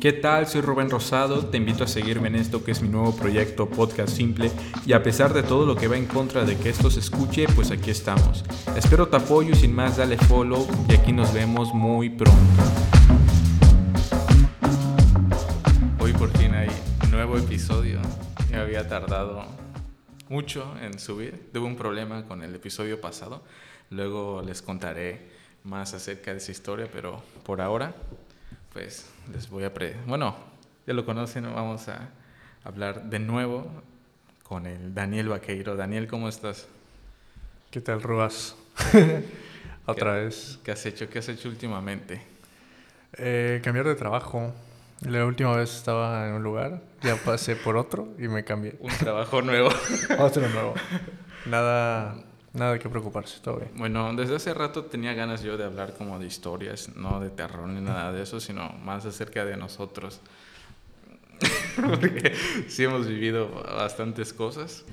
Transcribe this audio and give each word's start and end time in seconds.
¿Qué 0.00 0.12
tal? 0.12 0.46
Soy 0.46 0.60
Rubén 0.60 0.90
Rosado, 0.90 1.46
te 1.46 1.56
invito 1.56 1.82
a 1.82 1.88
seguirme 1.88 2.28
en 2.28 2.36
esto 2.36 2.62
que 2.62 2.70
es 2.70 2.80
mi 2.82 2.88
nuevo 2.88 3.16
proyecto 3.16 3.68
Podcast 3.68 4.14
Simple 4.14 4.48
y 4.86 4.92
a 4.92 5.02
pesar 5.02 5.34
de 5.34 5.42
todo 5.42 5.66
lo 5.66 5.74
que 5.74 5.88
va 5.88 5.96
en 5.96 6.06
contra 6.06 6.44
de 6.44 6.56
que 6.56 6.68
esto 6.68 6.88
se 6.88 7.00
escuche, 7.00 7.46
pues 7.56 7.72
aquí 7.72 7.90
estamos. 7.90 8.44
Espero 8.76 9.08
tu 9.08 9.16
apoyo 9.16 9.54
y 9.54 9.56
sin 9.56 9.74
más 9.74 9.96
dale 9.96 10.16
follow 10.16 10.68
y 10.88 10.94
aquí 10.94 11.12
nos 11.12 11.34
vemos 11.34 11.74
muy 11.74 12.10
pronto. 12.10 12.62
Hoy 15.98 16.12
por 16.12 16.30
fin 16.38 16.54
hay 16.54 16.68
nuevo 17.10 17.36
episodio. 17.36 17.98
Me 18.52 18.58
había 18.58 18.88
tardado 18.88 19.46
mucho 20.28 20.76
en 20.80 21.00
subir. 21.00 21.50
Tuve 21.52 21.66
un 21.66 21.74
problema 21.74 22.24
con 22.24 22.44
el 22.44 22.54
episodio 22.54 23.00
pasado. 23.00 23.42
Luego 23.90 24.42
les 24.42 24.62
contaré 24.62 25.28
más 25.64 25.92
acerca 25.92 26.30
de 26.30 26.36
esa 26.36 26.52
historia, 26.52 26.88
pero 26.88 27.20
por 27.42 27.60
ahora 27.60 27.96
pues 28.78 29.06
les 29.32 29.50
voy 29.50 29.64
a... 29.64 29.74
Pre 29.74 29.96
bueno, 30.06 30.36
ya 30.86 30.94
lo 30.94 31.04
conocen, 31.04 31.42
vamos 31.52 31.88
a 31.88 32.10
hablar 32.62 33.02
de 33.10 33.18
nuevo 33.18 33.66
con 34.44 34.66
el 34.66 34.94
Daniel 34.94 35.30
Vaqueiro. 35.30 35.74
Daniel, 35.74 36.06
¿cómo 36.06 36.28
estás? 36.28 36.68
¿Qué 37.72 37.80
tal, 37.80 38.00
Rubas? 38.00 38.54
Otra 39.86 40.12
vez. 40.12 40.60
¿Qué 40.62 40.70
has 40.70 40.86
hecho? 40.86 41.10
¿Qué 41.10 41.18
has 41.18 41.28
hecho 41.28 41.48
últimamente? 41.48 42.22
Eh, 43.14 43.60
cambiar 43.64 43.84
de 43.88 43.96
trabajo. 43.96 44.54
La 45.00 45.26
última 45.26 45.56
vez 45.56 45.74
estaba 45.74 46.28
en 46.28 46.34
un 46.34 46.44
lugar, 46.44 46.80
ya 47.02 47.16
pasé 47.16 47.56
por 47.56 47.76
otro 47.76 48.14
y 48.16 48.28
me 48.28 48.44
cambié. 48.44 48.76
Un 48.78 48.96
trabajo 48.96 49.42
nuevo. 49.42 49.70
otro 50.20 50.48
nuevo. 50.48 50.74
Nada, 51.46 52.14
Nada 52.52 52.72
de 52.72 52.78
qué 52.78 52.88
preocuparse, 52.88 53.40
todo 53.40 53.56
bien. 53.58 53.70
Bueno, 53.76 54.12
desde 54.14 54.36
hace 54.36 54.54
rato 54.54 54.84
tenía 54.84 55.12
ganas 55.14 55.42
yo 55.42 55.56
de 55.56 55.64
hablar 55.64 55.94
como 55.96 56.18
de 56.18 56.26
historias, 56.26 56.96
no 56.96 57.20
de 57.20 57.30
terror 57.30 57.68
ni 57.68 57.80
nada 57.80 58.12
de 58.12 58.22
eso, 58.22 58.40
sino 58.40 58.70
más 58.84 59.04
acerca 59.04 59.44
de 59.44 59.56
nosotros. 59.56 60.20
Porque 61.76 62.34
sí 62.68 62.84
hemos 62.84 63.06
vivido 63.06 63.50
bastantes 63.50 64.32
cosas. 64.32 64.84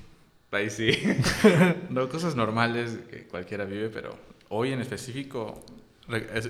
Ahí 0.51 0.69
sí. 0.69 0.91
no 1.89 2.07
cosas 2.07 2.35
normales 2.35 2.99
que 3.09 3.23
cualquiera 3.23 3.65
vive, 3.65 3.89
pero 3.89 4.15
hoy 4.49 4.71
en 4.71 4.79
específico 4.79 5.61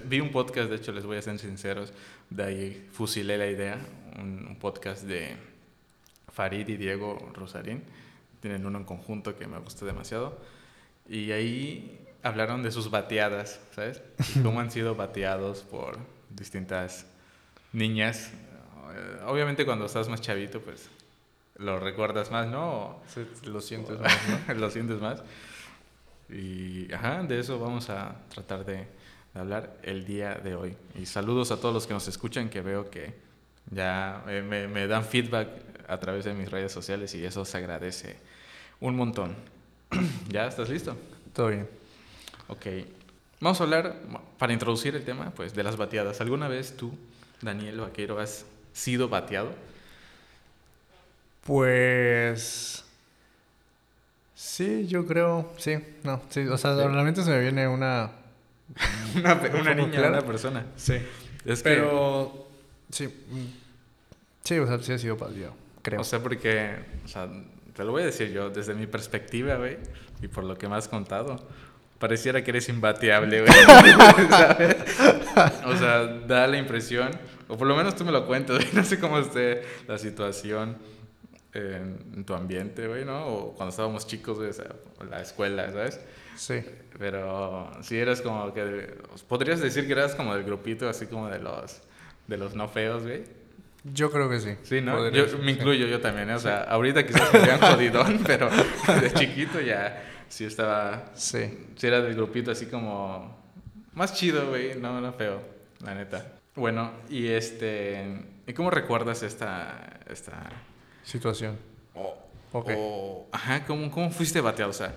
vi 0.05 0.19
un 0.19 0.31
podcast, 0.31 0.69
de 0.69 0.75
hecho 0.75 0.91
les 0.91 1.05
voy 1.05 1.17
a 1.17 1.21
ser 1.21 1.39
sinceros, 1.39 1.93
de 2.29 2.43
ahí 2.43 2.87
fusilé 2.91 3.37
la 3.37 3.47
idea, 3.47 3.79
un, 4.19 4.57
podcast 4.59 5.03
de 5.03 5.35
Farid 6.31 6.67
y 6.67 6.77
Diego 6.77 7.31
Rosarín. 7.33 7.83
Tienen 8.41 8.65
uno 8.65 8.79
en 8.79 8.85
conjunto 8.85 9.35
que 9.35 9.47
me 9.47 9.57
gusta 9.59 9.85
demasiado 9.85 10.37
y 11.07 11.31
ahí 11.31 11.99
hablaron 12.23 12.63
de 12.63 12.71
sus 12.71 12.89
bateadas, 12.89 13.59
¿sabes? 13.73 14.01
Cómo 14.43 14.59
han 14.59 14.71
sido 14.71 14.95
bateados 14.95 15.61
por 15.61 15.97
distintas 16.29 17.05
niñas. 17.71 18.31
Eh, 18.95 19.21
obviamente 19.25 19.65
cuando 19.65 19.85
estás 19.85 20.09
más 20.09 20.21
chavito, 20.21 20.61
pues 20.61 20.89
lo 21.57 21.79
recuerdas 21.79 22.31
más, 22.31 22.47
¿no? 22.47 23.01
lo 23.45 23.61
sientes 23.61 23.99
más, 23.99 24.17
¿no? 24.47 24.53
lo 24.55 24.69
sientes 24.69 24.99
más. 24.99 25.23
Y, 26.29 26.91
ajá, 26.91 27.21
de 27.23 27.39
eso 27.39 27.59
vamos 27.59 27.89
a 27.89 28.15
tratar 28.29 28.65
de, 28.65 28.87
hablar 29.35 29.77
el 29.83 30.05
día 30.05 30.35
de 30.35 30.55
hoy. 30.55 30.75
Y 30.95 31.05
saludos 31.05 31.51
a 31.51 31.57
todos 31.57 31.73
los 31.73 31.85
que 31.85 31.93
nos 31.93 32.07
escuchan, 32.07 32.49
que 32.49 32.61
veo 32.61 32.89
que 32.89 33.13
ya 33.69 34.23
eh, 34.27 34.41
me, 34.41 34.67
me 34.67 34.87
dan 34.87 35.03
feedback 35.03 35.49
a 35.87 35.99
través 35.99 36.25
de 36.25 36.33
mis 36.33 36.49
redes 36.49 36.71
sociales 36.71 37.13
y 37.15 37.25
eso 37.25 37.45
se 37.45 37.57
agradece 37.57 38.17
un 38.79 38.95
montón. 38.95 39.35
¿Ya 40.29 40.47
estás 40.47 40.69
listo? 40.69 40.95
Todo 41.33 41.47
bien. 41.47 41.67
Ok. 42.47 42.65
Vamos 43.39 43.59
a 43.59 43.63
hablar, 43.63 43.95
para 44.37 44.53
introducir 44.53 44.95
el 44.95 45.03
tema, 45.03 45.31
pues 45.35 45.53
de 45.53 45.63
las 45.63 45.77
bateadas. 45.77 46.21
¿Alguna 46.21 46.47
vez 46.47 46.75
tú, 46.77 46.93
Daniel 47.41 47.81
Vaquero, 47.81 48.19
has 48.19 48.45
sido 48.73 49.09
bateado? 49.09 49.51
Pues... 51.43 52.83
Sí, 54.33 54.87
yo 54.87 55.05
creo, 55.05 55.51
sí, 55.57 55.77
no, 56.03 56.21
sí, 56.29 56.41
o 56.41 56.57
sea, 56.57 56.75
realmente 56.75 57.23
se 57.23 57.29
me 57.29 57.39
viene 57.39 57.67
una... 57.67 58.11
una, 59.15 59.73
niña, 59.73 60.09
una 60.09 60.21
persona. 60.21 60.65
Sí. 60.75 60.95
Es 61.45 61.61
Pero, 61.61 62.47
sí, 62.89 63.13
sí, 64.43 64.57
o 64.57 64.67
sea, 64.67 64.79
sí 64.79 64.93
ha 64.93 64.97
sido 64.97 65.17
bateado, 65.17 65.53
creo. 65.81 66.01
O 66.01 66.03
sea, 66.03 66.21
porque, 66.21 66.75
o 67.05 67.07
sea, 67.07 67.29
te 67.75 67.83
lo 67.83 67.91
voy 67.91 68.03
a 68.03 68.05
decir 68.05 68.31
yo, 68.31 68.49
desde 68.49 68.73
mi 68.73 68.87
perspectiva, 68.87 69.55
güey, 69.55 69.77
y 70.21 70.27
por 70.27 70.43
lo 70.43 70.57
que 70.57 70.67
me 70.67 70.75
has 70.75 70.87
contado, 70.87 71.35
pareciera 71.99 72.43
que 72.43 72.51
eres 72.51 72.69
imbateable, 72.69 73.41
güey. 73.41 73.53
O 75.65 75.75
sea, 75.75 76.05
da 76.05 76.47
la 76.47 76.57
impresión, 76.57 77.11
o 77.49 77.57
por 77.57 77.67
lo 77.67 77.75
menos 77.75 77.95
tú 77.95 78.05
me 78.05 78.13
lo 78.13 78.25
cuentas, 78.25 78.57
güey, 78.57 78.69
no 78.73 78.83
sé 78.85 78.99
cómo 78.99 79.19
esté 79.19 79.63
la 79.85 79.97
situación 79.97 80.77
en, 81.51 82.23
tu 82.23 82.33
ambiente, 82.33 82.87
güey, 82.87 83.03
¿no? 83.03 83.27
O 83.27 83.53
cuando 83.53 83.71
estábamos 83.71 84.07
chicos, 84.07 84.37
güey, 84.37 84.49
o 84.49 84.53
sea, 84.53 84.67
la 85.09 85.21
escuela, 85.21 85.69
¿sabes? 85.71 85.99
Sí. 86.37 86.63
Pero 86.97 87.69
sí 87.81 87.97
eras 87.97 88.21
como 88.21 88.53
que, 88.53 88.95
podrías 89.27 89.59
decir 89.59 89.85
que 89.85 89.91
eras 89.91 90.15
como 90.15 90.33
del 90.33 90.45
grupito, 90.45 90.87
así 90.87 91.07
como 91.07 91.27
de 91.27 91.39
los, 91.39 91.81
de 92.27 92.37
los 92.37 92.55
no 92.55 92.69
feos, 92.69 93.03
güey. 93.03 93.23
Yo 93.93 94.11
creo 94.11 94.27
que 94.29 94.39
sí. 94.39 94.55
Sí, 94.63 94.81
¿no? 94.81 95.09
Yo, 95.09 95.37
me 95.37 95.51
incluyo 95.51 95.85
yo 95.85 96.01
también. 96.01 96.29
O 96.31 96.39
sea, 96.39 96.63
ahorita 96.63 97.05
quizás 97.05 97.31
me 97.31 97.39
vean 97.39 97.59
jodidón, 97.59 98.23
pero 98.25 98.49
de 98.49 99.13
chiquito 99.13 99.61
ya 99.61 100.03
sí 100.27 100.43
estaba... 100.45 101.11
Sí. 101.13 101.67
Sí 101.75 101.87
era 101.87 102.01
del 102.01 102.15
grupito 102.15 102.51
así 102.51 102.65
como... 102.65 103.45
Más 103.93 104.13
chido, 104.13 104.49
güey, 104.49 104.75
no, 104.79 104.99
no 104.99 105.13
feo, 105.13 105.41
la 105.81 105.93
neta. 105.93 106.33
Bueno, 106.55 106.93
y 107.09 107.27
este... 107.27 108.23
¿Y 108.47 108.53
cómo 108.53 108.71
recuerdas 108.71 109.21
esta... 109.21 109.99
esta... 110.09 110.49
Situación. 111.03 111.57
O, 111.93 112.17
okay. 112.53 112.75
ajá, 113.31 113.65
¿cómo, 113.65 113.91
¿cómo 113.91 114.09
fuiste 114.09 114.41
bateado? 114.41 114.71
O 114.71 114.73
sea, 114.73 114.95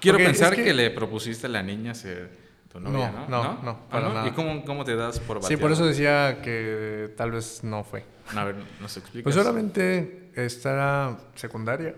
quiero 0.00 0.16
pensar 0.16 0.56
que... 0.56 0.72
le 0.72 0.90
propusiste 0.90 1.46
a 1.46 1.50
la 1.50 1.62
niña 1.62 1.94
ser 1.94 2.39
tu 2.70 2.80
novia, 2.80 3.10
¿no? 3.10 3.28
No, 3.28 3.42
no, 3.42 3.62
no, 3.62 3.78
¿Ah, 3.90 4.00
no? 4.00 4.26
¿Y 4.26 4.30
cómo, 4.30 4.64
cómo, 4.64 4.84
te 4.84 4.94
das 4.94 5.18
por 5.18 5.36
bateado? 5.36 5.48
Sí, 5.48 5.56
por 5.56 5.72
eso 5.72 5.86
decía 5.86 6.40
que 6.42 7.12
tal 7.16 7.32
vez 7.32 7.64
no 7.64 7.82
fue. 7.82 8.04
A 8.34 8.44
ver, 8.44 8.56
¿nos 8.80 8.96
explicas? 8.96 9.24
Pues 9.24 9.34
solamente 9.34 10.30
esta 10.34 11.18
secundaria. 11.34 11.96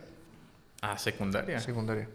Ah, 0.80 0.96
secundaria. 0.98 1.60
Secundaria. 1.60 2.08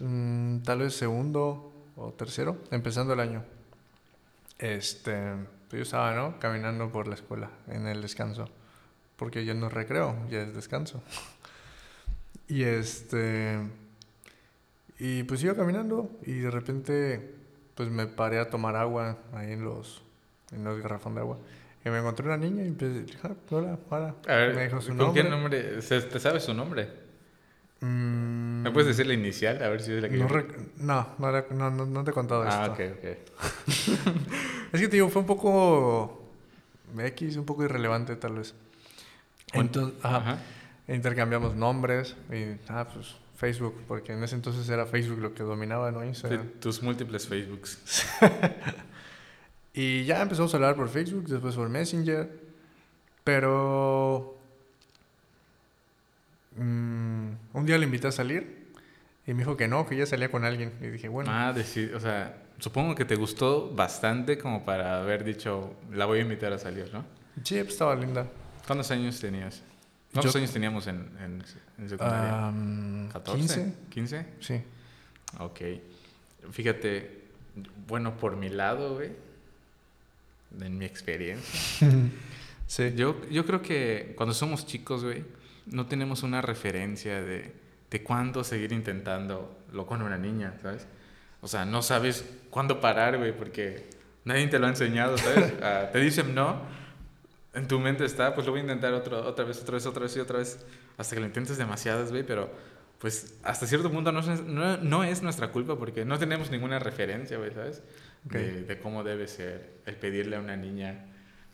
Mm, 0.00 0.58
tal 0.58 0.80
vez 0.80 0.94
segundo 0.94 1.72
o 1.96 2.12
tercero, 2.12 2.58
empezando 2.70 3.14
el 3.14 3.20
año. 3.20 3.44
Este, 4.58 5.34
pues 5.68 5.78
yo 5.78 5.82
estaba, 5.82 6.14
¿no? 6.14 6.38
Caminando 6.38 6.90
por 6.90 7.08
la 7.08 7.14
escuela 7.14 7.50
en 7.68 7.86
el 7.86 8.02
descanso. 8.02 8.48
Porque 9.16 9.44
ya 9.44 9.54
no 9.54 9.68
es 9.68 9.72
recreo, 9.72 10.16
ya 10.30 10.42
es 10.42 10.54
descanso. 10.54 11.02
y 12.48 12.62
este. 12.64 13.58
Y 14.98 15.22
pues 15.22 15.42
iba 15.42 15.54
caminando 15.54 16.10
y 16.26 16.40
de 16.40 16.50
repente, 16.50 17.34
pues 17.74 17.88
me 17.90 18.06
paré 18.06 18.38
a 18.38 18.50
tomar 18.50 18.76
agua 18.76 19.18
ahí 19.34 19.52
en 19.52 19.64
los, 19.64 20.02
en 20.52 20.64
los 20.64 20.80
garrafón 20.80 21.14
de 21.14 21.20
agua. 21.20 21.38
Y 21.84 21.88
me 21.88 21.98
encontré 21.98 22.26
una 22.26 22.36
niña 22.36 22.62
y 22.64 22.68
empecé, 22.68 23.06
ah, 23.22 23.30
hola, 23.50 23.78
hola. 23.88 24.14
A 24.28 24.34
ver, 24.34 24.54
me 24.54 24.64
dijo 24.64 24.80
su 24.80 24.94
nombre. 24.94 25.22
qué 25.22 25.28
nombre? 25.28 25.62
¿Te 25.80 26.20
sabes 26.20 26.44
su 26.44 26.52
nombre? 26.52 26.88
Mm. 27.80 28.62
¿Me 28.62 28.70
puedes 28.70 28.88
decir 28.88 29.06
la 29.06 29.14
inicial? 29.14 29.62
A 29.62 29.68
ver 29.68 29.80
si 29.80 29.92
es 29.92 30.02
la 30.02 30.08
que 30.10 30.18
No, 30.18 30.28
no, 31.18 31.32
no, 31.50 31.70
no, 31.70 31.86
no, 31.86 32.04
te 32.04 32.10
he 32.10 32.14
contado 32.14 32.42
ah, 32.42 32.48
esto. 32.48 32.60
Ah, 32.60 32.72
ok, 32.72 32.80
ok. 32.98 34.14
es 34.72 34.80
que 34.80 34.88
te 34.88 34.96
digo, 34.96 35.08
fue 35.08 35.22
un 35.22 35.26
poco 35.26 36.28
X, 36.98 37.36
un 37.36 37.46
poco 37.46 37.64
irrelevante 37.64 38.16
tal 38.16 38.34
vez. 38.34 38.54
Entonces, 39.54 39.94
ajá, 40.02 40.38
intercambiamos 40.86 41.56
nombres 41.56 42.14
y, 42.30 42.56
ah, 42.68 42.86
pues 42.92 43.16
Facebook, 43.40 43.74
porque 43.88 44.12
en 44.12 44.22
ese 44.22 44.34
entonces 44.34 44.68
era 44.68 44.84
Facebook 44.84 45.18
lo 45.18 45.32
que 45.32 45.42
dominaba, 45.42 45.90
¿no? 45.90 46.04
Instagram. 46.04 46.46
tus 46.60 46.82
múltiples 46.82 47.26
Facebooks. 47.26 48.06
Y 49.72 50.04
ya 50.04 50.20
empezamos 50.20 50.52
a 50.52 50.56
hablar 50.56 50.74
por 50.74 50.88
Facebook, 50.88 51.28
después 51.28 51.54
por 51.54 51.68
Messenger. 51.68 52.28
Pero 53.22 54.36
mm, 56.56 57.28
un 57.52 57.66
día 57.66 57.78
le 57.78 57.84
invité 57.84 58.08
a 58.08 58.12
salir 58.12 58.72
y 59.28 59.32
me 59.32 59.38
dijo 59.38 59.56
que 59.56 59.68
no, 59.68 59.86
que 59.86 59.96
ya 59.96 60.06
salía 60.06 60.28
con 60.28 60.44
alguien. 60.44 60.72
Y 60.80 60.88
dije, 60.88 61.08
bueno. 61.08 61.30
Ah, 61.32 61.52
decir, 61.52 61.94
o 61.94 62.00
sea, 62.00 62.42
supongo 62.58 62.96
que 62.96 63.04
te 63.04 63.14
gustó 63.14 63.70
bastante 63.70 64.38
como 64.38 64.64
para 64.64 65.00
haber 65.00 65.22
dicho, 65.22 65.76
la 65.92 66.04
voy 66.04 66.18
a 66.18 66.22
invitar 66.22 66.52
a 66.52 66.58
salir, 66.58 66.92
¿no? 66.92 67.04
Sí, 67.44 67.54
pues 67.60 67.74
estaba 67.74 67.94
linda. 67.94 68.26
¿Cuántos 68.66 68.90
años 68.90 69.20
tenías? 69.20 69.62
¿Cuántos 70.12 70.34
años 70.36 70.52
teníamos 70.52 70.86
en, 70.86 71.08
en, 71.78 71.88
secundaria? 71.88 72.50
¿14? 73.12 73.34
15. 73.36 73.74
¿15? 73.90 74.26
Sí. 74.40 74.62
Ok. 75.38 75.60
Fíjate, 76.50 77.24
bueno, 77.86 78.16
por 78.16 78.36
mi 78.36 78.48
lado, 78.48 78.94
güey 78.94 79.10
en 80.60 80.78
mi 80.78 80.84
experiencia. 80.84 81.88
sí. 82.66 82.92
Yo, 82.96 83.20
yo 83.28 83.46
creo 83.46 83.62
que 83.62 84.14
cuando 84.16 84.34
somos 84.34 84.66
chicos, 84.66 85.04
güey, 85.04 85.24
no 85.66 85.86
tenemos 85.86 86.22
una 86.22 86.42
referencia 86.42 87.22
de, 87.22 87.52
de 87.90 88.02
cuándo 88.02 88.44
seguir 88.44 88.72
intentando 88.72 89.56
lo 89.72 89.86
con 89.86 90.02
una 90.02 90.18
niña, 90.18 90.54
¿sabes? 90.62 90.86
O 91.40 91.48
sea, 91.48 91.64
no 91.64 91.82
sabes 91.82 92.24
cuándo 92.50 92.80
parar, 92.80 93.18
güey, 93.18 93.32
porque 93.36 93.88
nadie 94.24 94.46
te 94.48 94.58
lo 94.58 94.66
ha 94.66 94.70
enseñado, 94.70 95.16
¿sabes? 95.16 95.54
Ah, 95.62 95.88
te 95.92 96.00
dicen 96.00 96.34
no 96.34 96.79
en 97.54 97.66
tu 97.68 97.80
mente 97.80 98.04
está, 98.04 98.34
pues 98.34 98.46
lo 98.46 98.52
voy 98.52 98.60
a 98.60 98.62
intentar 98.62 98.92
otro, 98.94 99.26
otra 99.26 99.44
vez, 99.44 99.60
otra 99.60 99.74
vez, 99.74 99.86
otra 99.86 100.02
vez 100.02 100.16
y 100.16 100.20
otra 100.20 100.38
vez, 100.38 100.64
hasta 100.96 101.14
que 101.14 101.20
lo 101.20 101.26
intentes 101.26 101.58
demasiadas, 101.58 102.10
güey, 102.10 102.22
pero 102.24 102.50
pues 102.98 103.34
hasta 103.42 103.66
cierto 103.66 103.90
punto 103.90 104.12
no 104.12 104.20
es, 104.20 104.44
no, 104.44 104.76
no 104.76 105.04
es 105.04 105.22
nuestra 105.22 105.50
culpa 105.50 105.76
porque 105.76 106.04
no 106.04 106.18
tenemos 106.18 106.50
ninguna 106.50 106.78
referencia, 106.78 107.38
güey, 107.38 107.52
¿sabes? 107.52 107.82
De, 108.24 108.62
de, 108.64 108.78
cómo 108.78 109.02
debe 109.02 109.26
ser 109.26 109.80
el 109.86 109.96
pedirle 109.96 110.36
a 110.36 110.40
una 110.40 110.54
niña 110.56 111.06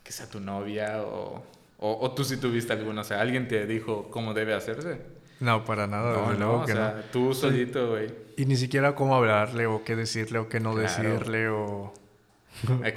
que 0.03 0.11
sea 0.11 0.29
tu 0.29 0.41
novia 0.41 1.01
o, 1.03 1.43
o, 1.79 1.97
o, 2.01 2.11
tú 2.11 2.25
si 2.25 2.37
tuviste 2.37 2.73
alguna, 2.73 3.01
o 3.01 3.03
sea, 3.05 3.21
alguien 3.21 3.47
te 3.47 3.65
dijo 3.65 4.09
cómo 4.11 4.33
debe 4.33 4.53
hacerse. 4.53 4.99
No, 5.39 5.63
para 5.63 5.87
nada, 5.87 6.13
no, 6.13 6.33
luego 6.33 6.57
no, 6.59 6.65
que 6.65 6.73
o 6.73 6.75
sea, 6.75 6.93
no. 6.97 7.03
tú 7.11 7.33
solito, 7.33 7.91
güey. 7.91 8.07
Y 8.35 8.45
ni 8.45 8.57
siquiera 8.57 8.95
cómo 8.95 9.15
hablarle 9.15 9.67
o 9.67 9.83
qué 9.85 9.95
decirle 9.95 10.39
o 10.39 10.49
qué 10.49 10.59
no 10.59 10.73
Claro. 10.73 10.87
decirle 10.87 11.47
o, 11.47 11.93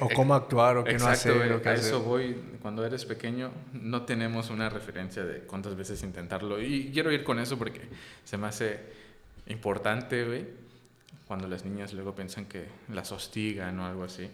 o 0.00 0.08
cómo 0.14 0.34
actuar 0.34 0.76
o 0.78 0.84
qué 0.84 0.92
no 0.92 0.96
Exacto, 0.96 1.12
hacer 1.30 1.36
güey, 1.36 1.50
o 1.52 1.62
qué 1.62 1.68
a 1.68 1.72
hacer. 1.72 1.86
eso 1.86 2.00
voy. 2.02 2.36
Cuando 2.62 2.84
eres 2.84 3.04
pequeño, 3.04 3.50
no 3.72 4.02
tenemos 4.02 4.50
una 4.50 4.68
referencia 4.68 5.24
de 5.24 5.40
cuántas 5.40 5.76
veces 5.76 6.02
intentarlo. 6.02 6.60
Y 6.60 6.90
quiero 6.92 7.10
ir 7.12 7.24
con 7.24 7.38
eso 7.38 7.58
porque 7.58 7.80
se 8.24 8.36
me 8.36 8.46
hace 8.46 8.78
importante, 9.46 10.24
güey, 10.24 10.46
cuando 11.26 11.48
las 11.48 11.64
niñas 11.64 11.92
luego 11.92 12.14
piensan 12.14 12.46
que 12.46 12.64
las 12.92 13.12
hostigan 13.12 13.78
o 13.80 13.86
algo 13.86 14.04
así. 14.04 14.28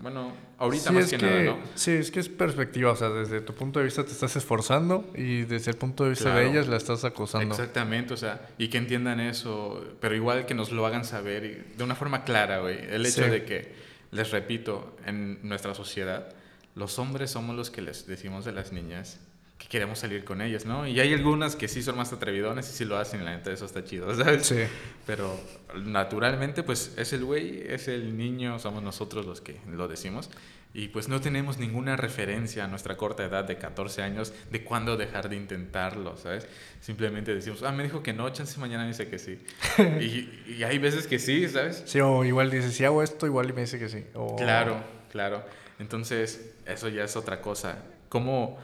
Bueno, 0.00 0.32
ahorita 0.58 0.90
sí, 0.90 0.94
más 0.94 1.04
es 1.12 1.18
que, 1.18 1.26
nada, 1.26 1.42
¿no? 1.42 1.58
Sí, 1.74 1.90
es 1.90 2.12
que 2.12 2.20
es 2.20 2.28
perspectiva, 2.28 2.92
o 2.92 2.96
sea, 2.96 3.08
desde 3.08 3.40
tu 3.40 3.52
punto 3.52 3.80
de 3.80 3.86
vista 3.86 4.04
te 4.04 4.12
estás 4.12 4.36
esforzando 4.36 5.10
y 5.16 5.42
desde 5.42 5.72
el 5.72 5.76
punto 5.76 6.04
de 6.04 6.10
vista 6.10 6.28
de 6.28 6.34
Claro. 6.42 6.50
ellas 6.50 6.68
la 6.68 6.76
estás 6.76 7.02
acosando. 7.04 7.52
Exactamente, 7.52 8.14
o 8.14 8.16
sea, 8.16 8.48
y 8.58 8.68
que 8.68 8.78
entiendan 8.78 9.18
eso, 9.18 9.84
pero 10.00 10.14
igual 10.14 10.46
que 10.46 10.54
nos 10.54 10.70
lo 10.70 10.86
hagan 10.86 11.04
saber 11.04 11.44
y 11.44 11.76
de 11.76 11.82
una 11.82 11.96
forma 11.96 12.22
clara, 12.22 12.60
güey. 12.60 12.78
El 12.88 13.04
hecho 13.06 13.24
Sí. 13.24 13.30
de 13.30 13.44
que, 13.44 13.72
les 14.10 14.30
repito, 14.30 14.96
en 15.04 15.38
nuestra 15.46 15.74
sociedad, 15.74 16.34
los 16.74 16.98
hombres 16.98 17.30
somos 17.30 17.56
los 17.56 17.70
que 17.70 17.82
les 17.82 18.06
decimos 18.06 18.44
de 18.44 18.52
las 18.52 18.72
niñas 18.72 19.20
que 19.58 19.66
queremos 19.66 19.98
salir 19.98 20.24
con 20.24 20.40
ellas, 20.40 20.64
¿no? 20.64 20.86
Y 20.86 21.00
hay 21.00 21.12
algunas 21.12 21.56
que 21.56 21.66
sí 21.66 21.82
son 21.82 21.96
más 21.96 22.12
atrevidones 22.12 22.68
y 22.70 22.72
sí 22.72 22.84
lo 22.84 22.96
hacen, 22.96 23.20
y 23.20 23.24
la 23.24 23.36
neta, 23.36 23.52
eso 23.52 23.64
está 23.64 23.84
chido, 23.84 24.14
¿sabes? 24.16 24.46
Sí, 24.46 24.62
Pero 25.04 25.38
naturalmente, 25.84 26.62
pues 26.62 26.92
es 26.96 27.12
el 27.12 27.24
güey, 27.24 27.62
es 27.66 27.88
el 27.88 28.16
niño, 28.16 28.58
somos 28.60 28.82
nosotros 28.82 29.26
los 29.26 29.40
que 29.40 29.60
lo 29.68 29.88
decimos. 29.88 30.30
Y 30.74 30.88
pues 30.88 31.08
no 31.08 31.20
tenemos 31.20 31.58
ninguna 31.58 31.96
referencia 31.96 32.64
a 32.64 32.68
nuestra 32.68 32.96
corta 32.96 33.24
edad 33.24 33.44
de 33.44 33.56
14 33.56 34.02
años 34.02 34.32
de 34.50 34.62
cuándo 34.64 34.96
dejar 34.96 35.28
de 35.28 35.36
intentarlo, 35.36 36.16
¿sabes? 36.18 36.46
Simplemente 36.80 37.34
decimos, 37.34 37.62
ah, 37.62 37.72
me 37.72 37.82
dijo 37.84 38.02
que 38.02 38.12
no, 38.12 38.28
chance 38.30 38.60
mañana 38.60 38.82
me 38.84 38.88
dice 38.90 39.08
que 39.08 39.18
sí. 39.18 39.40
y, 40.00 40.52
y 40.58 40.62
hay 40.64 40.78
veces 40.78 41.06
que 41.06 41.18
sí, 41.18 41.48
¿sabes? 41.48 41.82
sí, 41.86 42.00
o 42.00 42.22
igual 42.24 42.50
dices, 42.50 42.74
si 42.74 42.84
hago 42.84 43.02
esto, 43.02 43.26
igual 43.26 43.48
y 43.48 43.52
me 43.54 43.62
dice 43.62 43.78
que 43.78 43.88
sí. 43.88 44.04
O- 44.14 44.36
Claro, 44.36 44.82
claro. 45.10 45.42
Entonces, 45.78 46.52
eso 46.66 46.88
ya 46.88 47.02
es 47.04 47.16
otra 47.16 47.40
cosa. 47.40 47.78
¿Cómo, 48.08 48.58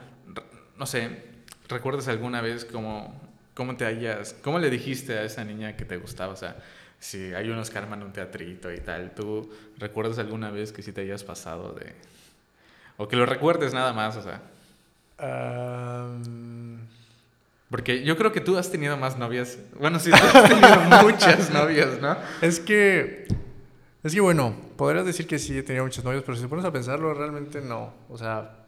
no 0.77 0.85
sé, 0.85 1.09
recuerdas 1.67 2.07
alguna 2.07 2.39
vez 2.41 2.65
cómo, 2.65 3.19
cómo 3.55 3.77
te 3.77 3.85
hayas, 3.85 4.33
cómo 4.43 4.59
le 4.59 4.69
dijiste 4.69 5.17
a 5.17 5.23
esa 5.23 5.43
niña 5.43 5.75
que 5.75 5.85
te 5.85 5.97
gustaba? 5.97 6.33
O 6.33 6.37
sea, 6.37 6.57
si 7.05 7.35
hay 7.35 7.49
unos 7.49 7.69
que 7.69 7.77
arman 7.77 8.01
un 8.01 8.11
teatrito 8.11 8.73
y 8.73 8.79
tal, 8.79 9.11
¿tú 9.13 9.47
recuerdas 9.77 10.17
alguna 10.17 10.49
vez 10.49 10.71
que 10.71 10.81
sí 10.81 10.91
te 10.91 11.01
hayas 11.01 11.23
pasado 11.23 11.73
de... 11.73 11.93
O 12.97 13.07
que 13.07 13.15
lo 13.15 13.27
recuerdes 13.27 13.73
nada 13.73 13.93
más, 13.93 14.17
o 14.17 14.23
sea... 14.23 14.41
Porque 17.69 18.03
yo 18.03 18.17
creo 18.17 18.31
que 18.31 18.41
tú 18.41 18.57
has 18.57 18.71
tenido 18.71 18.97
más 18.97 19.19
novias. 19.19 19.59
Bueno, 19.79 19.99
sí, 19.99 20.09
tú 20.09 20.17
has 20.33 20.49
tenido 20.49 20.79
muchas 21.03 21.51
novias, 21.51 22.01
¿no? 22.01 22.17
es 22.41 22.59
que, 22.59 23.27
es 24.03 24.13
que 24.13 24.21
bueno, 24.21 24.55
podrías 24.75 25.05
decir 25.05 25.27
que 25.27 25.37
sí 25.37 25.59
he 25.59 25.63
tenido 25.63 25.83
muchos 25.83 26.03
novios, 26.03 26.23
pero 26.25 26.35
si 26.35 26.41
te 26.41 26.49
pones 26.49 26.65
a 26.65 26.71
pensarlo, 26.71 27.13
realmente 27.13 27.61
no. 27.61 27.93
O 28.09 28.17
sea, 28.17 28.65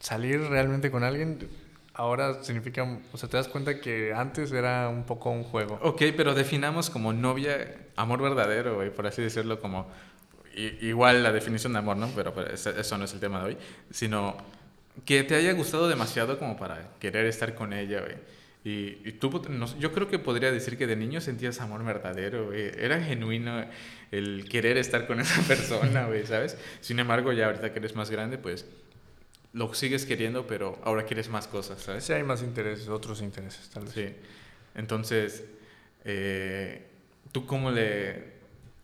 salir 0.00 0.40
realmente 0.40 0.90
con 0.90 1.04
alguien 1.04 1.48
ahora 1.94 2.42
significa, 2.42 2.82
o 3.12 3.16
sea, 3.16 3.28
te 3.28 3.36
das 3.36 3.48
cuenta 3.48 3.80
que 3.80 4.12
antes 4.14 4.52
era 4.52 4.88
un 4.88 5.04
poco 5.04 5.30
un 5.30 5.44
juego. 5.44 5.78
Ok, 5.82 6.02
pero 6.16 6.34
definamos 6.34 6.90
como 6.90 7.12
novia 7.12 7.74
amor 7.96 8.22
verdadero, 8.22 8.76
güey, 8.76 8.90
por 8.90 9.06
así 9.06 9.22
decirlo, 9.22 9.60
como 9.60 9.88
igual 10.80 11.22
la 11.22 11.32
definición 11.32 11.72
de 11.72 11.78
amor, 11.80 11.96
¿no? 11.96 12.08
Pero, 12.14 12.34
pero 12.34 12.50
ese- 12.52 12.78
eso 12.78 12.98
no 12.98 13.04
es 13.04 13.12
el 13.14 13.20
tema 13.20 13.40
de 13.40 13.46
hoy, 13.46 13.56
sino 13.90 14.36
que 15.06 15.22
te 15.24 15.34
haya 15.34 15.52
gustado 15.54 15.88
demasiado 15.88 16.38
como 16.38 16.56
para 16.58 16.90
querer 17.00 17.26
estar 17.26 17.54
con 17.54 17.72
ella, 17.72 18.00
güey. 18.00 18.16
Y, 18.64 19.08
y 19.08 19.12
tú, 19.18 19.42
no 19.48 19.66
yo 19.78 19.92
creo 19.92 20.08
que 20.08 20.18
podría 20.20 20.52
decir 20.52 20.78
que 20.78 20.86
de 20.86 20.94
niño 20.94 21.20
sentías 21.20 21.60
amor 21.60 21.84
verdadero, 21.84 22.46
güey. 22.46 22.70
Era 22.78 23.00
genuino 23.02 23.64
el 24.12 24.48
querer 24.48 24.76
estar 24.76 25.06
con 25.06 25.18
esa 25.20 25.40
persona, 25.48 26.06
güey, 26.06 26.26
¿sabes? 26.26 26.56
Sin 26.80 26.98
embargo, 27.00 27.32
ya 27.32 27.46
ahorita 27.46 27.72
que 27.72 27.78
eres 27.80 27.96
más 27.96 28.10
grande, 28.10 28.38
pues 28.38 28.66
lo 29.52 29.72
sigues 29.74 30.06
queriendo, 30.06 30.46
pero 30.46 30.78
ahora 30.84 31.04
quieres 31.04 31.28
más 31.28 31.46
cosas, 31.46 31.82
¿sabes? 31.82 32.04
Sí 32.04 32.12
hay 32.12 32.22
más 32.22 32.42
intereses, 32.42 32.88
otros 32.88 33.20
intereses, 33.20 33.68
tal 33.68 33.84
vez. 33.84 33.92
Sí. 33.92 34.06
Entonces, 34.74 35.44
eh, 36.04 36.86
¿tú 37.32 37.46
cómo 37.46 37.70
le... 37.70 38.32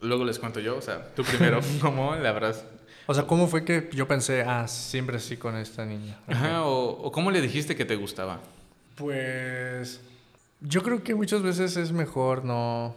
Luego 0.00 0.25
les 0.25 0.38
cuento 0.38 0.61
yo, 0.61 0.76
o 0.76 0.82
sea, 0.82 1.12
tú 1.15 1.25
primero, 1.25 1.61
¿cómo 1.81 2.15
le 2.15 2.29
habrás... 2.29 2.65
O 3.06 3.15
sea, 3.15 3.26
¿cómo 3.26 3.49
fue 3.49 3.65
que 3.65 3.88
yo 3.93 4.06
pensé, 4.06 4.43
ah, 4.43 4.69
siempre 4.69 5.19
sí 5.19 5.38
con 5.38 5.56
esta 5.56 5.87
niña? 5.87 6.20
Ajá, 6.26 6.65
o, 6.65 6.91
o 6.91 7.11
cómo 7.11 7.31
le 7.31 7.41
dijiste 7.41 7.75
que 7.75 7.87
te 7.87 7.97
gustaba? 7.97 8.41
Pues 8.97 10.00
yo 10.61 10.82
creo 10.82 11.03
que 11.03 11.15
muchas 11.15 11.43
veces 11.43 11.79
es 11.79 11.93
mejor 11.93 12.44
no 12.44 12.94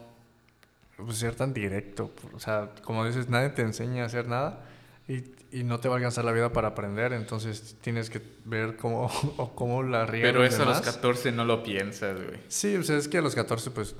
pues, 0.98 1.18
ser 1.18 1.36
tan 1.36 1.54
directo. 1.54 2.12
O 2.34 2.40
sea, 2.40 2.72
como 2.84 3.06
dices, 3.06 3.30
nadie 3.30 3.50
te 3.50 3.62
enseña 3.62 4.04
a 4.04 4.08
hacer 4.08 4.28
nada 4.28 4.66
y, 5.12 5.60
y 5.60 5.64
no 5.64 5.80
te 5.80 5.90
va 5.90 5.96
a 5.96 5.98
alcanzar 5.98 6.24
la 6.24 6.32
vida 6.32 6.54
para 6.54 6.70
aprender. 6.70 7.14
Entonces 7.14 7.76
tienes 7.82 8.10
que 8.10 8.22
ver 8.46 8.78
cómo, 8.78 9.06
o 9.38 9.54
cómo 9.54 9.84
la 9.84 10.06
riegan 10.06 10.32
Pero 10.32 10.46
eso 10.46 10.64
a 10.64 10.66
los 10.66 10.80
demás. 10.80 10.96
14 10.96 11.32
no 11.32 11.46
lo 11.46 11.64
piensas, 11.64 12.16
güey. 12.16 12.40
Sí, 12.48 12.76
o 12.76 12.84
sea, 12.84 12.98
es 12.98 13.08
que 13.08 13.18
a 13.18 13.22
los 13.22 13.36
14, 13.36 13.72
pues, 13.72 13.96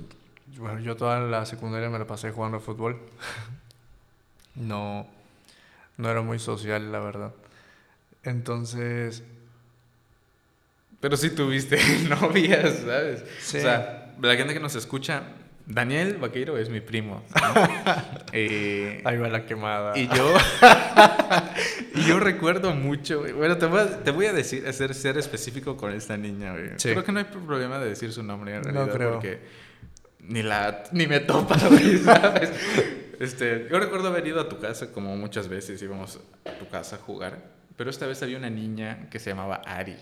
bueno, 0.58 0.80
yo 0.80 0.96
toda 0.96 1.20
la 1.20 1.46
secundaria 1.46 1.90
me 1.90 2.00
la 2.00 2.08
pasé 2.08 2.32
jugando 2.32 2.58
a 2.58 2.60
fútbol. 2.60 3.00
No, 4.54 5.08
no 5.96 6.10
era 6.10 6.22
muy 6.22 6.38
social, 6.38 6.92
la 6.92 7.00
verdad. 7.00 7.34
Entonces, 8.24 9.24
Pero 11.00 11.16
sí 11.16 11.30
tuviste 11.30 11.80
novias, 12.10 12.80
¿sabes? 12.86 13.24
Sí. 13.40 13.60
O 13.60 13.62
sea, 13.62 14.14
la 14.22 14.36
gente 14.36 14.54
que 14.54 14.60
nos 14.60 14.76
escucha, 14.76 15.24
Daniel 15.74 16.18
Vaqueiro 16.18 16.58
es 16.58 16.70
mi 16.70 16.82
primo. 16.82 17.24
¿no? 17.36 18.02
Eh, 18.34 19.02
ahí 19.04 19.18
va 19.18 19.28
la 19.28 19.46
quemada. 19.46 19.98
Y 19.98 20.08
yo, 20.08 20.34
y 21.96 22.04
yo 22.06 22.18
recuerdo 22.20 22.74
mucho. 22.74 23.24
Bueno, 23.36 23.58
te 23.58 23.66
voy 23.66 23.82
a, 23.82 24.04
te 24.04 24.12
voy 24.12 24.26
a 24.28 24.32
decir, 24.34 24.66
hacer 24.68 24.94
ser 24.94 25.18
específico 25.18 25.76
con 25.76 25.92
esta 25.92 26.16
niña, 26.16 26.54
güey. 26.54 26.70
Sí. 26.78 26.92
Creo 26.92 27.04
que 27.04 27.12
no 27.12 27.20
hay 27.20 27.26
problema 27.26 27.78
de 27.80 27.90
decir 27.90 28.14
su 28.14 28.24
nombre 28.24 28.56
en 28.56 28.62
No 28.62 28.72
realidad, 28.72 28.94
creo. 28.96 29.12
porque 29.14 29.40
ni 30.22 30.44
la, 30.44 30.84
ni 30.94 31.08
me 31.08 31.20
topa, 31.20 31.58
güey, 31.70 31.98
¿sabes? 31.98 32.52
Este, 33.20 33.68
yo 33.70 33.80
recuerdo 33.80 34.08
haber 34.08 34.26
ido 34.26 34.40
a 34.40 34.48
tu 34.48 34.60
casa 34.60 34.92
como 34.94 35.18
muchas 35.18 35.50
veces 35.50 35.82
íbamos 35.82 36.20
a 36.46 36.52
tu 36.58 36.70
casa 36.70 36.96
a 36.96 37.00
jugar, 37.00 37.38
pero 37.76 37.90
esta 37.90 38.08
vez 38.08 38.24
había 38.24 38.38
una 38.38 38.50
niña 38.50 39.10
que 39.10 39.20
se 39.20 39.32
llamaba 39.32 39.56
Ari. 39.66 39.98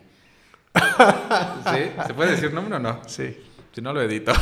¿Sí? 0.75 1.91
¿Se 2.05 2.13
puede 2.13 2.31
decir 2.31 2.53
nombre 2.53 2.75
o 2.75 2.79
no? 2.79 3.01
Sí. 3.07 3.35
Si 3.79 3.83
no 3.83 3.93
lo 3.93 4.01
edito. 4.01 4.33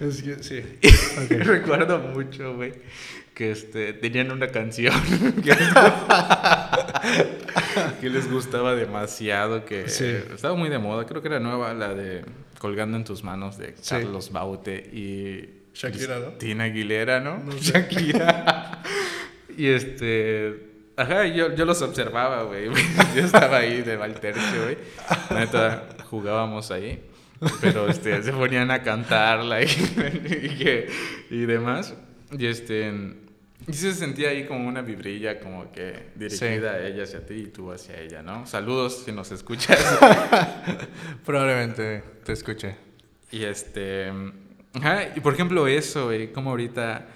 Es 0.00 0.20
que, 0.20 0.42
sí. 0.42 0.64
Recuerdo 1.30 2.00
mucho, 2.00 2.56
güey, 2.56 2.72
que 3.34 3.52
este, 3.52 3.92
tenían 3.92 4.32
una 4.32 4.48
canción 4.48 4.92
que 5.44 5.54
les, 5.54 5.68
que 8.00 8.10
les 8.10 8.28
gustaba 8.28 8.74
demasiado, 8.74 9.64
que 9.64 9.88
Sí. 9.88 10.06
estaba 10.34 10.56
muy 10.56 10.70
de 10.70 10.80
moda, 10.80 11.06
creo 11.06 11.22
que 11.22 11.28
era 11.28 11.38
nueva, 11.38 11.72
la 11.72 11.94
de 11.94 12.24
Colgando 12.58 12.96
en 12.96 13.04
tus 13.04 13.22
manos 13.22 13.58
de 13.58 13.76
Sí. 13.80 13.90
Carlos 13.90 14.32
Baute 14.32 14.74
y 14.92 15.48
Shakira, 15.72 16.18
¿no? 16.18 16.26
Cristina 16.30 16.64
Aguilera, 16.64 17.20
¿no? 17.20 17.38
No 17.38 17.52
sé. 17.52 17.70
Shakira. 17.74 18.82
y 19.56 19.68
este... 19.68 20.72
Ajá, 20.96 21.26
yo, 21.26 21.54
yo 21.54 21.64
los 21.64 21.80
observaba, 21.80 22.42
güey. 22.42 22.70
Yo 23.14 23.22
estaba 23.22 23.58
ahí 23.58 23.82
de 23.82 23.96
Valtercio, 23.96 24.64
güey. 24.64 24.78
Neta, 25.30 25.86
jugábamos 26.10 26.72
ahí. 26.72 27.00
Pero 27.60 27.88
este, 27.88 28.22
se 28.22 28.32
ponían 28.32 28.70
a 28.70 28.82
cantarla 28.82 29.62
y, 29.62 29.66
y, 29.66 30.58
que- 30.58 30.88
y 31.30 31.46
demás. 31.46 31.94
Y 32.36 32.46
este. 32.46 32.92
Y 33.68 33.72
sí 33.72 33.90
se 33.90 33.94
sentía 33.94 34.28
ahí 34.30 34.46
como 34.46 34.68
una 34.68 34.80
vibrilla, 34.82 35.40
como 35.40 35.72
que 35.72 36.10
dirigida 36.14 36.72
a 36.72 36.86
ella 36.86 37.02
hacia 37.04 37.24
ti 37.26 37.34
y 37.34 37.46
tú 37.48 37.72
hacia 37.72 37.98
ella, 38.00 38.22
¿no? 38.22 38.46
Saludos 38.46 39.02
si 39.04 39.12
nos 39.12 39.32
escuchas. 39.32 39.78
Probablemente 41.24 42.02
te 42.24 42.32
escuché. 42.32 42.76
y 43.30 43.44
este. 43.44 44.12
Ajá, 44.74 45.04
y 45.16 45.20
por 45.20 45.34
ejemplo, 45.34 45.66
eso, 45.66 46.06
güey, 46.06 46.32
como 46.32 46.50
ahorita. 46.50 47.06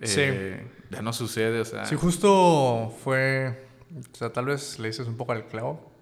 eh, 0.00 0.66
Ya 0.90 1.02
no 1.02 1.12
sucede, 1.12 1.60
o 1.60 1.64
sea. 1.64 1.84
Si 1.86 1.94
justo 1.96 2.94
fue. 3.02 3.66
O 4.12 4.16
sea, 4.16 4.30
tal 4.32 4.46
vez 4.46 4.78
le 4.78 4.88
dices 4.88 5.06
un 5.06 5.16
poco 5.16 5.32
al 5.32 5.46
clavo. 5.46 5.92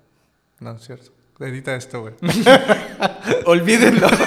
No, 0.61 0.73
es 0.77 0.83
cierto. 0.85 1.11
Edita 1.41 1.75
esto, 1.77 2.01
güey. 2.03 2.15
Olvídenlo. 3.47 4.09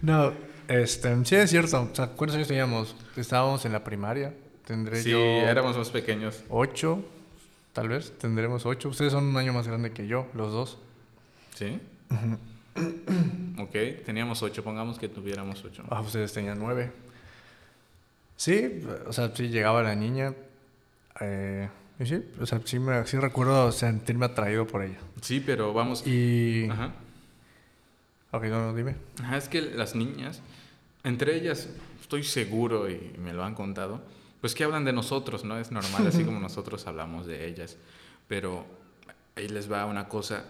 No, 0.00 0.32
este, 0.68 1.24
sí 1.24 1.34
es 1.34 1.50
cierto. 1.50 1.88
O 1.92 1.94
sea, 1.94 2.06
¿cuántos 2.06 2.36
años 2.36 2.46
teníamos? 2.46 2.94
Estábamos 3.16 3.64
en 3.64 3.72
la 3.72 3.82
primaria. 3.82 4.32
Tendré 4.64 5.02
Sí, 5.02 5.10
yo 5.10 5.18
éramos 5.18 5.76
más 5.76 5.90
pequeños. 5.90 6.44
ocho, 6.48 7.04
tal 7.72 7.88
vez. 7.88 8.16
Tendremos 8.16 8.64
ocho. 8.64 8.88
Ustedes 8.90 9.12
son 9.12 9.24
un 9.24 9.36
año 9.36 9.52
más 9.52 9.66
grande 9.66 9.90
que 9.90 10.06
yo, 10.06 10.28
los 10.34 10.52
dos. 10.52 10.78
¿Sí? 11.56 11.80
ok, 13.58 14.04
teníamos 14.06 14.40
ocho. 14.42 14.62
Pongamos 14.62 14.98
que 15.00 15.08
tuviéramos 15.08 15.64
ocho. 15.64 15.82
Ah, 15.90 16.00
ustedes 16.00 16.32
tenían 16.32 16.58
nueve. 16.60 16.92
Sí, 18.36 18.84
o 19.06 19.12
sea, 19.12 19.32
sí 19.34 19.48
llegaba 19.48 19.82
la 19.82 19.96
niña. 19.96 20.32
Eh, 21.20 21.68
sí, 22.06 22.24
o 22.40 22.46
sea, 22.46 22.60
sí, 22.64 22.78
me, 22.78 23.04
sí 23.06 23.18
recuerdo 23.18 23.72
sentirme 23.72 24.26
atraído 24.26 24.66
por 24.66 24.82
ella. 24.82 24.98
Sí, 25.20 25.42
pero 25.44 25.72
vamos. 25.72 26.06
Y. 26.06 26.68
Ajá. 26.70 26.92
Ok, 28.30 28.44
no, 28.44 28.66
no, 28.66 28.74
dime. 28.74 28.94
Ajá, 29.22 29.36
es 29.36 29.48
que 29.48 29.62
las 29.62 29.94
niñas, 29.94 30.42
entre 31.02 31.34
ellas, 31.34 31.68
estoy 32.00 32.22
seguro 32.22 32.88
y 32.88 33.14
me 33.18 33.32
lo 33.32 33.42
han 33.42 33.54
contado, 33.54 34.02
pues 34.40 34.54
que 34.54 34.64
hablan 34.64 34.84
de 34.84 34.92
nosotros, 34.92 35.44
¿no? 35.44 35.58
Es 35.58 35.72
normal, 35.72 36.06
así 36.06 36.24
como 36.26 36.38
nosotros 36.38 36.86
hablamos 36.86 37.26
de 37.26 37.46
ellas. 37.46 37.76
Pero 38.28 38.64
ahí 39.34 39.48
les 39.48 39.70
va 39.70 39.86
una 39.86 40.08
cosa. 40.08 40.44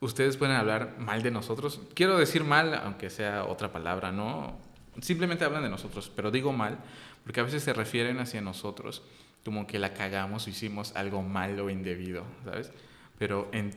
Ustedes 0.00 0.36
pueden 0.36 0.56
hablar 0.56 0.96
mal 0.98 1.22
de 1.22 1.30
nosotros. 1.30 1.80
Quiero 1.94 2.16
decir 2.16 2.44
mal, 2.44 2.74
aunque 2.74 3.10
sea 3.10 3.44
otra 3.44 3.72
palabra, 3.72 4.12
¿no? 4.12 4.56
Simplemente 5.00 5.44
hablan 5.44 5.62
de 5.62 5.68
nosotros, 5.68 6.10
pero 6.14 6.30
digo 6.30 6.52
mal, 6.52 6.78
porque 7.24 7.40
a 7.40 7.42
veces 7.42 7.62
se 7.62 7.72
refieren 7.72 8.18
hacia 8.18 8.40
nosotros 8.40 9.02
como 9.46 9.68
que 9.68 9.78
la 9.78 9.94
cagamos 9.94 10.48
o 10.48 10.50
hicimos 10.50 10.92
algo 10.96 11.22
malo 11.22 11.66
o 11.66 11.70
indebido, 11.70 12.24
¿sabes? 12.44 12.72
Pero 13.16 13.48
en, 13.52 13.70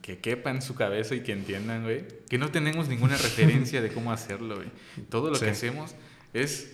que 0.00 0.18
quepa 0.18 0.50
en 0.52 0.62
su 0.62 0.76
cabeza 0.76 1.16
y 1.16 1.24
que 1.24 1.32
entiendan, 1.32 1.82
güey, 1.82 2.04
que 2.28 2.38
no 2.38 2.52
tenemos 2.52 2.88
ninguna 2.88 3.16
referencia 3.18 3.82
de 3.82 3.88
cómo 3.88 4.12
hacerlo, 4.12 4.54
güey. 4.54 4.68
Todo 5.10 5.30
lo 5.30 5.40
que 5.40 5.50
hacemos 5.50 5.96
es 6.32 6.72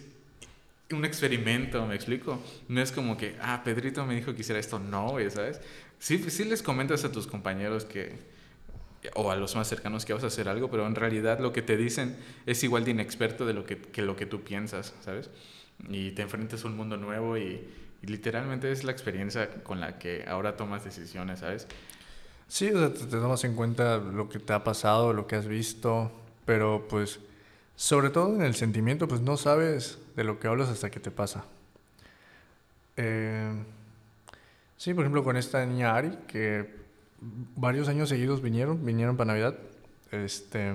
un 0.91 1.07
experimento, 1.07 1.87
¿me 1.87 1.95
explico? 1.95 2.39
No 2.69 2.83
es 2.83 2.93
como 2.93 3.17
que, 3.17 3.35
ah, 3.41 3.63
Pedrito 3.65 4.05
me 4.05 4.15
dijo 4.15 4.35
que 4.35 4.43
hiciera 4.43 4.61
esto, 4.61 4.79
no, 4.79 5.13
güey, 5.13 5.31
¿sabes? 5.31 5.63
Sí, 5.99 6.19
sí 6.29 6.45
les 6.45 6.63
comentas 6.63 7.03
a 7.07 7.11
tus 7.11 7.27
compañeros 7.27 7.87
que, 7.87 8.19
o 9.15 9.31
a 9.31 9.37
los 9.37 9.57
más 9.57 9.67
cercanos 9.69 10.05
que 10.05 10.13
vas 10.13 10.23
a 10.23 10.27
hacer 10.27 10.51
algo, 10.51 10.71
pero 10.71 10.87
en 10.87 10.97
realidad 10.97 11.41
lo 11.41 11.55
que 11.55 11.63
te 11.63 11.79
dicen 11.79 12.15
es 12.45 12.63
igual 12.63 12.85
de 12.85 12.91
inexperto 12.91 13.47
de 13.47 13.55
lo 13.55 13.65
que, 13.65 13.79
que 13.79 14.03
lo 14.03 14.17
que 14.17 14.27
tú 14.27 14.43
piensas, 14.43 14.93
¿sabes? 15.03 15.31
Y 15.89 16.11
te 16.11 16.21
enfrentas 16.21 16.63
a 16.65 16.69
un 16.69 16.77
mundo 16.77 16.99
nuevo 16.99 17.39
y, 17.39 17.63
y 18.05 18.07
literalmente 18.07 18.71
es 18.71 18.85
la 18.85 18.93
experiencia 18.93 19.63
con 19.63 19.81
la 19.81 19.99
que 19.99 20.27
ahora 20.29 20.57
tomas 20.57 20.85
decisiones, 20.85 21.41
¿sabes? 21.41 21.67
Sí, 22.49 22.69
o 22.69 22.79
sea, 22.79 22.93
te, 22.93 23.07
te 23.07 23.17
tomas 23.17 23.43
en 23.45 23.57
cuenta 23.57 23.97
lo 23.97 24.29
que 24.29 24.39
te 24.39 24.53
ha 24.53 24.63
pasado, 24.63 25.15
lo 25.15 25.27
que 25.27 25.37
has 25.37 25.47
visto, 25.47 26.13
pero 26.45 26.87
pues 26.87 27.19
sobre 27.77 28.11
todo 28.11 28.35
en 28.35 28.43
el 28.43 28.55
sentimiento, 28.55 29.09
pues 29.09 29.23
no 29.23 29.39
sabes 29.39 29.99
de 30.17 30.25
lo 30.25 30.39
que 30.39 30.49
hablas 30.49 30.69
hasta 30.69 30.91
que 30.91 31.01
te 31.01 31.11
pasa. 31.11 31.47
Eh, 32.99 33.51
sí, 34.77 34.93
por 34.93 35.05
ejemplo, 35.05 35.25
con 35.25 35.39
esta 35.39 35.65
niña 35.65 35.97
Ari, 35.97 36.11
que 36.29 36.75
varios 37.57 37.89
años 37.89 38.11
seguidos 38.11 38.43
vinieron, 38.43 38.85
vinieron 38.85 39.17
para 39.17 39.29
Navidad. 39.29 39.57
Este, 40.13 40.75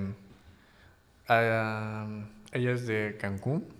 ah, 1.28 2.08
ella 2.52 2.72
es 2.72 2.88
de 2.88 3.18
Cancún. 3.22 3.79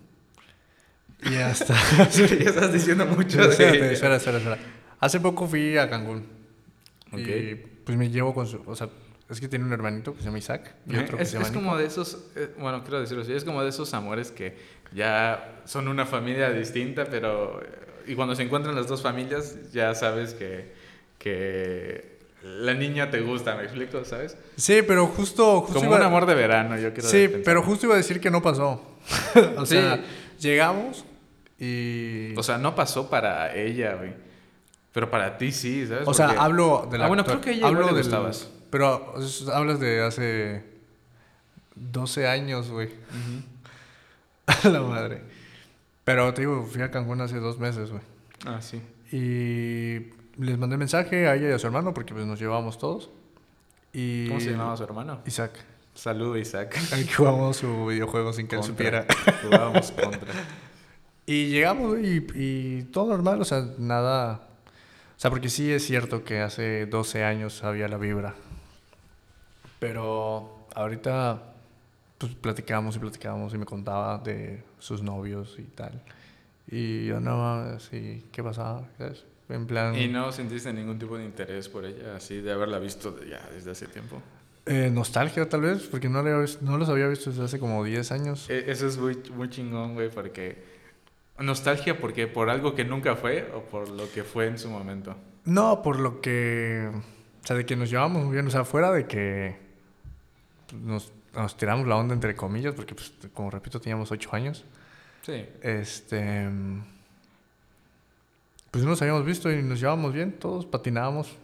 Y 1.22 1.34
hasta... 1.36 1.74
ya 2.10 2.24
estás 2.50 2.72
diciendo 2.72 3.04
mucho 3.06 3.38
de 3.38 3.48
espérate, 3.50 3.92
espera, 3.92 4.16
espera, 4.16 4.38
espera. 4.38 4.58
Hace 5.00 5.20
poco 5.20 5.46
fui 5.46 5.76
a 5.76 5.88
Cancún. 5.90 6.26
Ok. 7.12 7.18
Y 7.18 7.54
pues 7.84 7.96
me 7.98 8.08
llevo 8.10 8.32
con 8.34 8.46
su... 8.46 8.62
O 8.66 8.74
sea, 8.76 8.88
es 9.28 9.40
que 9.40 9.48
tiene 9.48 9.64
un 9.64 9.72
hermanito 9.72 10.12
que 10.14 10.20
se 10.20 10.24
llama 10.26 10.38
Isaac 10.38 10.74
y 10.86 10.96
otro 10.96 11.16
que 11.16 11.22
Es, 11.22 11.28
se 11.30 11.34
llama 11.34 11.46
es 11.46 11.52
Nico. 11.52 11.64
como 11.64 11.76
de 11.78 11.86
esos, 11.86 12.18
eh, 12.36 12.50
bueno, 12.58 12.82
quiero 12.82 13.00
decirlo 13.00 13.22
así, 13.22 13.32
es 13.32 13.44
como 13.44 13.62
de 13.62 13.68
esos 13.68 13.92
amores 13.94 14.30
que 14.32 14.56
ya 14.92 15.60
son 15.66 15.88
una 15.88 16.06
familia 16.06 16.50
distinta, 16.50 17.04
pero... 17.04 17.60
Y 18.06 18.14
cuando 18.14 18.34
se 18.34 18.42
encuentran 18.42 18.74
las 18.74 18.88
dos 18.88 19.02
familias, 19.02 19.70
ya 19.72 19.94
sabes 19.94 20.34
que, 20.34 20.72
que 21.18 22.18
la 22.42 22.74
niña 22.74 23.10
te 23.10 23.20
gusta, 23.20 23.54
¿me 23.56 23.64
explico? 23.64 24.04
¿Sabes? 24.04 24.36
Sí, 24.56 24.80
pero 24.86 25.06
justo... 25.06 25.60
justo 25.60 25.74
Como 25.74 25.90
iba- 25.90 25.98
un 25.98 26.02
amor 26.02 26.26
de 26.26 26.34
verano, 26.34 26.76
yo 26.78 26.92
quiero 26.92 27.08
Sí, 27.08 27.28
pero 27.44 27.62
justo 27.62 27.86
iba 27.86 27.94
a 27.94 27.98
decir 27.98 28.20
que 28.20 28.30
no 28.30 28.42
pasó. 28.42 28.96
o 29.56 29.66
Sí. 29.66 29.74
sea, 29.76 30.02
llegamos 30.40 31.04
y... 31.60 32.34
O 32.36 32.42
sea, 32.42 32.58
no 32.58 32.74
pasó 32.74 33.08
para 33.10 33.54
ella, 33.54 33.94
güey. 33.94 34.14
Pero 34.92 35.10
para 35.10 35.38
ti 35.38 35.52
sí, 35.52 35.86
¿sabes? 35.86 36.08
O 36.08 36.14
sea, 36.14 36.26
Porque- 36.28 36.40
hablo 36.40 36.88
de 36.90 36.98
la 36.98 37.04
Ah, 37.04 37.08
bueno, 37.08 37.24
creo 37.24 37.40
que 37.40 37.52
ella 37.52 37.66
hablo 37.68 37.82
le 37.82 37.86
del- 37.92 37.96
gustabas. 38.02 38.50
Pero 38.70 39.14
es- 39.20 39.46
hablas 39.48 39.78
de 39.78 40.02
hace 40.02 40.64
12 41.76 42.26
años, 42.26 42.70
güey. 42.70 42.88
A 44.46 44.68
la 44.68 44.80
madre. 44.82 45.22
Pero 46.04 46.32
te 46.34 46.42
digo, 46.42 46.66
fui 46.66 46.82
a 46.82 46.90
Cancún 46.90 47.20
hace 47.20 47.36
dos 47.38 47.58
meses, 47.58 47.90
güey. 47.90 48.02
Ah, 48.46 48.60
sí. 48.60 48.82
Y 49.12 50.10
les 50.42 50.58
mandé 50.58 50.76
mensaje 50.76 51.28
a 51.28 51.34
ella 51.36 51.50
y 51.50 51.52
a 51.52 51.58
su 51.58 51.66
hermano 51.66 51.94
porque 51.94 52.14
pues 52.14 52.26
nos 52.26 52.40
llevábamos 52.40 52.78
todos. 52.78 53.10
Y 53.92 54.26
¿Cómo 54.28 54.40
se 54.40 54.50
llamaba 54.50 54.76
su 54.76 54.82
hermano? 54.84 55.20
Isaac. 55.26 55.52
Saludo, 55.94 56.36
Isaac. 56.36 56.76
Al 56.92 57.04
que 57.06 57.12
jugamos 57.12 57.58
su 57.58 57.86
videojuego 57.86 58.32
sin 58.32 58.48
que 58.48 58.56
él 58.56 58.62
Contra. 58.62 59.02
supiera. 59.04 59.06
Jugábamos 59.42 59.92
contra. 59.92 60.32
Y 61.30 61.46
llegamos, 61.46 61.96
y, 62.00 62.26
y 62.34 62.82
todo 62.90 63.10
normal, 63.10 63.40
o 63.40 63.44
sea, 63.44 63.64
nada... 63.78 64.48
O 65.16 65.20
sea, 65.20 65.30
porque 65.30 65.48
sí 65.48 65.70
es 65.70 65.84
cierto 65.86 66.24
que 66.24 66.40
hace 66.40 66.86
12 66.86 67.22
años 67.22 67.62
había 67.62 67.86
la 67.86 67.98
vibra. 67.98 68.34
Pero 69.78 70.66
ahorita, 70.74 71.40
pues 72.18 72.34
platicábamos 72.34 72.96
y 72.96 72.98
platicábamos 72.98 73.54
y 73.54 73.58
me 73.58 73.64
contaba 73.66 74.18
de 74.18 74.62
sus 74.80 75.02
novios 75.02 75.56
y 75.58 75.62
tal. 75.62 76.02
Y 76.68 77.06
yo 77.06 77.20
no, 77.20 77.78
sí, 77.78 78.24
¿qué 78.32 78.42
pasaba? 78.42 78.88
¿Sabes? 78.98 79.24
En 79.48 79.66
plan... 79.68 79.94
¿Y 79.94 80.08
no 80.08 80.32
sentiste 80.32 80.72
ningún 80.72 80.98
tipo 80.98 81.16
de 81.16 81.24
interés 81.24 81.68
por 81.68 81.84
ella, 81.84 82.16
así 82.16 82.40
de 82.40 82.50
haberla 82.52 82.78
visto 82.80 83.16
ya 83.24 83.40
desde 83.54 83.70
hace 83.70 83.86
tiempo? 83.86 84.20
eh, 84.66 84.90
nostalgia 84.92 85.48
tal 85.48 85.62
vez, 85.62 85.82
porque 85.84 86.08
no, 86.08 86.22
le 86.22 86.30
no 86.60 86.76
los 86.78 86.88
había 86.88 87.06
visto 87.08 87.30
desde 87.30 87.44
hace 87.44 87.58
como 87.60 87.84
10 87.84 88.10
años. 88.12 88.48
E- 88.50 88.64
Eso 88.70 88.86
es 88.88 88.98
muy, 88.98 89.16
muy 89.36 89.48
chingón, 89.48 89.94
güey, 89.94 90.10
porque... 90.10 90.79
Nostalgia 91.42 91.98
porque 91.98 92.26
por 92.26 92.50
algo 92.50 92.74
que 92.74 92.84
nunca 92.84 93.16
fue 93.16 93.50
o 93.54 93.62
por 93.62 93.88
lo 93.88 94.10
que 94.10 94.24
fue 94.24 94.46
en 94.46 94.58
su 94.58 94.68
momento. 94.70 95.16
No, 95.44 95.82
por 95.82 95.98
lo 95.98 96.20
que. 96.20 96.90
O 97.42 97.46
sea, 97.46 97.56
de 97.56 97.64
que 97.64 97.76
nos 97.76 97.90
llevamos 97.90 98.24
muy 98.24 98.34
bien. 98.34 98.46
O 98.46 98.50
sea, 98.50 98.64
fuera 98.64 98.92
de 98.92 99.06
que. 99.06 99.56
Nos, 100.74 101.12
nos 101.34 101.56
tiramos 101.56 101.86
la 101.86 101.96
onda, 101.96 102.14
entre 102.14 102.36
comillas, 102.36 102.74
porque, 102.74 102.94
pues, 102.94 103.12
como 103.34 103.50
repito, 103.50 103.80
teníamos 103.80 104.12
ocho 104.12 104.30
años. 104.32 104.64
Sí. 105.22 105.46
Este. 105.62 106.48
Pues 108.70 108.84
no 108.84 108.90
nos 108.90 109.02
habíamos 109.02 109.24
visto 109.24 109.50
y 109.50 109.62
nos 109.62 109.80
llevábamos 109.80 110.12
bien. 110.12 110.32
Todos 110.32 110.66
patinábamos. 110.66 111.36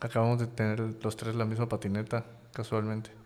Acabamos 0.00 0.38
de 0.38 0.46
tener 0.46 0.80
los 1.02 1.16
tres 1.16 1.34
la 1.34 1.44
misma 1.44 1.68
patineta, 1.68 2.24
casualmente. 2.52 3.17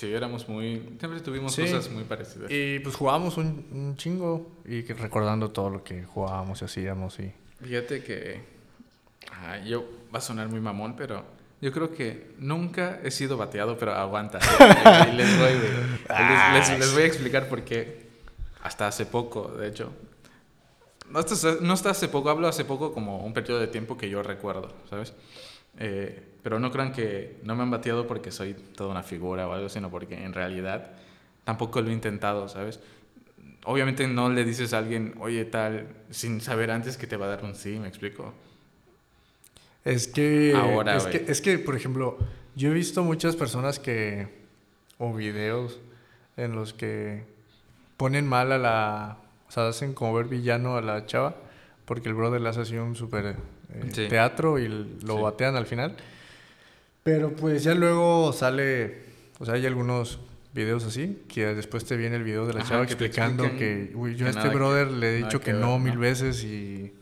Sí, 0.00 0.10
éramos 0.14 0.48
muy... 0.48 0.96
Siempre 0.98 1.20
tuvimos 1.20 1.52
Sí. 1.54 1.62
cosas 1.62 1.90
muy 1.90 2.04
parecidas. 2.04 2.50
Y 2.50 2.78
pues 2.78 2.96
jugábamos 2.96 3.36
un, 3.36 3.66
un 3.70 3.96
chingo. 3.96 4.50
Y 4.64 4.82
que 4.84 4.94
recordando 4.94 5.50
todo 5.50 5.68
lo 5.68 5.84
que 5.84 6.04
jugábamos 6.04 6.62
y 6.62 6.64
hacíamos. 6.64 7.18
Y... 7.20 7.32
Fíjate 7.62 8.02
que... 8.02 8.40
ah, 9.30 9.58
yo... 9.58 9.84
Va 10.14 10.18
a 10.18 10.22
sonar 10.22 10.48
muy 10.48 10.60
mamón, 10.60 10.96
pero... 10.96 11.22
Yo 11.60 11.70
creo 11.72 11.92
que 11.92 12.32
nunca 12.38 13.00
he 13.04 13.10
sido 13.10 13.36
bateado, 13.36 13.76
pero 13.76 13.92
aguanta. 13.92 14.38
Ahí 14.84 15.14
les 15.14 15.38
voy. 15.38 15.50
Les, 15.52 16.68
les- 16.70 16.78
les 16.78 16.92
voy 16.94 17.02
a 17.02 17.06
explicar 17.06 17.48
por 17.50 17.62
qué. 17.64 18.08
Hasta 18.62 18.86
hace 18.88 19.04
poco, 19.04 19.48
de 19.48 19.68
hecho. 19.68 19.92
No 21.10 21.18
hasta, 21.18 21.56
no 21.60 21.74
hasta 21.74 21.90
hace 21.90 22.08
poco, 22.08 22.30
hablo 22.30 22.48
hace 22.48 22.64
poco 22.64 22.94
como 22.94 23.22
un 23.26 23.34
periodo 23.34 23.60
de 23.60 23.66
tiempo 23.66 23.98
que 23.98 24.08
yo 24.08 24.22
recuerdo, 24.22 24.72
¿sabes? 24.88 25.12
Eh, 25.78 26.29
pero 26.42 26.58
no 26.58 26.70
crean 26.70 26.92
que 26.92 27.38
no 27.44 27.54
me 27.56 27.62
han 27.62 27.70
bateado 27.70 28.06
porque 28.06 28.30
soy 28.30 28.54
toda 28.54 28.90
una 28.90 29.02
figura 29.02 29.46
o 29.48 29.52
algo, 29.52 29.68
sino 29.68 29.90
porque 29.90 30.22
en 30.24 30.32
realidad 30.32 30.92
tampoco 31.44 31.80
lo 31.80 31.90
he 31.90 31.92
intentado, 31.92 32.48
¿sabes? 32.48 32.80
Obviamente 33.64 34.06
no 34.06 34.30
le 34.30 34.44
dices 34.44 34.72
a 34.72 34.78
alguien, 34.78 35.14
oye, 35.20 35.44
tal, 35.44 35.86
sin 36.10 36.40
saber 36.40 36.70
antes 36.70 36.96
que 36.96 37.06
te 37.06 37.16
va 37.16 37.26
a 37.26 37.28
dar 37.30 37.44
un 37.44 37.54
sí, 37.54 37.78
¿me 37.78 37.88
explico? 37.88 38.32
Es 39.84 40.08
que, 40.08 40.54
Ahora, 40.54 40.96
es 40.96 41.06
que, 41.06 41.24
es 41.30 41.40
que, 41.40 41.58
por 41.58 41.74
ejemplo, 41.76 42.18
yo 42.54 42.70
he 42.70 42.74
visto 42.74 43.02
muchas 43.02 43.36
personas 43.36 43.78
que, 43.78 44.28
o 44.98 45.12
videos 45.14 45.78
en 46.36 46.54
los 46.54 46.72
que 46.74 47.24
ponen 47.96 48.26
mal 48.26 48.52
a 48.52 48.58
la, 48.58 49.16
o 49.48 49.50
sea, 49.50 49.68
hacen 49.68 49.94
como 49.94 50.14
ver 50.14 50.26
villano 50.26 50.76
a 50.76 50.82
la 50.82 51.06
chava, 51.06 51.34
porque 51.84 52.08
el 52.08 52.14
brother 52.14 52.40
le 52.40 52.48
hace 52.48 52.60
así 52.60 52.76
un 52.76 52.94
super 52.94 53.36
eh, 53.72 53.90
Sí. 53.92 54.08
teatro 54.08 54.58
y 54.58 54.68
lo 54.68 55.16
Sí. 55.16 55.22
batean 55.22 55.56
al 55.56 55.66
final. 55.66 55.96
Pero 57.02 57.34
pues 57.34 57.64
ya 57.64 57.74
luego 57.74 58.32
sale, 58.32 58.98
o 59.38 59.44
sea, 59.46 59.54
hay 59.54 59.66
algunos 59.66 60.18
videos 60.52 60.84
así, 60.84 61.22
que 61.28 61.46
después 61.54 61.84
te 61.84 61.96
viene 61.96 62.16
el 62.16 62.24
video 62.24 62.46
de 62.46 62.54
la 62.54 62.60
Ajá, 62.60 62.68
chava 62.70 62.86
que 62.86 62.92
explicando 62.92 63.44
explican 63.44 63.88
que, 63.88 63.96
uy, 63.96 64.16
yo 64.16 64.24
que 64.26 64.26
a 64.26 64.30
este 64.30 64.48
que- 64.50 64.54
brother 64.54 64.90
le 64.90 65.10
he 65.14 65.16
dicho 65.22 65.40
que 65.40 65.52
ver, 65.52 65.60
no 65.60 65.66
¿no? 65.68 65.78
mil 65.78 65.96
veces 65.98 66.44
y... 66.44 66.92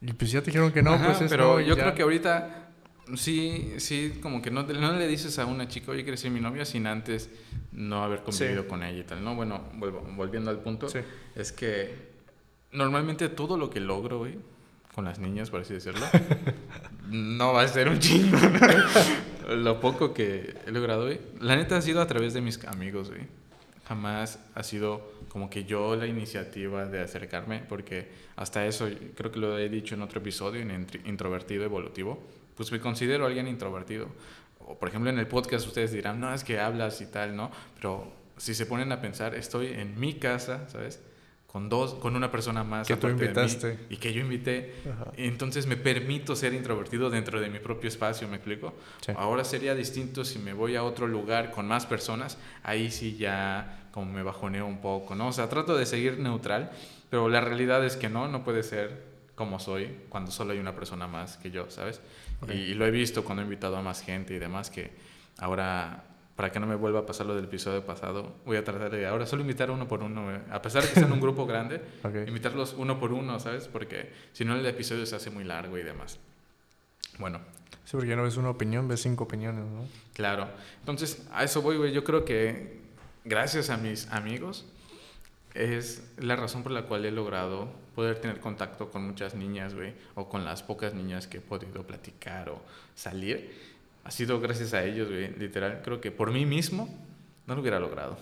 Y 0.00 0.12
pues 0.12 0.30
ya 0.32 0.40
te 0.40 0.46
dijeron 0.46 0.70
que 0.72 0.82
no, 0.82 0.92
Ajá, 0.92 1.06
pues 1.06 1.22
es 1.22 1.30
pero 1.30 1.54
no 1.54 1.60
yo 1.60 1.74
ya. 1.76 1.82
creo 1.82 1.94
que 1.94 2.02
ahorita 2.02 2.68
sí, 3.14 3.72
sí, 3.78 4.18
como 4.20 4.42
que 4.42 4.50
no, 4.50 4.64
no 4.64 4.92
le 4.98 5.08
dices 5.08 5.38
a 5.38 5.46
una 5.46 5.66
chica, 5.68 5.92
oye, 5.92 6.02
¿quieres 6.02 6.20
ser 6.20 6.30
mi 6.30 6.40
novia? 6.40 6.66
Sin 6.66 6.86
antes 6.86 7.30
no 7.72 8.04
haber 8.04 8.20
convivido 8.22 8.62
Sí. 8.64 8.68
con 8.68 8.82
ella 8.82 8.98
y 8.98 9.04
tal, 9.04 9.24
¿no? 9.24 9.34
Bueno, 9.34 9.62
vuelvo- 9.76 10.04
volviendo 10.16 10.50
al 10.50 10.58
punto, 10.58 10.88
Sí. 10.90 10.98
es 11.34 11.52
que 11.52 11.94
normalmente 12.72 13.30
todo 13.30 13.56
lo 13.56 13.70
que 13.70 13.80
logro, 13.80 14.18
güey, 14.18 14.36
con 14.94 15.04
las 15.04 15.18
niñas, 15.18 15.50
por 15.50 15.60
así 15.60 15.74
decirlo. 15.74 16.06
no 17.08 17.52
va 17.52 17.62
a 17.62 17.68
ser 17.68 17.88
un 17.88 17.98
chingo. 17.98 18.38
Lo 19.48 19.80
poco 19.80 20.14
que 20.14 20.54
he 20.66 20.70
logrado, 20.70 21.04
güey. 21.04 21.20
La 21.40 21.56
neta 21.56 21.76
ha 21.76 21.82
sido 21.82 22.00
a 22.00 22.06
través 22.06 22.32
de 22.32 22.40
mis 22.40 22.64
amigos, 22.64 23.10
güey. 23.10 23.22
Jamás 23.86 24.38
ha 24.54 24.62
sido 24.62 25.12
como 25.28 25.50
que 25.50 25.64
yo 25.64 25.96
la 25.96 26.06
iniciativa 26.06 26.86
de 26.86 27.02
acercarme, 27.02 27.62
porque 27.68 28.08
hasta 28.36 28.64
eso, 28.66 28.88
creo 29.14 29.30
que 29.30 29.40
lo 29.40 29.58
he 29.58 29.68
dicho 29.68 29.94
en 29.94 30.02
otro 30.02 30.20
episodio, 30.20 30.62
en 30.62 30.86
introvertido 31.04 31.64
evolutivo, 31.64 32.22
pues 32.56 32.72
me 32.72 32.80
considero 32.80 33.26
alguien 33.26 33.48
introvertido. 33.48 34.08
O 34.60 34.78
por 34.78 34.88
ejemplo 34.88 35.10
en 35.10 35.18
el 35.18 35.26
podcast 35.26 35.66
ustedes 35.66 35.92
dirán, 35.92 36.20
no, 36.20 36.32
es 36.32 36.44
que 36.44 36.60
hablas 36.60 37.00
y 37.00 37.06
tal, 37.06 37.36
¿no? 37.36 37.50
Pero 37.76 38.10
si 38.38 38.54
se 38.54 38.64
ponen 38.64 38.92
a 38.92 39.00
pensar, 39.00 39.34
estoy 39.34 39.66
en 39.66 39.98
mi 39.98 40.14
casa, 40.14 40.68
¿sabes? 40.70 41.00
Con 41.54 41.68
dos, 41.68 41.94
con 41.94 42.16
una 42.16 42.32
persona 42.32 42.64
más 42.64 42.84
que 42.84 42.96
tú 42.96 43.06
invitaste 43.06 43.78
y 43.88 43.98
que 43.98 44.12
yo 44.12 44.20
invité. 44.22 44.74
Entonces 45.16 45.68
me 45.68 45.76
permito 45.76 46.34
ser 46.34 46.52
introvertido 46.52 47.10
dentro 47.10 47.40
de 47.40 47.48
mi 47.48 47.60
propio 47.60 47.86
espacio, 47.86 48.26
¿me 48.26 48.38
explico? 48.38 48.74
Ahora 49.14 49.44
sería 49.44 49.76
distinto 49.76 50.24
si 50.24 50.40
me 50.40 50.52
voy 50.52 50.74
a 50.74 50.82
otro 50.82 51.06
lugar 51.06 51.52
con 51.52 51.68
más 51.68 51.86
personas, 51.86 52.38
ahí 52.64 52.90
sí 52.90 53.16
ya 53.16 53.86
como 53.92 54.12
me 54.12 54.24
bajoneo 54.24 54.66
un 54.66 54.80
poco, 54.80 55.14
¿no? 55.14 55.28
O 55.28 55.32
sea, 55.32 55.48
trato 55.48 55.76
de 55.76 55.86
seguir 55.86 56.18
neutral, 56.18 56.72
pero 57.08 57.28
la 57.28 57.40
realidad 57.40 57.84
es 57.86 57.94
que 57.94 58.08
no, 58.08 58.26
no 58.26 58.42
puede 58.42 58.64
ser 58.64 59.04
como 59.36 59.60
soy 59.60 59.96
cuando 60.08 60.32
solo 60.32 60.54
hay 60.54 60.58
una 60.58 60.74
persona 60.74 61.06
más 61.06 61.36
que 61.36 61.52
yo, 61.52 61.70
¿sabes? 61.70 62.00
Y, 62.48 62.54
y, 62.54 62.74
lo 62.74 62.84
he 62.84 62.90
visto 62.90 63.22
cuando 63.22 63.42
he 63.42 63.44
invitado 63.44 63.76
a 63.76 63.82
más 63.82 64.02
gente 64.02 64.34
y 64.34 64.40
demás, 64.40 64.70
que 64.70 64.90
ahora 65.38 66.02
para 66.36 66.50
que 66.50 66.58
no 66.58 66.66
me 66.66 66.74
vuelva 66.74 67.00
a 67.00 67.06
pasar 67.06 67.26
lo 67.26 67.36
del 67.36 67.44
episodio 67.44 67.84
pasado, 67.86 68.34
voy 68.44 68.56
a 68.56 68.64
tratar 68.64 68.90
de 68.90 69.06
ahora 69.06 69.26
solo 69.26 69.42
invitar 69.42 69.70
uno 69.70 69.86
por 69.86 70.02
uno, 70.02 70.28
a 70.50 70.62
pesar 70.62 70.82
de 70.82 70.88
que 70.88 70.94
sean 70.94 71.12
un 71.12 71.20
grupo 71.20 71.46
grande, 71.46 71.80
invitarlos 72.26 72.74
uno 72.76 72.98
por 72.98 73.12
uno, 73.12 73.38
¿sabes? 73.38 73.68
Porque 73.68 74.10
si 74.32 74.44
no 74.44 74.56
el 74.56 74.66
episodio 74.66 75.06
se 75.06 75.14
hace 75.14 75.30
muy 75.30 75.44
largo 75.44 75.78
y 75.78 75.82
demás. 75.82 76.18
Bueno. 77.18 77.40
Sí, 77.84 77.92
porque 77.92 78.08
ya 78.08 78.16
no 78.16 78.24
ves 78.24 78.36
una 78.36 78.50
opinión, 78.50 78.88
ves 78.88 79.02
cinco 79.02 79.24
opiniones, 79.24 79.64
¿no? 79.64 79.86
Claro. 80.14 80.48
Entonces, 80.80 81.26
a 81.32 81.44
eso 81.44 81.62
voy, 81.62 81.76
güey. 81.76 81.92
Yo 81.92 82.02
creo 82.02 82.24
que 82.24 82.80
gracias 83.24 83.70
a 83.70 83.76
mis 83.76 84.10
amigos 84.10 84.64
es 85.52 86.02
la 86.18 86.34
razón 86.34 86.62
por 86.62 86.72
la 86.72 86.82
cual 86.82 87.04
he 87.04 87.10
logrado 87.10 87.68
poder 87.94 88.18
tener 88.18 88.40
contacto 88.40 88.90
con 88.90 89.06
muchas 89.06 89.34
niñas, 89.34 89.74
güey, 89.74 89.94
o 90.14 90.28
con 90.28 90.44
las 90.44 90.62
pocas 90.62 90.94
niñas 90.94 91.28
que 91.28 91.38
he 91.38 91.40
podido 91.40 91.86
platicar 91.86 92.48
o 92.48 92.60
salir 92.94 93.73
ha 94.04 94.10
sido 94.10 94.38
gracias 94.40 94.74
a 94.74 94.84
ellos, 94.84 95.08
güey, 95.08 95.34
literal. 95.38 95.80
Creo 95.82 96.00
que 96.00 96.10
por 96.10 96.30
mí 96.30 96.44
mismo 96.44 96.88
no 97.46 97.54
lo 97.54 97.62
hubiera 97.62 97.80
logrado. 97.80 98.18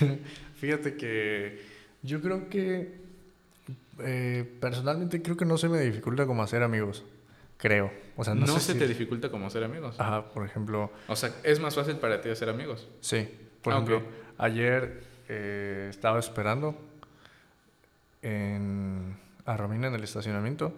Fíjate 0.60 0.96
que 0.96 1.62
yo 2.02 2.20
creo 2.20 2.48
que 2.48 3.06
eh, 4.00 4.56
personalmente 4.60 5.22
creo 5.22 5.36
que 5.36 5.44
no 5.44 5.58
se 5.58 5.68
me 5.68 5.80
dificulta 5.80 6.26
como 6.26 6.42
hacer 6.42 6.62
amigos. 6.62 7.04
Creo. 7.56 7.90
O 8.16 8.24
sea, 8.24 8.34
no, 8.34 8.46
se 8.58 8.74
te 8.74 8.86
dificulta 8.86 9.30
como 9.30 9.46
hacer 9.46 9.64
amigos. 9.64 9.98
Ajá, 9.98 10.30
por 10.30 10.44
ejemplo. 10.44 10.90
O 11.08 11.16
sea, 11.16 11.32
es 11.42 11.60
más 11.60 11.74
fácil 11.74 11.96
para 11.96 12.20
ti 12.20 12.28
hacer 12.28 12.48
amigos. 12.48 12.88
Sí. 13.00 13.28
Por 13.62 13.72
ah, 13.72 13.76
ejemplo, 13.76 14.02
ayer 14.38 15.02
eh, 15.28 15.86
estaba 15.88 16.18
esperando 16.18 16.76
en, 18.22 19.16
a 19.46 19.56
Romina 19.56 19.86
en 19.88 19.94
el 19.94 20.04
estacionamiento 20.04 20.74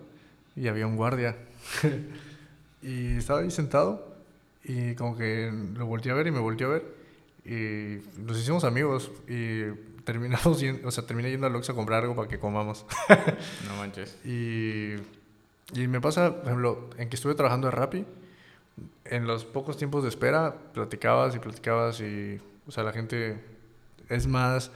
y 0.55 0.69
había 0.69 0.87
un 0.87 0.97
guardia. 0.97 1.37
y 2.83 3.17
estaba 3.17 3.41
ahí 3.41 3.51
sentado 3.51 4.08
y 4.65 4.95
como 4.95 5.17
que 5.17 5.53
lo 5.75 5.87
volteé 5.87 6.13
a 6.13 6.15
ver 6.15 6.27
y 6.27 6.31
me 6.31 6.41
volteé 6.41 6.67
a 6.67 6.71
ver. 6.71 6.85
Y 7.45 8.21
nos 8.21 8.39
hicimos 8.39 8.65
amigos 8.65 9.11
y 9.27 9.63
terminamos 10.05 10.63
o 10.85 10.91
sea, 10.91 11.07
terminé 11.07 11.31
yendo 11.31 11.47
a 11.47 11.51
Lux 11.51 11.69
a 11.71 11.75
comprar 11.75 12.03
algo 12.03 12.15
para 12.15 12.29
que 12.29 12.39
comamos. 12.39 12.85
no 13.69 13.77
manches. 13.77 14.17
Y, 14.25 14.95
y 15.75 15.87
me 15.89 16.01
pasa, 16.01 16.37
por 16.37 16.47
ejemplo, 16.47 16.91
en 16.97 17.09
que 17.09 17.17
estuve 17.17 17.35
trabajando 17.35 17.69
de 17.69 17.73
Rappi, 17.73 18.05
en 19.05 19.27
los 19.27 19.45
pocos 19.45 19.77
tiempos 19.77 20.03
de 20.03 20.09
espera, 20.09 20.57
platicabas 20.73 21.35
y 21.35 21.39
platicabas 21.39 22.01
y, 22.01 22.41
o 22.67 22.71
sea, 22.71 22.85
la 22.85 22.93
gente 22.93 23.39
es 24.09 24.27
más... 24.27 24.71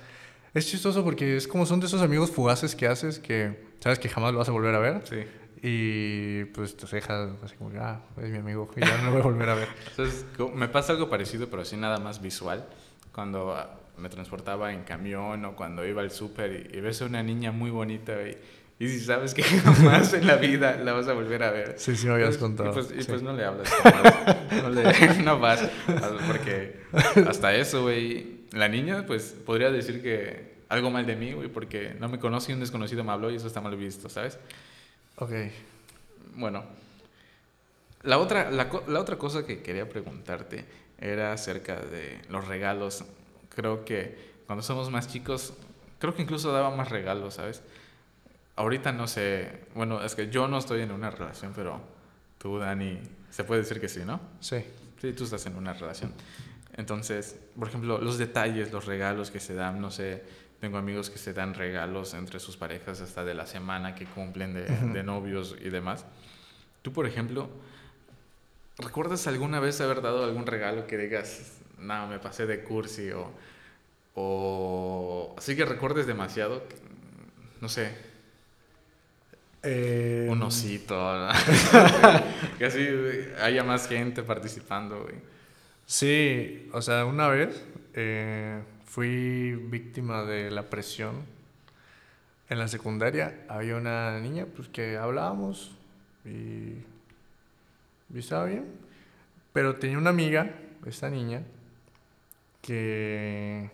Es 0.55 0.67
chistoso 0.67 1.03
porque 1.03 1.39
es 1.39 1.49
como 1.49 1.65
son 1.65 1.81
de 1.81 1.87
esos 1.87 2.03
amigos 2.03 2.31
fugaces 2.31 2.75
que 2.75 2.87
haces 2.87 3.19
que 3.19 3.73
sabes 3.81 3.99
que 3.99 4.11
jamás 4.11 4.33
lo 4.33 4.39
vas 4.39 4.49
a 4.49 4.53
volver 4.53 4.75
a 4.75 4.79
ver. 4.79 5.03
Sí. 5.09 5.25
Y 5.65 6.45
pues 6.47 6.77
te 6.77 6.87
dejas 6.89 7.31
así 7.45 7.55
como, 7.55 7.71
ah, 7.81 8.01
es 8.21 8.31
mi 8.31 8.39
amigo, 8.39 8.69
y 8.77 8.81
ya 8.81 8.99
no 8.99 9.05
lo 9.05 9.11
voy 9.13 9.21
a 9.21 9.25
volver 9.25 9.49
a 9.49 9.55
ver. 9.55 9.69
Entonces, 9.91 10.27
me 10.55 10.67
pasa 10.67 10.93
algo 10.93 11.09
parecido, 11.09 11.49
pero 11.49 11.63
así 11.63 11.77
nada 11.77 11.99
más 12.01 12.21
visual. 12.21 12.67
Cuando 13.13 13.55
ah, 13.55 13.79
me 13.97 14.09
transportaba 14.09 14.73
en 14.73 14.83
camión 14.83 15.45
o 15.45 15.55
cuando 15.55 15.87
iba 15.87 16.03
al 16.03 16.11
súper 16.11 16.69
y, 16.75 16.81
ves 16.81 17.01
a 17.03 17.05
una 17.05 17.23
niña 17.23 17.53
muy 17.53 17.71
bonita 17.71 18.15
y, 18.27 18.37
y 18.85 18.89
si 18.89 19.01
sabes 19.01 19.35
que 19.35 19.43
jamás 19.45 20.13
en 20.15 20.27
la 20.27 20.35
vida 20.35 20.79
la 20.79 20.95
vas 20.95 21.07
a 21.07 21.13
volver 21.13 21.45
a 21.45 21.53
ver. 21.53 21.75
Sí, 21.77 21.95
sí, 21.95 22.09
me 22.09 22.15
habías 22.15 22.39
contado. 22.39 22.71
Y 22.71 22.73
pues, 22.73 22.95
y 22.99 23.05
pues 23.05 23.23
no 23.23 23.33
le 23.33 23.45
hablas. 23.45 23.73
No, 24.63 24.69
le, 24.69 25.15
no 25.23 25.39
vas. 25.39 25.69
Porque 26.27 26.81
hasta 27.29 27.55
eso, 27.55 27.83
güey. 27.83 28.43
La 28.51 28.67
niña, 28.67 29.07
pues 29.07 29.37
podría 29.47 29.71
decir 29.71 30.03
que 30.03 30.65
algo 30.69 30.91
mal 30.91 31.07
de 31.07 31.15
mí, 31.15 31.33
güey, 31.35 31.49
porque 31.49 31.95
no 32.01 32.09
me 32.09 32.19
conoce 32.19 32.51
y 32.51 32.55
un 32.55 32.61
desconocido 32.61 33.05
me 33.05 33.13
habló 33.13 33.31
y 33.31 33.37
eso 33.37 33.47
está 33.47 33.61
mal 33.61 33.77
visto, 33.77 34.09
¿sabes? 34.09 34.39
Ok. 35.17 35.33
Bueno, 36.35 36.65
la 38.03 38.19
otra, 38.19 38.51
la, 38.51 38.69
la 38.89 39.01
otra 39.01 39.19
cosa 39.19 39.47
que 39.47 39.63
quería 39.63 39.89
preguntarte 39.89 40.65
era 40.99 41.33
acerca 41.33 41.77
de 41.77 42.21
los 42.29 42.47
regalos. 42.49 43.05
Creo 43.55 43.85
que 43.85 44.33
cuando 44.47 44.63
somos 44.63 44.91
más 44.91 45.09
chicos, 45.09 45.55
creo 45.99 46.15
que 46.15 46.23
incluso 46.23 46.53
daba 46.53 46.75
más 46.75 46.91
regalos, 46.91 47.35
¿sabes? 47.35 47.63
Ahorita 48.57 48.93
no 48.93 49.07
sé, 49.07 49.65
bueno, 49.75 50.03
es 50.03 50.15
que 50.15 50.29
yo 50.31 50.49
no 50.49 50.59
estoy 50.59 50.83
en 50.83 50.91
una 50.91 51.11
relación, 51.11 51.53
pero 51.55 51.81
tú, 52.39 52.59
Dani, 52.59 52.99
se 53.31 53.45
puede 53.45 53.63
decir 53.63 53.81
que 53.81 53.89
sí, 53.89 54.01
¿no? 54.05 54.21
Sí. 54.41 54.65
Sí, 55.01 55.13
tú 55.13 55.25
estás 55.25 55.45
en 55.47 55.57
una 55.57 55.73
relación. 55.73 56.13
Entonces, 56.77 57.37
por 57.59 57.69
ejemplo, 57.69 57.99
los 57.99 58.19
detalles, 58.19 58.73
los 58.73 58.87
regalos 58.87 59.31
que 59.31 59.41
se 59.41 59.55
dan, 59.55 59.81
no 59.81 59.91
sé, 59.91 60.23
tengo 60.63 60.79
amigos 60.79 61.11
que 61.11 61.19
se 61.19 61.33
dan 61.33 61.55
regalos 61.55 62.15
entre 62.15 62.39
sus 62.39 62.57
parejas 62.57 63.01
hasta 63.01 63.25
de 63.25 63.35
la 63.35 63.47
semana 63.47 63.97
que 63.97 64.05
cumplen 64.05 64.55
de, 64.55 65.03
novios 65.03 65.57
y 65.61 65.71
demás. 65.71 66.05
Tú, 66.83 66.93
por 66.93 67.05
ejemplo, 67.05 67.51
¿recuerdas 68.79 69.27
alguna 69.27 69.59
vez 69.59 69.81
haber 69.81 70.03
dado 70.03 70.23
algún 70.23 70.47
regalo 70.47 70.87
que 70.87 70.99
digas, 70.99 71.59
no, 71.81 72.07
me 72.07 72.21
pasé 72.21 72.47
de 72.47 72.63
cursi 72.63 73.11
o, 73.11 73.33
o 74.15 75.35
así 75.37 75.57
que 75.57 75.65
recuerdes 75.65 76.07
demasiado? 76.07 76.63
No 77.61 77.69
sé. 77.69 77.93
Eh... 79.65 80.29
Un 80.31 80.43
osito. 80.43 80.95
que 82.59 82.67
así 82.67 82.87
haya 83.41 83.65
más 83.65 83.89
gente 83.89 84.23
participando. 84.23 85.09
Sí, 85.87 86.71
o 86.73 86.81
sea, 86.81 87.05
una 87.05 87.27
vez 87.27 87.65
eh, 87.95 88.63
fui 88.93 89.55
víctima 89.55 90.23
de 90.25 90.51
la 90.51 90.69
presión. 90.69 91.25
En 92.51 92.59
la 92.59 92.69
secundaria 92.69 93.47
había 93.49 93.77
una 93.77 94.21
niña 94.21 94.45
pues 94.55 94.69
que 94.69 94.99
hablábamos 94.99 95.73
y, 96.27 96.75
y 98.13 98.19
estaba 98.19 98.45
bien, 98.45 98.67
pero 99.55 99.77
tenía 99.77 99.97
una 99.97 100.11
amiga, 100.11 100.55
esta 100.85 101.09
niña, 101.09 101.43
que, 102.61 103.71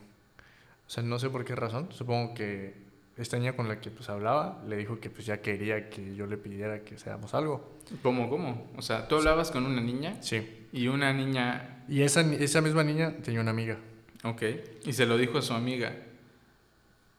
o 0.86 0.90
sea, 0.90 1.02
no 1.02 1.18
sé 1.18 1.30
por 1.30 1.44
qué 1.44 1.56
razón, 1.56 1.88
supongo 1.90 2.34
que 2.34 2.74
esta 3.16 3.38
niña 3.38 3.56
con 3.56 3.66
la 3.66 3.80
que 3.80 3.90
pues 3.90 4.08
hablaba 4.10 4.62
le 4.68 4.76
dijo 4.76 5.00
que 5.00 5.10
pues 5.10 5.26
ya 5.26 5.42
quería 5.42 5.90
que 5.90 6.14
yo 6.14 6.28
le 6.28 6.36
pidiera 6.36 6.84
que 6.84 6.96
seamos 6.96 7.34
algo. 7.34 7.76
¿Cómo, 8.04 8.30
cómo? 8.30 8.70
O 8.76 8.82
sea, 8.82 9.08
tú 9.08 9.16
hablabas 9.16 9.50
con 9.50 9.66
una 9.66 9.80
niña. 9.80 10.22
Sí. 10.22 10.68
Y 10.72 10.86
una 10.86 11.12
niña... 11.12 11.84
Y 11.88 12.02
esa, 12.02 12.20
esa 12.20 12.60
misma 12.60 12.84
niña 12.84 13.16
tenía 13.24 13.40
una 13.40 13.50
amiga. 13.50 13.78
Ok. 14.24 14.42
Y 14.84 14.92
se 14.92 15.06
lo 15.06 15.16
dijo 15.16 15.38
a 15.38 15.42
su 15.42 15.52
amiga. 15.52 15.94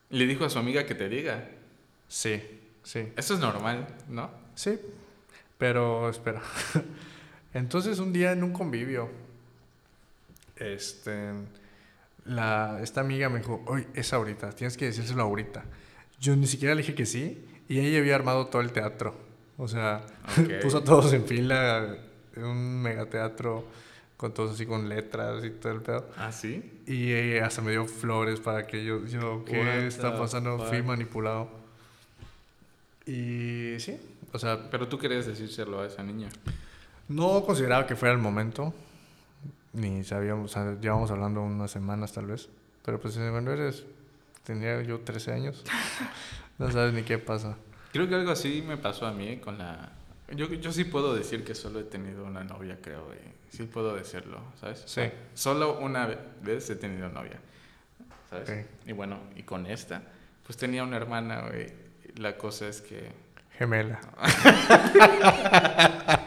Le 0.10 0.26
dijo 0.26 0.46
a 0.46 0.50
su 0.50 0.60
amiga 0.60 0.86
que 0.86 0.96
te 0.96 1.10
diga. 1.10 1.50
Sí, 2.08 2.42
sí. 2.84 3.12
Eso 3.16 3.36
es 3.36 3.40
normal, 3.40 3.88
¿no? 4.08 4.30
Sí. 4.56 4.80
Pero 5.58 6.10
espera. 6.10 6.42
Entonces 7.54 8.00
un 8.00 8.14
día 8.14 8.32
en 8.32 8.44
un 8.44 8.54
convivio, 8.54 9.10
este, 10.56 11.32
la, 12.26 12.80
esta 12.82 13.02
amiga 13.02 13.30
me 13.30 13.40
dijo, 13.40 13.64
oye, 13.66 13.88
es 13.94 14.14
ahorita, 14.14 14.52
tienes 14.52 14.78
que 14.78 14.86
decírselo 14.86 15.24
ahorita. 15.24 15.64
Yo 16.20 16.36
ni 16.36 16.48
siquiera 16.48 16.76
le 16.76 16.82
dije 16.82 16.96
que 16.96 17.06
sí 17.06 17.46
y 17.68 17.80
ella 17.80 18.00
había 18.00 18.16
armado 18.16 18.48
todo 18.48 18.62
el 18.62 18.72
teatro. 18.72 19.16
O 19.58 19.68
sea, 19.68 20.02
puso 20.62 20.80
a 20.80 20.84
todos 20.84 21.12
en 21.14 21.26
fila 21.26 21.98
en 22.36 22.44
un 22.44 22.82
megateatro 22.82 23.66
con 24.16 24.34
todos 24.34 24.56
así 24.56 24.66
con 24.66 24.90
letras 24.90 25.44
y 25.46 25.52
todo 25.52 25.72
el 25.72 25.82
pedo. 25.82 26.10
¿Ah, 26.18 26.32
sí? 26.32 26.79
Y 26.90 27.14
ella 27.14 27.46
hasta 27.46 27.62
me 27.62 27.70
dio 27.70 27.86
flores 27.86 28.40
para 28.40 28.66
que 28.66 28.84
yo, 28.84 29.06
yo 29.06 29.46
¿qué 29.46 29.86
está 29.86 30.18
pasando? 30.18 30.58
Fui 30.58 30.82
manipulado. 30.82 31.48
Y 33.06 33.76
sí, 33.78 33.96
o 34.34 34.40
sea... 34.40 34.72
Pero 34.72 34.88
tú 34.88 34.98
querías 34.98 35.28
decírselo 35.28 35.82
a 35.82 35.86
esa 35.86 36.02
niña. 36.02 36.30
No 37.08 37.44
consideraba 37.46 37.86
que 37.86 37.96
fuera 37.96 38.16
el 38.16 38.20
momento, 38.20 38.74
ni 39.74 40.04
sabíamos, 40.04 40.50
o 40.50 40.54
sea, 40.54 40.80
llevamos 40.82 41.12
hablando 41.12 41.44
unas 41.44 41.70
semanas 41.70 42.12
tal 42.12 42.26
vez, 42.26 42.50
pero 42.84 43.00
pues 43.00 43.14
cuando 43.14 43.54
eres, 43.54 43.86
tenía 44.44 44.82
yo 44.82 45.02
13 45.02 45.32
años, 45.32 45.64
no 46.58 46.72
sabes 46.72 46.92
ni 46.96 47.04
qué 47.04 47.20
pasa. 47.20 47.56
Creo 47.94 48.10
que 48.10 48.16
algo 48.16 48.32
así 48.32 48.64
me 48.68 48.78
pasó 48.78 49.06
a 49.06 49.14
mí 49.14 49.38
con 49.38 49.60
la... 49.60 49.92
Yo, 50.36 50.48
yo 50.48 50.72
sí 50.72 50.84
puedo 50.84 51.16
decir 51.16 51.44
que 51.44 51.56
solo 51.56 51.80
he 51.80 51.84
tenido 51.84 52.26
una 52.26 52.44
novia, 52.44 52.78
creo, 52.82 53.06
güey. 53.06 53.18
Sí 53.50 53.64
puedo 53.64 53.96
decirlo, 53.96 54.42
¿sabes? 54.60 54.84
Sí. 54.86 55.02
Solo 55.34 55.80
una 55.80 56.08
vez 56.42 56.70
he 56.70 56.76
tenido 56.76 57.10
novia, 57.10 57.40
¿sabes? 58.30 58.50
Ok. 58.50 58.88
Y 58.88 58.92
bueno, 58.92 59.20
y 59.36 59.44
con 59.44 59.66
esta, 59.66 60.04
pues 60.46 60.58
tenía 60.58 60.84
una 60.84 60.98
hermana, 60.98 61.48
güey. 61.48 61.68
La 62.18 62.38
cosa 62.38 62.68
es 62.68 62.82
que... 62.82 63.12
Gemela. 63.58 64.00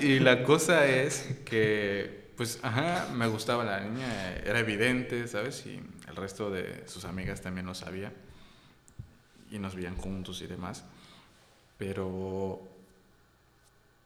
Y 0.00 0.18
la 0.18 0.42
cosa 0.42 0.86
es 0.86 1.38
que, 1.44 2.30
pues, 2.36 2.58
ajá, 2.62 3.08
me 3.14 3.26
gustaba 3.26 3.64
la 3.64 3.80
niña, 3.80 4.34
era 4.44 4.58
evidente, 4.58 5.26
¿sabes? 5.28 5.64
Y 5.66 5.80
el 6.08 6.16
resto 6.16 6.50
de 6.50 6.84
sus 6.86 7.04
amigas 7.04 7.40
también 7.40 7.66
lo 7.66 7.74
sabía. 7.74 8.12
Y 9.50 9.58
nos 9.58 9.74
veían 9.74 9.96
juntos 9.96 10.40
y 10.42 10.46
demás. 10.46 10.84
Pero, 11.86 12.62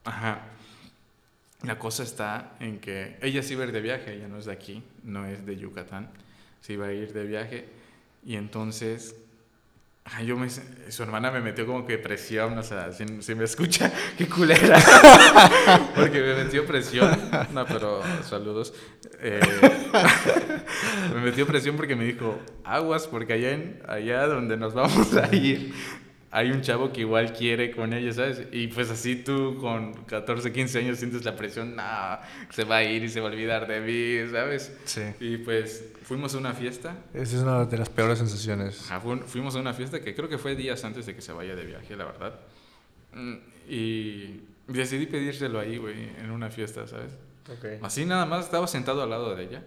ajá, 0.03 0.41
la 1.63 1.79
cosa 1.79 2.03
está 2.03 2.57
en 2.59 2.79
que 2.79 3.15
ella 3.21 3.41
sí 3.41 3.53
iba 3.53 3.63
a 3.63 3.67
ir 3.67 3.71
de 3.71 3.79
viaje, 3.79 4.15
ella 4.15 4.27
no 4.27 4.37
es 4.37 4.43
de 4.43 4.51
aquí, 4.51 4.83
no 5.03 5.25
es 5.25 5.45
de 5.45 5.55
Yucatán, 5.55 6.09
se 6.59 6.73
iba 6.73 6.87
a 6.87 6.91
ir 6.91 7.13
de 7.13 7.23
viaje. 7.23 7.69
Y 8.25 8.35
entonces 8.35 9.15
yo 10.25 10.35
su 10.89 11.03
hermana 11.03 11.31
me 11.31 11.39
metió 11.39 11.65
como 11.65 11.85
que 11.85 11.97
presión, 11.97 12.57
o 12.57 12.63
sea, 12.63 12.91
si, 12.91 13.05
me 13.35 13.45
escucha, 13.45 13.93
qué 14.17 14.27
culera. 14.27 14.77
Porque 15.95 16.19
me 16.19 16.35
metió 16.35 16.65
presión. 16.65 17.17
No, 17.53 17.65
pero 17.65 18.01
saludos. 18.23 18.73
Eh, 19.21 19.39
me 21.15 21.21
metió 21.21 21.47
presión 21.47 21.77
porque 21.77 21.95
me 21.95 22.03
dijo, 22.03 22.39
aguas, 22.65 23.07
porque 23.07 23.33
allá, 23.33 23.57
allá 23.87 24.27
donde 24.27 24.57
nos 24.57 24.73
vamos 24.73 25.13
a 25.15 25.33
ir, 25.33 25.73
hay 26.31 26.51
un 26.51 26.61
chavo 26.61 26.91
que 26.93 27.01
igual 27.01 27.33
quiere 27.33 27.71
con 27.71 27.91
ella, 27.93 28.13
¿sabes? 28.13 28.43
Y 28.51 28.67
pues 28.67 28.89
así 28.91 29.15
tú 29.15 29.57
con 29.59 29.93
14, 30.05 30.51
15 30.53 30.79
años 30.79 30.97
sientes 30.99 31.25
la 31.25 31.35
presión, 31.35 31.75
no, 31.75 31.83
se 32.51 32.63
va 32.65 32.77
a 32.77 32.83
ir 32.83 33.03
y 33.03 33.09
se 33.09 33.19
va 33.19 33.29
a 33.29 33.31
olvidar 33.31 33.67
de 33.67 33.79
mí, 33.81 34.31
¿sabes? 34.31 34.71
Sí. 34.85 35.01
Y 35.19 35.37
pues 35.37 35.85
fuimos 36.03 36.35
a 36.35 36.37
una 36.37 36.53
fiesta. 36.53 36.95
Esa 37.13 37.37
es 37.37 37.41
una 37.41 37.65
de 37.65 37.77
las 37.77 37.89
peores 37.89 38.19
sensaciones. 38.19 38.81
Ajá, 38.83 38.99
fu- 38.99 39.17
fuimos 39.25 39.55
a 39.55 39.59
una 39.59 39.73
fiesta 39.73 40.01
que 40.01 40.13
creo 40.13 40.29
que 40.29 40.37
fue 40.37 40.55
días 40.55 40.83
antes 40.83 41.05
de 41.07 41.15
que 41.15 41.21
se 41.21 41.31
vaya 41.31 41.55
de 41.55 41.65
viaje, 41.65 41.95
la 41.95 42.05
verdad. 42.05 42.39
Mm, 43.13 43.35
Y 43.67 44.41
decidí 44.67 45.05
pedírselo 45.07 45.59
ahí, 45.59 45.77
güey, 45.77 46.09
en 46.19 46.29
una 46.31 46.49
fiesta, 46.51 46.85
¿sabes? 46.87 47.11
Ok. 47.51 47.83
Así 47.83 48.05
nada 48.05 48.25
más, 48.25 48.45
estaba 48.45 48.67
sentado 48.67 49.01
al 49.03 49.09
lado 49.09 49.35
de 49.35 49.43
ella. 49.43 49.63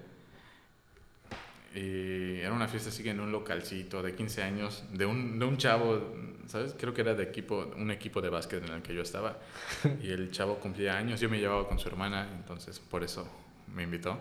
Y 1.74 2.40
era 2.40 2.52
una 2.52 2.68
fiesta 2.68 2.90
así 2.90 3.02
que 3.02 3.11
en 3.11 3.20
un 3.20 3.32
localcito 3.32 4.02
de 4.02 4.14
15 4.14 4.42
años, 4.42 4.85
de 4.92 5.06
un, 5.06 5.38
de 5.38 5.44
un 5.46 5.56
chavo, 5.56 6.14
¿sabes? 6.46 6.74
Creo 6.78 6.92
que 6.92 7.00
era 7.00 7.14
de 7.14 7.24
equipo, 7.24 7.72
un 7.76 7.90
equipo 7.90 8.20
de 8.20 8.28
básquet 8.28 8.62
en 8.64 8.72
el 8.72 8.82
que 8.82 8.94
yo 8.94 9.02
estaba. 9.02 9.38
Y 10.02 10.11
el 10.11 10.30
chavo 10.30 10.56
cumplía 10.56 10.96
años, 10.96 11.20
yo 11.20 11.30
me 11.30 11.38
llevaba 11.38 11.66
con 11.66 11.78
su 11.78 11.88
hermana, 11.88 12.28
entonces 12.37 12.78
por 12.78 13.02
eso 13.02 13.26
me 13.74 13.85
invitó. 13.85 14.18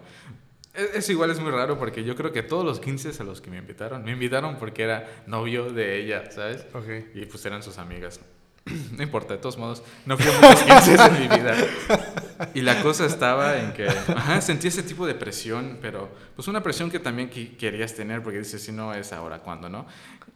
Es, 0.73 0.95
es 0.95 1.09
igual, 1.09 1.31
es 1.31 1.39
muy 1.39 1.51
raro 1.51 1.77
porque 1.77 2.03
yo 2.03 2.15
creo 2.15 2.31
que 2.31 2.43
todos 2.43 2.63
los 2.63 2.79
15 2.79 3.21
a 3.21 3.25
los 3.25 3.41
que 3.41 3.49
me 3.49 3.57
invitaron, 3.57 4.03
me 4.03 4.11
invitaron 4.11 4.57
porque 4.57 4.83
era 4.83 5.23
novio 5.27 5.71
de 5.71 5.97
ella, 5.97 6.31
¿sabes? 6.31 6.65
Ok. 6.73 7.15
Y 7.15 7.25
pues 7.25 7.45
eran 7.45 7.61
sus 7.63 7.77
amigas. 7.77 8.21
No 8.97 9.04
importa, 9.04 9.34
de 9.34 9.39
todos 9.39 9.58
modos, 9.58 9.84
no 10.06 10.17
fui 10.17 10.30
a 10.32 10.36
muchos 10.39 10.63
15 10.86 10.93
en 10.95 11.13
mi 11.21 11.28
vida. 11.28 11.56
Y 12.54 12.62
la 12.62 12.82
cosa 12.82 13.06
estaba 13.06 13.58
en 13.60 13.74
que, 13.74 13.88
ajá, 13.88 14.41
sentí 14.41 14.67
ese 14.67 14.84
tipo 14.84 15.06
de 15.08 15.15
presión, 15.15 15.80
pero 15.82 16.10
pues 16.36 16.47
una 16.47 16.62
presión 16.62 16.89
que 16.91 17.00
también 17.00 17.30
querías 17.30 17.93
tener, 17.95 18.21
porque 18.24 18.39
dices, 18.39 18.62
si 18.62 18.71
no 18.71 18.93
es 18.93 19.13
ahora, 19.13 19.39
¿cuándo, 19.39 19.69
no? 19.69 19.86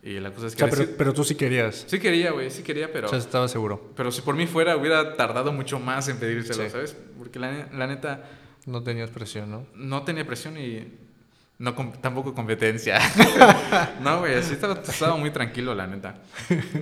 Y 0.03 0.19
la 0.19 0.31
cosa 0.31 0.47
es 0.47 0.53
O 0.53 0.57
que... 0.65 0.71
sea, 0.75 0.85
pero, 0.97 1.13
tú 1.13 1.23
sí 1.23 1.35
querías. 1.35 1.85
Sí 1.87 1.99
quería, 1.99 2.31
güey, 2.31 2.49
sí 2.51 2.61
quería, 2.63 2.91
pero... 2.91 3.07
O 3.07 3.09
sea, 3.09 3.19
estaba 3.19 3.47
seguro. 3.47 3.91
pero 3.95 4.11
si 4.11 4.21
por 4.21 4.35
mí 4.35 4.45
fuera, 4.47 4.75
hubiera 4.77 5.15
tardado 5.15 5.51
mucho 5.51 5.79
más 5.79 6.07
en 6.07 6.17
pedírselo, 6.17 6.63
Sí. 6.63 6.69
¿sabes? 6.69 6.95
Porque 7.17 7.39
la, 7.39 7.67
la 7.73 7.87
neta, 7.87 8.23
No 8.65 8.83
tenías 8.83 9.09
presión, 9.09 9.49
¿no? 9.51 9.65
no 9.75 10.03
tenía 10.03 10.25
presión 10.25 10.57
y 10.57 10.87
no 11.57 11.73
tampoco 12.01 12.33
competencia. 12.33 12.99
no, 14.01 14.19
güey, 14.19 14.35
así 14.35 14.53
estaba, 14.53 14.73
estaba 14.85 15.15
muy 15.17 15.31
tranquilo, 15.31 15.73
la 15.75 15.87
neta. 15.87 16.15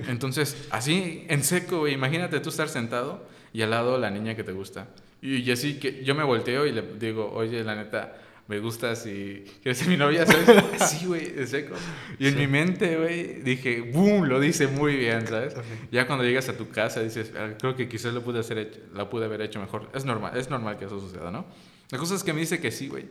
Entonces, 0.08 0.66
así, 0.70 1.24
en 1.28 1.42
seco, 1.44 1.80
güey, 1.80 1.94
imagínate 1.94 2.40
tú 2.40 2.48
estar 2.50 2.68
sentado 2.68 3.26
y 3.52 3.62
al 3.62 3.70
lado 3.70 3.98
la 3.98 4.10
niña 4.10 4.34
que 4.34 4.44
te 4.44 4.52
gusta. 4.52 4.88
Y, 5.22 5.36
y 5.36 5.50
así 5.52 5.78
que 5.78 6.04
yo 6.04 6.14
me 6.14 6.24
volteo 6.24 6.66
y 6.66 6.72
le 6.72 6.82
digo, 6.98 7.30
oye, 7.32 7.62
la 7.64 7.76
neta, 7.76 8.14
me 8.46 8.58
gustas 8.58 9.06
y 9.06 9.44
quieres 9.62 9.78
ser 9.78 9.88
mi 9.88 9.96
novia, 9.96 10.26
¿sabes? 10.26 10.46
Así, 10.80 11.06
güey, 11.06 11.32
en 11.38 11.48
seco. 11.48 11.74
Y 12.18 12.26
en 12.26 12.34
Sí. 12.34 12.40
mi 12.40 12.46
mente, 12.46 12.96
güey, 12.98 13.40
dije, 13.42 13.80
¡boom! 13.80 14.24
Lo 14.28 14.38
dice 14.38 14.66
muy 14.66 14.96
bien, 14.96 15.26
¿sabes? 15.26 15.54
Ok. 15.56 15.64
Ya 15.92 16.06
cuando 16.06 16.24
llegas 16.24 16.48
a 16.50 16.56
tu 16.58 16.68
casa 16.68 17.00
dices, 17.00 17.32
"Ah, 17.38 17.50
creo 17.58 17.74
que 17.74 17.88
quizás 17.88 18.12
lo 18.12 18.22
pude, 18.22 18.40
hacer 18.40 18.82
lo 18.92 19.08
pude 19.08 19.24
haber 19.24 19.40
hecho 19.40 19.60
mejor. 19.60 19.88
Es 19.94 20.04
normal, 20.04 20.36
es 20.36 20.50
normal 20.50 20.76
que 20.76 20.84
eso 20.84 21.00
suceda, 21.00 21.30
¿no? 21.30 21.46
La 21.90 21.96
cosa 21.98 22.14
es 22.16 22.22
que 22.22 22.34
me 22.34 22.40
dice 22.40 22.60
que 22.60 22.70
sí, 22.70 22.88
güey. 22.88 23.06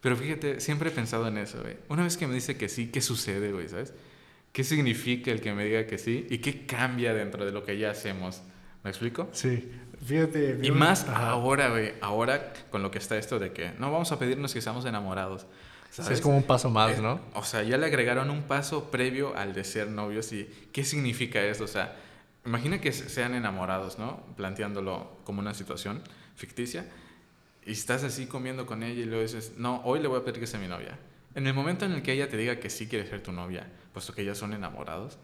Pero 0.00 0.16
fíjate, 0.16 0.60
siempre 0.60 0.90
he 0.90 0.92
pensado 0.92 1.26
en 1.28 1.38
eso, 1.38 1.60
güey. 1.60 1.76
Una 1.88 2.04
vez 2.04 2.16
que 2.16 2.26
me 2.26 2.34
dice 2.34 2.56
que 2.56 2.68
sí, 2.68 2.88
¿qué 2.90 3.00
sucede, 3.00 3.52
güey? 3.52 3.68
¿Sabes? 3.68 3.92
¿Qué 4.52 4.64
significa 4.64 5.30
el 5.30 5.40
que 5.40 5.52
me 5.52 5.64
diga 5.64 5.86
que 5.86 5.98
sí? 5.98 6.26
¿Y 6.30 6.38
qué 6.38 6.66
cambia 6.66 7.12
dentro 7.14 7.44
de 7.44 7.52
lo 7.52 7.64
que 7.64 7.78
ya 7.78 7.90
hacemos? 7.90 8.42
¿Me 8.84 8.90
explico? 8.90 9.28
Sí. 9.32 9.68
Fíjate. 10.06 10.60
Y 10.62 10.70
más 10.70 11.02
Ajá. 11.08 11.30
ahora, 11.30 11.68
güey. 11.70 11.94
Ahora 12.00 12.52
con 12.70 12.82
lo 12.82 12.90
que 12.92 12.98
está 12.98 13.16
esto 13.18 13.38
de 13.40 13.52
que 13.52 13.72
no 13.78 13.90
vamos 13.90 14.12
a 14.12 14.18
pedirnos 14.18 14.54
que 14.54 14.60
seamos 14.60 14.84
enamorados. 14.84 15.46
¿sabes? 15.90 16.12
es 16.18 16.20
como 16.20 16.36
un 16.36 16.42
paso 16.44 16.70
más, 16.70 16.98
Eh, 16.98 17.02
¿no? 17.02 17.20
O 17.34 17.42
sea, 17.44 17.62
ya 17.64 17.76
le 17.78 17.86
agregaron 17.86 18.30
un 18.30 18.42
paso 18.42 18.90
previo 18.90 19.34
al 19.36 19.54
de 19.54 19.64
ser 19.64 19.88
novios 19.88 20.32
y 20.32 20.48
¿qué 20.72 20.84
significa 20.84 21.42
eso? 21.42 21.64
O 21.64 21.68
sea, 21.68 21.96
imagina 22.46 22.80
que 22.80 22.92
se- 22.92 23.08
sean 23.08 23.34
enamorados, 23.34 23.98
¿no? 23.98 24.22
Planteándolo 24.36 25.18
como 25.24 25.40
una 25.40 25.54
situación 25.54 26.02
ficticia 26.36 26.86
y 27.64 27.72
estás 27.72 28.04
así 28.04 28.26
comiendo 28.26 28.66
con 28.66 28.82
ella 28.82 29.00
y 29.00 29.04
luego 29.04 29.22
dices, 29.22 29.52
no, 29.56 29.82
hoy 29.84 30.00
le 30.00 30.08
voy 30.08 30.20
a 30.20 30.24
pedir 30.24 30.40
que 30.40 30.46
sea 30.46 30.60
mi 30.60 30.68
novia. 30.68 30.98
En 31.34 31.46
el 31.46 31.54
momento 31.54 31.84
en 31.84 31.92
el 31.92 32.02
que 32.02 32.12
ella 32.12 32.28
te 32.28 32.36
diga 32.36 32.58
que 32.58 32.70
sí 32.70 32.88
quiere 32.88 33.06
ser 33.06 33.22
tu 33.22 33.32
novia, 33.32 33.66
puesto 33.92 34.14
que 34.14 34.24
ya 34.24 34.34
son 34.34 34.52
enamorados, 34.52 35.18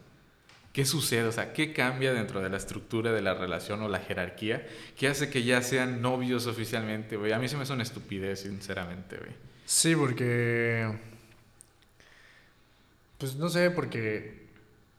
¿qué 0.71 0.85
sucede? 0.85 1.23
O 1.23 1.31
sea, 1.31 1.53
¿qué 1.53 1.73
cambia 1.73 2.13
dentro 2.13 2.41
de 2.41 2.49
la 2.49 2.57
estructura 2.57 3.11
de 3.11 3.21
la 3.21 3.33
relación 3.33 3.81
o 3.81 3.89
la 3.89 3.99
jerarquía 3.99 4.67
que 4.97 5.07
hace 5.07 5.29
que 5.29 5.43
ya 5.43 5.61
sean 5.61 6.01
novios 6.01 6.47
oficialmente, 6.47 7.17
güey? 7.17 7.31
A 7.31 7.39
mí 7.39 7.47
se 7.47 7.57
me 7.57 7.63
hace 7.63 7.73
una 7.73 7.83
estupidez, 7.83 8.41
sinceramente. 8.41 9.17
Sí, 9.65 9.95
porque. 9.95 10.87
Pues 13.17 13.35
no 13.35 13.49
sé, 13.49 13.71
porque 13.71 14.47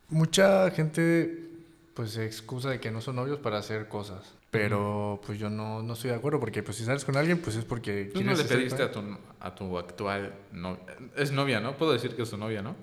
mucha 0.08 0.70
gente 0.70 1.46
pues 1.94 2.10
se 2.12 2.26
excusa 2.26 2.70
de 2.70 2.80
que 2.80 2.90
no 2.90 3.00
son 3.00 3.16
novios 3.16 3.38
para 3.38 3.58
hacer 3.58 3.88
cosas. 3.88 4.35
Pero 4.50 5.20
pues 5.26 5.38
yo 5.38 5.50
no, 5.50 5.82
no 5.82 5.94
estoy 5.94 6.10
de 6.10 6.16
acuerdo 6.16 6.40
porque 6.40 6.62
pues 6.62 6.76
si 6.76 6.84
sales 6.84 7.04
con 7.04 7.16
alguien 7.16 7.40
pues 7.40 7.56
es 7.56 7.64
porque 7.64 8.10
Tú 8.14 8.22
no 8.22 8.32
le 8.32 8.44
pediste 8.44 8.82
a 8.82 8.90
tu, 8.90 9.02
a 9.40 9.54
tu 9.54 9.78
actual 9.78 10.34
novia. 10.52 10.80
Es 11.16 11.32
novia, 11.32 11.60
¿no? 11.60 11.76
Puedo 11.76 11.92
decir 11.92 12.14
que 12.14 12.22
es 12.22 12.28
su 12.28 12.36
novia, 12.36 12.62
¿no? 12.62 12.76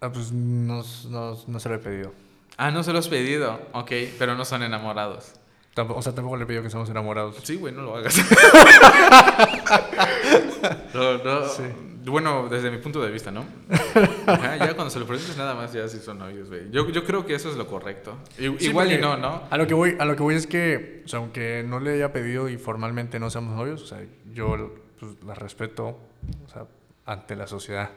Ah, 0.00 0.12
pues 0.12 0.32
no, 0.32 0.82
no, 1.10 1.38
no 1.46 1.60
se 1.60 1.68
lo 1.68 1.74
he 1.74 1.78
pedido. 1.78 2.12
Ah, 2.56 2.70
no 2.70 2.82
se 2.82 2.92
lo 2.92 2.98
has 2.98 3.08
pedido. 3.08 3.60
Ok, 3.72 3.92
pero 4.18 4.34
no 4.36 4.44
son 4.44 4.62
enamorados. 4.62 5.32
Tampoco, 5.74 6.00
o 6.00 6.02
sea, 6.02 6.14
tampoco 6.14 6.36
le 6.36 6.44
he 6.44 6.46
pedido 6.46 6.62
que 6.62 6.70
seamos 6.70 6.88
enamorados. 6.90 7.36
Sí, 7.42 7.56
güey, 7.56 7.74
no 7.74 7.82
lo 7.82 7.96
hagas. 7.96 8.16
no, 10.94 11.18
no. 11.18 11.48
Sí. 11.48 11.62
Bueno, 12.04 12.48
desde 12.48 12.70
mi 12.70 12.78
punto 12.78 13.02
de 13.02 13.10
vista, 13.10 13.30
¿no? 13.30 13.44
Ajá, 14.26 14.56
ya 14.56 14.74
cuando 14.74 14.90
se 14.90 14.98
lo 14.98 15.06
presentes 15.06 15.36
nada 15.36 15.54
más, 15.54 15.72
ya 15.72 15.86
sí 15.88 15.98
son 15.98 16.18
novios, 16.18 16.48
güey. 16.48 16.70
Yo, 16.70 16.88
yo 16.90 17.04
creo 17.04 17.26
que 17.26 17.34
eso 17.34 17.50
es 17.50 17.56
lo 17.56 17.66
correcto. 17.66 18.18
I- 18.38 18.54
Sí, 18.58 18.66
Igual 18.68 18.92
y 18.92 18.98
no, 18.98 19.16
¿no? 19.16 19.42
A 19.50 19.56
lo 19.58 19.66
que 19.66 19.74
voy, 19.74 19.96
a 19.98 20.04
lo 20.04 20.16
que 20.16 20.22
voy 20.22 20.34
es 20.34 20.46
que, 20.46 21.02
o 21.04 21.08
sea, 21.08 21.18
aunque 21.18 21.64
no 21.66 21.80
le 21.80 21.92
haya 21.94 22.12
pedido 22.12 22.48
y 22.48 22.56
formalmente 22.56 23.18
no 23.20 23.30
seamos 23.30 23.56
novios, 23.56 23.82
o 23.82 23.86
sea, 23.86 23.98
yo 24.32 24.74
pues, 24.98 25.12
la 25.26 25.34
respeto, 25.34 25.98
o 26.46 26.48
sea, 26.52 26.66
ante 27.06 27.36
la 27.36 27.46
sociedad. 27.46 27.90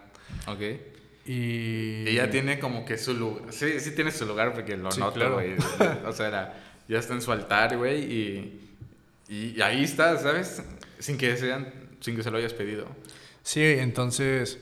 Ok. 0.48 0.60
Y 1.26 2.14
ya 2.16 2.30
tiene 2.30 2.60
como 2.60 2.84
que 2.86 2.98
su 2.98 3.14
lugar. 3.14 3.54
Sí, 3.54 3.80
sí 3.80 3.92
tiene 3.96 4.12
su 4.12 4.26
lugar 4.26 4.54
porque 4.54 4.76
lo 4.76 4.92
Sí, 4.92 5.00
noto, 5.00 5.14
claro. 5.14 5.34
güey. 5.36 5.56
O 6.06 6.12
sea, 6.12 6.28
era- 6.28 6.64
ya 6.88 7.00
está 7.00 7.14
en 7.14 7.22
su 7.22 7.32
altar, 7.32 7.78
güey, 7.78 8.02
y, 8.12 8.60
y 9.30 9.62
ahí 9.62 9.84
está, 9.84 10.18
¿sabes? 10.18 10.62
Sin 11.00 11.18
que 11.18 11.38
sean, 11.38 11.72
sin 12.02 12.16
que 12.16 12.24
se 12.24 12.32
lo 12.32 12.38
hayas 12.38 12.54
pedido. 12.54 12.86
Sí, 13.44 13.64
entonces, 13.64 14.60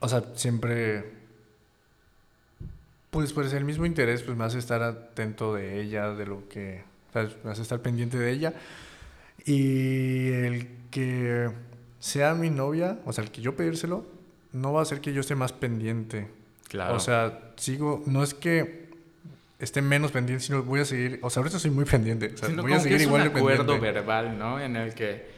o 0.00 0.08
sea, 0.08 0.24
siempre, 0.34 1.04
pues, 3.10 3.32
pues 3.32 3.52
el 3.52 3.64
mismo 3.64 3.86
interés, 3.86 4.22
pues 4.22 4.36
me 4.36 4.44
hace 4.44 4.58
estar 4.58 4.82
atento 4.82 5.54
de 5.54 5.80
ella, 5.80 6.10
de 6.10 6.26
lo 6.26 6.48
que, 6.48 6.82
¿sabes? 7.12 7.36
Me 7.44 7.50
hace 7.50 7.62
estar 7.62 7.80
pendiente 7.80 8.18
de 8.18 8.30
ella. 8.30 8.54
Y 9.44 10.30
el 10.32 10.68
que 10.90 11.50
sea 11.98 12.34
mi 12.34 12.50
novia, 12.50 12.98
o 13.04 13.12
sea, 13.12 13.24
el 13.24 13.30
que 13.30 13.42
yo 13.42 13.56
pedírselo, 13.56 14.06
no 14.52 14.72
va 14.72 14.80
a 14.80 14.82
hacer 14.82 15.00
que 15.00 15.12
yo 15.12 15.20
esté 15.20 15.34
más 15.34 15.52
pendiente. 15.52 16.28
Claro. 16.68 16.96
O 16.96 17.00
sea, 17.00 17.52
sigo, 17.56 18.02
no 18.06 18.22
es 18.22 18.34
que 18.34 18.88
esté 19.58 19.82
menos 19.82 20.12
pendiente, 20.12 20.44
sino 20.44 20.62
voy 20.62 20.80
a 20.80 20.84
seguir, 20.84 21.18
o 21.22 21.30
sea, 21.30 21.40
ahorita 21.40 21.58
soy 21.58 21.70
muy 21.70 21.84
pendiente. 21.84 22.32
O 22.34 22.36
sea, 22.36 22.48
voy 22.48 22.72
a 22.72 22.76
que 22.76 22.82
seguir 22.82 22.96
es 22.96 23.02
igual 23.02 23.28
un 23.28 23.32
de 23.32 23.38
acuerdo 23.38 23.66
pendiente. 23.66 23.92
verbal, 23.92 24.38
¿no? 24.38 24.60
En 24.60 24.76
el 24.76 24.94
que 24.94 25.33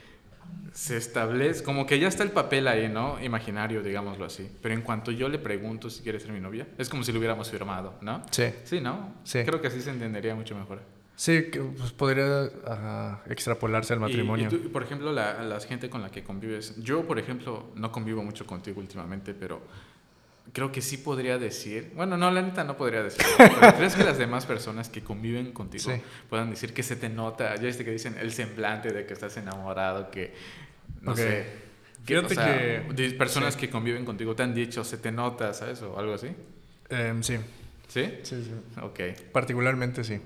se 0.76 0.98
establece, 0.98 1.62
como 1.64 1.86
que 1.86 1.98
ya 1.98 2.06
está 2.06 2.22
el 2.22 2.32
papel 2.32 2.68
ahí, 2.68 2.86
¿no? 2.88 3.18
Imaginario, 3.22 3.82
digámoslo 3.82 4.26
así. 4.26 4.46
Pero 4.60 4.74
en 4.74 4.82
cuanto 4.82 5.10
yo 5.10 5.26
le 5.30 5.38
pregunto 5.38 5.88
si 5.88 6.02
quiere 6.02 6.20
ser 6.20 6.32
mi 6.32 6.40
novia, 6.40 6.66
es 6.76 6.90
como 6.90 7.02
si 7.02 7.12
lo 7.12 7.18
hubiéramos 7.18 7.50
firmado, 7.50 7.94
¿no? 8.02 8.22
Sí. 8.30 8.52
Sí, 8.64 8.80
¿no? 8.82 9.14
Sí. 9.24 9.38
Creo 9.44 9.60
que 9.62 9.68
así 9.68 9.80
se 9.80 9.88
entendería 9.88 10.34
mucho 10.34 10.54
mejor. 10.54 10.82
Sí, 11.16 11.44
que 11.50 11.60
pues, 11.60 11.92
podría 11.92 12.50
ajá, 12.66 13.22
extrapolarse 13.30 13.94
al 13.94 14.00
Y- 14.00 14.02
matrimonio. 14.02 14.48
Y, 14.52 14.56
tú, 14.58 14.70
por 14.70 14.82
ejemplo, 14.82 15.14
la, 15.14 15.42
la 15.44 15.58
gente 15.60 15.88
con 15.88 16.02
la 16.02 16.10
que 16.10 16.22
convives. 16.22 16.74
Yo, 16.82 17.06
por 17.06 17.18
ejemplo, 17.18 17.70
no 17.74 17.90
convivo 17.90 18.22
mucho 18.22 18.46
contigo 18.46 18.78
últimamente, 18.78 19.32
pero 19.32 19.62
creo 20.52 20.70
que 20.70 20.82
sí 20.82 20.98
podría 20.98 21.38
decir. 21.38 21.90
Bueno, 21.96 22.18
no, 22.18 22.30
la 22.30 22.42
neta 22.42 22.64
no 22.64 22.76
podría 22.76 23.02
decir. 23.02 23.24
pero 23.38 23.50
¿Crees 23.78 23.94
que 23.94 24.04
las 24.04 24.18
demás 24.18 24.44
personas 24.44 24.90
que 24.90 25.02
conviven 25.02 25.52
contigo 25.52 25.90
Sí. 25.90 26.02
puedan 26.28 26.50
decir 26.50 26.74
que 26.74 26.82
se 26.82 26.96
te 26.96 27.08
nota? 27.08 27.54
Ya 27.56 27.62
viste 27.62 27.82
que 27.82 27.92
dicen 27.92 28.16
el 28.20 28.30
semblante 28.30 28.90
de 28.92 29.06
que 29.06 29.14
estás 29.14 29.34
enamorado, 29.38 30.10
que. 30.10 30.34
No 31.02 31.12
Ok. 31.12 31.18
sé. 31.18 31.46
Fíjate 32.04 32.26
o 32.26 32.36
sea, 32.36 32.58
que- 32.94 33.10
personas 33.18 33.54
sí. 33.54 33.60
que 33.60 33.70
conviven 33.70 34.04
contigo 34.04 34.34
te 34.36 34.42
han 34.44 34.54
dicho, 34.54 34.84
se 34.84 34.98
te 34.98 35.10
nota, 35.10 35.52
¿sabes? 35.52 35.82
O 35.82 35.98
algo 35.98 36.14
así. 36.14 36.28
Em, 36.88 37.22
sí. 37.22 37.36
¿Sí? 37.88 38.18
Sí, 38.22 38.44
sí. 38.44 38.80
Ok. 38.80 39.00
Particularmente 39.32 40.04
sí. 40.04 40.20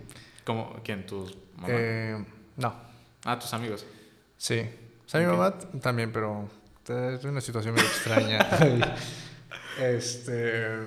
¿Cómo? 0.44 0.78
¿Quién? 0.84 1.06
¿Tus 1.06 1.36
mamá? 1.56 1.68
Eh, 1.70 2.24
no, 2.56 2.74
Ah, 3.24 3.38
tus 3.38 3.52
amigos. 3.54 3.84
sí. 4.36 4.62
O 5.06 5.08
sea, 5.10 5.20
mi 5.20 5.26
mamá 5.26 5.58
también, 5.82 6.12
pero 6.12 6.48
es 6.88 7.24
una 7.24 7.40
situación 7.40 7.74
muy 7.74 7.82
extraña. 7.82 8.46
este. 9.80 10.86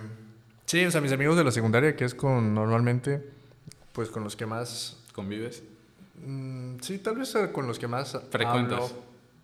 Sí, 0.65 0.85
o 0.85 0.91
sea, 0.91 1.01
mis 1.01 1.11
amigos 1.11 1.35
de 1.37 1.43
la 1.43 1.51
secundaria, 1.51 1.95
que 1.95 2.05
es 2.05 2.15
con 2.15 2.53
normalmente, 2.53 3.21
pues 3.91 4.09
con 4.09 4.23
los 4.23 4.35
que 4.35 4.45
más. 4.45 4.97
¿Convives? 5.13 5.61
mm, 6.25 6.77
sí, 6.81 6.97
tal 6.99 7.17
vez 7.17 7.35
con 7.51 7.67
los 7.67 7.77
que 7.79 7.87
más 7.87 8.17
Frecuentas. 8.31 8.79
hablo 8.91 9.03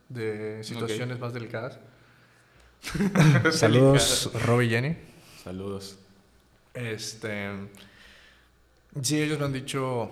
de 0.10 0.64
situaciones 0.64 1.20
más 1.20 1.34
delicadas. 1.34 1.80
Saludos. 3.52 4.32
Rob 4.46 4.62
y 4.62 4.70
Jenny. 4.70 4.96
Saludos. 5.44 5.98
Este. 6.74 7.50
Sí, 9.02 9.22
ellos 9.22 9.40
me 9.40 9.46
han 9.46 9.54
dicho 9.54 10.12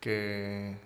que. 0.00 0.76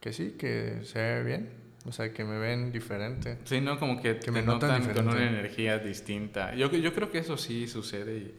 Que 0.00 0.12
sí, 0.12 0.34
que 0.38 0.80
se 0.84 0.98
ve 0.98 1.22
bien. 1.24 1.50
O 1.86 1.92
sea, 1.92 2.12
que 2.12 2.24
me 2.24 2.38
ven 2.38 2.72
diferente. 2.72 3.38
Sí, 3.44 3.60
¿no? 3.60 3.78
Como 3.78 4.00
que, 4.00 4.14
Que 4.16 4.20
te 4.26 4.30
me 4.30 4.42
notan 4.42 4.80
notan 4.82 4.94
con 4.94 5.08
una 5.08 5.26
energía 5.26 5.78
distinta. 5.78 6.54
Yo, 6.54 6.70
yo 6.70 6.94
creo 6.94 7.10
que 7.10 7.18
eso 7.18 7.36
sí 7.36 7.66
sucede 7.68 8.34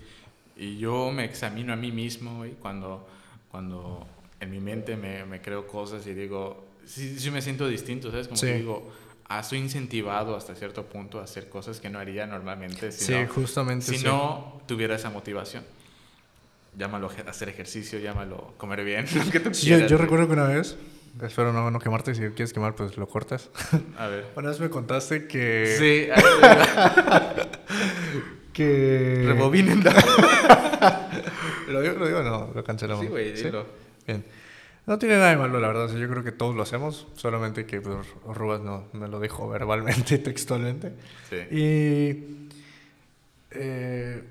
y, 0.57 0.63
y 0.63 0.77
yo 0.77 1.11
me 1.11 1.25
examino 1.25 1.73
a 1.73 1.75
mí 1.75 1.91
mismo, 1.91 2.37
güey, 2.37 2.51
cuando, 2.53 3.07
cuando 3.49 4.07
en 4.39 4.51
mi 4.51 4.59
mente 4.59 4.95
me, 4.95 5.25
me 5.25 5.41
creo 5.41 5.65
cosas 5.67 6.05
y 6.05 6.13
digo, 6.13 6.65
sí, 6.85 7.19
sí 7.19 7.31
me 7.31 7.41
siento 7.41 7.67
distinto, 7.67 8.11
¿sabes? 8.11 8.27
Como 8.27 8.37
Sí. 8.37 8.45
que 8.47 8.57
digo, 8.57 8.91
ah, 9.37 9.39
estoy 9.39 9.59
incentivado 9.59 10.35
hasta 10.35 10.55
cierto 10.55 10.85
punto 10.85 11.19
a 11.19 11.23
hacer 11.23 11.49
cosas 11.49 11.79
que 11.79 11.89
no 11.89 11.99
haría 11.99 12.27
normalmente 12.27 12.91
si, 12.91 13.05
sí, 13.05 13.13
no, 13.13 13.27
justamente. 13.27 13.85
si 13.85 13.97
sí. 13.97 14.05
no 14.05 14.61
tuviera 14.67 14.95
esa 14.95 15.09
motivación. 15.09 15.63
Llámalo 16.77 17.09
hacer 17.27 17.49
ejercicio, 17.49 17.99
llámalo 17.99 18.53
comer 18.57 18.83
bien, 18.83 19.05
lo 19.25 19.31
que 19.31 19.39
tú 19.39 19.53
Sí, 19.53 19.67
yo, 19.67 19.75
quieras. 19.75 19.91
yo 19.91 19.97
güey. 19.97 20.05
recuerdo 20.05 20.27
que 20.27 20.33
una 20.33 20.47
vez. 20.47 20.77
Espero 21.21 21.51
no, 21.51 21.69
no 21.69 21.79
quemarte. 21.79 22.15
Si 22.15 22.21
quieres 22.21 22.53
quemar, 22.53 22.73
pues 22.73 22.95
lo 22.97 23.05
cortas. 23.07 23.49
A 23.97 24.07
ver. 24.07 24.27
Una 24.37 24.47
vez 24.49 24.61
me 24.61 24.69
contaste 24.69 25.27
que. 25.27 25.75
Sí, 25.77 26.07
Que. 28.53 29.23
rebobinen. 29.27 29.83
¿Lo 31.67 31.81
digo, 31.81 31.95
lo 31.95 32.07
digo? 32.07 32.23
No, 32.23 32.51
lo 32.53 32.63
cancelamos. 32.63 33.03
Sí, 33.03 33.09
güey, 33.09 33.33
dilo. 33.33 33.65
Bien. 34.07 34.23
No 34.87 34.97
tiene 34.97 35.15
nada 35.17 35.29
de 35.29 35.37
malo, 35.37 35.59
la 35.59 35.67
verdad. 35.67 35.85
O 35.85 35.89
sea, 35.89 35.99
yo 35.99 36.09
creo 36.09 36.23
que 36.23 36.31
todos 36.31 36.55
lo 36.55 36.63
hacemos. 36.63 37.07
Solamente 37.15 37.65
que 37.65 37.81
pues, 37.81 38.07
Rubas 38.25 38.61
no 38.61 38.85
me 38.93 39.07
lo 39.07 39.19
dijo 39.19 39.47
verbalmente, 39.47 40.17
textualmente. 40.17 40.93
Sí. 41.29 41.37
Y. 41.55 42.49
eh, 43.51 44.23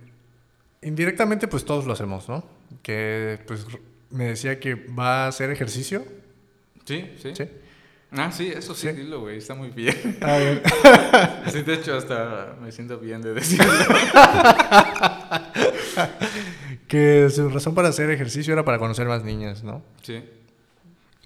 indirectamente, 0.82 1.46
pues 1.48 1.64
todos 1.64 1.86
lo 1.86 1.92
hacemos, 1.92 2.28
¿no? 2.28 2.44
Que 2.82 3.38
pues 3.46 3.66
me 4.10 4.24
decía 4.26 4.58
que 4.58 4.74
va 4.74 5.24
a 5.24 5.28
hacer 5.28 5.50
ejercicio. 5.50 6.04
Sí, 6.84 7.10
sí. 7.22 7.32
¿Sí? 7.36 7.44
Ah, 8.12 8.32
sí, 8.32 8.48
eso 8.48 8.74
sí, 8.74 8.88
Sí. 8.88 8.92
dilo, 8.94 9.20
güey, 9.20 9.38
está 9.38 9.54
muy 9.54 9.70
bien. 9.70 10.18
A 10.22 10.36
ver. 10.36 10.62
Sí, 11.52 11.62
de 11.62 11.74
hecho, 11.74 11.96
hasta 11.96 12.56
me 12.60 12.72
siento 12.72 12.98
bien 12.98 13.22
de 13.22 13.34
decirlo. 13.34 13.72
que 16.88 17.28
su 17.30 17.48
razón 17.50 17.74
para 17.74 17.88
hacer 17.88 18.10
ejercicio 18.10 18.52
era 18.52 18.64
para 18.64 18.78
conocer 18.78 19.06
más 19.06 19.22
niñas, 19.22 19.62
¿no? 19.62 19.82
Sí. 20.02 20.22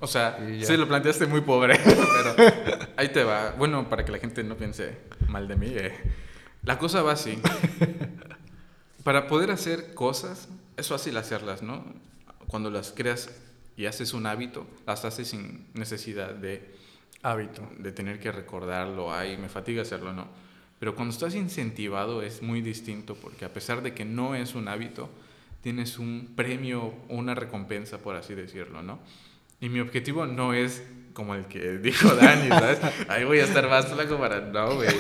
O 0.04 0.06
sea, 0.06 0.38
sí, 0.62 0.76
lo 0.76 0.86
planteaste 0.86 1.26
muy 1.26 1.40
pobre, 1.40 1.80
pero 1.82 2.36
ahí 2.94 3.08
te 3.08 3.24
va. 3.24 3.52
Bueno, 3.56 3.88
para 3.88 4.04
que 4.04 4.12
la 4.12 4.18
gente 4.18 4.44
no 4.44 4.54
piense 4.54 4.98
mal 5.28 5.48
de 5.48 5.56
mí, 5.56 5.68
eh, 5.70 5.94
la 6.62 6.78
cosa 6.78 7.00
va 7.00 7.12
así. 7.12 7.38
Para 9.02 9.26
poder 9.28 9.50
hacer 9.50 9.94
cosas, 9.94 10.50
es 10.76 10.88
fácil 10.88 11.16
hacerlas, 11.16 11.62
¿no? 11.62 11.86
Cuando 12.48 12.70
las 12.70 12.92
creas 12.92 13.30
y 13.78 13.86
haces 13.86 14.12
un 14.12 14.26
hábito, 14.26 14.66
las 14.86 15.06
haces 15.06 15.28
sin 15.28 15.68
necesidad 15.72 16.34
de 16.34 16.74
Hábito. 17.22 17.66
de 17.78 17.90
tener 17.90 18.20
que 18.20 18.30
recordarlo, 18.30 19.10
ay, 19.10 19.38
me 19.38 19.48
fatiga 19.48 19.80
hacerlo, 19.80 20.12
no. 20.12 20.28
Pero 20.78 20.94
cuando 20.94 21.14
estás 21.14 21.34
incentivado 21.34 22.20
es 22.20 22.42
muy 22.42 22.60
distinto 22.60 23.14
porque 23.14 23.46
a 23.46 23.52
pesar 23.54 23.82
de 23.82 23.94
que 23.94 24.04
no 24.04 24.34
es 24.34 24.54
un 24.54 24.68
hábito, 24.68 25.08
tienes 25.62 25.98
un 25.98 26.34
premio 26.36 26.92
o 27.08 27.14
una 27.14 27.34
recompensa, 27.34 27.96
por 27.96 28.16
así 28.16 28.34
decirlo, 28.34 28.82
¿no? 28.82 28.98
Y 29.64 29.70
mi 29.70 29.80
objetivo 29.80 30.26
no 30.26 30.52
es 30.52 30.82
como 31.14 31.34
el 31.34 31.46
que 31.46 31.78
dijo 31.78 32.14
Dani, 32.14 32.48
¿sabes? 32.48 32.78
Ahí 33.08 33.24
voy 33.24 33.38
a 33.38 33.44
estar 33.44 33.66
más 33.68 33.86
flaco 33.86 34.18
para... 34.18 34.40
No, 34.40 34.74
güey. 34.74 34.90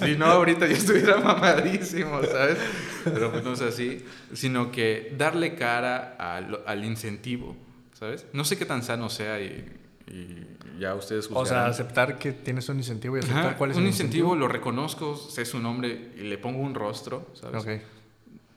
Si 0.00 0.16
no, 0.16 0.26
ahorita 0.26 0.66
yo 0.66 0.72
estuviera 0.74 1.18
mamadísimo, 1.18 2.20
¿sabes? 2.24 2.58
Pero 3.04 3.30
pues 3.30 3.44
no 3.44 3.52
es 3.52 3.60
así. 3.60 4.04
Sino 4.32 4.72
que 4.72 5.14
darle 5.16 5.54
cara 5.54 6.16
al, 6.18 6.62
al 6.66 6.84
incentivo, 6.84 7.54
¿sabes? 7.92 8.26
No 8.32 8.44
sé 8.44 8.58
qué 8.58 8.64
tan 8.66 8.82
sano 8.82 9.08
sea 9.08 9.40
y, 9.40 9.64
y 10.08 10.46
ya 10.80 10.94
ustedes 10.96 11.26
O 11.26 11.28
sea, 11.28 11.38
juzgarán. 11.38 11.70
aceptar 11.70 12.18
que 12.18 12.32
tienes 12.32 12.68
un 12.68 12.78
incentivo 12.78 13.16
y 13.16 13.20
aceptar 13.20 13.46
Ajá, 13.46 13.56
cuál 13.56 13.70
es 13.70 13.76
un 13.76 13.82
el 13.84 13.88
incentivo, 13.90 14.34
lo 14.34 14.48
reconozco, 14.48 15.14
sé 15.16 15.44
su 15.44 15.60
nombre 15.60 16.10
y 16.16 16.22
le 16.22 16.38
pongo 16.38 16.60
un 16.60 16.74
rostro, 16.74 17.28
¿sabes? 17.34 17.62
Ok. 17.62 17.68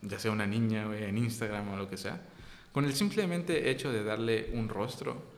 Ya 0.01 0.17
sea 0.17 0.31
una 0.31 0.47
niña, 0.47 0.85
güey, 0.85 1.03
en 1.03 1.19
Instagram 1.19 1.73
o 1.73 1.77
lo 1.77 1.87
que 1.87 1.97
sea. 1.97 2.19
Con 2.71 2.85
el 2.85 2.93
simplemente 2.95 3.69
hecho 3.69 3.91
de 3.91 4.03
darle 4.03 4.49
un 4.53 4.69
rostro, 4.69 5.34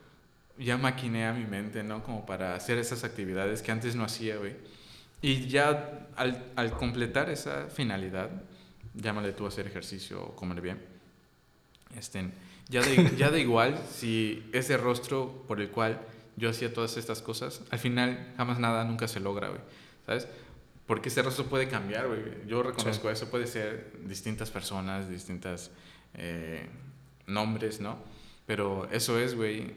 ya 0.57 0.77
maquiné 0.77 1.27
a 1.27 1.33
mi 1.33 1.45
mente, 1.45 1.83
¿no? 1.83 2.03
Como 2.03 2.25
para 2.25 2.55
hacer 2.55 2.77
esas 2.77 3.03
actividades 3.03 3.61
que 3.61 3.71
antes 3.71 3.95
no 3.95 4.03
hacía, 4.03 4.37
güey. 4.37 4.55
Y 5.21 5.47
ya 5.47 6.07
al, 6.15 6.51
al 6.55 6.71
completar 6.71 7.29
esa 7.29 7.67
finalidad, 7.67 8.29
llámale 8.93 9.33
tú 9.33 9.45
a 9.45 9.49
hacer 9.49 9.67
ejercicio 9.67 10.21
o 10.21 10.35
comer 10.35 10.61
bien, 10.61 10.79
este, 11.95 12.29
ya, 12.69 12.81
de, 12.81 13.15
ya 13.17 13.31
da 13.31 13.39
igual 13.39 13.77
si 13.89 14.47
ese 14.53 14.77
rostro 14.77 15.43
por 15.47 15.61
el 15.61 15.69
cual 15.69 16.01
yo 16.35 16.49
hacía 16.49 16.73
todas 16.73 16.97
estas 16.97 17.21
cosas, 17.21 17.61
al 17.71 17.79
final 17.79 18.33
jamás 18.37 18.59
nada 18.59 18.83
nunca 18.83 19.07
se 19.07 19.19
logra, 19.19 19.49
güey, 19.49 19.61
¿sabes? 20.05 20.27
Porque 20.85 21.09
ese 21.09 21.21
rostro 21.21 21.45
puede 21.45 21.67
cambiar, 21.67 22.07
güey. 22.07 22.21
Yo 22.47 22.63
reconozco 22.63 23.09
eso, 23.09 23.29
puede 23.29 23.45
ser 23.45 23.91
distintas 24.05 24.49
personas, 24.51 25.09
distintas 25.09 25.69
eh, 26.13 26.65
nombres, 27.25 27.81
¿no? 27.81 27.97
Pero 28.45 28.87
eso 28.89 29.19
es, 29.19 29.35
güey. 29.35 29.75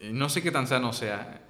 Y 0.00 0.12
no 0.12 0.28
sé 0.28 0.42
qué 0.42 0.50
tan 0.50 0.66
sano 0.66 0.92
sea. 0.92 1.42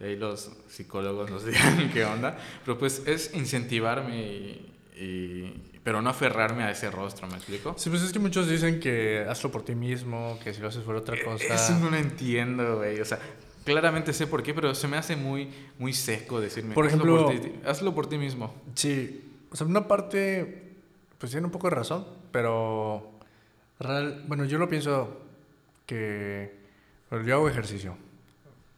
Y 0.00 0.04
ahí 0.04 0.16
los 0.16 0.50
psicólogos 0.68 1.30
nos 1.30 1.44
dirán 1.46 1.90
qué 1.92 2.04
onda. 2.04 2.38
Pero 2.64 2.78
pues 2.78 3.02
es 3.06 3.34
incentivarme 3.34 4.16
y, 4.18 4.72
y- 4.96 5.66
pero 5.82 6.02
no 6.02 6.10
aferrarme 6.10 6.62
a 6.62 6.70
ese 6.70 6.90
rostro, 6.90 7.26
¿me 7.26 7.36
explico? 7.36 7.74
Sí, 7.78 7.88
pues 7.88 8.02
es 8.02 8.12
que 8.12 8.18
muchos 8.18 8.48
dicen 8.48 8.80
que 8.80 9.24
hazlo 9.28 9.50
por 9.50 9.62
ti 9.64 9.74
mismo, 9.74 10.38
que 10.44 10.52
si 10.52 10.60
lo 10.60 10.68
haces 10.68 10.82
por 10.82 10.94
otra 10.94 11.16
cosa. 11.24 11.44
Eh, 11.44 11.54
Eso 11.54 11.78
no 11.78 11.88
lo 11.90 11.96
entiendo, 11.96 12.76
güey. 12.76 13.00
O 13.00 13.04
sea, 13.06 13.18
claramente 13.64 14.12
sé 14.12 14.26
por 14.26 14.42
qué, 14.42 14.52
pero 14.52 14.74
se 14.74 14.86
me 14.88 14.98
hace 14.98 15.16
muy, 15.16 15.48
muy 15.78 15.94
seco 15.94 16.38
decirme. 16.40 16.74
Por 16.74 16.86
"Hazlo 16.86 17.28
ejemplo- 17.30 17.40
ti- 17.50 17.60
hazlo 17.66 17.94
por 17.94 18.08
ti 18.10 18.18
mismo. 18.18 18.54
Sí, 18.74 19.24
o 19.50 19.56
sea, 19.56 19.66
una 19.66 19.88
parte, 19.88 20.74
pues 21.16 21.32
tiene 21.32 21.46
un 21.46 21.50
poco 21.52 21.68
de 21.70 21.76
razón, 21.76 22.06
pero 22.30 23.12
real, 23.78 24.24
bueno, 24.28 24.44
yo 24.44 24.58
lo 24.58 24.68
pienso 24.68 25.22
que 25.86 26.59
bueno, 27.10 27.24
yo 27.26 27.34
hago 27.36 27.48
ejercicio. 27.48 27.96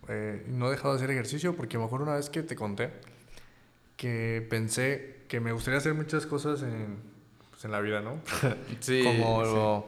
Eh, 0.08 0.44
no 0.48 0.66
he 0.68 0.70
dejado 0.72 0.94
de 0.94 0.98
hacer 0.98 1.10
ejercicio 1.10 1.54
porque 1.54 1.76
a 1.76 1.80
lo 1.80 1.86
mejor 1.86 2.02
una 2.02 2.14
vez 2.14 2.28
que 2.28 2.42
te 2.42 2.56
conté 2.56 2.90
que 3.96 4.44
pensé 4.50 5.18
que 5.28 5.38
me 5.40 5.52
gustaría 5.52 5.78
hacer 5.78 5.94
muchas 5.94 6.26
cosas 6.26 6.62
en, 6.62 6.96
pues, 7.50 7.64
en 7.64 7.70
la 7.70 7.80
vida, 7.80 8.00
¿no? 8.00 8.18
Sí. 8.80 9.02
Como, 9.04 9.86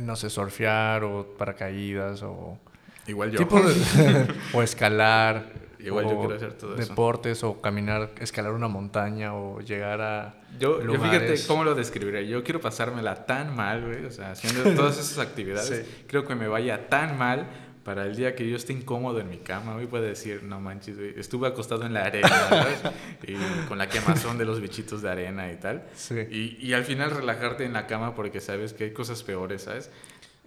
no 0.00 0.16
sé, 0.16 0.30
surfear 0.30 1.04
o 1.04 1.26
paracaídas 1.36 2.22
o... 2.22 2.58
Igual 3.06 3.32
yo. 3.32 3.38
tipo 3.40 3.60
de- 3.60 4.34
o 4.54 4.62
escalar. 4.62 5.44
Igual 5.84 6.08
yo 6.08 6.18
quiero 6.18 6.34
hacer 6.34 6.52
todo 6.54 6.76
eso. 6.76 6.88
Deportes 6.88 7.44
o 7.44 7.60
caminar, 7.60 8.10
escalar 8.20 8.52
una 8.52 8.68
montaña 8.68 9.34
o 9.34 9.60
llegar 9.60 10.00
a 10.00 10.34
Yo, 10.58 10.82
yo 10.82 11.00
fíjate 11.00 11.34
cómo 11.46 11.64
lo 11.64 11.74
describiré. 11.74 12.26
Yo 12.26 12.42
quiero 12.44 12.60
pasármela 12.60 13.26
tan 13.26 13.54
mal, 13.54 13.86
güey. 13.86 14.04
O 14.04 14.10
sea, 14.10 14.32
haciendo 14.32 14.62
todas 14.76 14.98
esas 14.98 15.18
actividades. 15.18 15.86
Sí. 15.86 16.04
Creo 16.06 16.26
que 16.26 16.34
me 16.34 16.48
vaya 16.48 16.88
tan 16.88 17.18
mal 17.18 17.48
para 17.84 18.04
el 18.04 18.14
día 18.14 18.36
que 18.36 18.48
yo 18.48 18.56
esté 18.56 18.72
incómodo 18.72 19.20
en 19.20 19.28
mi 19.28 19.38
cama, 19.38 19.74
hoy 19.74 19.86
puede 19.86 20.08
decir, 20.08 20.42
no 20.42 20.60
manches, 20.60 20.98
güey, 20.98 21.18
estuve 21.18 21.48
acostado 21.48 21.86
en 21.86 21.94
la 21.94 22.04
arena, 22.04 22.28
¿sabes? 22.48 22.82
y 23.26 23.34
con 23.68 23.78
la 23.78 23.88
quemazón 23.88 24.36
de 24.36 24.44
los 24.44 24.60
bichitos 24.60 25.00
de 25.00 25.10
arena 25.10 25.50
y 25.50 25.56
tal. 25.56 25.84
Sí. 25.94 26.14
Y, 26.30 26.66
y 26.66 26.72
al 26.74 26.84
final 26.84 27.10
relajarte 27.10 27.64
en 27.64 27.72
la 27.72 27.86
cama 27.86 28.14
porque 28.14 28.40
sabes 28.40 28.74
que 28.74 28.84
hay 28.84 28.92
cosas 28.92 29.22
peores, 29.22 29.62
¿sabes? 29.62 29.90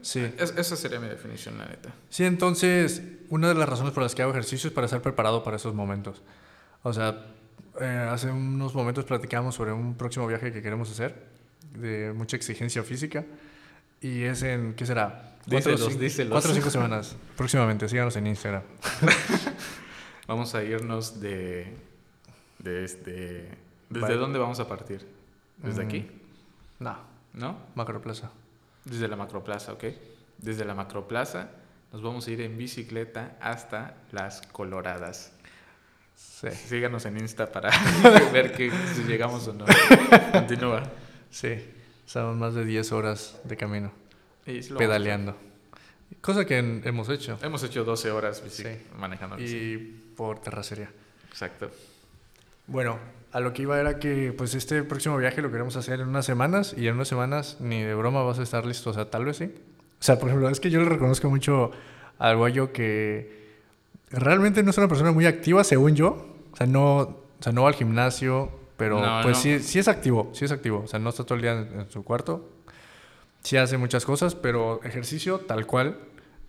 Sí. 0.04 0.20
Es- 0.38 0.54
esa 0.56 0.76
sería 0.76 1.00
mi 1.00 1.08
definición, 1.08 1.58
la 1.58 1.66
neta. 1.66 1.90
Sí, 2.10 2.24
entonces, 2.26 3.02
una 3.30 3.48
de 3.48 3.56
las 3.56 3.68
razones 3.68 3.92
por 3.94 4.04
las 4.04 4.14
que 4.14 4.22
hago 4.22 4.32
ejercicio 4.32 4.68
es 4.68 4.74
para 4.74 4.86
estar 4.86 5.02
preparado 5.02 5.44
para 5.44 5.56
esos 5.58 5.74
momentos. 5.74 6.22
O 6.84 6.94
sea, 6.94 7.26
eh, 7.82 8.08
hace 8.12 8.30
unos 8.30 8.76
momentos 8.76 9.06
platicamos 9.06 9.56
sobre 9.56 9.72
un 9.72 9.96
próximo 9.96 10.28
viaje 10.28 10.52
que 10.54 10.62
queremos 10.62 10.92
hacer, 10.92 11.24
de 11.76 12.14
mucha 12.14 12.36
exigencia 12.38 12.84
física, 12.84 13.26
y 14.02 14.24
es 14.24 14.44
en, 14.44 14.76
¿qué 14.76 14.86
será? 14.86 15.32
Díselos, 15.48 15.98
díselos. 15.98 16.32
Cuatro 16.32 16.52
o 16.52 16.54
cinco 16.54 16.70
semanas, 16.70 17.16
próximamente, 17.36 17.88
síganos 17.90 18.16
en 18.18 18.28
Instagram. 18.28 18.62
Vamos 20.28 20.54
a 20.56 20.64
irnos 20.64 21.20
de... 21.20 21.74
de 22.60 22.84
este, 22.86 23.50
¿Desde 23.90 24.02
Vale. 24.08 24.16
dónde 24.16 24.40
vamos 24.40 24.60
a 24.60 24.68
partir? 24.68 25.06
¿Desde 25.58 25.84
Mm. 25.84 25.88
aquí? 25.88 26.08
No, 26.80 26.98
¿No? 27.34 27.58
Macroplaza. 27.76 28.32
Desde 28.86 29.08
la 29.08 29.16
macroplaza, 29.16 29.74
¿ok? 29.74 29.84
Desde 30.38 30.66
la 30.66 30.74
macroplaza 30.74 31.50
nos 31.92 32.02
vamos 32.02 32.28
a 32.28 32.32
ir 32.32 32.42
en 32.42 32.58
bicicleta 32.58 33.38
hasta 33.40 33.96
las 34.12 34.42
Coloradas. 34.52 35.32
Sí, 36.16 36.50
Síganos 36.52 37.06
en 37.06 37.18
Insta 37.18 37.52
para 37.52 37.70
ver 38.34 38.54
que, 38.54 38.72
si 38.96 39.04
llegamos 39.04 39.48
o 39.48 39.54
no. 39.54 39.66
Continúa. 40.32 40.84
sí, 41.30 41.56
son 42.06 42.38
más 42.40 42.54
de 42.56 42.66
10 42.66 42.92
horas 42.92 43.40
de 43.44 43.56
camino, 43.58 43.92
Y 44.46 44.62
pedaleando. 44.74 45.36
Cosa 46.22 46.46
que 46.46 46.58
hemos 46.58 47.10
hecho. 47.10 47.40
Hemos 47.42 47.64
hecho 47.64 47.84
12 47.84 48.12
horas 48.12 48.44
bici- 48.44 48.64
Sí. 48.78 48.86
manejando 48.98 49.36
bici. 49.38 49.56
Y 49.58 49.78
por 50.16 50.40
terracería. 50.40 50.90
Exacto. 51.30 51.72
Bueno, 52.68 52.98
a 53.32 53.40
lo 53.40 53.54
que 53.54 53.64
iba 53.64 53.80
era 53.80 54.00
que 54.00 54.34
pues 54.38 54.54
este 54.56 54.84
próximo 54.84 55.18
viaje 55.18 55.42
lo 55.42 55.52
queremos 55.52 55.76
hacer 55.76 56.00
en 56.00 56.08
unas 56.08 56.26
semanas 56.26 56.74
y 56.78 56.88
en 56.88 56.96
unas 56.96 57.08
semanas 57.08 57.58
ni 57.60 57.82
de 57.82 57.94
broma 57.96 58.24
vas 58.24 58.40
a 58.40 58.44
estar 58.44 58.66
listo, 58.66 58.92
o 58.92 58.94
sea, 58.94 59.10
tal 59.10 59.26
vez 59.26 59.38
sí. 59.38 59.46
O 59.46 60.04
sea, 60.06 60.20
por 60.20 60.30
ejemplo, 60.30 60.50
es 60.50 60.60
que 60.60 60.70
yo 60.70 60.80
le 60.82 60.90
reconozco 60.90 61.30
mucho 61.30 61.72
al 62.20 62.38
guayo 62.38 62.72
que 62.74 63.44
realmente 64.10 64.62
no 64.64 64.70
es 64.72 64.78
una 64.78 64.88
persona 64.88 65.12
muy 65.12 65.26
activa, 65.26 65.64
según 65.64 65.96
yo. 65.96 66.28
O 66.52 66.58
sea, 66.58 66.68
no, 66.68 66.98
o 66.98 67.24
sea, 67.40 67.52
no 67.54 67.64
va 67.64 67.70
al 67.70 67.76
gimnasio, 67.76 68.52
pero 68.78 69.00
No, 69.00 69.22
pues 69.24 69.38
no. 69.38 69.42
sí, 69.44 69.60
sí 69.60 69.80
es 69.80 69.88
activo, 69.88 70.30
sí 70.34 70.46
es 70.46 70.52
activo. 70.52 70.82
O 70.84 70.88
sea, 70.88 71.00
no 71.00 71.10
está 71.10 71.24
todo 71.24 71.36
el 71.36 71.42
día 71.42 71.54
en, 71.54 71.80
en 71.82 71.90
su 71.90 72.04
cuarto. 72.04 72.50
Sí 73.44 73.58
hace 73.58 73.78
muchas 73.78 74.06
cosas, 74.06 74.36
pero 74.36 74.82
ejercicio 74.84 75.40
tal 75.40 75.66
cual, 75.66 75.98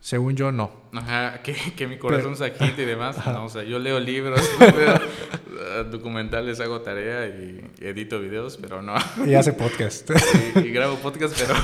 según 0.04 0.36
yo, 0.36 0.52
no. 0.52 0.70
Ajá, 0.92 1.40
que, 1.42 1.54
que 1.74 1.86
mi 1.86 1.96
corazón 1.96 2.36
se 2.36 2.44
agite 2.44 2.82
y 2.82 2.84
demás. 2.84 3.16
No, 3.26 3.46
o 3.46 3.48
sea, 3.48 3.62
yo 3.62 3.78
leo 3.78 3.98
libros, 3.98 4.38
eh, 4.60 5.84
documentales, 5.90 6.60
hago 6.60 6.82
tarea 6.82 7.26
y 7.26 7.64
edito 7.80 8.20
videos, 8.20 8.58
pero 8.58 8.82
no. 8.82 8.94
Y 9.24 9.32
hace 9.32 9.54
podcast. 9.54 10.10
Y, 10.56 10.58
y 10.58 10.72
grabo 10.72 10.96
podcast, 10.96 11.34
pero 11.40 11.54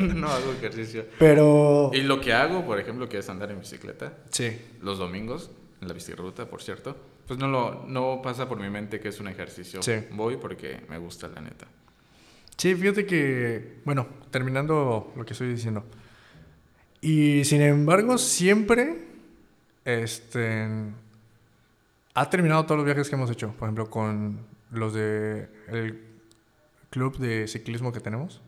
no 0.14 0.28
hago 0.28 0.52
ejercicio. 0.52 1.06
pero... 1.18 1.90
Y 1.94 2.02
lo 2.02 2.20
que 2.20 2.34
hago, 2.34 2.66
por 2.66 2.78
ejemplo, 2.78 3.08
que 3.08 3.16
es 3.16 3.30
andar 3.30 3.50
en 3.50 3.60
bicicleta, 3.60 4.12
Sí. 4.28 4.60
los 4.82 4.98
domingos, 4.98 5.50
en 5.80 5.88
la 5.88 5.94
bicirruta, 5.94 6.50
por 6.50 6.62
cierto, 6.62 6.98
pues 7.26 7.38
no, 7.40 7.48
lo, 7.48 7.86
no 7.88 8.20
pasa 8.22 8.46
por 8.46 8.60
mi 8.60 8.68
mente 8.68 9.00
que 9.00 9.08
es 9.08 9.20
un 9.20 9.28
ejercicio. 9.28 9.80
Sí. 9.82 9.94
Voy 10.10 10.36
porque 10.36 10.80
me 10.90 10.98
gusta, 10.98 11.28
la 11.28 11.40
neta. 11.40 11.66
Sí, 12.58 12.74
fíjate 12.74 13.06
que, 13.06 13.78
bueno, 13.86 14.06
terminando 14.30 15.14
lo 15.16 15.24
que 15.24 15.32
estoy 15.32 15.48
diciendo. 15.48 15.82
Y 17.00 17.44
sin 17.44 17.62
embargo, 17.62 18.18
siempre, 18.18 18.98
este, 19.84 20.68
ha 22.14 22.30
terminado 22.30 22.64
todos 22.64 22.78
los 22.78 22.84
viajes 22.84 23.08
que 23.08 23.16
hemos 23.16 23.30
hecho. 23.30 23.52
Por 23.58 23.68
ejemplo, 23.68 23.88
con 23.88 24.40
los 24.70 24.92
de 24.92 25.48
el 25.68 26.02
club 26.90 27.18
de 27.18 27.48
ciclismo 27.48 27.92
que 27.92 28.00
tenemos. 28.00 28.40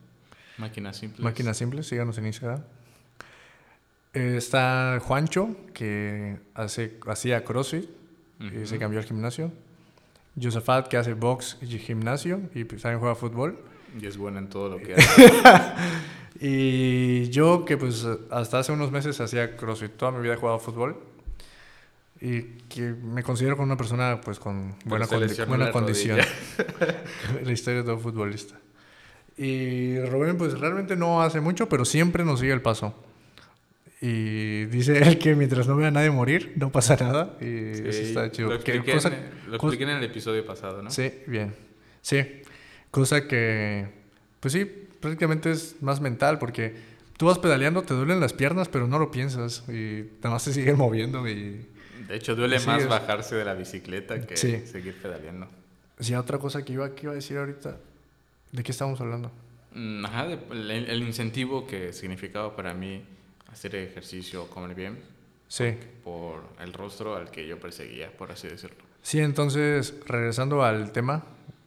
Máquinas 0.57 0.97
simples. 0.97 1.23
Máquinas 1.23 1.57
Simples, 1.57 1.87
síganos 1.87 2.17
en 2.17 2.27
Instagram. 2.27 2.61
Eh, 4.13 4.35
Está 4.37 4.99
Juancho, 5.01 5.55
que 5.73 6.37
hace, 6.53 6.99
hacía 7.07 7.43
CrossFit 7.43 7.89
y 8.39 8.67
se 8.67 8.77
cambió 8.77 8.99
al 8.99 9.05
gimnasio. 9.05 9.51
Josafat, 10.39 10.87
que 10.87 10.97
hace 10.97 11.13
box 11.13 11.57
y 11.61 11.67
gimnasio 11.79 12.41
y 12.53 12.63
pues, 12.65 12.81
también 12.81 12.99
juega 12.99 13.15
fútbol. 13.15 13.57
Y 13.99 14.05
es 14.05 14.17
bueno 14.17 14.39
en 14.39 14.49
todo 14.49 14.69
lo 14.69 14.77
que 14.77 14.93
hace. 14.95 15.31
Y 16.39 17.29
yo 17.29 17.63
que 17.65 17.77
pues 17.77 18.05
hasta 18.31 18.59
hace 18.59 18.71
unos 18.71 18.91
meses 18.91 19.19
hacía 19.21 19.55
CrossFit, 19.55 19.91
toda 19.91 20.11
mi 20.11 20.21
vida 20.21 20.33
he 20.33 20.37
jugado 20.37 20.59
fútbol 20.59 20.97
y 22.19 22.41
que 22.69 22.81
me 22.81 23.21
considero 23.23 23.55
como 23.55 23.65
una 23.67 23.77
persona 23.77 24.19
pues 24.21 24.39
con 24.39 24.75
buena, 24.85 25.05
condi- 25.07 25.45
buena 25.47 25.71
condición. 25.71 26.19
la 27.43 27.51
historia 27.51 27.81
de 27.81 27.85
todo 27.85 27.99
futbolista. 27.99 28.55
Y 29.37 29.99
Rubén 29.99 30.37
pues 30.37 30.59
realmente 30.59 30.95
no 30.95 31.21
hace 31.21 31.39
mucho, 31.39 31.67
pero 31.69 31.85
siempre 31.85 32.23
nos 32.23 32.39
sigue 32.39 32.53
el 32.53 32.61
paso. 32.61 32.93
Y 34.01 34.65
dice 34.65 34.97
él 35.01 35.17
que 35.17 35.33
mientras 35.33 35.65
no 35.67 35.77
vea 35.77 35.87
a 35.87 35.91
nadie 35.91 36.11
morir, 36.11 36.53
no 36.57 36.71
pasa 36.71 36.95
nada. 36.97 37.37
Y 37.39 37.43
Sí, 37.45 37.83
eso 37.87 38.01
está 38.01 38.31
chido. 38.31 38.49
Lo 38.49 38.55
expliqué, 38.55 38.91
cosa- 38.91 39.07
en, 39.09 39.49
lo 39.49 39.55
expliqué 39.55 39.83
en 39.83 39.89
el 39.91 40.03
episodio 40.03 40.45
pasado, 40.45 40.81
¿no? 40.81 40.89
Sí, 40.91 41.11
bien. 41.25 41.55
Sí, 42.01 42.21
cosa 42.91 43.27
que, 43.27 43.87
pues 44.41 44.51
sí, 44.53 44.82
prácticamente 45.03 45.51
es 45.51 45.75
más 45.81 46.01
mental 46.01 46.39
porque 46.39 46.75
tú 47.17 47.27
vas 47.27 47.37
pedaleando, 47.37 47.83
te 47.83 47.93
duelen 47.93 48.19
las 48.19 48.33
piernas, 48.33 48.69
pero 48.69 48.87
no 48.87 48.97
lo 48.97 49.11
piensas 49.11 49.63
y 49.69 50.09
nada 50.17 50.31
más 50.31 50.45
te 50.45 50.53
siguen 50.53 50.77
moviendo 50.77 51.27
y... 51.27 51.67
De 52.07 52.15
hecho, 52.15 52.35
duele 52.35 52.59
más 52.61 52.81
es- 52.81 52.89
bajarse 52.89 53.35
de 53.35 53.45
la 53.45 53.53
bicicleta 53.53 54.19
que 54.25 54.35
Sí. 54.35 54.63
seguir 54.65 54.95
pedaleando. 55.01 55.47
Sí, 55.99 56.15
otra 56.15 56.37
cosa 56.39 56.65
que 56.65 56.73
iba, 56.73 56.93
que 56.95 57.03
iba 57.03 57.11
a 57.11 57.15
decir 57.15 57.37
ahorita, 57.37 57.77
¿de 58.51 58.63
qué 58.63 58.71
estamos 58.71 58.99
hablando? 58.99 59.31
Mm, 59.73 60.05
Ajá, 60.05 60.27
de- 60.27 60.39
el, 60.51 60.71
el 60.89 61.03
incentivo 61.03 61.65
que 61.67 61.93
significaba 61.93 62.55
para 62.55 62.73
mí 62.73 63.03
hacer 63.51 63.75
ejercicio, 63.75 64.47
comer 64.49 64.75
bien, 64.75 64.99
Sí. 65.47 65.75
por 66.03 66.43
el 66.59 66.73
rostro 66.73 67.15
al 67.15 67.29
que 67.29 67.47
yo 67.47 67.59
perseguía, 67.59 68.11
por 68.11 68.31
así 68.31 68.47
decirlo. 68.47 68.77
Sí, 69.03 69.19
entonces, 69.19 69.93
regresando 70.07 70.63
al 70.63 70.91
tema, 70.91 71.23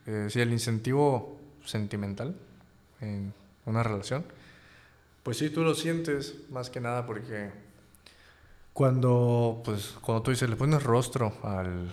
eh, 0.07 0.27
sí, 0.31 0.41
el 0.41 0.51
incentivo 0.53 1.41
sentimental 1.65 2.35
en 3.01 3.33
una 3.65 3.83
relación, 3.83 4.25
pues 5.23 5.39
sí, 5.39 5.51
tú 5.51 5.63
lo 5.63 5.75
sientes 5.75 6.37
más 6.51 6.71
que 6.71 6.81
nada 6.81 7.05
porque 7.07 7.51
cuando, 8.73 9.63
pues, 9.65 9.95
cuando 10.01 10.23
tú 10.23 10.31
dices, 10.31 10.49
le 10.51 10.57
pones 10.57 10.83
rostro 10.83 11.33
al, 11.43 11.93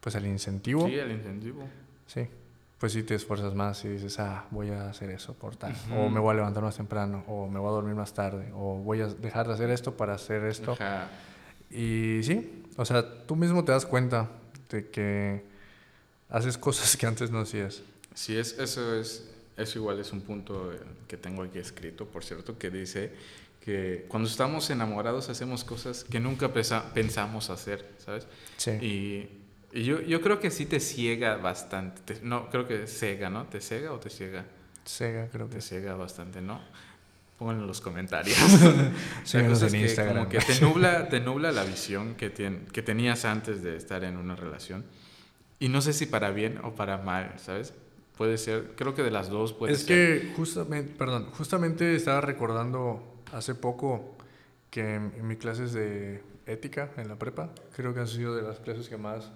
pues, 0.00 0.16
al 0.16 0.26
incentivo, 0.26 0.86
Sí, 0.86 0.94
el 0.94 1.12
incentivo. 1.12 1.68
sí, 2.06 2.26
pues 2.78 2.92
sí 2.92 3.02
te 3.02 3.14
esfuerzas 3.14 3.54
más 3.54 3.84
y 3.84 3.88
dices, 3.88 4.18
ah, 4.18 4.46
voy 4.50 4.70
a 4.70 4.88
hacer 4.88 5.10
eso 5.10 5.34
por 5.34 5.56
tal, 5.56 5.72
Ujú. 5.72 5.94
o 5.94 6.08
me 6.08 6.20
voy 6.20 6.32
a 6.32 6.34
levantar 6.36 6.62
más 6.62 6.76
temprano, 6.76 7.22
o 7.28 7.48
me 7.48 7.58
voy 7.58 7.68
a 7.68 7.72
dormir 7.72 7.94
más 7.94 8.14
tarde, 8.14 8.50
o 8.54 8.76
voy 8.78 9.00
a 9.02 9.06
dejar 9.08 9.46
de 9.46 9.54
hacer 9.54 9.70
esto 9.70 9.94
para 9.96 10.14
hacer 10.14 10.44
esto. 10.44 10.72
Ajá. 10.72 11.08
Y 11.70 12.20
sí, 12.22 12.64
o 12.76 12.84
sea, 12.84 13.26
tú 13.26 13.36
mismo 13.36 13.64
te 13.64 13.72
das 13.72 13.84
cuenta 13.86 14.30
de 14.70 14.88
que 14.88 15.44
haces 16.30 16.56
cosas 16.58 16.96
que 16.96 17.06
antes 17.06 17.30
no 17.30 17.40
hacías. 17.40 17.82
Sí, 18.14 18.36
es, 18.36 18.58
eso 18.58 18.94
es, 18.94 19.28
eso 19.56 19.78
igual 19.78 20.00
es 20.00 20.12
un 20.12 20.20
punto 20.22 20.72
eh, 20.72 20.78
que 21.08 21.16
tengo 21.16 21.42
aquí 21.42 21.58
escrito, 21.58 22.06
por 22.06 22.24
cierto, 22.24 22.58
que 22.58 22.70
dice 22.70 23.12
que 23.64 24.04
cuando 24.08 24.28
estamos 24.28 24.68
enamorados 24.70 25.28
hacemos 25.30 25.64
cosas 25.64 26.04
que 26.04 26.20
nunca 26.20 26.52
pensamos 26.52 27.50
hacer, 27.50 27.88
¿sabes? 28.04 28.26
Sí. 28.58 28.70
Y, 28.72 29.28
y 29.78 29.84
yo, 29.84 30.00
yo 30.02 30.20
creo 30.20 30.38
que 30.38 30.50
sí 30.50 30.66
te 30.66 30.80
ciega 30.80 31.36
bastante. 31.36 32.14
te- 32.14 32.20
no, 32.22 32.50
creo 32.50 32.66
que 32.68 32.86
cega, 32.86 33.30
¿no? 33.30 33.44
¿Te 33.46 33.60
cega 33.60 33.92
o 33.92 33.98
te 33.98 34.10
ciega? 34.10 34.44
Sega, 34.84 35.28
creo 35.28 35.48
que 35.48 35.56
Te 35.56 35.60
sí. 35.62 35.68
ciega 35.70 35.94
bastante, 35.94 36.40
¿no? 36.42 36.60
Pónganlo 37.38 37.62
en 37.62 37.66
los 37.68 37.80
comentarios. 37.80 38.36
La 38.62 38.92
Síguenos 39.24 39.54
cosa 39.54 39.66
es 39.66 39.72
en 39.74 39.80
que 39.80 39.86
Instagram. 39.86 40.16
como 40.18 40.28
que 40.28 40.38
te 40.40 40.60
nubla, 40.60 41.08
te 41.08 41.20
nubla 41.20 41.50
la 41.50 41.64
visión 41.64 42.14
que 42.16 42.28
tenías 42.30 43.24
antes 43.24 43.62
de 43.62 43.76
estar 43.76 44.04
en 44.04 44.16
una 44.18 44.36
relación. 44.36 44.84
Y 45.58 45.68
no 45.70 45.80
sé 45.80 45.92
si 45.94 46.06
para 46.06 46.30
bien 46.30 46.60
o 46.62 46.74
para 46.74 46.98
mal, 46.98 47.32
¿sabes? 47.38 47.72
Puede 48.16 48.38
ser, 48.38 48.72
creo 48.76 48.94
que 48.94 49.02
de 49.02 49.10
las 49.10 49.28
dos 49.28 49.52
puede 49.52 49.72
Es 49.72 49.80
ser. 49.82 50.20
que 50.22 50.32
justamente, 50.36 50.92
perdón, 50.96 51.26
justamente 51.32 51.94
estaba 51.96 52.20
recordando 52.20 53.02
hace 53.32 53.54
poco 53.54 54.14
que 54.70 54.94
en, 54.94 55.12
en 55.16 55.26
mis 55.26 55.38
clases 55.38 55.72
de 55.72 56.22
ética 56.46 56.90
en 56.96 57.08
la 57.08 57.16
prepa, 57.16 57.50
creo 57.74 57.92
que 57.94 58.00
han 58.00 58.08
sido 58.08 58.34
de 58.36 58.42
las 58.42 58.60
clases 58.60 58.88
que 58.88 58.96
más 58.96 59.30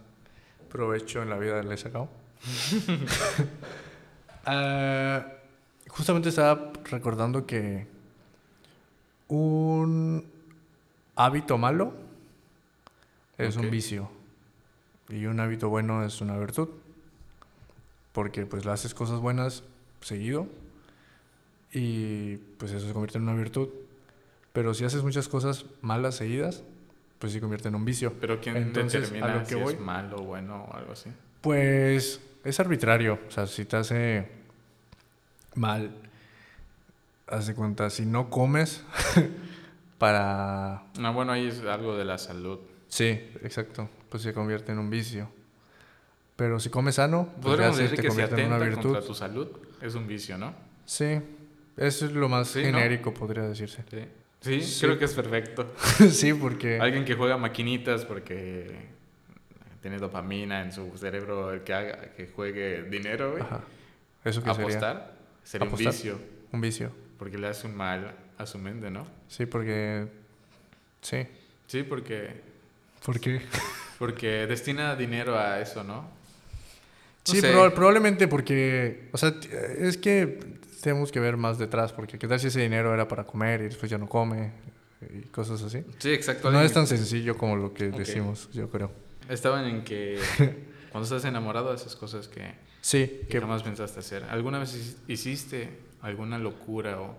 provecho 0.70 1.22
en 1.22 1.30
la 1.30 1.38
vida 1.38 1.62
le 1.62 1.74
he 1.74 1.78
sacado. 1.78 2.08
Ah, 4.50 5.26
justamente 5.88 6.30
estaba 6.30 6.72
recordando 6.84 7.44
que 7.44 7.86
un 9.28 10.24
hábito 11.16 11.58
malo 11.58 11.92
es 13.36 13.56
un 13.56 13.70
vicio 13.70 14.08
y 15.10 15.26
un 15.26 15.38
hábito 15.40 15.68
bueno 15.68 16.02
es 16.04 16.20
una 16.22 16.38
virtud 16.38 16.68
porque 18.18 18.46
pues 18.46 18.64
le 18.64 18.72
haces 18.72 18.94
cosas 18.94 19.20
buenas 19.20 19.62
seguido 20.00 20.48
y 21.72 22.34
pues 22.58 22.72
eso 22.72 22.84
se 22.84 22.92
convierte 22.92 23.16
en 23.18 23.22
una 23.28 23.34
virtud 23.34 23.68
Pero 24.52 24.74
si 24.74 24.84
haces 24.84 25.04
muchas 25.04 25.28
cosas 25.28 25.66
malas 25.82 26.16
seguidas, 26.16 26.64
pues 27.20 27.32
se 27.32 27.40
convierte 27.40 27.68
en 27.68 27.76
un 27.76 27.84
vicio. 27.84 28.12
Pero 28.20 28.40
¿quién 28.40 28.56
Entonces, 28.56 29.02
determina 29.02 29.26
a 29.34 29.36
lo 29.36 29.42
que 29.44 29.54
si 29.54 29.54
voy- 29.54 29.74
es 29.74 29.80
malo, 29.80 30.16
bueno 30.24 30.64
o 30.64 30.74
algo 30.74 30.94
así? 30.94 31.10
Pues 31.42 32.20
es 32.42 32.58
arbitrario. 32.58 33.20
O 33.28 33.30
sea, 33.30 33.46
si 33.46 33.64
te 33.66 33.76
hace 33.76 34.28
mal, 35.54 35.92
haz 37.28 37.46
de 37.46 37.54
cuenta, 37.54 37.88
si 37.88 38.04
no 38.04 38.30
comes 38.30 38.82
para... 39.98 40.82
No, 40.98 41.12
bueno, 41.12 41.30
ahí 41.30 41.46
es 41.46 41.60
algo 41.62 41.96
de 41.96 42.04
la 42.04 42.18
salud. 42.18 42.58
Sí, 42.88 43.10
exacto. 43.44 43.88
Pues 44.08 44.24
se 44.24 44.32
convierte 44.34 44.72
en 44.72 44.80
un 44.80 44.90
vicio. 44.90 45.28
Pero 46.38 46.60
si 46.60 46.70
comes 46.70 46.94
sano, 46.94 47.26
pues 47.34 47.46
Podríamos 47.46 47.76
se 47.76 47.82
decir 47.82 47.96
te 47.96 48.02
que 48.02 48.08
si 48.10 48.16
convierte 48.16 48.40
en 48.42 48.46
una 48.46 48.56
atenta 48.58 48.70
virtud. 48.76 48.90
contra 48.92 49.06
tu 49.08 49.14
salud 49.14 49.48
es 49.82 49.94
un 49.96 50.06
vicio, 50.06 50.38
¿no? 50.38 50.54
Sí, 50.86 51.18
eso 51.76 52.06
es 52.06 52.12
lo 52.12 52.28
más 52.28 52.46
Sí, 52.46 52.60
¿no? 52.60 52.64
genérico, 52.78 53.12
podría 53.12 53.42
decirse. 53.42 53.82
Sí. 53.90 54.04
Sí, 54.40 54.60
Sí. 54.62 54.86
creo 54.86 54.98
que 55.00 55.06
es 55.06 55.14
perfecto. 55.14 55.74
sí, 56.10 56.32
porque... 56.32 56.78
Alguien 56.78 57.04
que 57.04 57.14
juega 57.16 57.36
maquinitas 57.36 58.04
porque 58.04 58.86
tiene 59.82 59.98
dopamina 59.98 60.62
en 60.62 60.70
su 60.72 60.96
cerebro, 60.96 61.52
el 61.52 61.62
que 61.64 61.74
haga 61.74 62.12
que 62.16 62.28
juegue 62.28 62.84
dinero, 62.84 63.32
güey. 63.32 63.42
Ajá. 63.42 63.62
¿Eso 64.24 64.40
sería? 64.40 64.52
Apostar 64.52 65.14
sería 65.42 65.66
Apostar. 65.66 65.86
un 65.88 65.92
vicio, 65.92 66.20
Un 66.52 66.60
vicio. 66.60 66.92
porque 67.18 67.36
le 67.36 67.48
hace 67.48 67.66
un 67.66 67.76
mal 67.76 68.14
a 68.38 68.46
su 68.46 68.58
mente, 68.58 68.90
¿no? 68.92 69.08
Sí, 69.26 69.44
porque... 69.46 70.06
Sí. 71.02 71.26
Sí, 71.66 71.82
porque 71.82 72.40
¿Por 73.04 73.18
qué? 73.18 73.40
porque 73.98 74.46
destina 74.46 74.94
dinero 74.94 75.36
a 75.36 75.60
eso, 75.60 75.82
¿no? 75.82 76.16
No 77.28 77.34
Sí, 77.34 77.70
probablemente 77.74 78.28
porque... 78.28 79.08
O 79.12 79.18
sea, 79.18 79.34
es 79.78 79.96
que 79.96 80.38
tenemos 80.82 81.10
que 81.12 81.20
ver 81.20 81.36
más 81.36 81.58
detrás, 81.58 81.92
porque 81.92 82.18
qué 82.18 82.28
tal 82.28 82.38
si 82.40 82.46
ese 82.48 82.60
dinero 82.60 82.94
era 82.94 83.08
para 83.08 83.24
comer 83.24 83.60
y 83.60 83.64
después 83.64 83.90
ya 83.90 83.98
no 83.98 84.08
come 84.08 84.52
y 85.14 85.22
cosas 85.28 85.62
así. 85.62 85.84
Sí, 85.98 86.10
exacto. 86.12 86.50
No 86.50 86.60
es 86.60 86.72
tan 86.72 86.86
sencillo 86.86 87.36
como 87.36 87.56
lo 87.56 87.74
que 87.74 87.90
decimos, 87.90 88.48
yo 88.52 88.68
creo. 88.70 88.90
Estaban 89.28 89.64
en 89.66 89.84
que 89.84 90.18
cuando 90.90 91.04
estás 91.04 91.24
enamorado 91.24 91.70
haces 91.70 91.94
cosas 91.96 92.28
que, 92.28 92.54
Sí, 92.80 93.06
que 93.22 93.26
que 93.28 93.40
jamás 93.40 93.62
pensaste 93.62 94.00
hacer. 94.00 94.24
¿Alguna 94.30 94.58
vez 94.58 94.74
hici- 94.74 94.96
hiciste 95.12 95.68
alguna 96.00 96.38
locura 96.38 97.00
o 97.00 97.16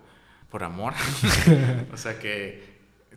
por 0.50 0.64
amor? 0.64 0.94
o 1.92 1.96
sea, 1.96 2.18
que 2.18 2.62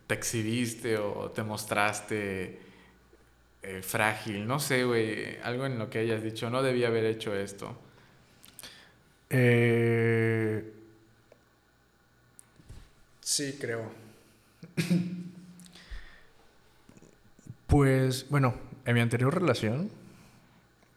te 0.08 0.14
exhibiste 0.14 0.98
o 0.98 1.32
te 1.32 1.42
mostraste 1.44 2.60
eh, 3.64 3.82
frágil, 3.82 4.46
no 4.48 4.60
sé, 4.60 4.84
güey, 4.86 5.38
algo 5.44 5.66
en 5.66 5.80
lo 5.80 5.90
que 5.90 6.00
hayas 6.00 6.22
dicho, 6.24 6.50
no 6.50 6.62
debía 6.64 6.88
haber 6.88 7.06
hecho 7.06 7.36
esto. 7.36 7.76
Eh, 9.30 10.74
Sí, 13.24 13.58
creo. 13.60 13.90
pues, 17.68 18.30
bueno, 18.30 18.54
en 18.86 18.94
mi 18.94 19.00
anterior 19.00 19.34
relación 19.34 19.90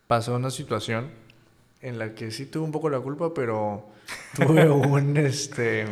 pasó 0.06 0.34
una 0.36 0.50
situación 0.50 1.10
en 1.82 1.98
la 1.98 2.14
que 2.14 2.30
sí 2.30 2.46
tuve 2.46 2.64
un 2.64 2.72
poco 2.72 2.90
la 2.90 3.00
culpa, 3.00 3.32
pero 3.32 3.86
tuve 4.34 4.68
un, 4.70 5.16
este... 5.16 5.86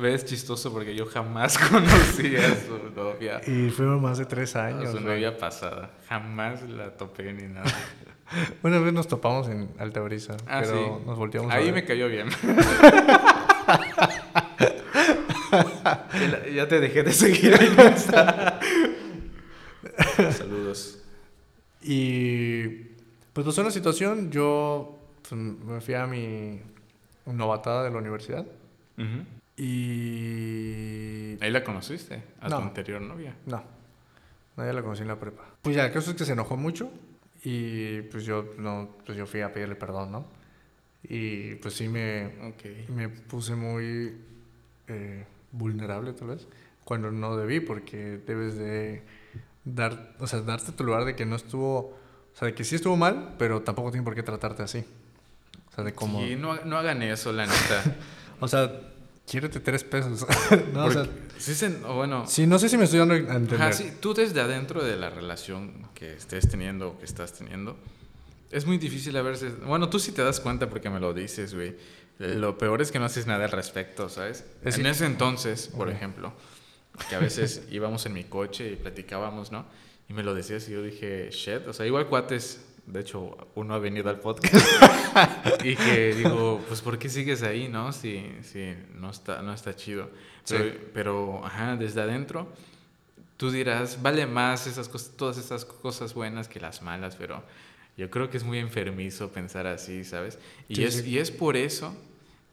Ves 0.00 0.24
chistoso 0.26 0.72
porque 0.72 0.94
yo 0.94 1.06
jamás 1.06 1.56
conocí 1.70 2.36
a 2.36 2.54
su 2.54 2.90
novia, 2.94 3.40
Y 3.46 3.70
fueron 3.70 4.02
más 4.02 4.18
de 4.18 4.26
tres 4.26 4.54
a 4.56 4.66
años. 4.66 4.90
su 4.92 5.00
novia 5.00 5.36
pasada. 5.38 5.90
Jamás 6.08 6.62
la 6.68 6.94
topé 6.96 7.32
ni 7.32 7.44
nada. 7.44 7.72
Una 8.62 8.78
vez 8.78 8.92
nos 8.92 9.08
topamos 9.08 9.48
en 9.48 9.70
Alta 9.78 10.00
Brisa, 10.00 10.36
Ah, 10.46 10.60
pero 10.62 10.98
sí. 10.98 11.04
nos 11.06 11.16
volteamos 11.16 11.50
a 11.50 11.54
Ahí 11.56 11.66
ver. 11.66 11.74
me 11.74 11.84
cayó 11.84 12.08
bien. 12.08 12.28
ya, 16.54 16.68
te 16.68 16.80
dejé 16.80 17.02
de 17.02 17.12
seguir. 17.12 17.56
Saludos. 20.32 20.98
Y 21.82 22.66
pues 23.32 23.46
pasó 23.46 23.60
una 23.62 23.70
situación, 23.70 24.30
yo 24.30 24.98
pues, 25.22 25.32
me 25.40 25.80
fui 25.80 25.94
a 25.94 26.06
mi 26.06 26.60
novatada 27.26 27.84
de 27.84 27.90
la 27.90 27.98
universidad 27.98 28.44
y... 29.56 31.36
Ahí 31.42 31.50
la 31.50 31.62
conociste, 31.64 32.22
a 32.40 32.48
No. 32.48 32.56
tu 32.58 32.62
anterior 32.62 33.00
novia. 33.00 33.34
No, 33.46 33.62
nadie 34.56 34.72
la 34.72 34.82
conocí 34.82 35.02
en 35.02 35.08
la 35.08 35.18
prepa. 35.20 35.44
Pues 35.62 35.76
ya, 35.76 35.86
el 35.86 35.92
caso 35.92 36.10
es 36.10 36.16
que 36.16 36.24
se 36.24 36.32
enojó 36.32 36.56
mucho 36.56 36.90
y 37.42 38.02
pues 38.02 38.24
yo, 38.24 38.54
no, 38.58 38.88
pues 39.04 39.16
yo 39.18 39.26
fui 39.26 39.40
a 39.42 39.52
pedirle 39.52 39.76
perdón, 39.76 40.12
¿no? 40.12 40.26
Y 41.08 41.54
pues 41.56 41.74
sí 41.74 41.88
me, 41.88 42.26
Ok. 42.48 42.88
me 42.88 43.08
puse 43.08 43.54
muy 43.54 44.16
eh, 44.88 45.24
vulnerable 45.52 46.12
tal 46.12 46.28
vez, 46.28 46.46
cuando 46.84 47.10
no 47.12 47.36
debí, 47.36 47.60
porque 47.60 48.18
debes 48.26 48.56
de 48.56 49.02
dar, 49.64 50.14
o 50.18 50.26
sea, 50.26 50.40
darte 50.40 50.72
tu 50.72 50.84
lugar 50.84 51.04
de 51.04 51.14
que 51.14 51.26
no 51.26 51.36
estuvo, 51.36 51.78
o 51.78 51.98
sea, 52.34 52.46
de 52.46 52.54
que 52.54 52.64
sí 52.64 52.76
estuvo 52.76 52.96
mal, 52.96 53.34
pero 53.38 53.62
tampoco 53.62 53.90
tiene 53.90 54.04
por 54.04 54.14
qué 54.14 54.22
tratarte 54.22 54.62
así. 54.62 54.84
O 55.70 55.74
sea, 55.74 55.84
de 55.84 55.92
como, 55.92 56.20
Sí, 56.20 56.36
no, 56.36 56.64
no 56.64 56.76
hagan 56.78 57.02
eso, 57.02 57.32
la 57.32 57.46
neta. 57.46 57.96
o 58.40 58.48
sea, 58.48 58.70
quiérete 59.28 59.60
tres 59.60 59.84
pesos. 59.84 60.26
no, 60.72 60.84
o 60.86 60.90
sea, 60.90 61.04
Porque- 61.04 61.20
sí 61.38 61.54
se- 61.54 61.82
o 61.84 61.94
bueno, 61.94 62.26
sí, 62.26 62.46
no 62.46 62.58
sé 62.58 62.68
si 62.68 62.76
me 62.76 62.84
estoy 62.84 63.00
dando 63.00 63.14
a 63.14 63.18
entender. 63.18 63.60
Ajá, 63.62 63.72
sí, 63.72 63.92
tú 64.00 64.14
desde 64.14 64.40
adentro 64.40 64.82
de 64.84 64.96
la 64.96 65.10
relación 65.10 65.88
que 65.94 66.12
estés 66.14 66.48
teniendo 66.48 66.88
o 66.90 66.98
que 66.98 67.04
estás 67.04 67.32
teniendo, 67.32 67.76
es 68.50 68.64
muy 68.66 68.78
difícil 68.78 69.16
a 69.16 69.22
veces. 69.22 69.52
Bueno, 69.64 69.88
tú 69.90 69.98
sí 69.98 70.12
te 70.12 70.22
das 70.22 70.40
cuenta 70.40 70.68
porque 70.70 70.88
me 70.90 71.00
lo 71.00 71.12
dices, 71.12 71.54
güey. 71.54 71.76
Lo 72.18 72.56
peor 72.56 72.80
es 72.80 72.90
que 72.92 72.98
no 72.98 73.04
haces 73.04 73.26
nada 73.26 73.44
al 73.44 73.50
respecto, 73.50 74.08
¿sabes? 74.08 74.44
Es 74.64 74.78
en 74.78 74.86
ese 74.86 75.04
entonces, 75.04 75.68
por 75.68 75.88
Ok. 75.88 75.94
ejemplo, 75.94 76.32
que 77.10 77.14
a 77.14 77.18
veces 77.18 77.62
íbamos 77.70 78.06
en 78.06 78.14
mi 78.14 78.24
coche 78.24 78.70
y 78.72 78.76
platicábamos, 78.76 79.52
¿no? 79.52 79.66
Y 80.08 80.14
me 80.14 80.22
lo 80.22 80.32
decías 80.34 80.66
y 80.68 80.72
yo 80.72 80.82
dije, 80.82 81.28
shit, 81.30 81.66
o 81.68 81.72
sea, 81.74 81.84
igual 81.84 82.06
cuates. 82.06 82.62
De 82.86 83.00
hecho, 83.00 83.36
uno 83.56 83.74
ha 83.74 83.78
venido 83.78 84.08
al 84.08 84.20
podcast 84.20 84.54
y 85.64 85.74
que 85.74 86.14
digo, 86.14 86.62
pues 86.68 86.80
¿por 86.82 86.98
qué 86.98 87.08
sigues 87.08 87.42
ahí, 87.42 87.68
no? 87.68 87.92
Si, 87.92 88.24
si 88.42 88.74
no 88.94 89.10
está, 89.10 89.42
no 89.42 89.52
está 89.52 89.74
chido. 89.74 90.08
Pero, 90.48 90.64
Sí. 90.64 90.78
pero, 90.94 91.44
ajá, 91.44 91.74
desde 91.76 92.00
adentro, 92.02 92.46
tú 93.36 93.50
dirás, 93.50 94.00
vale 94.02 94.26
más 94.26 94.66
esas 94.68 94.88
cosas, 94.88 95.10
todas 95.16 95.36
esas 95.38 95.64
cosas 95.64 96.14
buenas 96.14 96.46
que 96.48 96.60
las 96.60 96.80
malas, 96.82 97.16
pero 97.16 97.42
yo 97.96 98.08
creo 98.10 98.30
que 98.30 98.36
es 98.36 98.44
muy 98.44 98.58
enfermizo 98.58 99.32
pensar 99.32 99.66
así, 99.66 100.04
¿sabes? 100.04 100.38
Y, 100.68 100.76
Sí, 100.76 100.84
es, 100.84 100.94
sí. 100.98 101.10
y 101.10 101.18
es 101.18 101.30
por 101.32 101.56
eso 101.56 101.96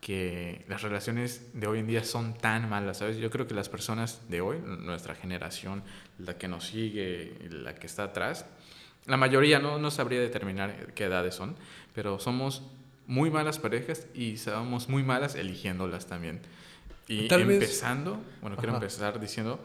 que 0.01 0.65
las 0.67 0.81
relaciones 0.81 1.41
de 1.53 1.67
hoy 1.67 1.79
en 1.79 1.87
día 1.87 2.03
son 2.03 2.33
tan 2.33 2.67
malas, 2.69 2.97
¿sabes? 2.97 3.17
Yo 3.17 3.29
creo 3.29 3.45
que 3.47 3.53
las 3.53 3.69
personas 3.69 4.19
de 4.29 4.41
hoy, 4.41 4.57
nuestra 4.65 5.15
generación, 5.15 5.83
la 6.17 6.37
que 6.37 6.47
nos 6.47 6.65
sigue, 6.67 7.37
la 7.51 7.75
que 7.75 7.85
está 7.87 8.05
atrás, 8.05 8.45
la 9.05 9.17
mayoría 9.17 9.59
no, 9.59 9.77
no 9.79 9.91
sabría 9.91 10.19
determinar 10.21 10.93
qué 10.95 11.05
edades 11.05 11.35
son, 11.35 11.55
pero 11.93 12.19
somos 12.19 12.63
muy 13.07 13.29
malas 13.29 13.59
parejas 13.59 14.07
y 14.13 14.37
somos 14.37 14.87
muy 14.89 15.03
malas 15.03 15.35
eligiéndolas 15.35 16.07
también. 16.07 16.39
Y 17.07 17.27
Tal 17.27 17.45
vez- 17.45 17.55
empezando, 17.61 18.17
bueno, 18.41 18.55
quiero 18.55 18.71
Ajá. 18.71 18.77
empezar 18.83 19.19
diciendo 19.19 19.59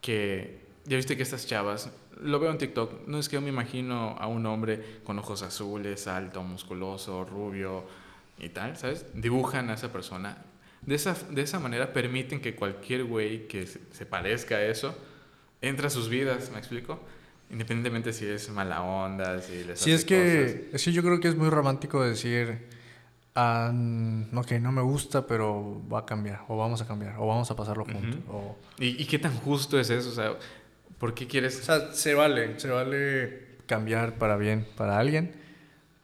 que 0.00 0.60
ya 0.84 0.96
viste 0.96 1.16
que 1.16 1.22
estas 1.22 1.46
chavas, 1.46 1.90
lo 2.20 2.38
veo 2.40 2.50
en 2.50 2.58
TikTok, 2.58 3.06
no 3.06 3.18
es 3.18 3.28
que 3.28 3.34
yo 3.36 3.40
me 3.40 3.48
imagino 3.48 4.16
a 4.18 4.26
un 4.26 4.44
hombre 4.46 5.00
con 5.04 5.18
ojos 5.18 5.42
azules, 5.42 6.06
alto, 6.06 6.42
musculoso, 6.42 7.24
rubio 7.24 7.84
y 8.38 8.48
tal, 8.50 8.76
¿sabes? 8.76 9.06
Dibujan 9.14 9.70
a 9.70 9.74
esa 9.74 9.92
persona. 9.92 10.38
De 10.82 10.94
esa, 10.94 11.14
de 11.30 11.42
esa 11.42 11.58
manera 11.58 11.92
permiten 11.92 12.40
que 12.40 12.54
cualquier 12.54 13.04
güey 13.04 13.48
que 13.48 13.66
se, 13.66 13.80
se 13.92 14.06
parezca 14.06 14.56
a 14.56 14.64
eso 14.64 14.96
entre 15.60 15.88
a 15.88 15.90
sus 15.90 16.08
vidas, 16.08 16.50
¿me 16.52 16.58
explico? 16.58 17.00
Independientemente 17.50 18.12
si 18.12 18.26
es 18.26 18.50
mala 18.50 18.82
onda, 18.82 19.40
si 19.40 19.64
les 19.64 19.78
Sí, 19.80 19.92
hace 19.92 19.94
es 19.94 20.04
que, 20.04 20.70
es 20.72 20.84
que 20.84 20.92
yo 20.92 21.02
creo 21.02 21.18
que 21.20 21.28
es 21.28 21.36
muy 21.36 21.48
romántico 21.48 22.02
decir, 22.02 22.66
ah, 23.34 23.70
mm, 23.72 24.36
ok, 24.36 24.52
no 24.60 24.70
me 24.72 24.82
gusta, 24.82 25.26
pero 25.26 25.82
va 25.90 26.00
a 26.00 26.06
cambiar, 26.06 26.42
o 26.48 26.56
vamos 26.56 26.82
a 26.82 26.86
cambiar, 26.86 27.16
o 27.18 27.26
vamos 27.26 27.50
a 27.50 27.56
pasarlo 27.56 27.84
juntos. 27.84 28.20
o... 28.28 28.56
¿Y, 28.78 29.02
¿Y 29.02 29.06
qué 29.06 29.18
tan 29.18 29.34
justo 29.34 29.80
es 29.80 29.88
eso? 29.90 30.10
O 30.10 30.12
sea, 30.12 30.32
¿por 30.98 31.14
qué 31.14 31.26
quieres...? 31.26 31.60
O 31.60 31.62
sea, 31.62 31.92
se 31.92 32.14
vale, 32.14 32.60
se 32.60 32.68
vale 32.68 33.48
cambiar 33.66 34.18
para 34.18 34.36
bien 34.36 34.66
para 34.76 34.98
alguien, 34.98 35.32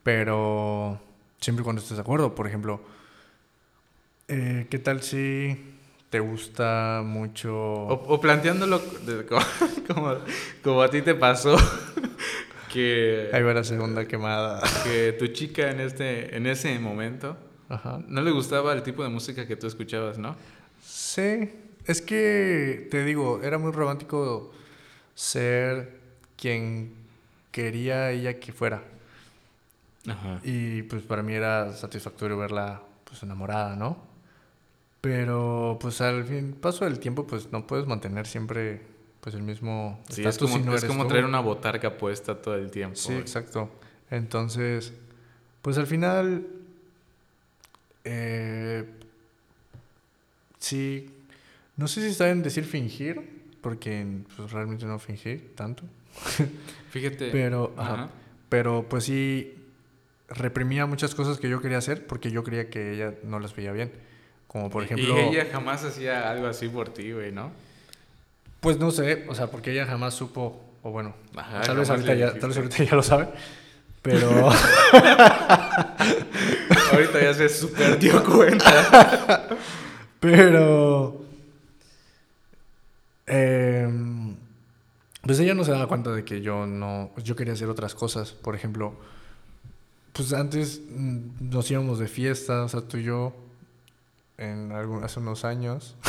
pero 0.03 1.01
siempre 1.41 1.65
cuando 1.65 1.83
estés 1.83 1.97
de 1.97 2.03
acuerdo. 2.03 2.35
Por 2.35 2.47
ejemplo, 2.47 2.81
eh, 4.29 4.67
¿qué 4.71 4.79
tal 4.79 5.03
si 5.03 5.74
te 6.15 6.21
gusta 6.21 7.03
mucho... 7.05 7.53
O, 7.53 8.15
o 8.15 8.21
planteándolo 8.21 8.79
de- 8.79 9.27
como, 9.27 9.43
como, 9.89 10.15
como 10.63 10.81
a 10.83 10.89
ti 10.89 11.03
te 11.03 11.17
pasó, 11.17 11.57
que, 12.73 13.31
Ahí 13.33 13.43
va 13.43 13.53
la 13.53 13.65
segunda 13.65 14.07
quemada. 14.07 14.63
que 14.85 15.13
tu 15.19 15.27
chica 15.27 15.73
en, 15.73 15.81
este, 15.81 16.37
en 16.37 16.47
ese 16.47 16.79
momento 16.79 17.37
Ajá. 17.69 18.01
no 18.07 18.23
le 18.23 18.31
gustaba 18.31 18.73
el 18.75 18.85
tipo 18.85 19.03
de 19.03 19.09
música 19.09 19.45
que 19.49 19.57
tú 19.57 19.67
escuchabas, 19.67 20.17
¿no? 20.17 20.37
Sí, 20.85 21.51
es 21.85 22.01
que 22.01 22.87
te 22.93 23.05
digo, 23.05 23.41
era 23.43 23.59
muy 23.59 23.73
romántico 23.73 24.53
ser 25.17 25.99
quien 26.37 26.95
quería 27.51 28.13
ella 28.13 28.39
que 28.39 28.53
fuera. 28.53 28.85
Ajá. 30.07 30.39
Y 30.45 30.83
pues 30.83 31.03
para 31.03 31.25
mí 31.25 31.35
era 31.35 31.73
satisfactorio 31.73 32.39
verla 32.39 32.83
pues 33.03 33.21
enamorada, 33.25 33.75
¿no? 33.75 34.14
Pero 35.05 35.77
pues 35.83 36.01
al 36.01 36.25
fin, 36.25 36.55
paso 36.59 36.87
del 36.87 36.99
tiempo, 36.99 37.27
pues 37.27 37.53
no 37.53 37.67
puedes 37.67 37.87
mantener 37.87 38.27
siempre 38.27 38.81
pues 39.21 39.35
el 39.35 39.43
mismo 39.43 40.03
Sí, 40.09 40.25
es 40.25 40.39
como, 40.39 40.57
si 40.57 40.63
no 40.63 40.75
es 40.75 40.85
como 40.87 41.07
traer 41.07 41.27
una 41.27 41.41
botarga 41.41 41.99
puesta 41.99 42.41
todo 42.41 42.55
el 42.55 42.71
tiempo. 42.71 42.97
Sí, 42.97 43.09
güey. 43.09 43.21
exacto. 43.21 43.69
Entonces, 44.11 44.95
pues 45.61 45.77
al 45.77 45.87
final, 45.87 46.47
eh, 48.05 48.89
sí, 50.59 51.11
no 51.77 51.87
sé 51.87 52.01
si 52.01 52.07
está 52.09 52.25
bien 52.25 52.43
decir 52.43 52.65
fingir, 52.65 53.43
porque 53.61 54.07
pues 54.35 54.53
realmente 54.53 54.87
no 54.87 54.99
fingí 54.99 55.37
tanto, 55.55 55.83
Fíjate. 56.91 57.29
pero, 57.31 57.75
ajá, 57.77 57.93
Ajá. 57.93 58.11
pero 58.49 58.87
pues 58.89 59.05
sí 59.05 59.55
reprimía 60.29 60.87
muchas 60.87 61.15
cosas 61.15 61.37
que 61.39 61.51
yo 61.51 61.61
quería 61.61 61.77
hacer 61.77 62.07
porque 62.07 62.31
yo 62.31 62.43
creía 62.43 62.71
que 62.71 62.95
ella 62.95 63.15
no 63.23 63.39
las 63.39 63.55
veía 63.55 63.73
bien. 63.73 63.93
Como 64.55 64.71
por 64.71 64.85
ejemplo, 64.85 65.15
Y 65.19 65.37
ella 65.37 65.49
jamás 65.53 65.85
hacía 65.85 66.31
algo 66.31 66.47
así 66.47 66.71
por 66.71 66.89
ti, 66.89 67.13
güey, 67.13 67.31
¿no? 67.31 67.53
pues 68.61 68.79
no 68.79 68.91
sé, 68.91 69.27
o 69.29 69.35
sea, 69.35 69.51
porque 69.51 69.73
ella 69.73 69.85
jamás 69.85 70.15
supo, 70.15 70.65
o 70.83 70.91
bueno, 70.91 71.15
Ajá, 71.37 71.61
tal, 71.61 71.77
vez 71.77 71.91
ahorita 71.91 72.15
ya, 72.15 72.33
tal 72.33 72.49
vez 72.49 72.57
ahorita 72.57 72.83
ya 72.83 72.95
lo 72.97 73.03
sabe, 73.03 73.29
pero... 74.01 74.31
Ahorita 76.93 77.21
ya 77.21 77.35
se 77.35 77.49
super 77.49 77.99
dio 77.99 78.23
cuenta. 78.25 79.49
Pero. 80.21 81.25
em, 83.27 84.37
pues 85.23 85.41
ella 85.41 85.55
no 85.55 85.65
se 85.65 85.73
daba 85.73 85.89
cuenta 85.89 86.13
de 86.13 86.25
que 86.25 86.41
yo 86.41 86.67
no. 86.67 87.11
Yo 87.17 87.35
quería 87.35 87.55
hacer 87.55 87.69
otras 87.69 87.95
cosas. 87.95 88.33
Por 88.33 88.55
ejemplo, 88.55 88.95
pues 90.13 90.33
antes 90.33 90.81
mm, 90.89 91.51
nos 91.51 91.71
íbamos 91.71 91.99
de 91.99 92.07
fiesta, 92.09 92.63
o 92.65 92.69
sea, 92.69 92.83
tú 92.83 92.99
y 92.99 93.05
yo, 93.05 93.35
en 94.39 94.73
algún, 94.73 95.05
hace 95.05 95.21
unos 95.21 95.45
años. 95.45 95.97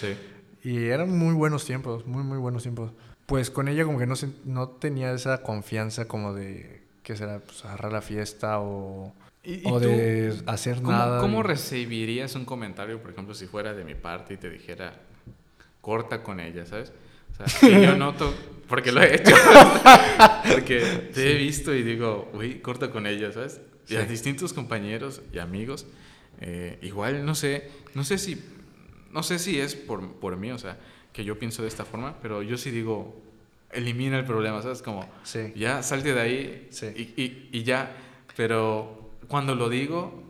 Sí. 0.00 0.16
Y 0.62 0.86
eran 0.86 1.16
muy 1.16 1.34
buenos 1.34 1.64
tiempos, 1.66 2.06
muy, 2.06 2.22
muy 2.22 2.38
buenos 2.38 2.62
tiempos. 2.62 2.90
Pues 3.26 3.50
con 3.50 3.68
ella, 3.68 3.84
como 3.84 3.98
que 3.98 4.06
no, 4.06 4.14
no 4.44 4.68
tenía 4.68 5.12
esa 5.12 5.42
confianza, 5.42 6.06
como 6.08 6.32
de. 6.34 6.82
¿Qué 7.02 7.16
será? 7.16 7.38
Pues 7.40 7.64
agarrar 7.64 7.92
la 7.92 8.00
fiesta 8.02 8.60
o. 8.60 9.12
¿Y, 9.42 9.56
y 9.56 9.62
o 9.66 9.78
tú, 9.80 9.88
de 9.88 10.34
hacer 10.46 10.76
¿cómo, 10.76 10.90
nada. 10.92 11.20
¿Cómo 11.20 11.42
recibirías 11.42 12.34
un 12.34 12.44
comentario, 12.46 13.00
por 13.00 13.10
ejemplo, 13.10 13.34
si 13.34 13.46
fuera 13.46 13.74
de 13.74 13.84
mi 13.84 13.94
parte 13.94 14.34
y 14.34 14.36
te 14.38 14.48
dijera, 14.48 14.94
corta 15.82 16.22
con 16.22 16.40
ella, 16.40 16.64
¿sabes? 16.64 16.92
O 17.32 17.46
sea, 17.46 17.68
que 17.68 17.82
yo 17.82 17.94
noto, 17.96 18.32
porque 18.68 18.90
lo 18.92 19.02
he 19.02 19.16
hecho, 19.16 19.34
porque 20.50 21.10
te 21.12 21.32
he 21.32 21.34
visto 21.38 21.74
y 21.74 21.82
digo, 21.82 22.30
uy, 22.32 22.60
corta 22.60 22.90
con 22.90 23.06
ella, 23.06 23.32
¿sabes? 23.32 23.60
Y 23.88 23.96
a 23.96 24.02
Sí. 24.02 24.06
distintos 24.08 24.52
compañeros 24.54 25.20
y 25.32 25.38
amigos, 25.38 25.86
eh, 26.40 26.78
igual 26.82 27.24
no 27.24 27.34
sé, 27.34 27.70
no 27.94 28.04
sé 28.04 28.18
si, 28.18 28.42
no 29.12 29.22
sé 29.22 29.38
si 29.38 29.60
es 29.60 29.74
por, 29.74 30.12
por 30.14 30.36
mí, 30.36 30.50
o 30.50 30.58
sea, 30.58 30.78
que 31.12 31.24
yo 31.24 31.38
pienso 31.38 31.62
de 31.62 31.68
esta 31.68 31.84
forma, 31.84 32.16
pero 32.20 32.42
yo 32.42 32.56
sí 32.58 32.70
digo, 32.70 33.20
elimina 33.70 34.18
el 34.18 34.24
problema, 34.24 34.60
¿sabes? 34.62 34.82
Como, 34.82 35.08
Sí. 35.22 35.52
ya 35.56 35.82
salte 35.82 36.12
de 36.14 36.20
ahí 36.20 36.66
Sí. 36.70 36.86
y, 36.96 37.22
y- 37.22 37.48
y 37.52 37.62
ya. 37.64 37.96
Pero 38.36 39.10
cuando 39.28 39.54
lo 39.54 39.68
digo, 39.68 40.22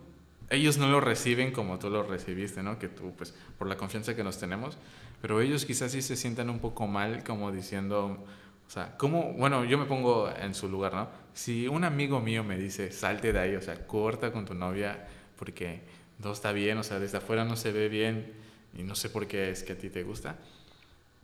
ellos 0.50 0.76
no 0.78 0.88
lo 0.88 1.00
reciben 1.00 1.52
como 1.52 1.78
tú 1.78 1.88
lo 1.90 2.02
recibiste, 2.02 2.62
¿no? 2.62 2.78
Que 2.78 2.88
tú, 2.88 3.12
pues, 3.16 3.34
por 3.58 3.66
la 3.66 3.76
confianza 3.76 4.14
que 4.14 4.22
nos 4.22 4.38
tenemos. 4.38 4.76
Pero 5.22 5.40
ellos 5.40 5.64
quizás 5.64 5.92
sí 5.92 6.02
se 6.02 6.16
sientan 6.16 6.50
un 6.50 6.58
poco 6.58 6.86
mal, 6.86 7.24
como 7.24 7.50
diciendo, 7.50 8.18
o 8.66 8.70
sea, 8.70 8.96
¿cómo? 8.98 9.32
Bueno, 9.34 9.64
yo 9.64 9.78
me 9.78 9.86
pongo 9.86 10.30
en 10.30 10.54
su 10.54 10.68
lugar, 10.68 10.92
¿no? 10.94 11.08
Si 11.32 11.66
un 11.66 11.84
amigo 11.84 12.20
mío 12.20 12.44
me 12.44 12.58
dice, 12.58 12.92
salte 12.92 13.32
de 13.32 13.38
ahí, 13.38 13.56
o 13.56 13.62
sea, 13.62 13.86
corta 13.86 14.32
con 14.32 14.44
tu 14.44 14.52
novia 14.54 15.06
porque 15.38 15.80
no 16.22 16.32
está 16.32 16.52
bien, 16.52 16.78
o 16.78 16.82
sea, 16.82 16.98
desde 16.98 17.18
afuera 17.18 17.44
no 17.44 17.56
se 17.56 17.72
ve 17.72 17.88
bien 17.88 18.32
y 18.76 18.82
no 18.82 18.94
sé 18.94 19.08
por 19.08 19.26
qué 19.26 19.50
es 19.50 19.62
que 19.62 19.72
a 19.72 19.78
ti 19.78 19.90
te 19.90 20.02
gusta. 20.02 20.36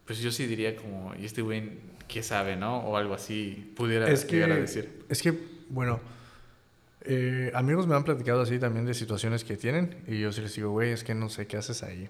Pues 0.06 0.18
yo 0.18 0.30
sí 0.32 0.46
diría 0.46 0.74
como, 0.76 1.14
¿y 1.18 1.24
este 1.24 1.42
güey 1.42 1.70
qué 2.08 2.22
sabe, 2.22 2.56
no? 2.56 2.78
O 2.80 2.96
algo 2.96 3.14
así 3.14 3.72
pudiera 3.76 4.10
Es 4.10 4.24
que, 4.24 4.36
llegar 4.36 4.52
a 4.52 4.56
decir. 4.56 5.04
es 5.08 5.22
que, 5.22 5.32
bueno, 5.68 6.00
eh, 7.02 7.50
amigos 7.54 7.86
me 7.86 7.94
han 7.94 8.04
platicado 8.04 8.42
así 8.42 8.58
también 8.58 8.84
de 8.86 8.94
situaciones 8.94 9.44
que 9.44 9.56
tienen 9.56 9.96
y 10.06 10.18
yo 10.20 10.32
sí 10.32 10.40
les 10.42 10.54
digo, 10.54 10.70
güey, 10.70 10.90
es 10.90 11.04
que 11.04 11.14
no 11.14 11.28
sé 11.28 11.46
qué 11.46 11.56
haces 11.56 11.82
ahí. 11.82 12.08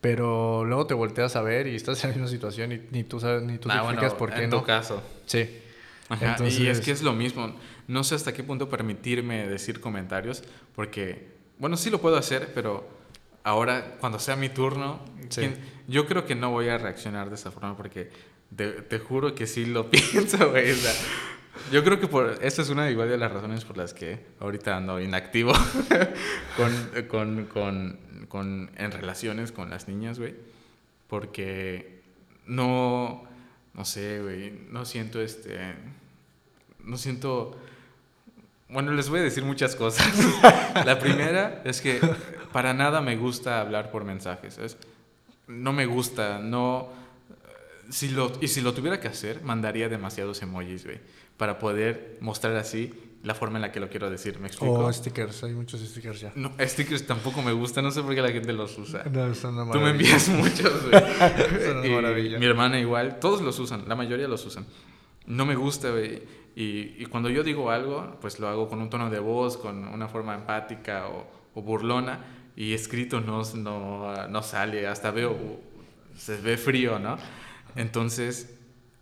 Pero 0.00 0.64
luego 0.64 0.86
te 0.86 0.94
volteas 0.94 1.36
a 1.36 1.42
ver 1.42 1.66
y 1.66 1.74
estás 1.76 2.02
en 2.04 2.10
la 2.10 2.16
misma 2.16 2.28
situación 2.30 2.72
y 2.72 2.80
ni 2.90 3.04
tú 3.04 3.20
sabes, 3.20 3.42
ni 3.42 3.58
tú 3.58 3.68
te 3.68 3.74
Ah, 3.74 3.78
explicas 3.82 4.14
por 4.14 4.32
qué 4.32 4.44
en 4.44 4.50
no. 4.50 4.60
tu 4.60 4.64
caso. 4.66 5.02
Sí. 5.26 5.58
Ajá, 6.08 6.24
y 6.24 6.28
Entonces- 6.30 6.60
es 6.78 6.80
que 6.80 6.90
es 6.92 7.02
lo 7.02 7.12
mismo. 7.12 7.54
No 7.88 8.04
sé 8.04 8.14
hasta 8.14 8.32
qué 8.32 8.42
punto 8.44 8.68
permitirme 8.68 9.46
decir 9.48 9.80
comentarios, 9.80 10.42
porque, 10.74 11.26
bueno, 11.62 11.76
sí 11.76 11.88
lo 11.90 12.00
puedo 12.00 12.16
hacer, 12.16 12.50
pero 12.52 12.84
ahora, 13.44 13.96
cuando 14.00 14.18
sea 14.18 14.34
mi 14.36 14.48
turno, 14.48 15.00
Sí. 15.30 15.40
¿quién- 15.40 15.56
yo 15.88 16.06
creo 16.06 16.26
que 16.26 16.34
no 16.34 16.50
voy 16.50 16.68
a 16.68 16.76
reaccionar 16.76 17.28
de 17.30 17.36
esa 17.36 17.50
forma, 17.52 17.76
porque 17.76 18.10
te, 18.54 18.70
te 18.82 18.98
juro 18.98 19.34
que 19.34 19.46
sí 19.46 19.64
lo 19.66 19.88
pienso, 19.90 20.50
güey. 20.50 20.72
o 20.72 20.74
sea, 20.74 20.92
yo 21.70 21.84
creo 21.84 22.00
que 22.00 22.06
por 22.08 22.38
esta 22.42 22.62
es 22.62 22.68
una 22.70 22.90
igual 22.90 23.08
de 23.08 23.16
las 23.18 23.30
razones 23.32 23.64
por 23.64 23.76
las 23.76 23.94
que 23.94 24.18
ahorita 24.40 24.76
ando 24.76 25.00
inactivo 25.00 25.52
con, 26.56 27.06
con, 27.08 27.44
con, 27.46 27.98
con- 28.28 28.70
en 28.76 28.90
relaciones 28.90 29.52
con 29.52 29.70
las 29.70 29.86
niñas, 29.88 30.18
güey. 30.18 30.34
Porque 31.08 32.00
no, 32.46 33.22
no 33.74 33.84
sé, 33.84 34.20
güey, 34.22 34.50
no 34.70 34.84
siento 34.84 35.20
este, 35.20 35.74
no 36.84 36.96
siento, 36.96 37.56
bueno, 38.72 38.92
les 38.92 39.08
voy 39.08 39.20
a 39.20 39.22
decir 39.22 39.44
muchas 39.44 39.76
cosas. 39.76 40.06
La 40.84 40.98
primera 40.98 41.62
es 41.64 41.80
que 41.80 42.00
para 42.52 42.74
nada 42.74 43.00
me 43.00 43.16
gusta 43.16 43.60
hablar 43.60 43.90
por 43.90 44.04
mensajes, 44.04 44.54
¿sabes? 44.54 44.76
No 45.46 45.72
me 45.72 45.86
gusta, 45.86 46.38
no, 46.38 46.88
si 47.90 48.08
lo, 48.08 48.32
y 48.40 48.48
si 48.48 48.60
lo 48.60 48.72
tuviera 48.72 49.00
que 49.00 49.08
hacer, 49.08 49.42
mandaría 49.42 49.88
demasiados 49.88 50.40
emojis, 50.42 50.84
güey, 50.84 50.98
para 51.36 51.58
poder 51.58 52.16
mostrar 52.20 52.56
así 52.56 52.94
la 53.22 53.34
forma 53.34 53.58
en 53.58 53.62
la 53.62 53.70
que 53.72 53.78
lo 53.78 53.88
quiero 53.88 54.10
decir, 54.10 54.38
¿me 54.40 54.48
explico? 54.48 54.74
O 54.74 54.92
stickers, 54.92 55.44
hay 55.44 55.52
muchos 55.52 55.80
stickers 55.80 56.20
ya. 56.20 56.32
No, 56.34 56.52
stickers 56.60 57.06
tampoco 57.06 57.40
me 57.42 57.52
gustan, 57.52 57.84
no 57.84 57.90
sé 57.90 58.02
por 58.02 58.14
qué 58.14 58.22
la 58.22 58.32
gente 58.32 58.52
los 58.52 58.76
usa. 58.78 59.04
No, 59.04 59.34
son 59.34 59.54
una 59.58 59.70
Tú 59.70 59.78
me 59.78 59.92
maravilla. 59.92 60.16
envías 60.16 60.28
muchos, 60.28 60.82
güey. 60.88 61.02
Son 61.64 61.78
una 61.78 61.88
maravilla. 61.88 62.38
Mi 62.38 62.46
hermana 62.46 62.80
igual, 62.80 63.20
todos 63.20 63.40
los 63.42 63.58
usan, 63.60 63.84
la 63.86 63.94
mayoría 63.94 64.26
los 64.26 64.44
usan. 64.44 64.66
No 65.26 65.46
me 65.46 65.54
gusta, 65.54 65.90
güey. 65.90 66.22
Y, 66.54 67.02
y 67.02 67.06
cuando 67.06 67.30
yo 67.30 67.42
digo 67.42 67.70
algo, 67.70 68.18
pues 68.20 68.38
lo 68.38 68.48
hago 68.48 68.68
con 68.68 68.80
un 68.80 68.90
tono 68.90 69.08
de 69.10 69.18
voz, 69.18 69.56
con 69.56 69.88
una 69.88 70.08
forma 70.08 70.34
empática 70.34 71.08
o, 71.08 71.26
o 71.54 71.62
burlona. 71.62 72.20
Y 72.56 72.74
escrito 72.74 73.20
no, 73.20 73.42
no, 73.54 74.28
no 74.28 74.42
sale, 74.42 74.86
hasta 74.86 75.10
veo, 75.10 75.34
se 76.16 76.36
ve 76.36 76.58
frío, 76.58 76.98
¿no? 76.98 77.16
Entonces, 77.76 78.54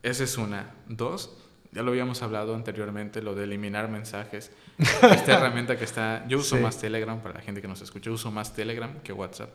esa 0.04 0.22
es 0.24 0.38
una. 0.38 0.70
Dos, 0.88 1.36
ya 1.72 1.82
lo 1.82 1.90
habíamos 1.90 2.22
hablado 2.22 2.54
anteriormente, 2.54 3.20
lo 3.22 3.34
de 3.34 3.44
eliminar 3.44 3.88
mensajes. 3.88 4.52
Esta 4.78 5.32
herramienta 5.38 5.76
que 5.76 5.84
está, 5.84 6.24
yo 6.28 6.38
uso 6.38 6.56
Sí. 6.56 6.62
más 6.62 6.78
Telegram, 6.78 7.20
para 7.20 7.34
la 7.34 7.40
gente 7.40 7.60
que 7.60 7.66
nos 7.68 7.82
escucha, 7.82 8.10
uso 8.12 8.30
más 8.30 8.54
Telegram 8.54 9.00
que 9.02 9.12
WhatsApp. 9.12 9.50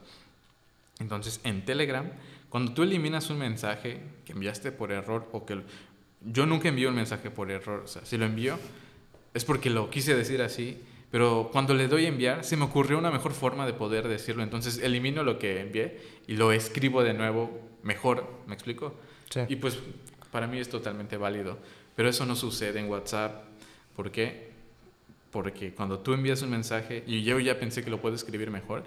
Entonces, 0.99 1.39
en 1.43 1.63
Telegram, 1.65 2.05
cuando 2.49 2.73
tú 2.73 2.83
eliminas 2.83 3.29
un 3.29 3.39
mensaje 3.39 4.01
que 4.25 4.33
enviaste 4.33 4.71
por 4.71 4.91
error 4.91 5.27
o 5.31 5.45
que 5.45 5.61
yo 6.25 6.45
nunca 6.45 6.69
envío 6.69 6.89
un 6.89 6.95
mensaje 6.95 7.29
por 7.31 7.51
error, 7.51 7.81
o 7.85 7.87
sea, 7.87 8.05
si 8.05 8.17
lo 8.17 8.25
envío 8.25 8.57
es 9.33 9.45
porque 9.45 9.69
lo 9.69 9.89
quise 9.89 10.15
decir 10.15 10.41
así, 10.41 10.77
pero 11.11 11.49
cuando 11.51 11.73
le 11.73 11.87
doy 11.87 12.05
a 12.05 12.07
enviar 12.07 12.43
se 12.43 12.57
me 12.57 12.63
ocurrió 12.65 12.97
una 12.97 13.11
mejor 13.11 13.33
forma 13.33 13.65
de 13.65 13.73
poder 13.73 14.07
decirlo, 14.07 14.43
entonces 14.43 14.79
elimino 14.79 15.23
lo 15.23 15.37
que 15.39 15.61
envié 15.61 15.99
y 16.27 16.33
lo 16.35 16.51
escribo 16.51 17.03
de 17.03 17.13
nuevo 17.13 17.59
mejor, 17.83 18.27
¿me 18.47 18.53
explico? 18.53 18.95
Sí. 19.29 19.41
Y 19.49 19.55
pues 19.57 19.77
para 20.31 20.47
mí 20.47 20.57
es 20.59 20.69
totalmente 20.69 21.17
válido, 21.17 21.57
pero 21.95 22.09
eso 22.09 22.25
no 22.25 22.35
sucede 22.35 22.79
en 22.79 22.89
WhatsApp, 22.89 23.43
¿por 23.95 24.11
qué? 24.11 24.49
Porque 25.31 25.73
cuando 25.73 25.99
tú 25.99 26.13
envías 26.13 26.41
un 26.41 26.49
mensaje 26.49 27.03
y 27.05 27.23
yo 27.23 27.39
ya 27.39 27.59
pensé 27.59 27.83
que 27.83 27.89
lo 27.89 28.01
puedo 28.01 28.15
escribir 28.15 28.49
mejor 28.51 28.83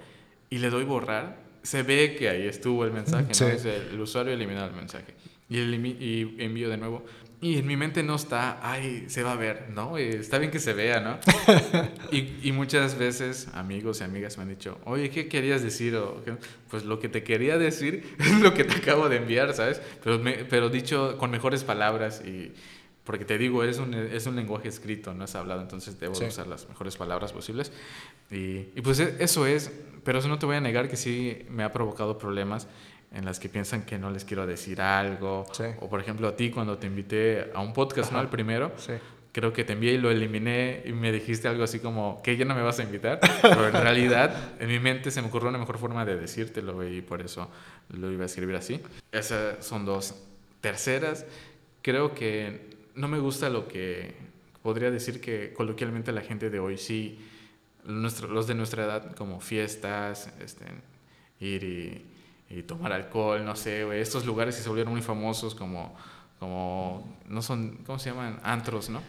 y 0.51 0.59
le 0.59 0.70
doy 0.70 0.84
borrar, 0.84 1.36
se 1.62 1.82
ve 1.82 2.16
que 2.18 2.28
ahí 2.30 2.47
estuvo 2.47 2.84
el 2.84 2.93
mensaje, 2.93 3.34
Sí. 3.34 3.45
¿no? 3.45 3.51
Dice, 3.51 3.76
el 3.91 4.01
usuario 4.01 4.32
eliminó 4.32 4.64
el 4.64 4.72
mensaje. 4.72 5.14
Y, 5.51 5.59
y 5.59 6.36
envío 6.39 6.68
de 6.70 6.76
nuevo. 6.78 7.05
Y 7.41 7.59
en 7.59 7.66
mi 7.68 7.76
mente 7.76 8.03
no 8.03 8.16
está, 8.16 8.59
ay, 8.68 9.05
se 9.09 9.22
va 9.22 9.32
a 9.32 9.36
ver, 9.36 9.68
¿no? 9.72 9.97
Eh, 9.97 10.16
Está 10.18 10.39
bien 10.39 10.51
que 10.51 10.59
se 10.59 10.72
vea, 10.72 10.99
¿no? 11.01 11.18
y, 12.12 12.36
y 12.43 12.51
muchas 12.53 12.99
veces 12.99 13.47
amigos 13.55 14.01
y 14.01 14.05
amigas 14.05 14.36
me 14.39 14.43
han 14.43 14.49
dicho, 14.49 14.78
oye, 14.84 15.09
¿qué 15.11 15.28
querías 15.28 15.62
decir? 15.62 15.95
O. 15.95 16.20
Pues 16.68 16.84
lo 16.84 16.99
que 16.99 17.09
te 17.09 17.22
quería 17.22 17.57
decir 17.57 18.16
es 18.18 18.41
lo 18.41 18.55
que 18.55 18.64
te 18.64 18.74
acabo 18.74 19.09
de 19.09 19.16
enviar, 19.18 19.55
¿sabes? 19.55 19.80
Pero, 20.03 20.18
me- 20.18 20.45
pero 20.47 20.68
dicho 20.68 21.16
con 21.18 21.30
mejores 21.30 21.62
palabras 21.64 22.22
y... 22.26 22.53
Porque 23.05 23.24
te 23.24 23.39
digo, 23.39 23.64
es 23.64 23.78
un, 23.78 23.95
es 23.95 24.26
un 24.26 24.36
lenguaje 24.36 24.68
escrito, 24.68 25.14
no 25.14 25.24
es 25.24 25.34
hablado, 25.34 25.62
entonces 25.62 25.99
debo 25.99 26.14
Sí. 26.14 26.24
usar 26.26 26.47
las 26.47 26.68
mejores 26.68 26.95
palabras 26.97 27.32
posibles. 27.32 27.72
Y, 28.30 28.66
y 28.76 28.82
pues 28.82 29.01
e- 29.01 29.16
eso 29.20 29.47
es, 29.47 29.70
pero 30.05 30.18
eso 30.18 30.28
no 30.28 30.39
te 30.39 30.45
voy 30.45 30.57
a 30.57 30.61
negar 30.61 30.91
que 30.91 30.97
sí 30.99 31.47
me 31.49 31.62
ha 31.62 31.72
provocado 31.72 32.18
problemas 32.18 32.68
en 33.12 33.24
las 33.24 33.38
que 33.40 33.48
piensan 33.48 33.82
que 33.82 33.98
no 33.98 34.11
les 34.11 34.24
quiero 34.24 34.46
decir 34.46 34.80
algo. 34.80 35.46
Sí. 35.52 35.64
O 35.80 35.88
por 35.88 36.00
ejemplo 36.00 36.28
a 36.28 36.36
ti 36.36 36.50
cuando 36.50 36.78
te 36.78 36.86
invité 36.86 37.50
a 37.54 37.61
un 37.61 37.72
podcast, 37.72 38.12
¿no? 38.12 38.18
Ajá. 38.18 38.26
Al 38.26 38.30
primero, 38.30 38.72
Sí. 38.76 38.92
creo 39.32 39.52
que 39.52 39.64
te 39.64 39.72
envié 39.72 39.92
y 39.94 39.98
lo 39.98 40.11
eliminé 40.11 40.82
y 40.84 40.92
me 40.92 41.11
dijiste 41.12 41.48
algo 41.48 41.64
así 41.64 41.78
como 41.80 42.20
que 42.22 42.36
ya 42.36 42.44
no 42.44 42.54
me 42.54 42.62
vas 42.62 42.80
a 42.80 42.82
invitar, 42.82 43.20
pero 43.42 43.66
en 43.68 43.72
realidad 43.72 44.34
en 44.61 44.68
mi 44.68 44.78
mente 44.78 45.11
se 45.11 45.22
me 45.22 45.28
ocurrió 45.28 45.48
una 45.48 45.59
mejor 45.59 45.78
forma 45.78 46.04
de 46.04 46.16
decírtelo 46.16 46.86
y 46.86 47.00
por 47.02 47.20
eso 47.22 47.50
lo 47.90 48.11
iba 48.12 48.24
a 48.24 48.26
escribir 48.26 48.56
así. 48.56 48.80
Esas 49.12 49.64
son 49.64 49.84
dos. 49.84 50.14
Terceras, 50.61 51.24
creo 51.82 52.14
que 52.14 52.76
no 52.94 53.06
me 53.09 53.18
gusta 53.20 53.48
lo 53.48 53.68
que 53.68 54.14
podría 54.62 54.90
decir 54.90 55.20
que 55.20 55.52
coloquialmente 55.54 56.11
la 56.12 56.20
gente 56.20 56.50
de 56.50 56.59
hoy 56.59 56.76
sí, 56.76 57.24
los 57.86 58.46
de 58.46 58.54
nuestra 58.54 58.84
edad, 58.84 59.14
como 59.14 59.40
fiestas, 59.40 60.30
este, 60.40 60.64
ir 61.40 61.62
y, 61.64 62.04
tomar 62.66 62.92
alcohol, 62.92 63.44
no 63.44 63.55
sé, 63.57 64.01
estos 64.01 64.24
lugares 64.24 64.57
que 64.57 64.62
se 64.62 64.68
volvieron 64.68 64.92
muy 64.92 65.03
famosos 65.03 65.55
como, 65.55 65.94
como, 66.38 67.18
no 67.28 67.42
son, 67.42 67.78
¿cómo 67.84 67.99
se 67.99 68.11
llaman? 68.11 68.40
Antros, 68.42 68.88
¿no? 68.88 69.03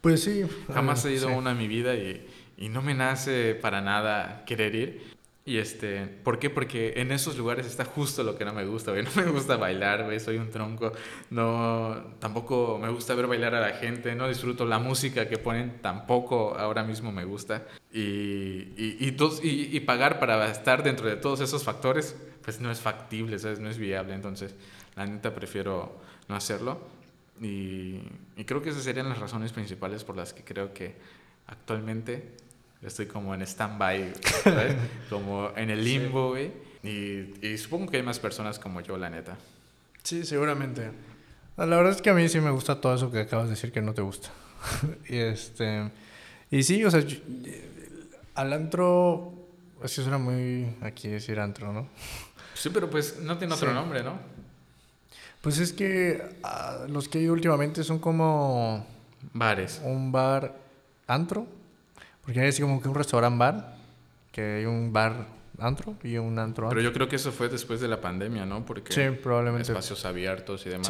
Pues 0.00 0.24
sí. 0.24 0.44
Jamás 0.72 1.04
he 1.04 1.12
ido 1.12 1.28
a 1.28 1.32
una 1.32 1.52
en 1.52 1.58
mi 1.58 1.68
vida 1.68 1.94
y, 1.94 2.26
y 2.56 2.68
no 2.68 2.82
me 2.82 2.94
nace 2.94 3.54
para 3.54 3.80
nada 3.80 4.44
querer 4.44 4.74
ir. 4.74 5.19
Y 5.50 5.58
este, 5.58 6.06
¿por 6.06 6.38
qué? 6.38 6.48
Porque 6.48 6.92
en 6.98 7.10
esos 7.10 7.36
lugares 7.36 7.66
está 7.66 7.84
justo 7.84 8.22
lo 8.22 8.38
que 8.38 8.44
no 8.44 8.52
me 8.52 8.64
gusta, 8.64 8.92
güey. 8.92 9.04
No 9.16 9.22
me 9.24 9.32
gusta 9.32 9.56
bailar, 9.56 10.04
güey, 10.04 10.20
soy 10.20 10.36
un 10.36 10.48
tronco. 10.48 10.92
No, 11.30 12.14
tampoco 12.20 12.78
me 12.80 12.88
gusta 12.88 13.16
ver 13.16 13.26
bailar 13.26 13.56
a 13.56 13.60
la 13.60 13.72
gente, 13.72 14.14
no 14.14 14.28
disfruto 14.28 14.64
la 14.64 14.78
música 14.78 15.28
que 15.28 15.38
ponen, 15.38 15.82
tampoco 15.82 16.56
ahora 16.56 16.84
mismo 16.84 17.10
me 17.10 17.24
gusta. 17.24 17.66
Y, 17.92 18.00
y, 18.76 18.96
y, 19.00 19.76
y, 19.76 19.80
pagar 19.80 20.20
para 20.20 20.48
estar 20.48 20.84
dentro 20.84 21.08
de 21.08 21.16
todos 21.16 21.40
esos 21.40 21.64
factores, 21.64 22.14
pues 22.42 22.60
no 22.60 22.70
es 22.70 22.78
factible, 22.78 23.36
¿sabes? 23.40 23.58
No 23.58 23.68
es 23.68 23.76
viable. 23.76 24.14
Entonces, 24.14 24.54
la 24.94 25.04
neta 25.04 25.34
prefiero 25.34 26.00
no 26.28 26.36
hacerlo. 26.36 26.78
Y, 27.40 27.98
y 28.36 28.44
creo 28.44 28.62
que 28.62 28.70
esas 28.70 28.84
serían 28.84 29.08
las 29.08 29.18
razones 29.18 29.50
principales 29.50 30.04
por 30.04 30.16
las 30.16 30.32
que 30.32 30.44
creo 30.44 30.72
que 30.72 30.94
actualmente 31.48 32.36
estoy 32.82 33.06
como 33.06 33.34
en 33.34 33.42
stand-by, 33.42 34.12
como 35.10 35.50
en 35.56 35.70
el 35.70 35.84
limbo, 35.84 36.30
güey. 36.30 36.52
Y, 36.82 37.46
y, 37.46 37.58
supongo 37.58 37.90
que 37.90 37.98
hay 37.98 38.02
más 38.02 38.18
personas 38.18 38.58
como 38.58 38.80
yo, 38.80 38.96
la 38.96 39.10
neta. 39.10 39.36
Sí, 40.02 40.24
seguramente. 40.24 40.90
La 41.56 41.66
verdad 41.66 41.92
es 41.92 42.00
que 42.00 42.08
a 42.08 42.14
mí 42.14 42.26
sí 42.28 42.40
me 42.40 42.50
gusta 42.50 42.80
todo 42.80 42.94
eso 42.94 43.10
que 43.10 43.20
acabas 43.20 43.46
de 43.46 43.50
decir 43.50 43.70
que 43.70 43.82
no 43.82 43.92
te 43.92 44.00
gusta. 44.00 44.30
y 45.08 45.18
este... 45.18 45.90
Y 46.50 46.62
sí, 46.62 46.82
o 46.84 46.90
sea, 46.90 47.04
al 48.34 48.52
antro... 48.52 49.34
Es 49.82 49.94
que 49.94 50.02
suena 50.02 50.18
muy 50.18 50.74
aquí 50.80 51.08
decir 51.08 51.38
antro, 51.38 51.72
¿no? 51.72 51.88
Sí, 52.54 52.70
pero 52.72 52.88
pues 52.90 53.18
no 53.20 53.38
tiene 53.38 53.54
otro 53.54 53.72
nombre, 53.72 54.02
¿no? 54.02 54.18
Pues 55.40 55.58
es 55.58 55.72
que 55.72 56.22
ah, 56.42 56.86
los 56.88 57.08
que 57.08 57.18
hay 57.18 57.28
últimamente 57.28 57.84
son 57.84 57.98
como... 57.98 58.86
Bares. 59.32 59.80
Un 59.84 60.12
bar 60.12 60.56
antro. 61.06 61.46
Porque 62.30 62.42
hay 62.42 62.50
así 62.50 62.62
como 62.62 62.80
que 62.80 62.88
un 62.88 62.94
restaurante 62.94 63.36
bar, 63.40 63.74
que 64.30 64.58
hay 64.58 64.64
un 64.64 64.92
bar 64.92 65.26
antro 65.58 65.96
y 66.04 66.16
un 66.16 66.38
antro 66.38 66.68
Pero 66.68 66.80
yo 66.80 66.92
creo 66.92 67.08
que 67.08 67.16
eso 67.16 67.32
fue 67.32 67.48
después 67.48 67.80
de 67.80 67.88
la 67.88 68.00
pandemia, 68.00 68.46
¿no? 68.46 68.64
Porque 68.64 68.92
sí, 68.92 69.02
probablemente. 69.20 69.72
espacios 69.72 70.04
abiertos 70.04 70.64
y 70.64 70.68
demás. 70.68 70.86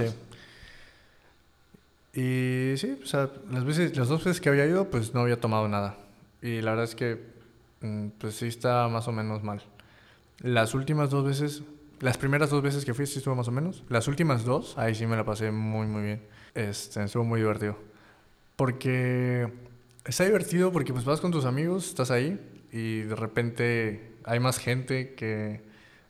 Sí. 2.12 2.20
Y 2.20 2.76
sí, 2.76 3.00
o 3.02 3.06
sea, 3.06 3.30
las, 3.50 3.64
veces, 3.64 3.96
las 3.96 4.08
dos 4.08 4.22
veces 4.22 4.38
que 4.38 4.50
había 4.50 4.66
ido, 4.66 4.90
pues 4.90 5.14
no 5.14 5.20
había 5.20 5.40
tomado 5.40 5.66
nada. 5.66 5.96
Y 6.42 6.60
la 6.60 6.72
verdad 6.72 6.84
es 6.84 6.94
que, 6.94 7.18
mm, 7.80 8.08
pues 8.18 8.34
sí 8.34 8.48
está 8.48 8.86
más 8.88 9.08
o 9.08 9.12
menos 9.12 9.42
mal. 9.42 9.62
Las 10.40 10.74
últimas 10.74 11.08
dos 11.08 11.24
veces, 11.24 11.62
las 12.00 12.18
primeras 12.18 12.50
dos 12.50 12.60
veces 12.60 12.84
que 12.84 12.92
fui 12.92 13.06
sí 13.06 13.16
estuvo 13.16 13.34
más 13.34 13.48
o 13.48 13.50
menos. 13.50 13.82
Las 13.88 14.08
últimas 14.08 14.44
dos, 14.44 14.76
ahí 14.76 14.94
sí 14.94 15.06
me 15.06 15.16
la 15.16 15.24
pasé 15.24 15.50
muy, 15.50 15.86
muy 15.86 16.02
bien. 16.02 16.22
Este, 16.54 17.02
estuvo 17.02 17.24
muy 17.24 17.40
divertido. 17.40 17.78
Porque 18.56 19.69
está 20.04 20.24
divertido 20.24 20.72
porque 20.72 20.92
pues 20.92 21.04
vas 21.04 21.20
con 21.20 21.30
tus 21.30 21.44
amigos, 21.44 21.88
estás 21.88 22.10
ahí 22.10 22.38
y 22.72 23.00
de 23.00 23.16
repente 23.16 24.14
hay 24.24 24.40
más 24.40 24.58
gente 24.58 25.14
que 25.14 25.62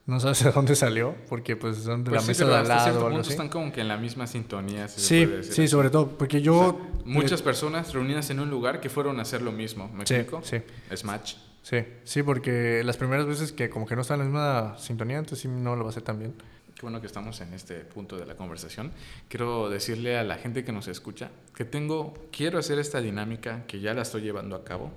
no 0.06 0.18
sabes 0.18 0.42
de 0.42 0.50
dónde 0.50 0.74
salió 0.74 1.14
porque 1.28 1.56
pues 1.56 1.78
son 1.78 2.04
de 2.04 2.10
pues 2.10 2.22
la 2.22 2.26
mesa 2.26 2.46
de 2.46 2.54
al 2.56 2.68
lado 2.68 3.06
o 3.06 3.18
así. 3.18 3.30
están 3.30 3.48
como 3.48 3.72
que 3.72 3.80
en 3.80 3.88
la 3.88 3.96
misma 3.96 4.26
sintonía. 4.26 4.88
sí, 4.88 5.28
sí, 5.42 5.68
sobre 5.68 5.90
todo 5.90 6.08
porque 6.18 6.42
yo... 6.42 6.80
muchas 7.04 7.42
personas 7.42 7.92
reunidas 7.92 8.30
en 8.30 8.40
un 8.40 8.50
lugar 8.50 8.80
que 8.80 8.88
fueron 8.88 9.18
a 9.18 9.22
hacer 9.22 9.42
lo 9.42 9.52
mismo, 9.52 9.88
¿me 9.94 10.06
sí, 10.06 10.14
explico? 10.14 10.42
Sí. 10.42 10.60
Es 10.90 11.04
match. 11.04 11.34
Sí, 11.62 11.84
sí, 12.04 12.22
porque 12.22 12.82
las 12.84 12.96
primeras 12.96 13.26
veces 13.26 13.52
que 13.52 13.68
como 13.68 13.86
que 13.86 13.94
no 13.94 14.02
están 14.02 14.20
en 14.20 14.32
la 14.32 14.70
misma 14.70 14.78
sintonía, 14.78 15.18
entonces 15.18 15.40
sí 15.40 15.48
no 15.48 15.76
lo 15.76 15.84
pasé 15.84 16.00
tan 16.00 16.18
bien. 16.18 16.34
Qué 16.80 16.86
bueno 16.86 17.02
que 17.02 17.08
estamos 17.08 17.38
en 17.42 17.52
este 17.52 17.74
punto 17.80 18.16
de 18.16 18.24
la 18.24 18.36
conversación. 18.36 18.90
Quiero 19.28 19.68
decirle 19.68 20.16
a 20.16 20.24
la 20.24 20.36
gente 20.36 20.64
que 20.64 20.72
nos 20.72 20.88
escucha 20.88 21.30
que 21.54 21.66
tengo, 21.66 22.14
quiero 22.32 22.58
hacer 22.58 22.78
esta 22.78 23.02
dinámica 23.02 23.66
que 23.66 23.80
ya 23.80 23.92
la 23.92 24.00
estoy 24.00 24.22
llevando 24.22 24.56
a 24.56 24.64
cabo. 24.64 24.90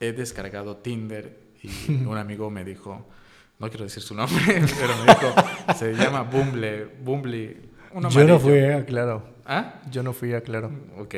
He 0.00 0.12
descargado 0.12 0.78
Tinder 0.78 1.36
y 1.62 1.92
un 2.06 2.16
amigo 2.16 2.48
me 2.48 2.64
dijo, 2.64 3.06
no 3.58 3.68
quiero 3.68 3.84
decir 3.84 4.02
su 4.02 4.14
nombre, 4.14 4.42
pero 4.80 4.96
me 4.96 5.12
dijo, 5.12 5.34
se 5.76 5.92
llama 5.92 6.22
Bumble, 6.22 6.86
Bumble. 6.86 7.68
Yo 8.08 8.24
no 8.24 8.40
fui 8.40 8.58
a 8.60 8.86
Claro. 8.86 9.22
¿Ah? 9.44 9.82
Yo 9.90 10.02
no 10.02 10.14
fui 10.14 10.32
a 10.32 10.40
Claro. 10.40 10.70
Ok. 10.96 11.16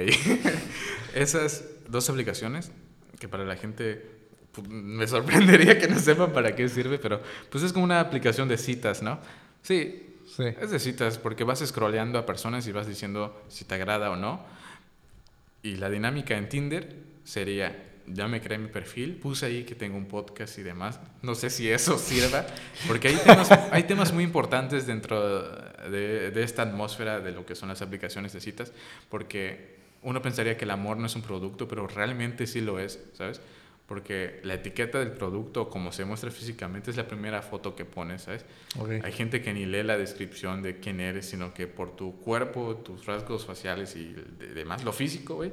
Esas 1.14 1.64
dos 1.86 2.10
aplicaciones, 2.10 2.72
que 3.20 3.28
para 3.28 3.44
la 3.44 3.54
gente 3.54 4.04
pues, 4.50 4.66
me 4.68 5.06
sorprendería 5.06 5.78
que 5.78 5.86
no 5.86 6.00
sepan 6.00 6.32
para 6.32 6.56
qué 6.56 6.68
sirve, 6.68 6.98
pero 6.98 7.22
pues 7.50 7.62
es 7.62 7.72
como 7.72 7.84
una 7.84 8.00
aplicación 8.00 8.48
de 8.48 8.58
citas, 8.58 9.00
¿no? 9.00 9.20
Sí, 9.62 10.16
sí. 10.36 10.44
Es 10.60 10.70
de 10.70 10.78
citas, 10.78 11.18
porque 11.18 11.44
vas 11.44 11.60
scrolleando 11.60 12.18
a 12.18 12.26
personas 12.26 12.66
y 12.66 12.72
vas 12.72 12.86
diciendo 12.86 13.42
si 13.48 13.64
te 13.64 13.74
agrada 13.74 14.10
o 14.10 14.16
no. 14.16 14.44
Y 15.62 15.76
la 15.76 15.88
dinámica 15.88 16.36
en 16.36 16.48
Tinder 16.48 16.96
sería, 17.24 17.90
ya 18.06 18.26
me 18.26 18.40
creé 18.40 18.58
mi 18.58 18.68
perfil, 18.68 19.14
puse 19.14 19.46
ahí 19.46 19.64
que 19.64 19.76
tengo 19.76 19.96
un 19.96 20.06
podcast 20.06 20.58
y 20.58 20.62
demás. 20.62 20.98
No 21.22 21.34
sé 21.34 21.50
si 21.50 21.70
eso 21.70 21.98
sirva, 21.98 22.44
porque 22.88 23.08
hay 23.08 23.16
temas, 23.16 23.50
hay 23.70 23.84
temas 23.84 24.12
muy 24.12 24.24
importantes 24.24 24.86
dentro 24.86 25.42
de, 25.88 26.30
de, 26.32 26.42
esta 26.42 26.62
atmósfera 26.62 27.20
de 27.20 27.30
lo 27.32 27.46
que 27.46 27.54
son 27.54 27.68
las 27.68 27.80
aplicaciones 27.80 28.32
de 28.32 28.40
citas, 28.40 28.72
porque 29.08 29.76
uno 30.02 30.20
pensaría 30.20 30.56
que 30.56 30.64
el 30.64 30.72
amor 30.72 30.96
no 30.96 31.06
es 31.06 31.14
un 31.14 31.22
producto, 31.22 31.68
pero 31.68 31.86
realmente 31.86 32.48
sí 32.48 32.60
lo 32.60 32.80
es, 32.80 32.98
¿sabes? 33.14 33.40
Porque 33.92 34.40
la 34.42 34.54
etiqueta 34.54 35.00
del 35.00 35.10
producto, 35.10 35.68
como 35.68 35.92
se 35.92 36.06
muestra 36.06 36.30
físicamente, 36.30 36.90
es 36.90 36.96
la 36.96 37.06
primera 37.06 37.42
foto 37.42 37.76
que 37.76 37.84
pones, 37.84 38.22
¿sabes? 38.22 38.42
Hay 39.04 39.12
gente 39.12 39.42
que 39.42 39.52
ni 39.52 39.66
lee 39.66 39.82
la 39.82 39.98
descripción 39.98 40.62
de 40.62 40.80
quién 40.80 40.98
eres, 40.98 41.26
sino 41.26 41.52
que 41.52 41.66
por 41.66 41.94
tu 41.94 42.16
cuerpo, 42.16 42.76
tus 42.76 43.04
rasgos 43.04 43.44
faciales 43.44 43.94
y 43.94 44.16
demás, 44.54 44.82
lo 44.82 44.94
físico, 44.94 45.34
güey, 45.34 45.52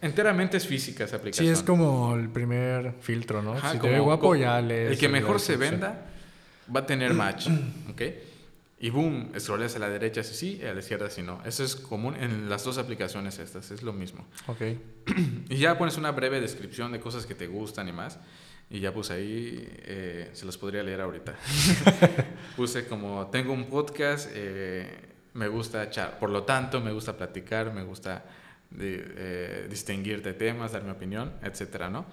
enteramente 0.00 0.56
es 0.56 0.66
física 0.66 1.04
esa 1.04 1.18
aplicación. 1.18 1.46
Sí, 1.46 1.52
es 1.52 1.62
como 1.62 2.16
el 2.16 2.28
primer 2.30 2.94
filtro, 3.00 3.42
¿no? 3.42 3.54
si 3.70 3.78
te 3.78 3.88
ve 3.88 4.00
guapo, 4.00 4.34
ya 4.34 4.60
lees. 4.60 4.90
El 4.90 4.98
que 4.98 5.08
mejor 5.08 5.38
se 5.38 5.56
venda 5.56 6.06
va 6.74 6.80
a 6.80 6.86
tener 6.86 7.14
match, 7.14 7.46
¿ok? 7.90 8.02
Y 8.82 8.90
boom, 8.90 9.30
scrolleas 9.38 9.76
a 9.76 9.78
la 9.78 9.88
derecha 9.88 10.24
si 10.24 10.34
sí, 10.34 10.66
a 10.66 10.74
la 10.74 10.80
izquierda 10.80 11.08
si 11.08 11.22
no. 11.22 11.40
Eso 11.44 11.62
es 11.62 11.76
común 11.76 12.16
en 12.16 12.50
las 12.50 12.64
dos 12.64 12.78
aplicaciones 12.78 13.38
estas, 13.38 13.70
es 13.70 13.84
lo 13.84 13.92
mismo. 13.92 14.26
Ok. 14.48 14.60
y 15.48 15.56
ya 15.56 15.78
pones 15.78 15.96
una 15.98 16.10
breve 16.10 16.40
descripción 16.40 16.90
de 16.90 16.98
cosas 16.98 17.24
que 17.24 17.36
te 17.36 17.46
gustan 17.46 17.86
y 17.88 17.92
más. 17.92 18.18
Y 18.68 18.80
ya 18.80 18.92
puse 18.92 19.12
ahí, 19.12 19.68
eh, 19.84 20.30
se 20.32 20.44
los 20.44 20.58
podría 20.58 20.82
leer 20.82 21.00
ahorita. 21.00 21.36
puse 22.56 22.88
como, 22.88 23.28
tengo 23.28 23.52
un 23.52 23.66
podcast, 23.66 24.28
eh, 24.34 24.90
me 25.34 25.46
gusta 25.46 25.84
echar, 25.84 26.18
por 26.18 26.30
lo 26.30 26.42
tanto, 26.42 26.80
me 26.80 26.90
gusta 26.90 27.16
platicar, 27.16 27.72
me 27.72 27.84
gusta 27.84 28.24
eh, 28.80 29.68
distinguir 29.70 30.24
de 30.24 30.32
temas, 30.32 30.72
dar 30.72 30.82
mi 30.82 30.90
opinión, 30.90 31.34
etcétera, 31.40 31.88
¿no? 31.88 32.04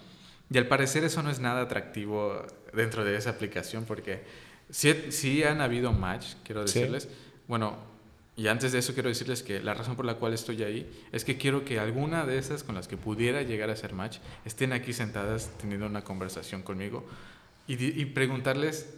Y 0.52 0.60
al 0.60 0.68
parecer 0.68 1.04
eso 1.04 1.24
no 1.24 1.32
es 1.32 1.40
nada 1.40 1.62
atractivo 1.62 2.46
dentro 2.74 3.04
de 3.04 3.16
esa 3.16 3.32
aplicación 3.32 3.86
porque 3.86 4.22
Sí, 4.70 5.44
han 5.44 5.62
habido 5.62 5.92
match, 5.94 6.36
quiero 6.44 6.62
decirles. 6.62 7.10
Bueno, 7.48 7.78
y 8.36 8.48
antes 8.48 8.72
de 8.72 8.80
eso 8.80 8.94
quiero 8.94 9.10
decirles 9.10 9.44
que 9.44 9.60
la 9.62 9.74
razón 9.74 9.96
por 9.96 10.06
la 10.06 10.16
cual 10.16 10.34
estoy 10.34 10.64
ahí 10.64 10.90
es 11.12 11.26
que 11.26 11.38
quiero 11.38 11.66
que 11.66 11.80
alguna 11.80 12.26
de 12.26 12.38
esas 12.38 12.64
con 12.64 12.76
las 12.76 12.88
que 12.88 12.96
pudiera 12.96 13.42
llegar 13.42 13.70
a 13.70 13.76
ser 13.76 13.94
match 13.94 14.20
estén 14.46 14.72
aquí 14.72 14.94
sentadas 14.94 15.50
teniendo 15.60 15.88
una 15.88 16.04
conversación 16.04 16.62
conmigo 16.62 17.06
y, 17.68 18.02
y 18.02 18.06
preguntarles, 18.06 18.94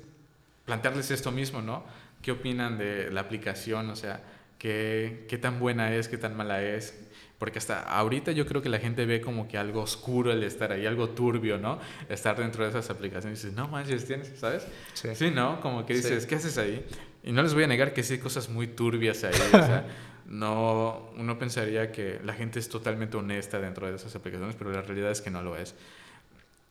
plantearles 0.65 1.09
esto 1.09 1.31
mismo, 1.31 1.61
¿no? 1.61 1.83
¿Qué 2.21 2.31
opinan 2.31 2.77
de 2.77 3.09
la 3.09 3.21
aplicación? 3.21 3.89
O 3.89 3.95
sea, 3.95 4.21
¿qué, 4.59 5.25
qué 5.27 5.37
tan 5.37 5.59
buena 5.59 5.95
es, 5.95 6.07
qué 6.07 6.17
tan 6.17 6.37
mala 6.37 6.61
es? 6.63 6.93
Porque 7.41 7.57
hasta 7.57 7.81
ahorita 7.81 8.33
yo 8.33 8.45
creo 8.45 8.61
que 8.61 8.69
la 8.69 8.77
gente 8.77 9.03
ve 9.07 9.19
como 9.19 9.47
que 9.47 9.57
algo 9.57 9.81
oscuro 9.81 10.31
el 10.31 10.43
estar 10.43 10.71
ahí, 10.71 10.85
algo 10.85 11.09
turbio, 11.09 11.57
¿no? 11.57 11.79
Estar 12.07 12.37
dentro 12.37 12.63
de 12.63 12.69
esas 12.69 12.87
aplicaciones 12.91 13.39
y 13.39 13.47
dices, 13.47 13.57
no 13.57 13.67
manches, 13.67 14.05
tienes, 14.05 14.31
¿sabes? 14.37 14.67
Sí. 14.93 15.09
sí 15.15 15.31
¿no? 15.31 15.59
Como 15.59 15.83
que 15.83 15.95
dices, 15.95 16.27
¿qué 16.27 16.35
haces 16.35 16.59
ahí? 16.59 16.85
Y 17.23 17.31
no 17.31 17.41
les 17.41 17.55
voy 17.55 17.63
a 17.63 17.67
negar 17.67 17.95
que 17.95 18.03
sí 18.03 18.13
hay 18.13 18.19
cosas 18.19 18.47
muy 18.47 18.67
turbias 18.67 19.23
ahí. 19.23 19.33
o 19.33 19.49
sea, 19.49 19.87
no, 20.27 21.09
uno 21.17 21.39
pensaría 21.39 21.91
que 21.91 22.19
la 22.23 22.33
gente 22.35 22.59
es 22.59 22.69
totalmente 22.69 23.17
honesta 23.17 23.59
dentro 23.59 23.87
de 23.87 23.95
esas 23.95 24.15
aplicaciones, 24.15 24.55
pero 24.55 24.71
la 24.71 24.83
realidad 24.83 25.09
es 25.09 25.21
que 25.21 25.31
no 25.31 25.41
lo 25.41 25.57
es. 25.57 25.73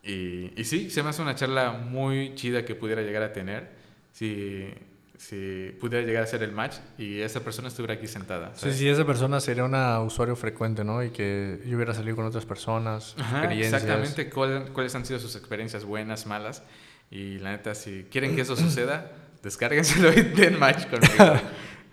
Y, 0.05 0.53
y 0.55 0.63
sí, 0.63 0.89
se 0.89 1.03
me 1.03 1.09
hace 1.09 1.21
una 1.21 1.35
charla 1.35 1.73
muy 1.73 2.37
chida 2.37 2.65
que 2.65 2.77
pudiera 2.77 3.03
llegar 3.03 3.25
a 3.25 3.33
tener. 3.33 3.71
Si, 4.13 4.69
si 5.21 5.77
pudiera 5.79 6.05
llegar 6.07 6.23
a 6.23 6.27
ser 6.27 6.43
el 6.43 6.51
match 6.51 6.77
y 6.97 7.21
esa 7.21 7.41
persona 7.41 7.69
estuviera 7.69 7.93
aquí 7.93 8.07
sentada. 8.07 8.53
Sí, 8.55 8.73
sí, 8.73 8.89
esa 8.89 9.05
persona 9.05 9.39
sería 9.39 9.65
una 9.65 10.01
usuario 10.01 10.35
frecuente, 10.35 10.83
¿no? 10.83 11.05
Y 11.05 11.11
que 11.11 11.61
yo 11.67 11.77
hubiera 11.77 11.93
salido 11.93 12.17
con 12.17 12.25
otras 12.25 12.47
personas, 12.47 13.15
experiencias. 13.19 13.83
Exactamente, 13.83 14.31
cuáles 14.31 14.95
han 14.95 15.05
sido 15.05 15.21
sus 15.21 15.37
experiencias 15.37 15.85
buenas, 15.85 16.25
malas. 16.25 16.63
Y 17.11 17.39
la 17.39 17.51
neta, 17.51 17.75
si 17.75 18.07
quieren 18.11 18.35
que 18.35 18.41
eso 18.41 18.57
suceda, 18.57 19.13
descárguenselo 19.43 20.11
y 20.11 20.23
den 20.37 20.59
match 20.59 20.87
conmigo. 20.87 21.39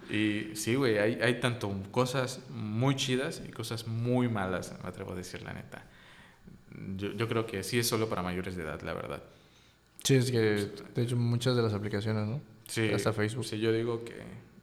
y 0.09 0.55
sí, 0.55 0.75
güey, 0.75 0.97
hay, 0.97 1.19
hay 1.21 1.41
tanto 1.41 1.69
cosas 1.91 2.39
muy 2.49 2.95
chidas 2.95 3.41
y 3.45 3.51
cosas 3.51 3.87
muy 3.87 4.29
malas, 4.29 4.73
me 4.81 4.87
atrevo 4.87 5.11
a 5.11 5.15
decir 5.15 5.41
la 5.41 5.51
neta. 5.51 5.83
Yo, 6.95 7.11
yo 7.11 7.27
creo 7.27 7.45
que 7.45 7.61
sí 7.63 7.77
es 7.77 7.89
solo 7.89 8.07
para 8.07 8.23
mayores 8.23 8.55
de 8.55 8.63
edad, 8.63 8.81
la 8.83 8.93
verdad. 8.93 9.21
Sí, 10.05 10.15
es 10.15 10.31
que 10.31 10.69
de 10.95 11.03
hecho 11.03 11.17
muchas 11.17 11.57
de 11.57 11.61
las 11.61 11.73
aplicaciones, 11.73 12.25
¿no? 12.25 12.39
Sí. 12.67 12.91
Hasta 12.93 13.13
Facebook. 13.13 13.45
Sí, 13.45 13.59
yo 13.59 13.71
digo 13.71 14.03
que, 14.03 14.15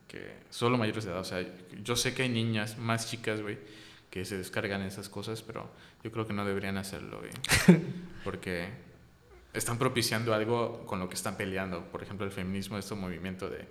que 0.09 0.35
solo 0.51 0.79
mayores 0.79 1.05
de 1.05 1.11
edad. 1.11 1.21
O 1.21 1.25
sea, 1.25 1.45
yo 1.83 1.97
sé 1.97 2.15
que 2.15 2.23
hay 2.23 2.29
niñas 2.29 2.79
más 2.79 3.11
chicas, 3.11 3.41
güey, 3.41 3.59
que 4.11 4.25
se 4.25 4.39
descargan 4.39 4.83
esas 4.83 5.09
cosas, 5.09 5.43
pero 5.43 5.71
yo 6.03 6.13
creo 6.13 6.27
que 6.27 6.33
no 6.33 6.45
deberían 6.45 6.77
hacerlo, 6.77 7.21
güey. 7.21 7.33
Porque 8.25 8.69
están 9.53 9.79
propiciando 9.79 10.35
algo 10.35 10.85
con 10.87 11.01
lo 11.01 11.09
que 11.09 11.15
están 11.15 11.37
peleando. 11.37 11.85
Por 11.91 12.03
ejemplo, 12.03 12.27
el 12.27 12.33
feminismo, 12.33 12.77
este 12.77 12.95
movimiento 12.95 13.49
de, 13.49 13.67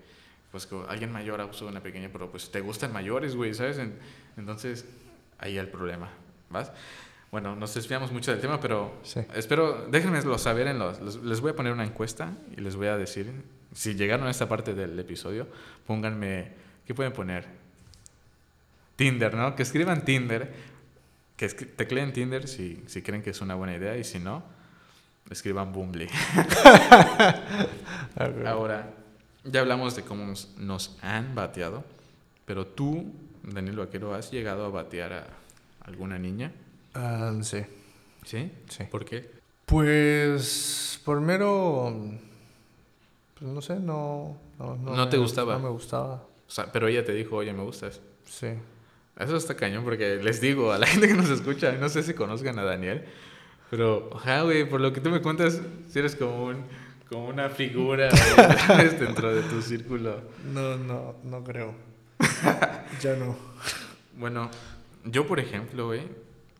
pues, 0.51 0.65
que 0.65 0.75
alguien 0.87 1.11
mayor 1.11 1.41
abusó 1.41 1.65
de 1.65 1.71
una 1.71 1.81
pequeña, 1.81 2.09
pero 2.11 2.29
pues 2.31 2.51
te 2.51 2.61
gustan 2.61 2.91
mayores, 2.91 3.35
güey, 3.35 3.53
¿sabes? 3.53 3.79
Entonces, 4.37 4.85
ahí 5.37 5.57
el 5.57 5.67
problema, 5.67 6.09
¿vas? 6.49 6.71
Bueno, 7.31 7.55
nos 7.55 7.73
desviamos 7.73 8.11
mucho 8.11 8.31
del 8.31 8.39
tema, 8.39 8.59
pero 8.59 9.01
espero, 9.33 9.87
déjenmelo 9.89 10.37
saber 10.37 10.67
en 10.67 10.77
los, 10.77 11.01
les 11.23 11.41
voy 11.41 11.49
a 11.49 11.55
poner 11.55 11.73
una 11.73 11.83
encuesta 11.83 12.31
y 12.55 12.61
les 12.61 12.75
voy 12.75 12.87
a 12.87 12.95
decir, 12.95 13.31
si 13.73 13.95
llegaron 13.95 14.27
a 14.27 14.31
esta 14.31 14.47
parte 14.47 14.73
del 14.73 14.97
episodio, 14.99 15.47
pónganme, 15.85 16.51
¿qué 16.85 16.93
pueden 16.93 17.13
poner? 17.13 17.47
Tinder, 18.95 19.33
¿no? 19.33 19.55
Que 19.55 19.63
escriban 19.63 20.05
Tinder, 20.05 20.53
que 21.35 21.49
tecleen 21.49 22.13
Tinder 22.13 22.47
si, 22.47 22.83
si 22.87 23.01
creen 23.01 23.23
que 23.23 23.31
es 23.31 23.41
una 23.41 23.55
buena 23.55 23.75
idea 23.75 23.97
y 23.97 24.03
si 24.03 24.19
no, 24.19 24.43
escriban 25.29 25.73
Bumble. 25.73 26.07
Ahora, 28.45 28.93
ya 29.43 29.61
hablamos 29.61 29.95
de 29.95 30.03
cómo 30.03 30.31
nos 30.57 30.97
han 31.01 31.33
bateado, 31.33 31.83
pero 32.45 32.67
tú, 32.67 33.11
Daniel 33.43 33.77
Vaquero, 33.77 34.13
¿has 34.13 34.31
llegado 34.31 34.65
a 34.65 34.69
batear 34.69 35.13
a 35.13 35.27
alguna 35.85 36.19
niña? 36.19 36.51
Ah, 36.93 37.33
sí. 37.41 37.61
¿Sí? 38.25 38.51
Sí. 38.69 38.83
¿Por 38.89 39.05
qué? 39.05 39.29
Pues 39.65 41.01
por 41.03 41.19
mero... 41.19 42.19
No 43.43 43.61
sé, 43.61 43.77
no... 43.77 44.37
¿No, 44.57 45.09
te 45.09 45.17
gustaba? 45.17 45.55
No 45.55 45.59
me 45.59 45.69
gustaba. 45.69 46.25
O 46.47 46.49
sea, 46.49 46.71
pero 46.71 46.87
ella 46.87 47.03
te 47.03 47.11
dijo, 47.11 47.35
oye, 47.35 47.51
me 47.51 47.61
gustas. 47.63 47.99
Sí. 48.23 48.47
Eso 49.19 49.35
está 49.35 49.55
cañón 49.57 49.83
porque 49.83 50.15
les 50.15 50.39
digo 50.39 50.71
a 50.71 50.77
la 50.77 50.87
gente 50.87 51.09
que 51.09 51.13
nos 51.13 51.29
escucha, 51.29 51.73
no 51.73 51.89
sé 51.89 52.03
si 52.03 52.13
conozcan 52.13 52.57
a 52.57 52.63
Daniel, 52.63 53.03
pero, 53.69 54.09
ojalá, 54.13 54.43
güey, 54.43 54.69
por 54.69 54.79
lo 54.79 54.93
que 54.93 55.01
tú 55.01 55.09
me 55.09 55.21
cuentas, 55.21 55.61
si 55.89 55.99
eres 55.99 56.15
como, 56.15 56.45
un, 56.45 56.63
como 57.09 57.27
una 57.27 57.49
figura 57.49 58.09
dentro 58.99 59.35
de 59.35 59.41
tu 59.41 59.61
círculo. 59.61 60.21
No, 60.53 60.77
no, 60.77 61.15
no 61.23 61.43
creo. 61.43 61.75
ya 63.01 63.17
no. 63.17 63.35
Bueno, 64.17 64.49
yo, 65.03 65.27
por 65.27 65.41
ejemplo, 65.41 65.87
güey, 65.87 66.03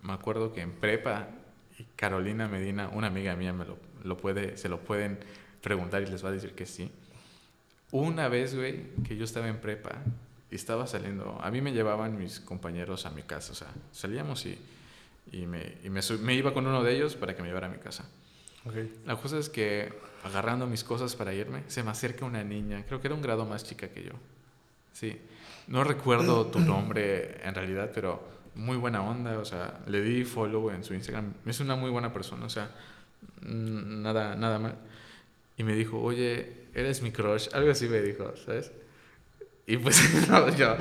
me 0.01 0.11
acuerdo 0.11 0.51
que 0.51 0.59
en 0.59 0.71
prepa, 0.71 1.29
Carolina 1.95 2.49
Medina, 2.49 2.89
una 2.89 3.07
amiga 3.07 3.38
mía, 3.38 3.53
me 3.53 3.63
lo, 3.63 3.77
lo 4.03 4.17
puede, 4.17 4.57
se 4.57 4.67
lo 4.67 4.79
pueden 4.79 5.19
preguntar 5.64 6.03
y 6.03 6.05
les 6.07 6.24
va 6.24 6.30
a 6.30 6.34
decir 6.34 6.51
que 6.53 6.68
sí. 6.68 6.91
Una 7.91 8.28
vez, 8.28 8.55
güey, 8.55 8.91
que 9.07 9.16
yo 9.16 9.24
estaba 9.24 9.47
en 9.47 9.59
prepa 9.59 9.91
y 10.51 10.55
estaba 10.55 10.86
saliendo, 10.86 11.39
a 11.41 11.49
mí 11.49 11.61
me 11.61 11.72
llevaban 11.72 12.18
mis 12.18 12.39
compañeros 12.39 13.05
a 13.05 13.11
mi 13.11 13.24
casa, 13.24 13.53
o 13.53 13.55
sea, 13.55 13.70
salíamos 13.91 14.45
y, 14.45 14.57
y, 15.32 15.45
me, 15.47 15.78
y 15.84 15.89
me, 15.89 16.01
me, 16.22 16.36
iba 16.36 16.53
con 16.53 16.68
uno 16.68 16.84
de 16.84 16.95
ellos 16.95 17.16
para 17.16 17.36
que 17.36 17.41
me 17.41 17.47
llevara 17.47 17.68
a 17.68 17.70
mi 17.70 17.78
casa. 17.78 18.05
Okay. 18.66 18.93
La 19.05 19.16
cosa 19.16 19.39
es 19.39 19.49
que 19.49 19.93
agarrando 20.24 20.68
mis 20.68 20.84
cosas 20.84 21.16
para 21.16 21.34
irme, 21.34 21.64
se 21.68 21.82
me 21.82 21.91
acerca 21.91 22.26
una 22.26 22.43
niña, 22.43 22.84
creo 22.86 22.99
que 22.99 23.07
era 23.07 23.16
un 23.16 23.22
grado 23.22 23.45
más 23.45 23.64
chica 23.64 23.88
que 23.88 24.03
yo. 24.03 24.14
Sí, 24.91 25.18
no 25.68 25.84
recuerdo 25.84 26.47
tu 26.47 26.59
nombre 26.59 27.41
en 27.47 27.55
realidad, 27.55 27.91
pero 27.93 28.28
muy 28.55 28.78
buena 28.78 29.01
onda, 29.01 29.39
o 29.39 29.45
sea, 29.45 29.80
le 29.88 30.01
di 30.01 30.26
follow 30.26 30.72
en 30.72 30.84
su 30.84 30.93
Instagram, 30.93 31.34
es 31.45 31.59
una 31.59 31.76
muy 31.76 31.89
buena 31.89 32.11
persona, 32.11 32.45
o 32.45 32.49
sea, 32.49 32.70
nada, 33.41 34.36
nada 34.36 34.59
mal. 34.59 34.76
Y 35.58 35.64
me 35.64 35.76
dijo, 35.76 36.01
oye, 36.01 36.68
eres 36.74 37.01
mi 37.01 37.12
crush, 37.12 37.47
algo 37.54 37.72
así 37.72 37.88
me 37.88 38.01
dijo, 38.01 38.34
¿sabes? 38.45 38.72
Y 39.66 39.78
pues 39.78 40.28
no, 40.30 40.56
yo, 40.56 40.76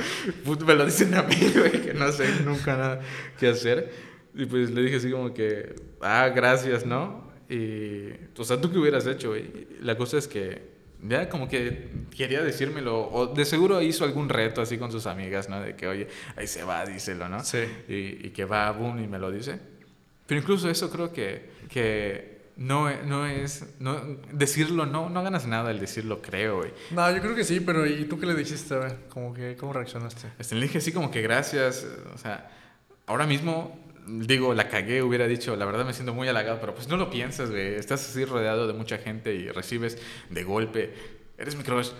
me 0.66 0.74
lo 0.74 0.84
dicen 0.84 1.14
a 1.14 1.22
mí, 1.22 1.36
güey, 1.56 1.82
que 1.82 1.94
no 1.94 2.10
sé 2.10 2.28
nunca 2.44 2.76
nada 2.76 3.00
qué 3.38 3.48
hacer. 3.48 3.92
Y 4.34 4.46
pues 4.46 4.70
le 4.70 4.82
dije 4.82 4.96
así 4.96 5.10
como 5.10 5.32
que, 5.34 5.74
ah, 6.00 6.30
gracias, 6.34 6.86
¿no? 6.86 7.30
Y, 7.48 8.08
o 8.36 8.44
sea, 8.44 8.60
¿tú 8.60 8.72
qué 8.72 8.78
hubieras 8.78 9.06
hecho, 9.06 9.30
güey? 9.30 9.68
La 9.80 9.96
cosa 9.96 10.16
es 10.18 10.26
que 10.26 10.72
ya 11.02 11.28
como 11.28 11.48
que 11.48 11.90
quería 12.16 12.42
decírmelo, 12.42 13.08
o 13.10 13.26
de 13.26 13.44
seguro 13.44 13.82
hizo 13.82 14.04
algún 14.04 14.28
reto 14.28 14.62
así 14.62 14.78
con 14.78 14.90
sus 14.90 15.06
amigas, 15.06 15.48
¿no? 15.48 15.60
De 15.60 15.76
que, 15.76 15.86
oye, 15.86 16.08
ahí 16.36 16.46
se 16.46 16.64
va, 16.64 16.86
díselo, 16.86 17.28
¿no? 17.28 17.44
Sí. 17.44 17.58
Y, 17.88 18.26
y 18.26 18.30
que 18.30 18.44
va, 18.44 18.70
boom, 18.70 19.02
y 19.02 19.06
me 19.06 19.18
lo 19.18 19.30
dice. 19.30 19.58
Pero 20.26 20.40
incluso 20.40 20.70
eso 20.70 20.90
creo 20.90 21.12
que, 21.12 21.50
que 21.68 22.31
no, 22.56 22.90
no 23.04 23.26
es, 23.26 23.64
no, 23.80 24.00
decirlo, 24.32 24.86
no, 24.86 25.08
no 25.08 25.22
ganas 25.22 25.46
nada 25.46 25.70
el 25.70 25.80
decirlo, 25.80 26.20
creo, 26.20 26.58
güey. 26.58 26.72
No, 26.90 27.10
yo 27.10 27.20
creo 27.20 27.34
que 27.34 27.44
sí, 27.44 27.60
pero 27.60 27.86
¿y 27.86 28.04
tú 28.04 28.18
qué 28.18 28.26
le 28.26 28.34
dijiste? 28.34 28.76
Como 29.08 29.32
que, 29.32 29.56
¿Cómo 29.56 29.72
reaccionaste? 29.72 30.28
Este, 30.38 30.54
le 30.54 30.62
dije 30.62 30.78
así 30.78 30.92
como 30.92 31.10
que 31.10 31.22
gracias, 31.22 31.86
o 32.14 32.18
sea, 32.18 32.50
ahora 33.06 33.26
mismo 33.26 33.78
digo, 34.06 34.54
la 34.54 34.68
cagué, 34.68 35.02
hubiera 35.02 35.26
dicho, 35.26 35.56
la 35.56 35.64
verdad 35.64 35.84
me 35.84 35.92
siento 35.92 36.12
muy 36.12 36.28
halagado, 36.28 36.60
pero 36.60 36.74
pues 36.74 36.88
no 36.88 36.96
lo 36.96 37.10
piensas, 37.10 37.50
güey. 37.50 37.74
Estás 37.74 38.08
así 38.08 38.24
rodeado 38.24 38.66
de 38.66 38.72
mucha 38.72 38.98
gente 38.98 39.34
y 39.34 39.48
recibes 39.48 39.98
de 40.30 40.44
golpe, 40.44 40.94
eres 41.38 41.56
mi 41.56 41.62
crush. 41.62 41.90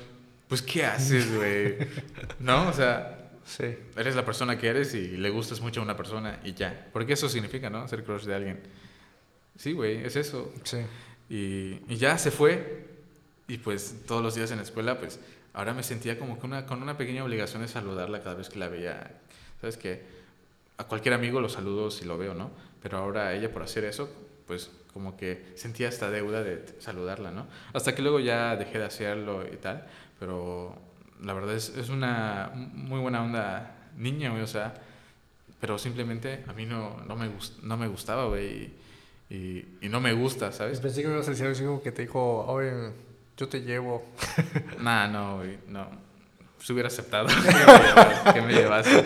Pues, 0.49 0.61
¿qué 0.61 0.85
haces, 0.85 1.35
güey? 1.35 1.79
¿No? 2.41 2.69
O 2.69 2.73
sea, 2.73 3.31
sí. 3.45 3.75
eres 3.97 4.15
la 4.15 4.25
persona 4.25 4.59
que 4.59 4.69
eres 4.69 4.95
y 4.95 5.17
le 5.17 5.31
gustas 5.31 5.61
mucho 5.61 5.81
a 5.81 5.85
una 5.85 5.97
persona 5.97 6.41
y 6.45 6.53
ya. 6.53 6.89
Porque 6.93 7.15
eso 7.15 7.29
significa, 7.29 7.71
¿no? 7.71 7.89
Ser 7.89 8.05
crush 8.05 8.25
de 8.25 8.35
alguien. 8.35 8.61
Sí, 9.63 9.73
güey, 9.73 10.05
es 10.05 10.17
eso. 10.17 10.53
Sí. 10.65 10.79
Y, 11.29 11.81
y, 11.89 11.97
ya 11.97 12.19
se 12.19 12.31
fue. 12.31 12.89
Y 13.47 13.59
pues 13.59 14.03
todos 14.07 14.23
los 14.23 14.35
días 14.35 14.51
en 14.51 14.57
la 14.57 14.65
escuela, 14.65 14.99
pues 14.99 15.21
ahora 15.53 15.73
me 15.73 15.83
sentía 15.83 16.19
como 16.19 16.41
que 16.41 16.47
una, 16.47 16.67
con 16.67 16.83
una 16.83 16.97
pequeña 16.97 17.23
obligación 17.23 17.63
de 17.63 17.69
saludarla 17.69 18.23
cada 18.23 18.35
vez 18.35 18.49
que 18.49 18.59
la 18.59 18.69
veía. 18.69 19.21
¿Sabes 19.61 19.77
qué? 19.77 20.03
a 20.79 20.85
cualquier 20.85 21.15
amigo 21.15 21.41
lo 21.41 21.49
saludo 21.49 21.91
si 21.91 22.05
lo 22.05 22.19
veo, 22.19 22.35
¿no? 22.35 22.51
Pero 22.83 22.99
ahora 22.99 23.35
ella 23.35 23.53
por 23.53 23.63
hacer 23.63 23.85
eso, 23.85 24.09
pues 24.47 24.71
como 24.93 25.17
que 25.17 25.53
sentía 25.55 25.89
esta 25.89 26.11
deuda 26.11 26.43
de 26.43 26.65
saludarla, 26.81 27.31
¿no? 27.31 27.47
Hasta 27.73 27.95
que 27.95 28.03
luego 28.03 28.21
ya 28.21 28.57
dejé 28.57 28.79
de 28.79 28.85
hacerlo 28.85 29.45
y 29.51 29.57
tal, 29.57 29.87
pero 30.19 30.77
la 31.23 31.35
verdad 31.35 31.55
es, 31.55 31.71
es 31.77 31.89
una 31.89 32.51
muy 32.55 33.01
buena 33.01 33.23
onda 33.23 33.77
niña, 33.97 34.31
güey, 34.31 34.43
o 34.43 34.47
sea, 34.47 34.75
pero 35.61 35.79
simplemente 35.79 36.45
a 36.49 36.53
mí 36.53 36.67
no, 36.67 37.01
no, 37.07 37.15
me, 37.15 37.29
gust, 37.29 37.63
no 37.63 37.77
me 37.77 37.87
gustaba, 37.87 38.27
güey, 38.27 38.73
y, 39.35 39.65
y, 39.81 39.89
no 39.89 40.01
me 40.01 40.13
gusta, 40.13 40.53
¿sabes? 40.53 40.81
Pensé 40.81 41.03
que 41.03 41.09
me 41.09 41.15
ibas 41.15 41.27
a 41.29 41.31
decir 41.31 41.47
algo 41.47 41.83
que 41.83 41.93
te 41.93 42.03
dijo, 42.03 42.45
oye, 42.47 42.93
yo 43.37 43.49
te 43.49 43.61
llevo. 43.61 44.05
nah, 44.81 45.09
no, 45.09 45.39
güey, 45.39 45.59
no. 45.69 45.89
Se 46.59 46.73
hubiera 46.73 46.89
aceptado 46.89 47.29
que 48.35 48.43
me 48.43 48.53
llevase. 48.53 49.05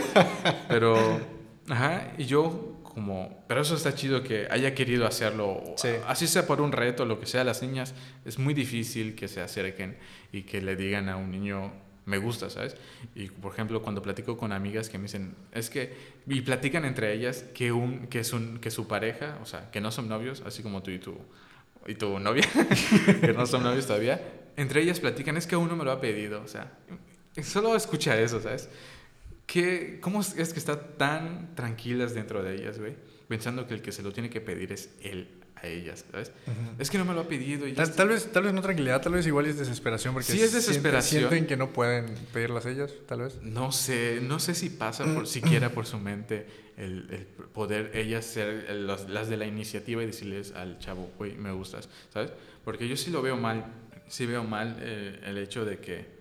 Pero 0.68 1.20
Ajá, 1.68 2.12
y 2.16 2.24
yo 2.24 2.80
como, 2.82 3.44
pero 3.48 3.60
eso 3.60 3.74
está 3.74 3.94
chido 3.94 4.22
que 4.22 4.46
haya 4.50 4.74
querido 4.74 5.06
hacerlo, 5.06 5.62
así 6.06 6.26
sea 6.26 6.46
por 6.46 6.60
un 6.60 6.72
reto, 6.72 7.04
lo 7.04 7.20
que 7.20 7.26
sea, 7.26 7.44
las 7.44 7.60
niñas, 7.60 7.94
es 8.24 8.38
muy 8.38 8.54
difícil 8.54 9.14
que 9.14 9.28
se 9.28 9.40
acerquen 9.40 9.98
y 10.32 10.42
que 10.42 10.62
le 10.62 10.76
digan 10.76 11.08
a 11.08 11.16
un 11.16 11.30
niño, 11.30 11.72
me 12.06 12.18
gusta, 12.18 12.48
¿sabes? 12.48 12.76
Y 13.14 13.28
por 13.28 13.52
ejemplo, 13.52 13.82
cuando 13.82 14.00
platico 14.00 14.36
con 14.36 14.52
amigas 14.52 14.88
que 14.88 14.96
me 14.96 15.04
dicen, 15.04 15.34
es 15.52 15.68
que, 15.68 15.94
y 16.26 16.40
platican 16.40 16.84
entre 16.84 17.12
ellas 17.12 17.44
que, 17.52 17.72
un, 17.72 18.06
que, 18.06 18.20
es 18.20 18.32
un, 18.32 18.58
que 18.58 18.70
su 18.70 18.86
pareja, 18.86 19.38
o 19.42 19.46
sea, 19.46 19.70
que 19.70 19.80
no 19.80 19.90
son 19.90 20.08
novios, 20.08 20.42
así 20.46 20.62
como 20.62 20.82
tú 20.82 20.92
y 20.92 21.00
tu, 21.00 21.18
y 21.86 21.94
tu 21.96 22.18
novia, 22.20 22.44
que 23.20 23.32
no 23.32 23.44
son 23.44 23.64
novios 23.64 23.86
todavía, 23.86 24.22
entre 24.56 24.82
ellas 24.82 25.00
platican, 25.00 25.36
es 25.36 25.46
que 25.48 25.56
uno 25.56 25.76
me 25.76 25.84
lo 25.84 25.90
ha 25.90 26.00
pedido, 26.00 26.42
o 26.42 26.48
sea, 26.48 26.78
solo 27.42 27.74
escucha 27.74 28.18
eso, 28.18 28.40
¿sabes? 28.40 28.68
¿Qué, 29.44 29.98
¿Cómo 30.00 30.20
es 30.20 30.34
que 30.34 30.58
están 30.58 30.80
tan 30.96 31.54
tranquilas 31.56 32.14
dentro 32.14 32.42
de 32.42 32.54
ellas, 32.54 32.78
güey? 32.78 32.94
Pensando 33.28 33.66
que 33.66 33.74
el 33.74 33.82
que 33.82 33.92
se 33.92 34.02
lo 34.02 34.12
tiene 34.12 34.30
que 34.30 34.40
pedir 34.40 34.72
es 34.72 34.90
él 35.02 35.28
a 35.66 35.68
ellas, 35.68 36.04
¿sabes? 36.10 36.32
Es 36.78 36.90
que 36.90 36.98
no 36.98 37.04
me 37.04 37.14
lo 37.14 37.20
ha 37.20 37.28
pedido. 37.28 37.66
Y 37.66 37.72
tal, 37.72 38.08
vez, 38.08 38.32
tal 38.32 38.44
vez 38.44 38.52
no 38.52 38.62
tranquilidad, 38.62 39.02
tal 39.02 39.12
vez 39.12 39.26
igual 39.26 39.46
es 39.46 39.58
desesperación. 39.58 40.14
Porque 40.14 40.32
sí, 40.32 40.40
es 40.40 40.52
desesperación. 40.52 41.28
Sienten, 41.28 41.46
que 41.46 41.56
no 41.56 41.72
pueden 41.72 42.06
pedirlas 42.32 42.66
ellas, 42.66 42.92
tal 43.06 43.20
vez. 43.20 43.38
No 43.42 43.72
sé, 43.72 44.20
no 44.22 44.38
sé 44.38 44.54
si 44.54 44.70
pasa 44.70 45.04
por, 45.04 45.26
siquiera 45.26 45.70
por 45.70 45.86
su 45.86 45.98
mente 45.98 46.46
el, 46.76 47.08
el 47.10 47.26
poder 47.48 47.90
ellas 47.94 48.24
ser 48.24 48.70
las 48.70 49.28
de 49.28 49.36
la 49.36 49.46
iniciativa 49.46 50.02
y 50.02 50.06
decirles 50.06 50.52
al 50.52 50.78
chavo, 50.78 51.10
güey, 51.18 51.34
me 51.34 51.52
gustas, 51.52 51.88
¿sabes? 52.12 52.32
Porque 52.64 52.88
yo 52.88 52.96
sí 52.96 53.10
lo 53.10 53.22
veo 53.22 53.36
mal, 53.36 53.64
sí 54.08 54.26
veo 54.26 54.44
mal 54.44 54.76
eh, 54.80 55.20
el 55.24 55.38
hecho 55.38 55.64
de 55.64 55.78
que 55.78 56.16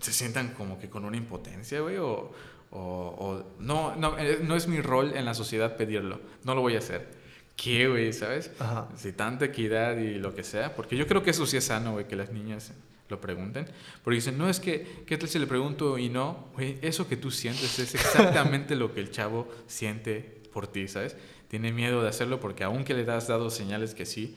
se 0.00 0.12
sientan 0.12 0.52
como 0.54 0.78
que 0.78 0.90
con 0.90 1.04
una 1.04 1.16
impotencia, 1.16 1.80
güey, 1.80 1.96
o, 1.96 2.32
o, 2.70 2.80
o 2.80 3.54
no, 3.60 3.94
no, 3.96 4.18
eh, 4.18 4.40
no 4.42 4.56
es 4.56 4.66
mi 4.68 4.80
rol 4.80 5.12
en 5.14 5.24
la 5.24 5.34
sociedad 5.34 5.76
pedirlo, 5.76 6.20
no 6.44 6.54
lo 6.54 6.60
voy 6.60 6.74
a 6.74 6.78
hacer. 6.78 7.23
¿Qué, 7.56 7.88
güey, 7.88 8.12
sabes? 8.12 8.50
Ajá. 8.58 8.88
Si 8.96 9.12
tanta 9.12 9.44
equidad 9.44 9.96
y 9.98 10.14
lo 10.18 10.34
que 10.34 10.42
sea, 10.42 10.74
porque 10.74 10.96
yo 10.96 11.06
creo 11.06 11.22
que 11.22 11.30
eso 11.30 11.46
sí 11.46 11.56
es 11.56 11.64
sano, 11.64 11.92
güey, 11.92 12.06
que 12.08 12.16
las 12.16 12.30
niñas 12.32 12.72
lo 13.08 13.20
pregunten, 13.20 13.66
porque 14.02 14.16
dicen, 14.16 14.36
no, 14.38 14.48
es 14.48 14.60
que, 14.60 15.02
¿qué 15.06 15.16
tal 15.18 15.28
si 15.28 15.38
le 15.38 15.46
pregunto 15.46 15.98
y 15.98 16.08
no? 16.08 16.48
Güey, 16.54 16.78
eso 16.82 17.06
que 17.06 17.16
tú 17.16 17.30
sientes 17.30 17.78
es 17.78 17.94
exactamente 17.94 18.74
lo 18.76 18.92
que 18.92 19.00
el 19.00 19.10
chavo 19.10 19.48
siente 19.66 20.42
por 20.52 20.66
ti, 20.66 20.88
¿sabes? 20.88 21.16
Tiene 21.48 21.70
miedo 21.72 22.02
de 22.02 22.08
hacerlo 22.08 22.40
porque 22.40 22.64
aunque 22.64 22.94
le 22.94 23.08
has 23.12 23.28
dado 23.28 23.50
señales 23.50 23.94
que 23.94 24.06
sí, 24.06 24.36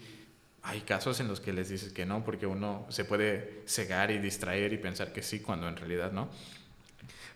hay 0.61 0.81
casos 0.81 1.19
en 1.19 1.27
los 1.27 1.39
que 1.39 1.53
les 1.53 1.69
dices 1.69 1.93
que 1.93 2.05
no, 2.05 2.23
porque 2.23 2.45
uno 2.45 2.85
se 2.89 3.05
puede 3.05 3.61
cegar 3.65 4.11
y 4.11 4.19
distraer 4.19 4.73
y 4.73 4.77
pensar 4.77 5.13
que 5.13 5.23
sí, 5.23 5.39
cuando 5.39 5.67
en 5.67 5.77
realidad 5.77 6.11
no. 6.11 6.29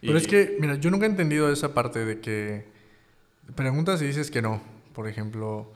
Pero 0.02 0.14
Y- 0.14 0.18
es 0.18 0.28
que, 0.28 0.58
mira, 0.60 0.76
yo 0.76 0.92
nunca 0.92 1.06
he 1.06 1.10
entendido 1.10 1.52
esa 1.52 1.74
parte 1.74 2.04
de 2.06 2.20
que 2.20 2.66
preguntas 3.56 4.02
y 4.02 4.06
dices 4.08 4.30
que 4.30 4.42
no. 4.42 4.62
Por 4.94 5.08
ejemplo, 5.08 5.72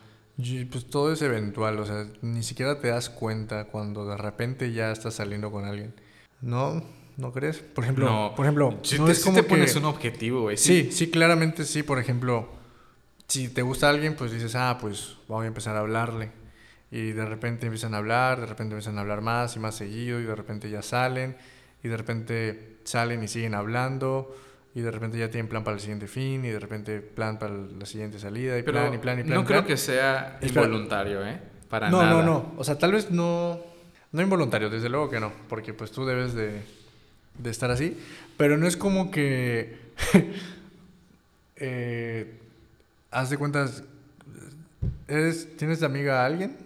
pues 0.72 0.86
todo 0.90 1.12
es 1.14 1.22
eventual, 1.22 1.80
o 1.80 1.86
sea, 1.86 2.08
ni 2.22 2.44
siquiera 2.44 2.80
te 2.80 2.90
das 2.90 3.10
cuenta 3.10 3.66
cuando 3.66 4.06
de 4.06 4.18
repente 4.18 4.72
ya 4.74 4.92
estás 4.92 5.16
saliendo 5.16 5.52
con 5.52 5.66
alguien. 5.66 5.94
¿No? 6.42 6.84
¿No 7.18 7.32
crees? 7.32 7.60
Por 7.60 7.86
ejemplo, 7.86 8.06
no, 8.06 8.34
por 8.36 8.46
ejemplo, 8.46 8.80
si 8.84 8.98
no 9.00 9.06
te, 9.06 9.14
es 9.14 9.20
si 9.20 9.24
como 9.24 9.38
que- 9.38 9.44
pones 9.44 9.76
un 9.78 9.86
objetivo, 9.86 10.42
güey. 10.42 10.58
Sí, 10.58 10.90
sí, 10.92 11.10
claramente 11.10 11.64
sí. 11.64 11.82
Por 11.82 11.98
ejemplo, 11.98 12.50
si 13.28 13.48
te 13.48 13.62
gusta 13.62 13.90
alguien, 13.90 14.16
pues 14.16 14.32
dices, 14.34 14.54
ah, 14.56 14.78
pues 14.80 15.16
voy 15.28 15.46
a 15.46 15.48
empezar 15.48 15.78
a 15.78 15.80
hablarle. 15.80 16.32
Y 16.92 17.12
de 17.14 17.26
repente 17.26 17.66
empiezan 17.68 17.94
a 17.94 17.98
hablar, 17.98 18.40
de 18.42 18.46
repente 18.46 18.74
empiezan 18.76 18.98
a 18.98 19.02
hablar 19.02 19.22
más 19.22 19.56
y 19.56 19.60
más 19.60 19.76
seguido, 19.76 20.20
y 20.20 20.24
de 20.24 20.36
repente 20.36 20.70
ya 20.70 20.82
salen, 20.82 21.38
y 21.84 21.88
de 21.88 21.98
repente 21.98 22.78
salen 22.84 23.24
y 23.24 23.28
siguen 23.30 23.56
hablando, 23.56 24.36
y 24.76 24.82
de 24.82 24.92
repente 24.92 25.18
ya 25.18 25.30
tienen 25.32 25.48
plan 25.48 25.64
para 25.64 25.76
el 25.76 25.82
siguiente 25.82 26.08
fin, 26.08 26.44
y 26.46 26.50
de 26.50 26.60
repente 26.60 27.00
plan 27.00 27.40
para 27.40 27.54
la 27.56 27.86
siguiente 27.86 28.20
salida, 28.20 28.60
y 28.60 28.64
Pero 28.64 28.80
plan, 28.80 28.94
y 28.94 28.98
plan, 28.98 29.20
y 29.20 29.24
plan. 29.24 29.36
no 29.36 29.42
y 29.42 29.46
creo 29.46 29.66
que 29.66 29.78
sea 29.78 30.38
Espera. 30.42 30.66
involuntario, 30.66 31.26
¿eh? 31.26 31.40
Para 31.70 31.90
no, 31.90 32.02
nada. 32.04 32.12
no, 32.12 32.24
no. 32.24 32.54
O 32.58 32.64
sea, 32.64 32.78
tal 32.78 32.92
vez 32.92 33.10
no, 33.10 33.60
no 34.12 34.22
involuntario, 34.22 34.70
desde 34.70 34.90
luego 34.90 35.10
que 35.10 35.20
no, 35.22 35.32
porque 35.48 35.74
pues 35.74 35.92
tú 35.92 36.06
debes 36.06 36.34
de, 36.34 36.62
de 37.40 37.50
estar 37.50 37.72
así, 37.72 37.98
pero 38.38 38.58
no 38.58 38.68
es 38.68 38.76
como 38.76 39.12
que 39.12 39.78
eh, 41.56 42.38
haz 43.12 43.30
de 43.30 43.38
cuentas, 43.38 43.84
eres, 45.08 45.56
tienes 45.58 45.80
de 45.80 45.86
amiga 45.86 46.22
a 46.24 46.26
alguien 46.26 46.58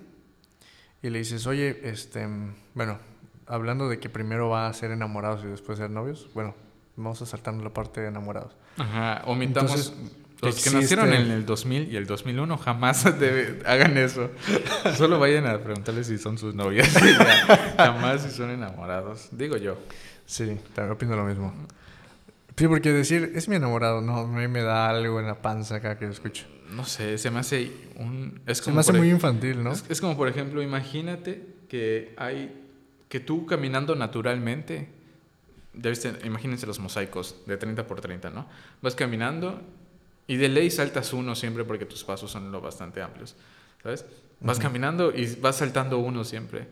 y 1.04 1.10
le 1.10 1.20
dices, 1.20 1.46
oye, 1.48 1.80
este, 1.84 2.28
bueno, 2.74 2.98
hablando 3.46 3.88
de 3.88 4.00
que 4.00 4.10
primero 4.10 4.50
va 4.50 4.68
a 4.68 4.74
ser 4.74 4.92
enamorados 4.92 5.44
y 5.44 5.48
después 5.48 5.78
ser 5.78 5.92
novios, 5.92 6.28
bueno, 6.34 6.56
vamos 7.04 7.22
a 7.22 7.26
saltarnos 7.26 7.64
la 7.64 7.70
parte 7.74 8.02
de 8.02 8.08
enamorados. 8.10 8.54
Ajá, 8.78 9.22
omitamos. 9.26 9.72
Entonces, 9.72 9.94
los 10.42 10.56
que 10.56 10.70
existe- 10.70 10.82
nacieron 10.82 11.14
en 11.14 11.32
el 11.32 11.46
2000 11.46 11.92
y 11.92 11.96
el 11.98 12.06
2001 12.06 12.58
jamás 12.58 13.04
debe- 13.20 13.62
hagan 13.66 13.98
eso. 13.98 14.30
Solo 14.98 15.20
vayan 15.20 15.48
a 15.48 15.58
preguntarles 15.60 16.08
si 16.08 16.18
son 16.18 16.38
sus 16.38 16.54
novias. 16.56 16.88
jamás 17.78 18.22
si 18.24 18.32
son 18.32 18.52
enamorados. 18.52 19.30
Digo 19.32 19.58
yo. 19.58 19.78
Sí, 20.26 20.58
también 20.76 20.94
opino 20.94 21.16
lo 21.16 21.26
mismo. 21.26 21.54
Sí, 22.56 22.68
porque 22.68 22.92
decir, 22.92 23.32
es 23.36 23.48
mi 23.48 23.56
enamorado, 23.56 24.02
no, 24.02 24.18
a 24.18 24.28
mí 24.28 24.48
me 24.50 24.62
da 24.62 24.90
algo 24.90 25.20
en 25.22 25.28
la 25.28 25.42
panza 25.42 25.76
acá 25.76 25.98
que 25.98 26.06
lo 26.06 26.12
escucho. 26.12 26.46
No 26.72 26.86
sé, 26.86 27.18
se 27.18 27.32
me 27.32 27.40
hace 27.40 27.72
un. 27.96 28.42
Es 28.46 28.58
Se 28.60 28.66
como 28.66 28.76
me 28.76 28.80
hace 28.82 28.94
muy 28.94 29.10
infantil, 29.10 29.64
¿no? 29.64 29.72
Es, 29.72 29.86
es 29.90 30.02
como, 30.02 30.16
por 30.18 30.28
ejemplo, 30.28 30.62
imagínate 30.62 31.42
que 31.70 32.14
hay. 32.18 32.66
Que 33.08 33.20
tú 33.20 33.46
caminando 33.48 33.96
naturalmente. 33.96 34.90
Debes 35.82 36.02
ten- 36.02 36.18
imagínense 36.26 36.66
los 36.68 36.80
mosaicos 36.80 37.36
de 37.46 37.58
30 37.58 37.88
por 37.88 38.02
30, 38.02 38.30
¿no? 38.30 38.48
Vas 38.82 38.96
caminando 38.96 39.62
y 40.28 40.36
de 40.38 40.50
ley 40.50 40.70
saltas 40.70 41.14
uno 41.14 41.36
siempre 41.36 41.64
porque 41.64 41.86
tus 41.86 42.04
pasos 42.04 42.30
son 42.32 42.52
lo 42.52 42.60
bastante 42.62 43.02
amplios, 43.02 43.36
¿sabes? 43.84 44.06
Vas 44.42 44.60
caminando 44.60 45.12
y 45.16 45.36
vas 45.36 45.58
saltando 45.58 45.98
uno 46.00 46.24
siempre. 46.24 46.68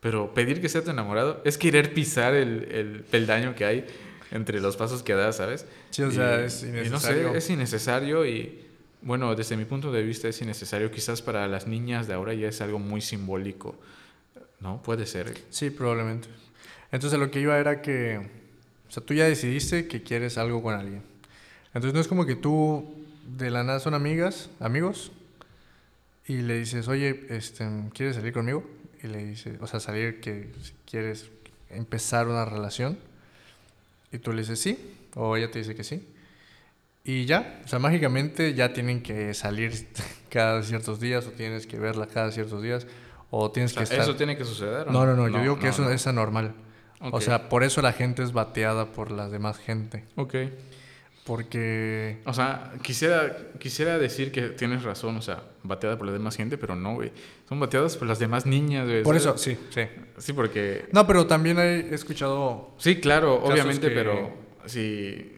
Pero 0.00 0.32
pedir 0.34 0.60
que 0.60 0.68
sea 0.68 0.82
tu 0.84 0.90
enamorado 0.90 1.40
es 1.44 1.56
querer 1.58 1.92
pisar 1.94 2.34
el, 2.34 2.68
el 2.70 3.00
peldaño 3.04 3.54
que 3.54 3.64
hay 3.64 3.86
entre 4.30 4.60
los 4.60 4.76
pasos 4.76 5.02
que 5.02 5.14
das, 5.14 5.36
¿sabes? 5.36 5.66
Sí, 5.90 6.02
o 6.02 6.10
sea, 6.10 6.40
Y- 6.40 6.44
es 6.44 6.62
y 6.62 6.66
no 6.66 6.78
innecesario. 6.82 7.32
sé, 7.32 7.38
es 7.38 7.50
innecesario 7.50 8.26
y, 8.26 8.60
bueno, 9.02 9.34
desde 9.34 9.56
mi 9.56 9.64
punto 9.64 9.90
de 9.92 10.02
vista 10.02 10.28
es 10.28 10.40
innecesario. 10.42 10.90
Quizás 10.90 11.22
para 11.22 11.46
las 11.48 11.66
niñas 11.66 12.06
de 12.08 12.14
ahora 12.14 12.34
ya 12.34 12.48
es 12.48 12.60
algo 12.60 12.78
muy 12.78 13.00
simbólico, 13.00 13.78
¿no? 14.60 14.82
Puede 14.82 15.06
ser. 15.06 15.32
Sí, 15.50 15.70
probablemente. 15.70 16.28
Entonces 16.92 17.18
lo 17.18 17.30
que 17.30 17.40
iba 17.40 17.58
era 17.58 17.80
que, 17.82 18.28
o 18.88 18.92
sea, 18.92 19.02
tú 19.02 19.14
ya 19.14 19.24
decidiste 19.24 19.88
que 19.88 20.02
quieres 20.02 20.38
algo 20.38 20.62
con 20.62 20.74
alguien. 20.74 21.02
Entonces 21.74 21.94
no 21.94 22.00
es 22.00 22.08
como 22.08 22.24
que 22.24 22.36
tú 22.36 22.94
de 23.36 23.50
la 23.50 23.64
nada 23.64 23.80
son 23.80 23.94
amigas, 23.94 24.50
amigos, 24.60 25.12
y 26.26 26.38
le 26.38 26.58
dices, 26.58 26.88
oye, 26.88 27.26
este, 27.30 27.68
¿quieres 27.92 28.16
salir 28.16 28.32
conmigo? 28.32 28.64
Y 29.02 29.08
le 29.08 29.24
dices, 29.24 29.58
o 29.60 29.66
sea, 29.66 29.80
salir 29.80 30.20
que 30.20 30.50
quieres 30.88 31.30
empezar 31.70 32.28
una 32.28 32.44
relación. 32.44 32.98
Y 34.12 34.18
tú 34.18 34.32
le 34.32 34.42
dices 34.42 34.58
sí, 34.58 34.94
o 35.14 35.36
ella 35.36 35.50
te 35.50 35.58
dice 35.58 35.74
que 35.74 35.84
sí. 35.84 36.08
Y 37.04 37.24
ya, 37.26 37.60
o 37.64 37.68
sea, 37.68 37.78
mágicamente 37.78 38.54
ya 38.54 38.72
tienen 38.72 39.02
que 39.02 39.34
salir 39.34 39.86
cada 40.30 40.62
ciertos 40.62 40.98
días, 40.98 41.26
o 41.26 41.30
tienes 41.30 41.66
que 41.66 41.78
verla 41.78 42.06
cada 42.06 42.32
ciertos 42.32 42.62
días, 42.62 42.86
o 43.30 43.50
tienes 43.50 43.72
O 43.72 43.74
sea, 43.74 43.80
que 43.80 43.84
estar... 43.84 44.00
¿Eso 44.00 44.16
tiene 44.16 44.36
que 44.36 44.44
suceder? 44.44 44.88
o 44.88 44.92
No, 44.92 45.06
no, 45.06 45.14
no, 45.14 45.28
yo 45.28 45.40
digo 45.40 45.58
que 45.58 45.66
no, 45.66 45.70
eso 45.70 45.82
no. 45.82 45.90
es 45.90 46.06
anormal. 46.06 46.54
O 47.00 47.20
sea, 47.20 47.48
por 47.48 47.62
eso 47.62 47.82
la 47.82 47.92
gente 47.92 48.22
es 48.22 48.32
bateada 48.32 48.86
por 48.86 49.10
la 49.10 49.28
demás 49.28 49.58
gente. 49.58 50.04
Ok. 50.16 50.34
Porque... 51.24 52.20
O 52.24 52.32
sea, 52.32 52.72
quisiera, 52.82 53.36
quisiera 53.58 53.98
decir 53.98 54.30
que 54.30 54.42
tienes 54.50 54.84
razón, 54.84 55.16
o 55.16 55.22
sea, 55.22 55.42
bateada 55.64 55.98
por 55.98 56.06
la 56.06 56.12
demás 56.12 56.36
gente, 56.36 56.56
pero 56.56 56.76
no, 56.76 56.94
güey. 56.94 57.10
Son 57.48 57.58
bateadas 57.58 57.96
por 57.96 58.06
las 58.06 58.20
demás 58.20 58.46
niñas, 58.46 58.86
güey. 58.86 59.02
Por 59.02 59.18
¿sabes? 59.18 59.42
eso, 59.46 59.58
sí, 59.60 59.66
sí. 59.70 59.88
Sí, 60.18 60.32
porque... 60.32 60.86
No, 60.92 61.06
pero 61.06 61.26
también 61.26 61.58
he 61.58 61.92
escuchado... 61.92 62.74
Sí, 62.78 63.00
claro, 63.00 63.42
obviamente, 63.42 63.88
que- 63.88 63.94
pero 63.94 64.32
si, 64.66 65.32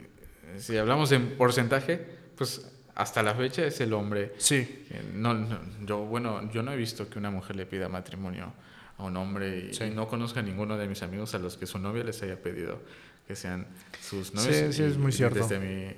si 0.59 0.76
hablamos 0.76 1.11
en 1.12 1.36
porcentaje, 1.38 2.04
pues 2.36 2.70
hasta 2.94 3.22
la 3.22 3.34
fecha 3.34 3.64
es 3.64 3.80
el 3.80 3.94
hombre. 3.94 4.34
Sí, 4.36 4.86
no, 5.14 5.48
yo, 5.86 6.00
bueno, 6.00 6.50
yo 6.52 6.62
no 6.62 6.72
he 6.72 6.76
visto 6.76 7.09
que 7.09 7.18
una 7.18 7.30
mujer 7.30 7.56
le 7.56 7.64
pida 7.64 7.88
matrimonio 7.88 8.52
a 8.99 9.05
un 9.05 9.16
hombre 9.16 9.68
y, 9.70 9.74
Sí. 9.74 9.84
y 9.84 9.90
no 9.90 10.07
conozco 10.09 10.40
a 10.40 10.42
ninguno 10.42 10.76
de 10.76 10.86
mis 10.88 11.03
amigos 11.03 11.34
a 11.34 11.38
los 11.38 11.57
que 11.57 11.66
su 11.66 11.78
novia 11.78 12.05
les 12.05 12.22
haya 12.22 12.40
pedido 12.42 12.80
que 13.26 13.36
sean 13.36 13.66
sus 14.01 14.28
Sí, 14.28 14.34
novios. 14.36 14.74
sí, 14.74 14.82
es 14.82 14.94
Y 14.94 14.99
muy 14.99 15.12
cierto. 15.12 15.38
Desde 15.40 15.59
mi 15.59 15.94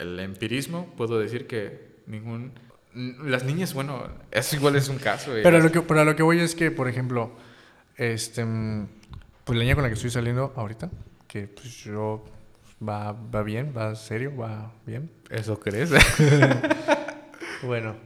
el 0.00 0.18
empirismo 0.20 0.94
puedo 0.96 1.18
decir 1.18 1.46
que 1.46 1.96
ningún... 2.06 2.52
Las 2.94 3.44
niñas, 3.44 3.74
bueno, 3.74 4.08
eso 4.30 4.56
igual 4.56 4.76
es 4.76 4.88
un 4.88 4.98
caso. 4.98 5.30
pero 5.34 5.50
Las- 5.58 5.64
lo, 5.64 5.72
que, 5.72 5.82
pero 5.82 6.00
a 6.00 6.04
lo 6.04 6.16
que 6.16 6.22
voy 6.22 6.40
es 6.40 6.54
que, 6.54 6.70
por 6.70 6.88
ejemplo, 6.88 7.32
este, 7.96 8.44
mm, 8.44 8.88
pues 9.44 9.56
la 9.58 9.62
niña 9.64 9.74
con 9.74 9.82
la 9.84 9.88
que 9.90 9.94
estoy 9.94 10.10
saliendo 10.10 10.52
ahorita, 10.56 10.90
que 11.26 11.46
pues 11.48 11.84
yo 11.84 12.24
va, 12.86 13.12
va 13.12 13.42
bien, 13.42 13.72
va 13.76 13.94
serio, 13.94 14.34
va 14.36 14.72
bien. 14.86 15.10
¿Eso 15.30 15.58
crees? 15.60 15.90
Bueno, 17.62 17.96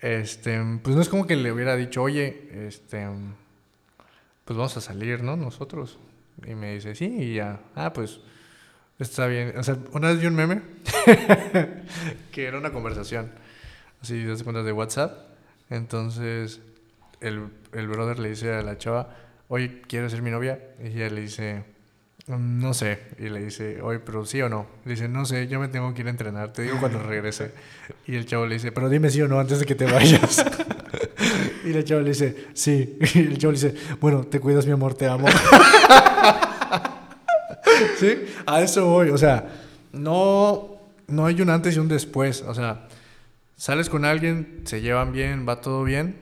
este, 0.00 0.60
pues 0.82 0.96
no 0.96 1.02
es 1.02 1.08
como 1.08 1.26
que 1.26 1.36
le 1.36 1.52
hubiera 1.52 1.76
dicho, 1.76 2.02
oye, 2.02 2.48
este, 2.66 3.06
pues 4.48 4.56
vamos 4.56 4.74
a 4.78 4.80
salir, 4.80 5.22
¿no? 5.22 5.36
Nosotros. 5.36 5.98
Y 6.46 6.54
me 6.54 6.72
dice, 6.72 6.94
sí, 6.94 7.04
y 7.04 7.34
ya, 7.34 7.60
ah, 7.74 7.92
pues 7.92 8.18
está 8.98 9.26
bien. 9.26 9.52
O 9.58 9.62
sea, 9.62 9.76
una 9.92 10.08
vez 10.08 10.20
vi 10.22 10.26
un 10.26 10.34
meme 10.36 10.62
que 12.32 12.46
era 12.46 12.56
una 12.56 12.72
conversación, 12.72 13.30
así, 14.00 14.22
de 14.22 14.42
cuentas 14.42 14.64
de 14.64 14.72
WhatsApp. 14.72 15.12
Entonces, 15.68 16.62
el, 17.20 17.48
el 17.74 17.88
brother 17.88 18.18
le 18.20 18.30
dice 18.30 18.54
a 18.54 18.62
la 18.62 18.78
chava, 18.78 19.14
oye, 19.48 19.82
¿quieres 19.86 20.12
ser 20.12 20.22
mi 20.22 20.30
novia? 20.30 20.58
Y 20.82 20.86
ella 20.96 21.10
le 21.10 21.20
dice, 21.20 21.64
"Mm, 22.26 22.58
no 22.62 22.72
sé. 22.72 23.00
Y 23.18 23.28
le 23.28 23.44
dice, 23.44 23.82
oye, 23.82 23.98
pero 23.98 24.24
sí 24.24 24.40
o 24.40 24.48
no. 24.48 24.66
Le 24.86 24.92
dice, 24.92 25.08
no 25.08 25.26
sé, 25.26 25.46
yo 25.48 25.60
me 25.60 25.68
tengo 25.68 25.92
que 25.92 26.00
ir 26.00 26.06
a 26.06 26.10
entrenar, 26.10 26.54
te 26.54 26.62
digo 26.62 26.78
cuando 26.80 27.02
regrese. 27.02 27.52
Y 28.06 28.16
el 28.16 28.24
chavo 28.24 28.46
le 28.46 28.54
dice, 28.54 28.72
pero 28.72 28.88
dime 28.88 29.10
sí 29.10 29.20
o 29.20 29.28
no 29.28 29.38
antes 29.38 29.60
de 29.60 29.66
que 29.66 29.74
te 29.74 29.84
vayas. 29.84 30.42
y 31.68 31.72
la 31.72 31.84
chava 31.84 32.00
le 32.02 32.10
dice, 32.10 32.48
sí. 32.54 32.98
Y 33.14 33.18
el 33.18 33.38
chavo 33.38 33.52
le 33.52 33.58
dice, 33.58 33.74
bueno, 34.00 34.24
te 34.24 34.40
cuidas, 34.40 34.66
mi 34.66 34.72
amor, 34.72 34.94
te 34.94 35.06
amo. 35.06 35.26
¿Sí? 37.98 38.26
A 38.46 38.62
eso 38.62 38.86
voy. 38.86 39.10
O 39.10 39.18
sea, 39.18 39.48
no, 39.92 40.76
no 41.06 41.26
hay 41.26 41.40
un 41.42 41.50
antes 41.50 41.76
y 41.76 41.78
un 41.78 41.88
después. 41.88 42.42
O 42.42 42.54
sea, 42.54 42.88
sales 43.56 43.88
con 43.90 44.04
alguien, 44.04 44.62
se 44.64 44.80
llevan 44.80 45.12
bien, 45.12 45.46
va 45.48 45.60
todo 45.60 45.84
bien. 45.84 46.16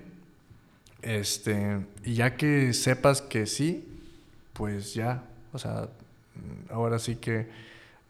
Este, 1.02 1.78
y 2.04 2.14
ya 2.14 2.36
que 2.36 2.72
sepas 2.72 3.22
que 3.22 3.46
sí, 3.46 3.86
pues 4.52 4.94
ya. 4.94 5.22
O 5.52 5.58
sea, 5.58 5.88
ahora 6.70 6.98
sí 6.98 7.16
que 7.16 7.46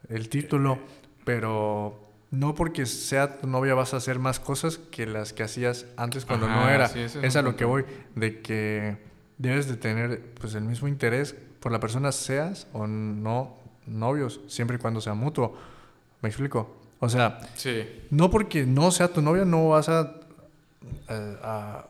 el 0.08 0.28
título, 0.28 0.78
pero 1.24 2.05
no 2.30 2.54
porque 2.54 2.86
sea 2.86 3.38
tu 3.38 3.46
novia 3.46 3.74
vas 3.74 3.94
a 3.94 3.98
hacer 3.98 4.18
más 4.18 4.40
cosas 4.40 4.78
que 4.78 5.06
las 5.06 5.32
que 5.32 5.42
hacías 5.42 5.86
antes 5.96 6.24
cuando 6.24 6.48
no 6.48 6.68
era. 6.68 6.88
sí, 6.88 7.00
es 7.22 7.36
a 7.36 7.42
lo 7.42 7.56
que 7.56 7.64
voy, 7.64 7.84
de 8.14 8.40
que 8.40 8.96
debes 9.38 9.68
de 9.68 9.76
tener 9.76 10.20
pues 10.40 10.54
el 10.54 10.64
mismo 10.64 10.88
interés 10.88 11.34
por 11.60 11.72
la 11.72 11.80
persona 11.80 12.12
seas 12.12 12.66
o 12.72 12.86
no 12.86 13.56
novios, 13.86 14.40
siempre 14.48 14.76
y 14.76 14.80
cuando 14.80 15.00
sea 15.00 15.14
mutuo. 15.14 15.56
¿Me 16.22 16.28
explico? 16.28 16.76
O 16.98 17.08
sea, 17.08 17.40
Sí. 17.54 17.86
no 18.10 18.30
porque 18.30 18.64
no 18.66 18.90
sea 18.90 19.08
tu 19.08 19.20
novia, 19.22 19.44
no 19.44 19.68
vas 19.68 19.88
a, 19.88 20.00
a- 21.08 21.36
a, 21.42 21.86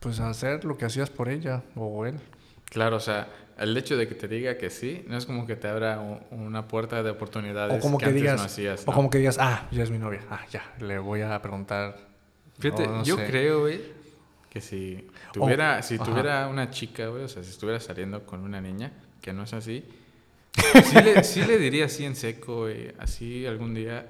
pues 0.00 0.20
a 0.20 0.30
hacer 0.30 0.64
lo 0.64 0.78
que 0.78 0.84
hacías 0.84 1.10
por 1.10 1.28
ella 1.28 1.62
o 1.74 2.06
él. 2.06 2.18
Claro, 2.70 2.96
o 2.96 3.00
sea, 3.00 3.28
el 3.58 3.76
hecho 3.76 3.96
de 3.96 4.06
que 4.08 4.14
te 4.14 4.28
diga 4.28 4.58
que 4.58 4.68
sí, 4.70 5.04
no 5.08 5.16
es 5.16 5.24
como 5.26 5.46
que 5.46 5.56
te 5.56 5.68
abra 5.68 5.98
una 6.30 6.68
puerta 6.68 7.02
de 7.02 7.10
oportunidades 7.10 7.78
O 7.78 7.80
como 7.80 7.98
que, 7.98 8.06
antes 8.06 8.20
digas, 8.20 8.36
no 8.38 8.44
hacías. 8.46 8.82
o 8.86 8.90
¿no? 8.90 8.94
como 8.94 9.10
que 9.10 9.18
digas, 9.18 9.38
ah, 9.40 9.66
ya 9.70 9.82
es 9.82 9.90
mi 9.90 9.98
novia, 9.98 10.20
ah, 10.30 10.44
ya, 10.50 10.74
le 10.80 10.98
voy 10.98 11.22
a 11.22 11.40
preguntar. 11.40 11.96
Fíjate, 12.58 12.84
o 12.84 12.92
no 12.98 13.04
yo 13.04 13.16
sé. 13.16 13.26
creo, 13.26 13.60
güey, 13.60 13.80
que 14.50 14.60
si 14.60 15.06
tuviera, 15.32 15.82
si 15.82 15.94
ajá. 15.96 16.04
tuviera 16.04 16.48
una 16.48 16.70
chica, 16.70 17.06
güey, 17.08 17.24
o 17.24 17.28
sea, 17.28 17.42
si 17.42 17.50
estuviera 17.50 17.80
saliendo 17.80 18.24
con 18.26 18.40
una 18.40 18.60
niña, 18.60 18.92
que 19.20 19.32
no 19.32 19.42
es 19.44 19.52
así, 19.54 19.84
sí 20.84 21.02
le, 21.02 21.22
sí 21.24 21.42
le 21.44 21.58
diría 21.58 21.84
así 21.86 22.04
en 22.04 22.16
seco, 22.16 22.60
güey, 22.62 22.92
así 22.98 23.44
algún 23.46 23.74
día, 23.74 24.06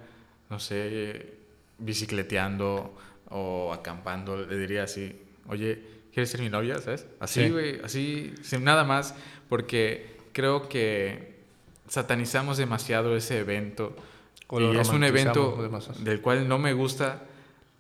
no 0.51 0.59
sé, 0.61 1.35
bicicleteando 1.79 2.97
o 3.31 3.73
acampando, 3.73 4.45
le 4.47 4.57
diría 4.57 4.85
así, 4.85 5.21
oye, 5.49 5.83
¿quieres 6.13 6.31
ser 6.31 6.41
mi 6.41 6.49
novia? 6.49 6.79
¿Sabes? 6.79 7.07
Así, 7.19 7.45
Sí. 7.45 7.51
güey, 7.51 7.81
así, 7.83 8.35
sin 8.43 8.63
nada 8.65 8.85
más, 8.85 9.15
porque 9.49 10.17
creo 10.33 10.69
que 10.69 11.37
satanizamos 11.89 12.57
demasiado 12.57 13.17
ese 13.17 13.39
evento. 13.39 13.95
O 14.49 14.61
lo 14.61 14.75
y 14.75 14.79
es 14.79 14.89
un 14.91 15.03
evento 15.03 15.59
demasiado. 15.61 16.01
del 16.01 16.21
cual 16.21 16.47
no 16.47 16.59
me 16.59 16.73
gusta 16.73 17.25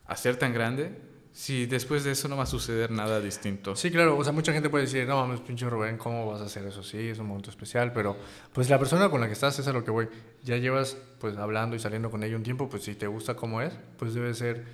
hacer 0.07 0.37
tan 0.37 0.53
grande 0.53 1.07
si 1.37 1.67
después 1.67 2.03
de 2.03 2.13
eso 2.13 2.29
no 2.29 2.37
va 2.39 2.45
a 2.45 2.47
suceder 2.47 2.91
nada 2.91 3.21
distinto. 3.21 3.77
Sí, 3.77 3.91
claro, 3.91 4.17
o 4.17 4.25
sea, 4.25 4.33
mucha 4.33 4.55
gente 4.55 4.71
puede 4.71 4.85
decir, 4.85 5.07
no 5.07 5.17
mames, 5.17 5.41
pinche 5.41 5.69
Rubén, 5.69 5.99
¿cómo 5.99 6.27
vas 6.27 6.41
a 6.41 6.47
hacer 6.47 6.65
eso? 6.65 6.83
Sí, 6.83 7.11
es 7.11 7.19
un 7.19 7.27
momento 7.27 7.51
especial, 7.51 7.93
pero 7.93 8.17
pues 8.55 8.71
la 8.71 8.79
persona 8.79 9.11
con 9.11 9.21
la 9.21 9.27
que 9.27 9.35
estás 9.35 9.59
es 9.59 9.69
a 9.69 9.75
lo 9.75 9.85
que 9.85 9.91
voy. 9.91 10.09
Ya 10.45 10.57
llevas 10.57 10.97
pues 11.21 11.37
hablando 11.37 11.77
y 11.77 11.79
saliendo 11.79 12.11
con 12.11 12.23
ella 12.23 12.37
un 12.37 12.43
tiempo, 12.43 12.71
pues 12.71 12.85
si 12.85 12.95
te 12.95 13.07
gusta 13.07 13.37
cómo 13.37 13.61
es, 13.61 13.79
pues 13.99 14.15
debe 14.15 14.33
ser, 14.33 14.65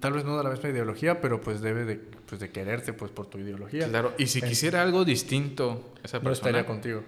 tal 0.00 0.12
vez 0.14 0.24
no 0.24 0.36
de 0.36 0.44
la 0.44 0.50
misma 0.50 0.68
ideología, 0.70 1.20
pero 1.20 1.40
pues 1.40 1.60
debe 1.60 1.84
de, 1.84 1.96
pues, 1.96 2.40
de 2.40 2.50
quererte 2.50 2.92
pues 2.92 3.10
por 3.10 3.26
tu 3.26 3.38
ideología. 3.38 3.88
Claro, 3.88 4.12
y 4.18 4.26
si 4.26 4.42
quisiera 4.42 4.82
algo 4.82 5.04
distinto 5.04 5.92
esa 6.02 6.18
No 6.18 6.24
persona, 6.24 6.50
estaría 6.50 6.66
contigo. 6.66 7.02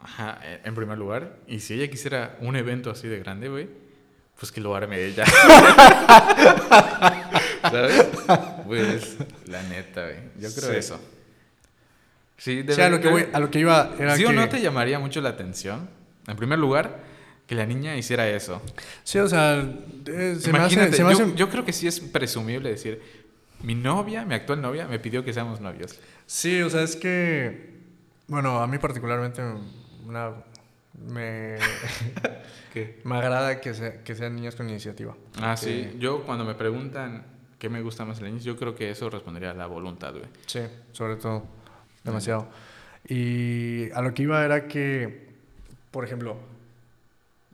ajá, 0.00 0.38
eh, 0.42 0.60
en 0.64 0.74
primer 0.74 0.98
lugar, 0.98 1.36
y 1.46 1.60
si 1.60 1.74
ella 1.74 1.88
quisiera 1.90 2.36
un 2.40 2.56
evento 2.56 2.90
así 2.90 3.08
de 3.08 3.18
grande, 3.18 3.48
güey, 3.48 3.68
pues 4.38 4.52
que 4.52 4.60
lo 4.60 4.74
arme 4.74 5.04
ella. 5.04 5.24
¿Sabes? 7.62 8.06
Pues, 8.66 9.16
la 9.46 9.62
neta, 9.64 10.04
güey. 10.04 10.16
Yo 10.38 10.48
creo 10.54 10.70
Sí. 10.72 10.76
eso. 10.76 11.00
Sí, 12.36 12.64
Sí, 12.68 12.80
a 12.80 12.88
lo 12.88 13.00
que, 13.00 13.08
debe- 13.08 13.24
voy, 13.24 13.28
a 13.32 13.40
lo 13.40 13.50
que 13.50 13.58
iba 13.58 13.90
era 13.98 14.14
¿Sí 14.16 14.22
que... 14.22 14.28
o 14.28 14.32
no 14.32 14.48
te 14.48 14.60
llamaría 14.60 14.98
mucho 15.00 15.20
la 15.20 15.30
atención? 15.30 15.88
En 16.28 16.36
primer 16.36 16.58
lugar, 16.58 16.98
que 17.48 17.54
la 17.56 17.66
niña 17.66 17.96
hiciera 17.96 18.28
eso. 18.28 18.62
Sí, 19.02 19.18
o 19.18 19.26
sea, 19.26 19.54
eh, 20.06 20.36
se 20.38 20.52
me 20.52 20.58
hace... 20.58 20.74
Imagínate, 20.74 20.92
Se 20.96 21.02
me 21.04 21.14
yo, 21.16 21.24
hace- 21.24 21.34
yo 21.34 21.48
creo 21.48 21.64
que 21.64 21.72
sí 21.72 21.88
es 21.88 21.98
presumible 21.98 22.68
decir, 22.70 23.00
mi 23.62 23.74
novia, 23.74 24.24
mi 24.24 24.34
actual 24.34 24.60
novia, 24.60 24.86
me 24.86 25.00
pidió 25.00 25.24
que 25.24 25.32
seamos 25.32 25.60
novios. 25.60 25.98
Sí, 26.26 26.60
o 26.62 26.68
sea, 26.70 26.82
es 26.82 26.94
que, 26.94 27.72
bueno, 28.28 28.60
a 28.60 28.66
mí 28.66 28.76
particularmente 28.78 29.42
una, 30.06 30.32
me, 31.08 31.56
¿Qué? 32.74 33.00
me 33.04 33.16
agrada 33.16 33.60
que, 33.62 33.72
sea- 33.74 34.02
que 34.04 34.14
sean 34.14 34.36
niños 34.36 34.54
con 34.54 34.68
iniciativa. 34.68 35.16
Ah, 35.40 35.56
sí. 35.56 35.90
Yo 35.98 36.24
cuando 36.24 36.44
me 36.44 36.54
preguntan 36.54 37.24
qué 37.58 37.68
me 37.70 37.80
gusta 37.80 38.04
más 38.04 38.20
de 38.20 38.30
la 38.30 38.38
yo 38.38 38.56
creo 38.56 38.74
que 38.74 38.90
eso 38.90 39.08
respondería 39.10 39.52
a 39.52 39.54
la 39.54 39.66
voluntad, 39.66 40.12
güey. 40.12 40.26
Sí, 40.46 40.60
sobre 40.92 41.16
todo, 41.16 41.46
demasiado. 42.04 42.46
Y 43.08 43.90
a 43.92 44.02
lo 44.02 44.12
que 44.12 44.24
iba 44.24 44.44
era 44.44 44.68
que, 44.68 45.28
por 45.90 46.04
ejemplo, 46.04 46.36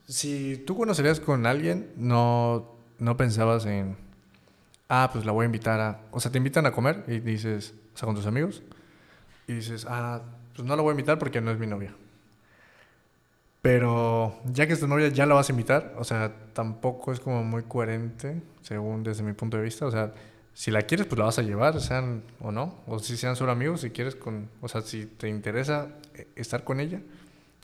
si 0.07 0.57
tú 0.65 0.75
conocerías 0.77 1.19
con 1.19 1.45
alguien, 1.45 1.91
no, 1.97 2.71
no 2.99 3.17
pensabas 3.17 3.65
en, 3.65 3.97
ah, 4.89 5.09
pues 5.11 5.25
la 5.25 5.31
voy 5.31 5.43
a 5.43 5.45
invitar 5.47 5.79
a, 5.79 6.01
o 6.11 6.19
sea, 6.19 6.31
te 6.31 6.37
invitan 6.37 6.65
a 6.65 6.71
comer 6.71 7.03
y 7.07 7.19
dices, 7.19 7.73
o 7.93 7.97
sea, 7.97 8.05
con 8.05 8.15
tus 8.15 8.25
amigos, 8.25 8.63
y 9.47 9.53
dices, 9.53 9.85
ah, 9.89 10.21
pues 10.55 10.67
no 10.67 10.75
la 10.75 10.81
voy 10.81 10.91
a 10.91 10.93
invitar 10.93 11.19
porque 11.19 11.41
no 11.41 11.51
es 11.51 11.59
mi 11.59 11.67
novia. 11.67 11.93
Pero 13.65 14.39
ya 14.45 14.67
que 14.67 14.73
es 14.73 14.79
tu 14.79 14.87
novia, 14.87 15.07
ya 15.07 15.25
la 15.25 15.33
vas 15.33 15.49
a 15.49 15.51
invitar. 15.51 15.95
O 15.97 16.03
sea, 16.03 16.31
tampoco 16.53 17.11
es 17.11 17.19
como 17.19 17.43
muy 17.43 17.63
coherente, 17.63 18.43
según 18.61 19.01
desde 19.01 19.23
mi 19.23 19.33
punto 19.33 19.57
de 19.57 19.63
vista. 19.63 19.87
O 19.87 19.91
sea, 19.91 20.13
si 20.53 20.69
la 20.69 20.83
quieres, 20.83 21.07
pues 21.07 21.17
la 21.17 21.25
vas 21.25 21.39
a 21.39 21.41
llevar, 21.41 21.81
sean 21.81 22.21
o 22.39 22.51
no. 22.51 22.75
O 22.85 22.99
si 22.99 23.17
sean 23.17 23.35
solo 23.35 23.51
amigos, 23.51 23.81
si 23.81 23.89
quieres 23.89 24.15
con... 24.15 24.49
O 24.61 24.67
sea, 24.67 24.81
si 24.81 25.07
te 25.07 25.29
interesa 25.29 25.87
eh, 26.13 26.27
estar 26.35 26.63
con 26.63 26.79
ella. 26.79 27.01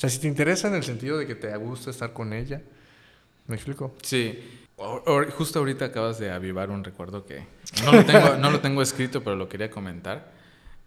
O 0.01 0.03
sea, 0.03 0.09
si 0.09 0.17
te 0.19 0.27
interesa 0.27 0.67
en 0.67 0.73
el 0.73 0.83
sentido 0.83 1.17
de 1.19 1.27
que 1.27 1.35
te 1.35 1.55
gusta 1.57 1.91
estar 1.91 2.11
con 2.11 2.33
ella. 2.33 2.59
¿Me 3.45 3.55
explico? 3.55 3.93
Sí. 4.01 4.39
O- 4.77 5.03
o- 5.05 5.31
justo 5.31 5.59
ahorita 5.59 5.85
acabas 5.85 6.17
de 6.17 6.31
avivar 6.31 6.71
un 6.71 6.83
recuerdo 6.83 7.23
que 7.23 7.45
no 7.85 7.91
lo 7.91 8.03
tengo, 8.03 8.35
no 8.37 8.49
lo 8.49 8.59
tengo 8.61 8.81
escrito, 8.81 9.23
pero 9.23 9.35
lo 9.35 9.47
quería 9.47 9.69
comentar. 9.69 10.31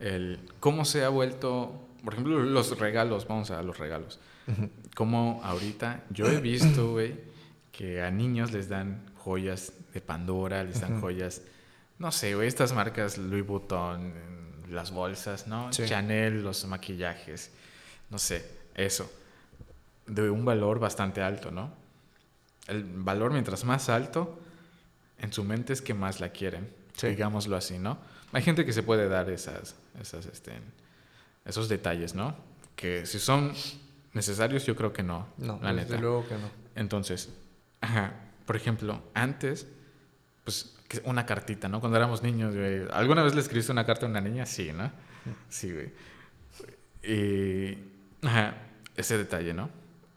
El 0.01 0.41
cómo 0.59 0.85
se 0.85 1.05
ha 1.05 1.11
vuelto, 1.11 1.87
por 2.03 2.15
ejemplo, 2.15 2.41
los 2.41 2.77
regalos, 2.81 3.29
vamos 3.29 3.53
a 3.53 3.63
los 3.63 3.79
regalos. 3.79 4.19
Como 4.97 5.41
ahorita 5.45 6.03
yo 6.11 6.27
he 6.27 6.41
visto, 6.41 6.91
güey, 6.91 7.15
que 7.71 8.03
a 8.03 8.11
niños 8.11 8.51
les 8.51 8.69
dan 8.69 9.05
joyas 9.19 9.73
de 9.93 10.01
Pandora, 10.01 10.65
les 10.65 10.81
dan 10.81 11.01
joyas, 11.01 11.43
no 12.01 12.11
sé, 12.11 12.35
güey, 12.35 12.49
estas 12.49 12.73
marcas 12.73 13.17
Louis 13.17 13.47
Vuitton, 13.47 14.13
las 14.71 14.91
bolsas, 14.91 15.47
¿no? 15.47 15.73
Sí. 15.73 15.85
Chanel, 15.87 16.43
los 16.43 16.65
maquillajes, 16.67 17.53
no 18.11 18.19
sé, 18.19 18.45
eso. 18.75 19.11
De 20.07 20.29
un 20.31 20.45
valor 20.45 20.79
bastante 20.79 21.23
alto, 21.23 21.51
¿no? 21.51 21.73
El 22.67 22.85
valor 22.85 23.33
mientras 23.33 23.65
más 23.65 23.89
alto, 23.89 24.39
en 25.19 25.33
su 25.33 25.45
mente 25.45 25.73
es 25.73 25.81
que 25.83 25.95
más 25.95 26.21
la 26.21 26.31
quieren, 26.31 26.69
Sí. 26.95 27.09
digámoslo 27.09 27.57
así, 27.57 27.79
¿no? 27.79 27.99
Hay 28.33 28.43
gente 28.43 28.65
que 28.65 28.73
se 28.73 28.83
puede 28.83 29.09
dar 29.09 29.31
esas, 29.31 29.75
esas, 30.01 30.27
este, 30.27 30.53
esos 31.45 31.69
detalles, 31.69 32.15
¿no? 32.15 32.35
Que 32.77 33.07
si 33.07 33.19
son 33.19 33.53
necesarios, 34.13 34.65
yo 34.67 34.75
creo 34.77 34.93
que 34.93 35.03
no, 35.03 35.27
No, 35.39 35.59
la 35.63 35.73
desde 35.73 35.91
neta. 35.91 36.01
luego 36.01 36.27
que 36.29 36.35
no. 36.35 36.51
Entonces, 36.75 37.31
ajá, 37.81 38.13
por 38.47 38.57
ejemplo, 38.57 39.03
antes, 39.15 39.67
pues 40.45 40.75
una 41.05 41.25
cartita, 41.27 41.69
¿no? 41.69 41.81
Cuando 41.81 41.97
éramos 41.97 42.23
niños, 42.23 42.55
güey. 42.55 42.83
¿Alguna 42.93 43.23
vez 43.23 43.35
le 43.35 43.41
escribiste 43.41 43.73
una 43.73 43.87
carta 43.87 44.07
a 44.07 44.09
una 44.09 44.21
niña? 44.21 44.47
Sí, 44.47 44.71
¿no? 44.73 44.91
Sí, 45.49 45.73
güey. 45.73 45.93
Y, 47.03 47.79
ajá, 48.25 48.57
ese 48.97 49.19
detalle, 49.19 49.55
¿no? 49.55 49.71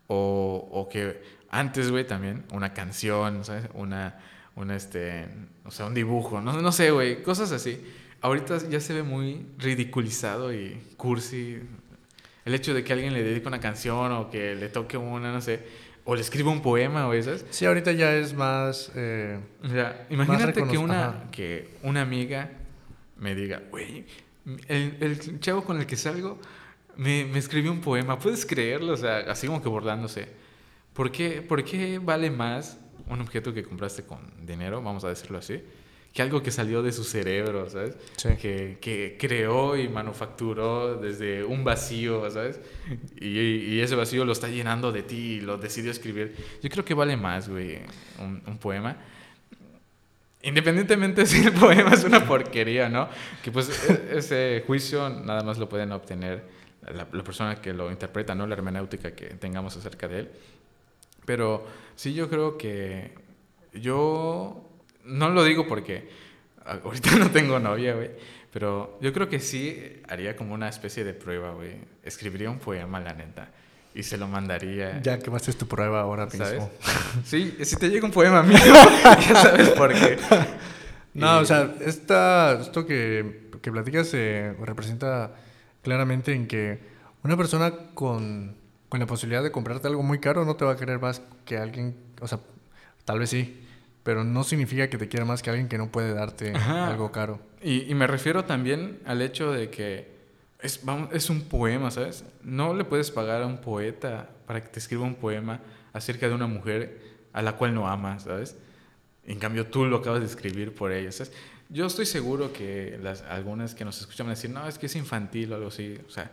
O, 0.07 0.67
o 0.71 0.89
que 0.89 1.21
antes, 1.49 1.91
güey, 1.91 2.05
también, 2.05 2.43
una 2.51 2.73
canción, 2.73 3.43
¿sabes? 3.43 3.65
Una, 3.73 4.19
una, 4.55 4.75
este, 4.75 5.25
o 5.65 5.71
sea, 5.71 5.85
un 5.85 5.93
dibujo, 5.93 6.41
no, 6.41 6.53
no 6.61 6.71
sé, 6.71 6.91
güey, 6.91 7.23
cosas 7.23 7.51
así. 7.51 7.81
Ahorita 8.21 8.57
ya 8.69 8.79
se 8.79 8.93
ve 8.93 9.03
muy 9.03 9.45
ridiculizado 9.57 10.53
y 10.53 10.81
cursi 10.97 11.59
el 12.45 12.53
hecho 12.53 12.73
de 12.73 12.83
que 12.83 12.93
alguien 12.93 13.13
le 13.13 13.23
dedique 13.23 13.47
una 13.47 13.59
canción 13.59 14.11
o 14.13 14.29
que 14.29 14.55
le 14.55 14.69
toque 14.69 14.97
una, 14.97 15.31
no 15.31 15.41
sé, 15.41 15.65
o 16.05 16.15
le 16.15 16.21
escriba 16.21 16.49
un 16.51 16.61
poema 16.61 17.07
o 17.07 17.13
esas. 17.13 17.45
Sí, 17.49 17.65
ahorita 17.65 17.91
ya 17.91 18.13
es 18.15 18.33
más... 18.33 18.91
eh, 18.95 19.39
O 19.63 19.67
sea, 19.69 20.07
imagínate 20.09 20.63
que 20.65 20.77
una, 20.77 21.09
ajá. 21.09 21.23
que 21.31 21.69
una 21.83 22.01
amiga 22.01 22.49
me 23.17 23.35
diga, 23.35 23.61
güey, 23.69 24.05
el, 24.67 24.97
el 25.01 25.39
chavo 25.41 25.63
con 25.65 25.77
el 25.77 25.85
que 25.85 25.97
salgo 25.97 26.39
me, 26.97 27.25
me 27.25 27.39
escribió 27.39 27.71
un 27.71 27.81
poema, 27.81 28.17
¿puedes 28.19 28.45
creerlo? 28.45 28.93
O 28.93 28.97
sea, 28.97 29.19
así 29.29 29.47
como 29.47 29.61
que 29.61 29.69
bordándose. 29.69 30.27
¿Por 30.93 31.11
qué, 31.11 31.41
¿Por 31.41 31.63
qué 31.63 31.99
vale 31.99 32.31
más 32.31 32.79
un 33.09 33.21
objeto 33.21 33.53
que 33.53 33.63
compraste 33.63 34.03
con 34.03 34.19
dinero, 34.45 34.81
vamos 34.81 35.03
a 35.03 35.09
decirlo 35.09 35.37
así, 35.37 35.61
que 36.13 36.21
algo 36.21 36.41
que 36.41 36.51
salió 36.51 36.81
de 36.81 36.91
su 36.91 37.03
cerebro, 37.03 37.69
¿sabes? 37.69 37.95
Sí. 38.17 38.29
Que, 38.41 38.79
que 38.81 39.15
creó 39.19 39.77
y 39.77 39.87
manufacturó 39.87 40.95
desde 40.95 41.43
un 41.43 41.63
vacío, 41.63 42.29
¿sabes? 42.31 42.59
Y, 43.21 43.27
y 43.27 43.79
ese 43.81 43.95
vacío 43.95 44.25
lo 44.25 44.31
está 44.31 44.47
llenando 44.47 44.91
de 44.91 45.03
ti 45.03 45.15
y 45.33 45.41
lo 45.41 45.57
decidió 45.57 45.91
escribir. 45.91 46.35
Yo 46.61 46.69
creo 46.69 46.83
que 46.83 46.93
vale 46.95 47.15
más, 47.15 47.47
güey, 47.47 47.79
un, 48.19 48.41
un 48.47 48.57
poema. 48.57 48.97
Independientemente 50.41 51.25
si 51.27 51.45
el 51.45 51.53
poema 51.53 51.91
es 51.91 52.03
una 52.03 52.25
porquería, 52.25 52.89
¿no? 52.89 53.09
Que 53.43 53.51
pues 53.51 53.69
e- 53.89 54.17
ese 54.17 54.63
juicio 54.65 55.09
nada 55.09 55.43
más 55.43 55.57
lo 55.57 55.69
pueden 55.69 55.91
obtener 55.91 56.56
la, 56.93 57.07
la 57.11 57.23
persona 57.23 57.55
que 57.61 57.73
lo 57.73 57.91
interpreta, 57.91 58.33
¿no? 58.35 58.47
La 58.47 58.55
hermenéutica 58.55 59.11
que 59.11 59.27
tengamos 59.35 59.75
acerca 59.77 60.07
de 60.07 60.19
él. 60.19 60.31
Pero 61.25 61.65
sí 61.95 62.13
yo 62.13 62.29
creo 62.29 62.57
que 62.57 63.13
yo 63.73 64.63
no 65.03 65.29
lo 65.29 65.43
digo 65.43 65.67
porque 65.67 66.09
ahorita 66.65 67.15
no 67.19 67.29
tengo 67.31 67.59
novia, 67.59 67.93
güey, 67.95 68.11
pero 68.51 68.97
yo 69.01 69.11
creo 69.13 69.29
que 69.29 69.39
sí 69.39 70.01
haría 70.07 70.35
como 70.35 70.53
una 70.53 70.69
especie 70.69 71.03
de 71.03 71.13
prueba, 71.13 71.51
güey. 71.51 71.75
Escribiría 72.03 72.49
un 72.49 72.59
poema, 72.59 72.99
la 73.01 73.13
neta, 73.13 73.49
y 73.93 74.03
se 74.03 74.17
lo 74.17 74.27
mandaría. 74.27 75.01
Ya 75.01 75.19
quemaste 75.19 75.51
tu 75.53 75.67
prueba 75.67 76.01
ahora 76.01 76.29
¿Sabes? 76.29 76.53
mismo. 76.53 76.71
Sí, 77.25 77.55
si 77.61 77.75
te 77.75 77.89
llega 77.89 78.05
un 78.05 78.11
poema 78.11 78.41
mío, 78.43 78.57
ya 79.03 79.35
sabes 79.35 79.69
por 79.71 79.93
qué. 79.93 80.17
No, 81.13 81.39
Y- 81.39 81.43
o 81.43 81.45
sea, 81.45 81.73
esta, 81.81 82.59
esto 82.61 82.85
que, 82.85 83.49
que 83.61 83.71
platicas 83.71 84.09
eh, 84.13 84.55
representa 84.61 85.33
claramente 85.87 86.33
en 86.33 86.47
que 86.47 86.79
una 87.23 87.37
persona 87.37 87.71
con 87.93 88.55
con 88.89 88.99
la 88.99 89.05
posibilidad 89.05 89.43
de 89.43 89.51
comprarte 89.51 89.87
algo 89.87 90.03
muy 90.03 90.19
caro, 90.19 90.45
no 90.45 90.55
te 90.55 90.65
va 90.65 90.73
a 90.73 90.75
querer 90.77 90.99
más 90.99 91.21
que 91.45 91.57
alguien, 91.57 91.95
o 92.21 92.27
sea, 92.27 92.39
tal 93.05 93.19
vez 93.19 93.29
sí, 93.29 93.61
pero 94.03 94.23
no 94.23 94.43
significa 94.43 94.89
que 94.89 94.97
te 94.97 95.07
quiera 95.07 95.25
más 95.25 95.41
que 95.41 95.49
alguien 95.49 95.67
que 95.67 95.77
no 95.77 95.91
puede 95.91 96.13
darte 96.13 96.53
Ajá. 96.55 96.87
algo 96.87 97.11
caro. 97.11 97.39
Y, 97.61 97.89
y 97.89 97.95
me 97.95 98.07
refiero 98.07 98.45
también 98.45 98.99
al 99.05 99.21
hecho 99.21 99.51
de 99.51 99.69
que 99.69 100.15
es, 100.61 100.85
vamos, 100.85 101.09
es 101.11 101.29
un 101.29 101.41
poema, 101.41 101.91
¿sabes? 101.91 102.23
No 102.43 102.73
le 102.73 102.85
puedes 102.85 103.11
pagar 103.11 103.41
a 103.41 103.45
un 103.45 103.57
poeta 103.57 104.29
para 104.45 104.63
que 104.63 104.69
te 104.69 104.79
escriba 104.79 105.03
un 105.03 105.15
poema 105.15 105.59
acerca 105.91 106.27
de 106.29 106.35
una 106.35 106.47
mujer 106.47 107.01
a 107.33 107.41
la 107.41 107.57
cual 107.57 107.73
no 107.73 107.87
amas, 107.89 108.23
¿sabes? 108.23 108.55
En 109.25 109.39
cambio, 109.39 109.67
tú 109.67 109.85
lo 109.85 109.97
acabas 109.97 110.21
de 110.21 110.27
escribir 110.27 110.73
por 110.73 110.93
ella, 110.93 111.11
¿sabes? 111.11 111.33
Yo 111.69 111.85
estoy 111.85 112.05
seguro 112.05 112.53
que 112.53 112.97
las, 113.01 113.23
algunas 113.23 113.75
que 113.75 113.83
nos 113.83 113.99
escuchan 113.99 114.27
van 114.27 114.31
a 114.31 114.35
decir, 114.35 114.49
no, 114.49 114.67
es 114.67 114.77
que 114.77 114.85
es 114.85 114.95
infantil 114.95 115.51
o 115.51 115.55
algo 115.55 115.67
así, 115.67 115.97
o 116.07 116.09
sea, 116.09 116.31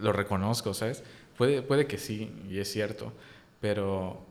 lo 0.00 0.12
reconozco, 0.12 0.72
¿sabes? 0.72 1.02
Puede, 1.36 1.62
puede 1.62 1.86
que 1.86 1.98
sí, 1.98 2.32
y 2.48 2.58
es 2.58 2.70
cierto, 2.70 3.12
pero 3.60 4.24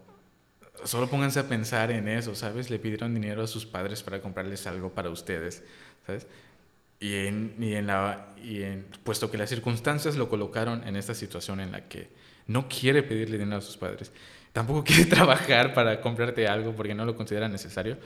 solo 0.83 1.07
pónganse 1.07 1.39
a 1.39 1.47
pensar 1.47 1.91
en 1.91 2.07
eso, 2.07 2.35
¿sabes? 2.35 2.69
Le 2.69 2.79
pidieron 2.79 3.13
dinero 3.13 3.43
a 3.43 3.47
sus 3.47 3.65
padres 3.65 4.03
para 4.03 4.21
comprarles 4.21 4.65
algo 4.67 4.91
para 4.91 5.09
ustedes, 5.09 5.63
¿sabes? 6.05 6.27
Y 6.99 7.27
en, 7.27 7.55
y 7.59 7.75
en 7.75 7.87
la, 7.87 8.33
y 8.41 8.63
en, 8.63 8.85
puesto 9.03 9.29
que 9.29 9.37
las 9.37 9.49
circunstancias 9.49 10.15
lo 10.15 10.29
colocaron 10.29 10.87
en 10.87 10.95
esta 10.95 11.13
situación 11.13 11.59
en 11.59 11.71
la 11.71 11.87
que 11.87 12.09
no 12.47 12.67
quiere 12.67 13.03
pedirle 13.03 13.37
dinero 13.37 13.57
a 13.57 13.61
sus 13.61 13.77
padres, 13.77 14.11
tampoco 14.51 14.83
quiere 14.85 15.05
trabajar 15.05 15.73
para 15.73 16.01
comprarte 16.01 16.47
algo 16.47 16.73
porque 16.73 16.95
no 16.95 17.05
lo 17.05 17.15
considera 17.15 17.49
necesario, 17.49 17.97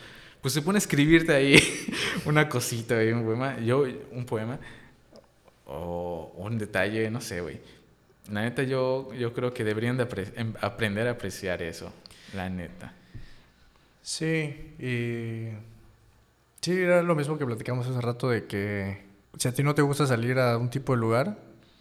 pues 0.41 0.53
se 0.53 0.61
pone 0.61 0.77
a 0.77 0.79
escribirte 0.79 1.33
ahí 1.33 1.57
una 2.25 2.47
cosita, 2.49 2.97
ahí, 2.97 3.11
un 3.11 3.23
poema, 3.23 3.59
yo, 3.59 3.85
un 4.11 4.25
poema, 4.25 4.59
o 5.65 6.33
un 6.37 6.57
detalle, 6.57 7.09
no 7.11 7.21
sé, 7.21 7.41
güey. 7.41 7.59
La 8.31 8.41
neta, 8.41 8.63
yo, 8.63 9.13
yo 9.13 9.33
creo 9.33 9.53
que 9.53 9.63
deberían 9.63 9.97
de 9.97 10.07
apre- 10.07 10.31
em- 10.35 10.53
aprender 10.61 11.07
a 11.07 11.11
apreciar 11.11 11.61
eso, 11.61 11.91
la 12.33 12.49
neta. 12.49 12.93
Sí, 14.01 14.73
y 14.79 15.49
sí, 16.61 16.71
era 16.71 17.03
lo 17.03 17.15
mismo 17.15 17.37
que 17.37 17.45
platicamos 17.45 17.87
hace 17.87 17.99
rato 18.01 18.29
de 18.29 18.45
que 18.45 19.05
si 19.37 19.47
a 19.47 19.53
ti 19.53 19.63
no 19.63 19.75
te 19.75 19.81
gusta 19.81 20.07
salir 20.07 20.39
a 20.39 20.57
un 20.57 20.69
tipo 20.69 20.93
de 20.93 20.99
lugar 20.99 21.37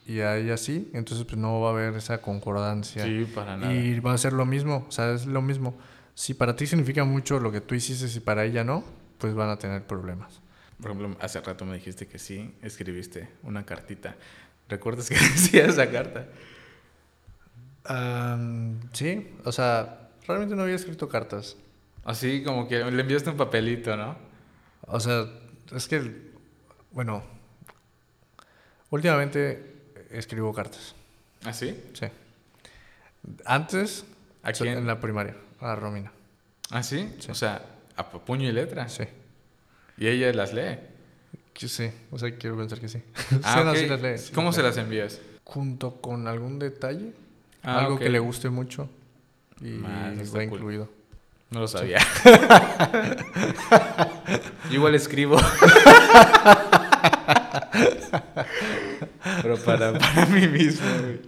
y 0.06 0.20
a 0.20 0.36
ella 0.36 0.56
sí, 0.56 0.90
entonces 0.92 1.24
pues 1.24 1.36
no 1.38 1.60
va 1.60 1.70
a 1.70 1.72
haber 1.72 1.94
esa 1.94 2.20
concordancia. 2.20 3.04
Sí, 3.04 3.26
para 3.34 3.56
nada. 3.56 3.72
Y 3.74 3.98
va 4.00 4.12
a 4.12 4.18
ser 4.18 4.32
lo 4.32 4.44
mismo, 4.46 4.84
o 4.88 4.92
sea, 4.92 5.12
es 5.12 5.26
lo 5.26 5.42
mismo. 5.42 5.76
Si 6.16 6.32
para 6.32 6.56
ti 6.56 6.66
significa 6.66 7.04
mucho 7.04 7.38
lo 7.40 7.52
que 7.52 7.60
tú 7.60 7.74
hiciste 7.74 8.06
y 8.16 8.20
para 8.20 8.44
ella 8.44 8.64
no, 8.64 8.82
pues 9.18 9.34
van 9.34 9.50
a 9.50 9.58
tener 9.58 9.86
problemas. 9.86 10.40
Por 10.80 10.90
ejemplo, 10.90 11.14
hace 11.20 11.40
rato 11.42 11.66
me 11.66 11.74
dijiste 11.76 12.06
que 12.08 12.18
sí, 12.18 12.54
escribiste 12.62 13.28
una 13.42 13.66
cartita. 13.66 14.16
¿Recuerdas 14.68 15.08
que 15.10 15.14
decía 15.16 15.66
esa 15.66 15.90
carta? 15.90 16.26
Am, 17.84 18.80
sí, 18.92 19.30
o 19.44 19.52
sea, 19.52 20.08
realmente 20.26 20.56
no 20.56 20.62
había 20.62 20.74
escrito 20.74 21.06
cartas. 21.08 21.56
Así 22.02 22.42
como 22.42 22.66
que 22.66 22.78
le 22.82 23.02
enviaste 23.02 23.28
un 23.30 23.36
papelito, 23.36 23.94
¿no? 23.96 24.16
O 24.86 24.98
sea, 25.00 25.26
es 25.74 25.86
que, 25.86 26.30
bueno, 26.92 27.22
últimamente 28.90 29.74
escribo 30.10 30.52
cartas. 30.54 30.94
¿Así? 31.44 31.78
Sí. 31.92 32.06
Antes, 33.44 34.04
¿A 34.42 34.54
so- 34.54 34.64
quién? 34.64 34.78
en 34.78 34.86
la 34.86 34.98
primaria, 35.00 35.36
a 35.60 35.74
Romina. 35.74 36.12
¿Así? 36.70 37.12
Sí. 37.18 37.30
O 37.30 37.34
sea, 37.34 37.62
a 37.96 38.10
pu- 38.10 38.20
puño 38.20 38.48
y 38.48 38.52
letra. 38.52 38.88
Sí. 38.88 39.04
Y 39.98 40.06
ella 40.08 40.32
las 40.32 40.52
lee. 40.52 40.78
Que 41.54 41.68
sí, 41.68 41.90
o 42.10 42.18
sea, 42.18 42.36
quiero 42.36 42.56
pensar 42.56 42.78
que 42.80 42.88
sí. 42.88 43.02
Ah, 43.42 43.54
Sí, 43.58 43.64
no, 43.64 43.70
ok. 43.70 43.76
sí 43.78 43.86
las 43.86 44.02
lee, 44.02 44.18
sí 44.18 44.32
¿Cómo 44.32 44.48
las 44.48 44.56
se 44.56 44.62
las 44.62 44.76
envías? 44.76 45.20
Junto 45.44 46.00
con 46.02 46.26
algún 46.28 46.58
detalle, 46.58 47.12
Ah, 47.62 47.78
algo 47.80 47.98
que 47.98 48.10
le 48.10 48.18
guste 48.18 48.50
mucho 48.50 48.90
y 49.60 49.80
Ah, 49.84 50.12
está 50.20 50.38
cool. 50.40 50.44
incluido. 50.44 50.90
No 51.50 51.60
lo 51.60 51.68
sabía. 51.68 51.98
Yo 54.68 54.74
igual 54.74 54.94
escribo. 54.96 55.38
Pero 59.42 59.56
para, 59.58 59.92
para 59.98 60.26
mí 60.26 60.46
mismo, 60.48 60.86
güey. 61.00 61.20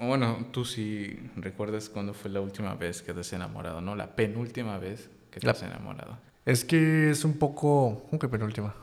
Bueno, 0.00 0.46
tú 0.52 0.64
sí 0.64 1.18
recuerdas 1.36 1.88
cuándo 1.88 2.14
fue 2.14 2.30
la 2.30 2.40
última 2.40 2.74
vez 2.74 3.02
que 3.02 3.12
te 3.12 3.20
has 3.20 3.32
enamorado, 3.32 3.80
¿no? 3.80 3.94
La 3.96 4.14
penúltima 4.14 4.78
vez 4.78 5.08
que 5.30 5.40
te 5.40 5.46
La- 5.46 5.52
has 5.52 5.62
enamorado. 5.62 6.16
Es 6.46 6.64
que 6.64 7.10
es 7.10 7.24
un 7.24 7.34
poco, 7.38 8.04
¿cómo 8.08 8.18
que 8.18 8.28
penúltima? 8.28 8.74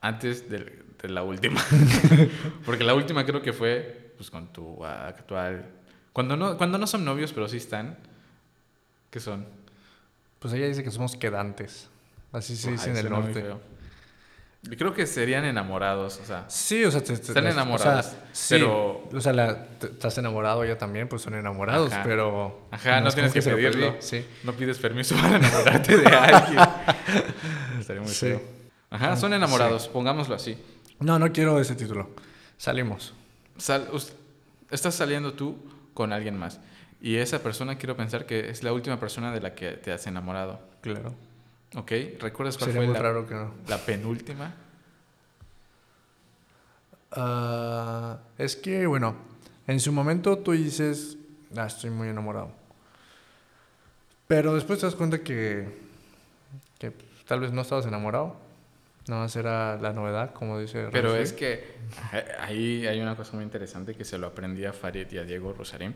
Antes 0.00 0.48
de, 0.50 0.82
de 1.02 1.08
la 1.08 1.22
última. 1.22 1.62
Porque 2.66 2.82
la 2.84 2.94
última 2.94 3.24
creo 3.24 3.42
que 3.42 3.52
fue 3.52 4.12
pues 4.16 4.30
con 4.30 4.48
tu 4.52 4.84
actual. 4.84 5.64
Cuando 6.12 6.36
no, 6.36 6.56
cuando 6.58 6.78
no 6.78 6.86
son 6.86 7.04
novios, 7.04 7.32
pero 7.32 7.48
sí 7.48 7.58
están. 7.58 7.96
¿Qué 9.10 9.20
son? 9.20 9.46
Pues 10.38 10.52
ella 10.54 10.66
dice 10.66 10.82
que 10.82 10.90
somos 10.90 11.16
quedantes. 11.16 11.88
Así 12.32 12.56
se 12.56 12.72
dice 12.72 12.90
en 12.90 12.96
el 12.96 13.10
norte. 13.10 13.44
Creo 14.76 14.92
que 14.92 15.06
serían 15.06 15.44
enamorados, 15.46 16.20
o 16.22 16.24
sea. 16.26 16.44
Sí, 16.48 16.84
o 16.84 16.90
sea, 16.90 17.00
te, 17.02 17.14
te- 17.16 17.28
Están 17.28 17.38
o 17.38 17.40
sea, 17.42 17.50
enamorados, 17.52 18.12
sí, 18.32 18.54
pero- 18.54 19.08
O 19.10 19.20
sea, 19.20 19.32
la- 19.32 19.64
te- 19.78 19.86
estás 19.86 20.18
enamorado, 20.18 20.62
ella 20.64 20.76
también, 20.76 21.08
pues 21.08 21.22
son 21.22 21.34
enamorados, 21.34 21.90
Ajá. 21.92 22.02
pero... 22.04 22.68
Ajá, 22.70 23.00
no, 23.00 23.08
es 23.08 23.14
tienes 23.14 23.32
que 23.32 23.40
pedirlo. 23.40 23.96
Sí. 24.00 24.24
No 24.44 24.52
pides 24.52 24.78
permiso 24.78 25.14
para 25.20 25.36
enamorarte 25.36 25.96
de 25.96 26.06
alguien. 26.06 26.58
Estaría 27.80 28.02
muy 28.02 28.10
Sí. 28.10 28.26
feo. 28.26 28.42
Ajá, 28.90 29.16
son 29.16 29.32
enamorados, 29.32 29.88
pongámoslo 29.88 30.34
así. 30.34 30.58
No, 30.98 31.18
no 31.18 31.32
quiero 31.32 31.58
ese 31.58 31.74
título. 31.74 32.10
Salimos. 32.58 33.14
Sal- 33.56 33.88
us- 33.92 34.12
estás 34.70 34.94
saliendo 34.94 35.32
tú 35.32 35.56
con 35.94 36.12
alguien 36.12 36.36
más. 36.38 36.60
Y 37.00 37.16
esa 37.16 37.42
persona 37.42 37.78
quiero 37.78 37.96
pensar 37.96 38.26
que 38.26 38.50
es 38.50 38.62
la 38.62 38.74
última 38.74 39.00
persona 39.00 39.32
de 39.32 39.40
la 39.40 39.54
que 39.54 39.70
te 39.72 39.90
has 39.90 40.06
enamorado. 40.06 40.60
Claro. 40.82 41.14
¿Ok? 41.76 41.92
¿Recuerdas 42.18 42.56
cuál 42.58 42.72
Sería 42.72 42.80
fue 42.80 42.86
muy 42.86 42.94
la, 42.94 43.02
raro 43.02 43.26
que 43.26 43.34
no. 43.34 43.54
la 43.68 43.78
penúltima? 43.78 44.54
Ah, 47.12 48.18
es 48.38 48.56
que, 48.56 48.86
bueno, 48.86 49.16
en 49.66 49.80
su 49.80 49.92
momento 49.92 50.38
tú 50.38 50.52
dices, 50.52 51.16
ah, 51.56 51.66
estoy 51.66 51.90
muy 51.90 52.08
enamorado. 52.08 52.52
Pero 54.26 54.54
después 54.54 54.78
te 54.78 54.86
das 54.86 54.94
cuenta 54.94 55.20
que, 55.20 55.68
que 56.78 56.92
tal 57.26 57.40
vez 57.40 57.52
no 57.52 57.62
estabas 57.62 57.86
enamorado. 57.86 58.36
Nada 59.08 59.22
más 59.22 59.34
era 59.34 59.76
la 59.78 59.92
novedad, 59.92 60.32
como 60.34 60.58
dice 60.60 60.88
Pero 60.92 61.16
es 61.16 61.32
que 61.32 61.64
ajá, 61.98 62.22
ahí 62.40 62.86
hay 62.86 63.00
una 63.00 63.16
cosa 63.16 63.34
muy 63.34 63.44
interesante 63.44 63.94
que 63.94 64.04
se 64.04 64.18
lo 64.18 64.28
aprendí 64.28 64.64
a 64.66 64.72
Farid 64.72 65.10
y 65.10 65.18
a 65.18 65.24
Diego 65.24 65.52
Rosarín. 65.52 65.94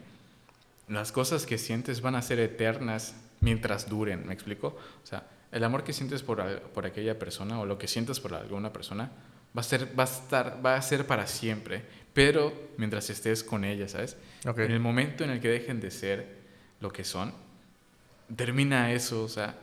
Las 0.89 1.12
cosas 1.12 1.47
que 1.47 1.59
sientes 1.59 2.01
van 2.01 2.16
a 2.16 2.22
ser 2.22 2.41
eternas 2.41 3.14
mientras 3.41 3.89
duren, 3.89 4.27
¿me 4.27 4.35
explico? 4.35 4.77
O 5.03 5.07
sea, 5.07 5.22
el 5.55 5.62
amor 5.62 5.84
que 5.84 5.92
sientes 5.92 6.22
por, 6.22 6.61
por 6.72 6.84
aquella 6.84 7.16
persona 7.16 7.61
o 7.61 7.64
lo 7.64 7.78
que 7.78 7.86
sientes 7.86 8.18
por 8.18 8.34
alguna 8.34 8.72
persona 8.72 9.12
va 9.57 9.61
a 9.61 9.62
ser, 9.62 9.98
va 9.98 10.02
a 10.02 10.07
estar, 10.07 10.66
va 10.66 10.74
a 10.74 10.82
ser 10.82 11.07
para 11.07 11.28
siempre, 11.28 11.82
pero 12.12 12.52
mientras 12.76 13.09
estés 13.09 13.44
con 13.44 13.64
ella, 13.64 13.88
¿sabes? 13.88 14.16
En 14.44 14.72
el 14.72 14.80
momento 14.80 15.22
en 15.22 15.30
el 15.30 15.40
que 15.40 15.48
dejen 15.48 15.80
de 15.80 15.92
ser 15.92 16.26
lo 16.80 16.92
que 16.92 17.05
son, 17.05 17.32
termina 18.34 18.92
eso, 18.92 19.22
o 19.22 19.28
sea, 19.28 19.57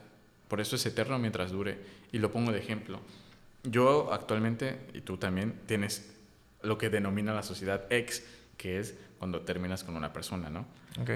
por 0.47 0.61
eso 0.61 0.77
es 0.77 0.85
eterno 0.85 1.19
mientras 1.19 1.51
dure. 1.51 1.77
Y 2.13 2.19
lo 2.19 2.31
pongo 2.31 2.53
de 2.53 2.59
ejemplo. 2.59 3.01
Yo 3.63 4.13
actualmente, 4.13 4.79
y 4.93 5.01
tú 5.01 5.17
también, 5.17 5.59
tienes 5.65 6.13
lo 6.61 6.77
que 6.77 6.89
denomina 6.89 7.33
la 7.33 7.43
sociedad 7.43 7.85
ex, 7.89 8.23
que 8.55 8.79
es 8.79 8.95
cuando 9.19 9.41
terminas 9.41 9.83
con 9.83 9.97
una 9.97 10.13
persona, 10.13 10.49
¿no? 10.49 10.65
Ok. 11.01 11.11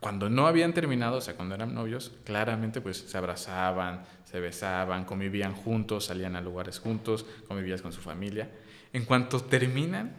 Cuando 0.00 0.28
no 0.28 0.46
habían 0.46 0.74
terminado, 0.74 1.18
o 1.18 1.20
sea, 1.20 1.34
cuando 1.34 1.54
eran 1.54 1.74
novios, 1.74 2.12
claramente 2.24 2.80
pues 2.80 2.98
se 2.98 3.16
abrazaban, 3.16 4.04
se 4.24 4.40
besaban, 4.40 5.04
convivían 5.04 5.54
juntos, 5.54 6.06
salían 6.06 6.36
a 6.36 6.40
lugares 6.40 6.78
juntos, 6.78 7.26
convivías 7.48 7.82
con 7.82 7.92
su 7.92 8.00
familia. 8.00 8.50
En 8.92 9.04
cuanto 9.04 9.40
terminan, 9.40 10.12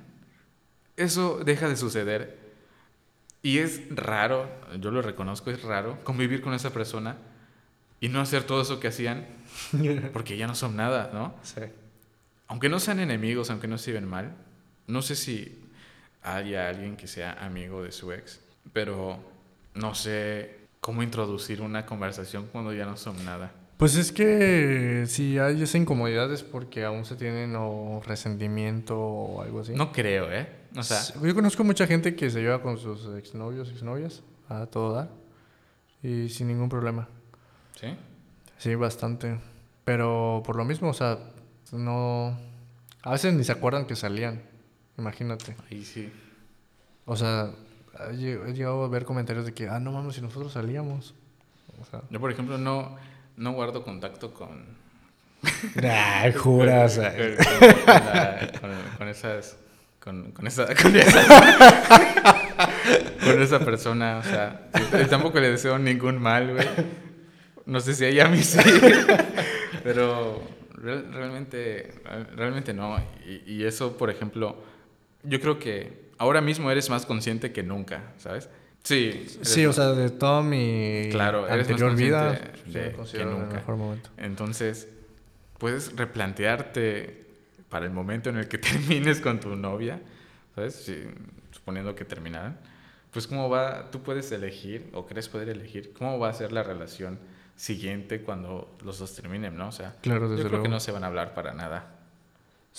eso 0.95 1.41
deja 1.43 1.69
de 1.69 1.75
suceder. 1.75 2.37
Y 3.43 3.59
es 3.59 3.83
raro, 3.95 4.49
yo 4.79 4.91
lo 4.91 5.01
reconozco, 5.01 5.51
es 5.51 5.61
raro 5.61 6.03
convivir 6.03 6.41
con 6.41 6.53
esa 6.53 6.71
persona 6.71 7.17
y 7.99 8.09
no 8.09 8.19
hacer 8.19 8.43
todo 8.43 8.61
eso 8.61 8.79
que 8.79 8.87
hacían 8.87 9.25
porque 10.13 10.37
ya 10.37 10.47
no 10.47 10.55
son 10.55 10.75
nada, 10.75 11.11
¿no? 11.13 11.35
Sí. 11.43 11.61
Aunque 12.47 12.69
no 12.69 12.79
sean 12.79 12.99
enemigos, 12.99 13.49
aunque 13.49 13.67
no 13.67 13.77
se 13.77 13.91
lleven 13.91 14.07
mal, 14.09 14.35
no 14.87 15.01
sé 15.01 15.15
si 15.15 15.63
haya 16.23 16.69
alguien 16.69 16.97
que 16.97 17.07
sea 17.07 17.33
amigo 17.45 17.83
de 17.83 17.91
su 17.91 18.11
ex, 18.11 18.39
pero 18.73 19.36
no 19.77 19.95
sé 19.95 20.57
cómo 20.79 21.03
introducir 21.03 21.61
una 21.61 21.85
conversación 21.85 22.47
cuando 22.51 22.73
ya 22.73 22.85
no 22.85 22.97
son 22.97 23.23
nada. 23.25 23.51
Pues 23.77 23.95
es 23.95 24.11
que 24.11 25.03
si 25.07 25.37
hay 25.37 25.61
esa 25.61 25.77
incomodidad 25.77 26.31
es 26.33 26.43
porque 26.43 26.83
aún 26.83 27.05
se 27.05 27.15
tienen 27.15 27.55
o 27.55 28.01
resentimiento 28.05 28.99
o 28.99 29.41
algo 29.41 29.59
así. 29.59 29.73
No 29.73 29.91
creo, 29.91 30.31
¿eh? 30.31 30.47
O 30.75 30.81
sea, 30.81 30.99
yo 31.21 31.35
conozco 31.35 31.63
mucha 31.63 31.85
gente 31.85 32.15
que 32.15 32.29
se 32.29 32.41
lleva 32.41 32.61
con 32.61 32.77
sus 32.77 33.07
exnovios, 33.15 33.69
exnovias, 33.69 34.23
a 34.49 34.65
todo 34.65 34.93
dar, 34.93 35.09
y 36.01 36.29
sin 36.29 36.47
ningún 36.47 36.69
problema. 36.69 37.07
¿sí? 37.79 37.95
Sí, 38.57 38.73
bastante. 38.75 39.39
Pero 39.83 40.41
por 40.45 40.55
lo 40.55 40.65
mismo, 40.65 40.89
o 40.89 40.93
sea, 40.93 41.19
no... 41.71 42.37
A 43.03 43.11
veces 43.11 43.33
ni 43.33 43.43
se 43.43 43.51
acuerdan 43.51 43.85
que 43.85 43.95
salían, 43.95 44.41
imagínate. 44.97 45.55
Ahí 45.69 45.85
sí. 45.85 46.11
O 47.05 47.15
sea, 47.15 47.51
he 48.11 48.13
lle- 48.15 48.47
he 48.49 48.53
llegado 48.53 48.83
a 48.83 48.87
ver 48.87 49.05
comentarios 49.05 49.45
de 49.45 49.53
que, 49.53 49.67
ah, 49.69 49.79
no 49.79 49.91
mames, 49.91 50.15
si 50.15 50.21
nosotros 50.21 50.53
salíamos. 50.53 51.13
O 51.81 51.85
sea, 51.85 52.01
Yo, 52.09 52.19
por 52.19 52.31
ejemplo, 52.31 52.57
no, 52.57 52.95
no 53.35 53.51
guardo 53.53 53.83
contacto 53.83 54.33
con... 54.33 54.65
Ay, 55.83 56.33
juras. 56.33 56.97
Con, 56.97 57.05
con- 57.05 57.85
la- 57.85 58.51
con- 58.59 58.97
con 58.97 59.07
esas... 59.07 59.57
Con, 59.99 60.33
esa... 60.47 60.65
Con 60.81 60.95
esa, 60.95 61.25
con 63.23 63.41
esa 63.41 63.59
persona, 63.59 64.17
o 64.19 64.23
sea, 64.23 64.69
y 65.03 65.05
tampoco 65.07 65.39
le 65.39 65.51
deseo 65.51 65.77
ningún 65.77 66.17
mal, 66.21 66.53
güey. 66.53 66.67
No 67.65 67.79
sé 67.81 67.93
si 67.93 68.05
ella 68.05 68.25
a 68.25 68.29
mí 68.29 68.41
sí, 68.41 68.59
pero 69.83 70.41
real- 70.75 71.11
realmente, 71.13 71.93
realmente 72.35 72.73
no. 72.73 72.97
Y, 73.27 73.51
y 73.53 73.63
eso, 73.65 73.97
por 73.97 74.09
ejemplo, 74.09 74.55
yo 75.23 75.39
creo 75.41 75.59
que 75.59 76.06
ahora 76.17 76.41
mismo 76.41 76.69
eres 76.71 76.89
más 76.89 77.05
consciente 77.05 77.51
que 77.51 77.63
nunca, 77.63 78.13
¿sabes? 78.17 78.49
Sí. 78.83 79.25
Sí, 79.41 79.65
o 79.65 79.73
sea, 79.73 79.87
de 79.91 80.09
toda 80.09 80.41
mi 80.41 81.09
Claro, 81.11 81.47
eres 81.47 81.69
más 81.69 81.81
anterior 81.81 81.95
vida, 81.95 82.31
de 82.65 82.95
que 83.11 83.21
el 83.21 83.29
nunca. 83.29 83.55
mejor 83.55 83.75
momento. 83.75 84.09
Entonces, 84.17 84.87
puedes 85.57 85.95
replantearte 85.95 87.25
para 87.69 87.85
el 87.85 87.91
momento 87.91 88.29
en 88.29 88.37
el 88.37 88.47
que 88.47 88.57
termines 88.57 89.19
con 89.19 89.39
tu 89.39 89.55
novia, 89.55 89.99
¿sabes? 90.55 90.75
Si- 90.75 91.03
suponiendo 91.51 91.95
que 91.95 92.05
terminaran, 92.05 92.57
pues 93.11 93.27
cómo 93.27 93.49
va, 93.49 93.89
tú 93.91 94.03
puedes 94.03 94.31
elegir, 94.31 94.89
o 94.93 95.05
crees 95.05 95.27
poder 95.27 95.49
elegir, 95.49 95.91
cómo 95.93 96.19
va 96.19 96.29
a 96.29 96.33
ser 96.33 96.51
la 96.51 96.63
relación 96.63 97.19
siguiente 97.55 98.21
cuando 98.21 98.77
los 98.85 98.99
dos 98.99 99.15
terminen, 99.15 99.57
¿no? 99.57 99.69
O 99.69 99.71
sea, 99.71 99.95
Claro, 100.01 100.21
yo 100.25 100.29
desde 100.29 100.43
creo 100.43 100.49
luego. 100.51 100.63
que 100.63 100.69
no 100.69 100.79
se 100.79 100.91
van 100.91 101.03
a 101.03 101.07
hablar 101.07 101.33
para 101.33 101.53
nada. 101.53 101.95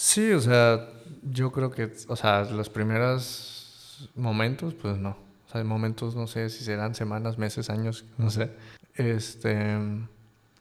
Sí, 0.00 0.30
o 0.30 0.40
sea, 0.40 0.90
yo 1.28 1.50
creo 1.50 1.72
que, 1.72 1.92
o 2.06 2.14
sea, 2.14 2.44
los 2.44 2.70
primeros 2.70 4.08
momentos, 4.14 4.72
pues 4.74 4.96
no. 4.96 5.16
O 5.48 5.50
sea, 5.50 5.64
momentos, 5.64 6.14
no 6.14 6.28
sé 6.28 6.50
si 6.50 6.62
serán 6.62 6.94
semanas, 6.94 7.36
meses, 7.36 7.68
años, 7.68 8.04
no 8.16 8.30
sé. 8.30 8.52
Este, 8.94 9.76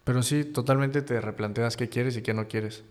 pero 0.03 0.23
sí, 0.23 0.43
totalmente 0.43 1.03
te 1.03 1.21
replanteas 1.21 1.77
qué 1.77 1.87
quieres 1.87 2.17
y 2.17 2.23
qué 2.23 2.33
no 2.33 2.47
quieres. 2.47 2.83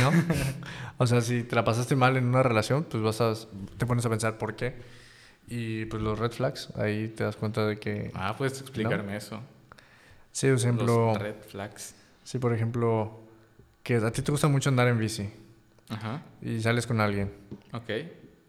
¿No? 0.00 0.10
o 0.98 1.06
sea, 1.06 1.20
si 1.20 1.44
te 1.44 1.54
la 1.54 1.62
pasaste 1.62 1.94
mal 1.94 2.16
en 2.16 2.24
una 2.24 2.42
relación, 2.42 2.82
pues 2.82 3.00
vas 3.00 3.20
a, 3.20 3.32
te 3.78 3.86
pones 3.86 4.04
a 4.04 4.10
pensar 4.10 4.36
por 4.36 4.56
qué. 4.56 4.74
Y 5.46 5.84
pues 5.84 6.02
los 6.02 6.18
red 6.18 6.32
flags, 6.32 6.70
ahí 6.76 7.06
te 7.06 7.22
das 7.22 7.36
cuenta 7.36 7.64
de 7.68 7.78
que... 7.78 8.10
Ah, 8.14 8.34
puedes 8.36 8.60
explicarme 8.60 9.16
eso. 9.16 9.40
Sí, 10.32 10.48
por 10.48 10.58
ejemplo, 10.58 11.06
Los 11.12 11.18
red 11.18 11.36
flags. 11.46 11.94
sí, 12.24 12.40
por 12.40 12.52
ejemplo, 12.52 13.20
que 13.84 13.94
a 13.94 14.10
ti 14.10 14.22
te 14.22 14.32
gusta 14.32 14.48
mucho 14.48 14.70
andar 14.70 14.88
en 14.88 14.98
bici 14.98 15.43
Ajá, 15.88 16.22
y 16.42 16.60
sales 16.60 16.86
con 16.86 17.00
alguien. 17.00 17.32
ok. 17.72 17.90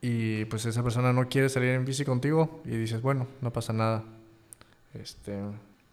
y 0.02 0.46
pues 0.46 0.66
esa 0.66 0.84
persona 0.84 1.12
no 1.14 1.28
quiere 1.28 1.50
salir 1.50 1.70
en 1.70 1.84
bici 1.84 2.06
contigo 2.06 2.62
y 2.66 2.70
dices, 2.78 3.02
bueno, 3.02 3.28
no 3.42 3.52
pasa 3.52 3.74
nada. 3.74 4.04
Este, 4.94 5.36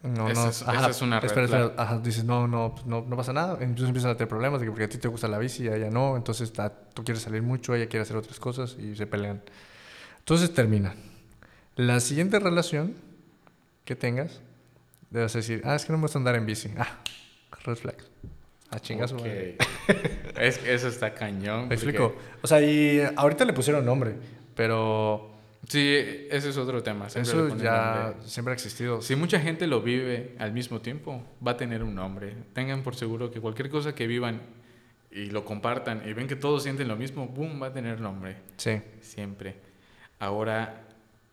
no, 0.02 0.28
Esa 0.28 0.42
no, 0.44 0.50
es- 0.50 0.62
esa 0.62 0.90
es 0.90 1.00
una 1.02 1.18
red 1.18 1.26
espera, 1.28 1.46
espera, 1.46 1.82
ajá, 1.82 1.98
dices, 1.98 2.24
no, 2.24 2.46
no, 2.46 2.74
pues, 2.74 2.84
no, 2.86 3.02
no 3.08 3.16
pasa 3.16 3.32
nada. 3.32 3.54
Entonces 3.60 3.86
empiezan 3.88 4.10
a 4.10 4.14
tener 4.14 4.28
problemas 4.28 4.60
de 4.60 4.66
que 4.66 4.70
porque 4.70 4.84
a 4.84 4.88
ti 4.88 4.98
te 4.98 5.08
gusta 5.08 5.28
la 5.28 5.38
bici 5.38 5.64
y 5.64 5.68
a 5.68 5.76
ella 5.76 5.88
no, 5.90 6.16
entonces 6.16 6.52
ta- 6.52 6.72
tú 6.92 7.02
quieres 7.04 7.22
salir 7.22 7.40
mucho, 7.42 7.74
ella 7.74 7.88
quiere 7.88 8.02
hacer 8.02 8.16
otras 8.16 8.38
cosas 8.38 8.76
y 8.78 8.94
se 8.96 9.06
pelean. 9.06 9.42
Entonces 10.18 10.52
terminan. 10.52 10.94
La 11.76 11.98
siguiente 12.00 12.38
relación 12.38 12.94
que 13.86 13.96
tengas, 13.96 14.40
debes 15.10 15.32
decir, 15.32 15.62
ah, 15.64 15.74
es 15.74 15.86
que 15.86 15.92
no 15.92 15.98
me 15.98 16.02
gusta 16.02 16.18
andar 16.18 16.34
en 16.36 16.44
bici. 16.44 16.70
Ah, 16.76 16.98
red 17.64 17.76
flag. 17.76 17.96
A 18.72 18.80
chingas 18.80 19.12
Ok. 19.12 19.24
es 20.40 20.64
eso 20.66 20.88
está 20.88 21.14
cañón. 21.14 21.68
Me 21.68 21.74
porque- 21.76 21.90
explico. 21.90 22.16
O 22.42 22.46
sea, 22.46 22.60
y 22.60 23.00
ahorita 23.16 23.44
le 23.44 23.52
pusieron 23.52 23.84
nombre, 23.84 24.14
pero 24.54 25.28
Sí, 25.68 26.26
ese 26.28 26.48
es 26.48 26.56
otro 26.56 26.82
tema. 26.82 27.08
siempre 27.08 27.30
Eso 27.30 27.56
ya 27.56 28.04
nombre. 28.10 28.28
siempre 28.28 28.50
ha 28.52 28.54
existido. 28.54 29.00
Si 29.00 29.14
mucha 29.14 29.38
gente 29.38 29.68
lo 29.68 29.80
vive 29.80 30.34
al 30.40 30.52
mismo 30.52 30.80
tiempo, 30.80 31.22
va 31.46 31.52
a 31.52 31.56
tener 31.56 31.84
un 31.84 31.94
nombre. 31.94 32.34
Tengan 32.52 32.82
por 32.82 32.96
seguro 32.96 33.30
que 33.30 33.40
cualquier 33.40 33.70
cosa 33.70 33.94
que 33.94 34.08
vivan 34.08 34.40
y 35.12 35.26
lo 35.26 35.44
compartan 35.44 36.02
y 36.04 36.14
ven 36.14 36.26
que 36.26 36.34
todos 36.34 36.64
sienten 36.64 36.88
lo 36.88 36.96
mismo, 36.96 37.28
boom, 37.28 37.62
va 37.62 37.68
a 37.68 37.72
tener 37.72 38.00
nombre. 38.00 38.38
Sí. 38.56 38.80
Siempre. 39.02 39.54
Ahora, 40.18 40.82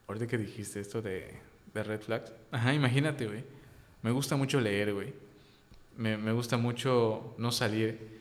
ahorita 0.07 0.27
que 0.27 0.37
dijiste 0.37 0.79
esto 0.79 1.01
de, 1.01 1.33
de 1.73 1.83
red 1.83 1.99
flags, 2.01 2.31
ajá, 2.51 2.73
imagínate, 2.73 3.25
güey. 3.25 3.43
Me 4.03 4.11
gusta 4.11 4.35
mucho 4.35 4.61
leer, 4.61 4.93
güey. 4.93 5.11
Me, 5.99 6.17
me 6.17 6.31
gusta 6.31 6.57
mucho 6.57 7.35
no 7.37 7.51
salir. 7.51 8.19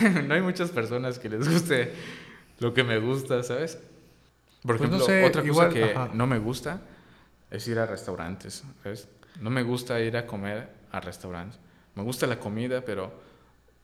no 0.26 0.34
hay 0.34 0.42
muchas 0.42 0.70
personas 0.70 1.18
que 1.18 1.28
les 1.28 1.48
guste 1.48 1.92
lo 2.58 2.74
que 2.74 2.84
me 2.84 2.98
gusta, 2.98 3.42
¿sabes? 3.42 3.78
Por 4.62 4.76
Pues 4.78 4.90
no 4.90 4.96
ejemplo, 4.96 5.06
sé, 5.06 5.24
otra 5.24 5.44
igual, 5.44 5.68
cosa 5.68 5.78
que 5.78 5.92
ajá. 5.94 6.10
no 6.12 6.26
me 6.26 6.38
gusta 6.38 6.82
es 7.50 7.66
ir 7.68 7.78
a 7.78 7.86
restaurantes, 7.86 8.64
¿sabes? 8.82 9.08
No 9.40 9.50
me 9.50 9.62
gusta 9.62 10.00
ir 10.00 10.16
a 10.16 10.26
comer 10.26 10.68
a 10.92 11.00
restaurantes. 11.00 11.58
Me 11.94 12.02
gusta 12.02 12.26
la 12.26 12.38
comida, 12.38 12.82
pero 12.84 13.12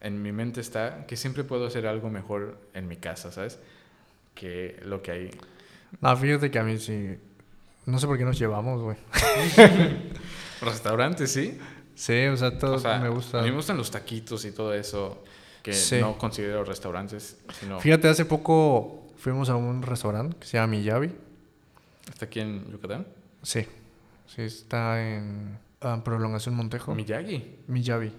en 0.01 0.23
mi 0.23 0.33
mente 0.33 0.61
está 0.61 1.07
que 1.07 1.17
siempre 1.17 1.45
puedo 1.45 1.67
hacer 1.67 1.87
algo 1.87 2.11
mejor 2.11 2.59
en 2.75 2.89
mi 2.89 2.97
casa, 2.97 3.33
¿sabes? 3.33 3.59
Que 4.35 4.79
lo 4.85 5.03
que 5.03 5.11
hay. 5.11 5.31
No, 6.01 6.17
fíjate 6.17 6.51
que 6.51 6.59
a 6.59 6.63
mí 6.65 6.79
sí. 6.79 7.17
No 7.87 7.99
sé 7.99 8.07
por 8.07 8.19
qué 8.19 8.25
nos 8.25 8.39
llevamos, 8.39 8.83
güey. 8.83 8.97
Restaurantes, 10.61 11.33
sí. 11.33 11.59
Sí, 11.97 12.27
o 12.27 12.37
sea, 12.37 12.57
todo 12.59 12.75
O 12.75 12.79
sea, 12.79 12.99
me 13.01 13.09
gusta. 13.09 13.41
A 13.41 13.43
mí 13.43 13.49
me 13.51 13.57
gustan 13.57 13.77
los 13.77 13.91
taquitos 13.91 14.45
y 14.45 14.53
todo 14.53 14.73
eso, 14.75 15.25
que 15.63 15.73
Sí. 15.73 15.99
no 15.99 16.17
considero 16.19 16.63
restaurantes, 16.65 17.39
sino 17.59 17.81
Fíjate, 17.81 18.07
hace 18.09 18.25
poco 18.25 19.09
fuimos 19.17 19.49
a 19.49 19.57
un 19.57 19.83
restaurante 19.83 20.37
que 20.39 20.47
se 20.47 20.59
llama 20.59 20.69
Miyabi. 20.77 21.11
está 22.09 22.27
aquí 22.27 22.39
en 22.41 22.71
Yucatán. 22.71 23.07
Sí. 23.43 23.67
Sí, 24.27 24.43
está 24.43 25.03
en 25.03 25.59
ah, 25.81 26.01
Prolongación 26.05 26.55
Montejo. 26.55 26.95
Miyagi. 26.95 27.57
Miyabi. 27.67 28.13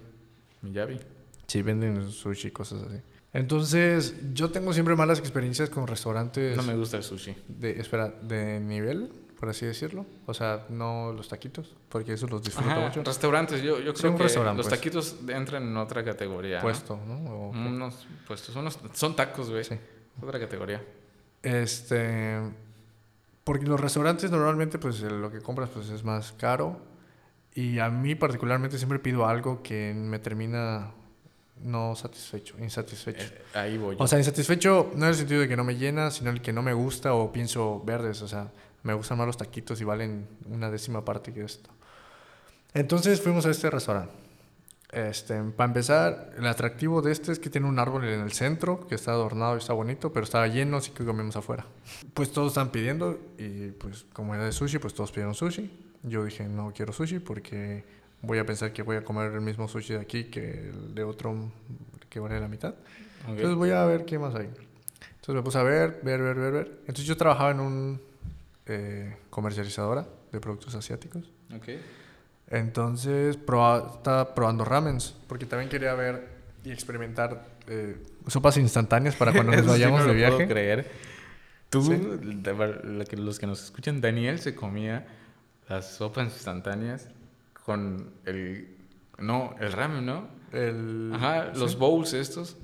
Miyabi. 0.62 0.98
Sí, 1.46 1.62
venden 1.62 2.10
sushi 2.10 2.48
y 2.48 2.50
cosas 2.50 2.82
así. 2.82 2.96
Entonces, 3.32 4.14
yo 4.34 4.50
tengo 4.50 4.72
siempre 4.72 4.96
malas 4.96 5.18
experiencias 5.20 5.70
con 5.70 5.86
restaurantes 5.86 6.56
No 6.56 6.62
me 6.64 6.74
gusta 6.74 6.96
el 6.96 7.02
sushi. 7.04 7.34
de, 7.46 7.78
espera, 7.80 8.08
de 8.22 8.58
nivel, 8.58 9.10
por 9.38 9.48
así 9.48 9.64
decirlo. 9.66 10.04
O 10.26 10.34
sea, 10.34 10.66
no 10.68 11.12
los 11.12 11.28
taquitos, 11.28 11.76
porque 11.88 12.12
eso 12.14 12.26
los 12.26 12.42
disfruto 12.42 12.70
Ajá, 12.70 12.80
mucho. 12.80 13.02
restaurantes, 13.04 13.62
yo, 13.62 13.78
yo 13.80 13.92
Sí, 13.94 14.00
creo 14.00 14.10
un 14.12 14.16
que 14.18 14.22
restaurante, 14.24 14.56
los 14.58 14.66
pues. 14.66 14.78
taquitos 14.80 15.16
entran 15.28 15.62
en 15.62 15.76
otra 15.76 16.04
categoría. 16.04 16.56
¿no? 16.56 16.62
Puesto, 16.62 16.98
¿no? 17.06 17.14
O- 17.30 17.48
Unos 17.50 18.06
puestos, 18.26 18.52
son, 18.52 18.64
los- 18.64 18.78
son 18.94 19.14
tacos, 19.14 19.50
güey. 19.50 19.64
Sí. 19.64 19.76
Otra 20.20 20.40
categoría. 20.40 20.82
Este, 21.42 22.36
porque 23.44 23.64
los 23.66 23.80
restaurantes 23.80 24.30
normalmente 24.30 24.78
pues 24.78 25.00
lo 25.00 25.30
que 25.30 25.40
compras 25.40 25.70
pues 25.72 25.88
es 25.90 26.02
más 26.04 26.32
caro 26.32 26.80
y 27.54 27.78
a 27.78 27.88
mí 27.90 28.14
particularmente 28.14 28.76
siempre 28.76 28.98
pido 28.98 29.26
algo 29.26 29.62
que 29.62 29.94
me 29.94 30.18
termina 30.18 30.90
no 31.62 31.94
satisfecho, 31.96 32.56
insatisfecho. 32.58 33.24
Eh, 33.24 33.42
ahí 33.54 33.78
voy 33.78 33.96
yo. 33.96 34.02
O 34.02 34.06
sea, 34.06 34.18
insatisfecho 34.18 34.90
no 34.94 35.04
en 35.04 35.10
el 35.10 35.14
sentido 35.16 35.40
de 35.40 35.48
que 35.48 35.56
no 35.56 35.64
me 35.64 35.76
llena, 35.76 36.10
sino 36.10 36.30
el 36.30 36.40
que 36.42 36.52
no 36.52 36.62
me 36.62 36.72
gusta 36.72 37.14
o 37.14 37.32
pienso 37.32 37.82
verdes, 37.84 38.20
o 38.22 38.28
sea, 38.28 38.50
me 38.88 38.94
gustan 38.94 39.18
más 39.18 39.26
los 39.26 39.36
taquitos 39.36 39.78
y 39.82 39.84
valen 39.84 40.26
una 40.46 40.70
décima 40.70 41.04
parte 41.04 41.30
que 41.34 41.44
esto. 41.44 41.68
Entonces 42.72 43.20
fuimos 43.20 43.44
a 43.44 43.50
este 43.50 43.68
restaurante. 43.68 44.14
Este, 44.90 45.38
para 45.42 45.68
empezar, 45.68 46.32
el 46.38 46.46
atractivo 46.46 47.02
de 47.02 47.12
este 47.12 47.32
es 47.32 47.38
que 47.38 47.50
tiene 47.50 47.66
un 47.66 47.78
árbol 47.78 48.06
en 48.06 48.20
el 48.20 48.32
centro 48.32 48.86
que 48.88 48.94
está 48.94 49.10
adornado 49.10 49.56
y 49.56 49.58
está 49.58 49.74
bonito, 49.74 50.10
pero 50.10 50.24
estaba 50.24 50.48
lleno, 50.48 50.78
así 50.78 50.92
que 50.92 51.04
comimos 51.04 51.36
afuera. 51.36 51.66
Pues 52.14 52.32
todos 52.32 52.52
están 52.52 52.70
pidiendo 52.70 53.18
y 53.36 53.72
pues 53.72 54.06
como 54.14 54.34
era 54.34 54.46
de 54.46 54.52
sushi, 54.52 54.78
pues 54.78 54.94
todos 54.94 55.12
pidieron 55.12 55.34
sushi. 55.34 55.70
Yo 56.04 56.24
dije, 56.24 56.48
no 56.48 56.72
quiero 56.74 56.94
sushi 56.94 57.18
porque 57.18 57.84
voy 58.22 58.38
a 58.38 58.46
pensar 58.46 58.72
que 58.72 58.82
voy 58.82 58.96
a 58.96 59.04
comer 59.04 59.32
el 59.32 59.42
mismo 59.42 59.68
sushi 59.68 59.92
de 59.92 60.00
aquí 60.00 60.24
que 60.24 60.70
el 60.70 60.94
de 60.94 61.04
otro 61.04 61.52
que 62.08 62.20
vale 62.20 62.40
la 62.40 62.48
mitad. 62.48 62.70
Ok. 63.24 63.36
Entonces 63.36 63.56
voy 63.56 63.70
a 63.72 63.84
ver 63.84 64.06
qué 64.06 64.18
más 64.18 64.34
hay. 64.34 64.46
Entonces 64.46 65.34
me 65.34 65.42
puse 65.42 65.58
a 65.58 65.62
ver, 65.62 66.00
ver, 66.02 66.22
ver, 66.22 66.36
ver, 66.36 66.52
ver. 66.52 66.78
Entonces 66.80 67.04
yo 67.04 67.18
trabajaba 67.18 67.50
en 67.50 67.60
un 67.60 68.07
eh, 68.68 69.16
comercializadora 69.30 70.06
de 70.32 70.40
productos 70.40 70.74
asiáticos. 70.74 71.30
Ok. 71.54 71.68
Entonces 72.48 73.38
proba- 73.38 73.96
estaba 73.96 74.34
probando 74.34 74.64
ramens, 74.64 75.14
porque 75.26 75.46
también 75.46 75.68
quería 75.70 75.94
ver 75.94 76.28
y 76.64 76.70
experimentar 76.70 77.46
eh, 77.66 77.96
sopas 78.26 78.56
instantáneas 78.56 79.14
para 79.16 79.32
cuando 79.32 79.52
nos 79.56 79.60
Eso 79.62 79.74
sí 79.74 79.80
vayamos 79.80 80.00
no 80.00 80.06
de 80.06 80.14
lo 80.14 80.18
puedo 80.20 80.36
viaje. 80.38 80.52
creer. 80.52 80.90
Tú, 81.70 81.82
Sí. 81.82 82.00
los 83.16 83.38
que 83.38 83.46
nos 83.46 83.62
escuchan, 83.62 84.00
Daniel 84.00 84.38
se 84.38 84.54
comía 84.54 85.06
las 85.68 85.90
sopas 85.96 86.24
instantáneas 86.32 87.08
con 87.64 88.10
el... 88.24 88.74
No, 89.18 89.54
el 89.60 89.72
ramen, 89.72 90.06
¿no? 90.06 90.28
El, 90.52 91.10
Ajá, 91.14 91.50
sí. 91.52 91.60
los 91.60 91.76
bowls 91.78 92.14
estos 92.14 92.56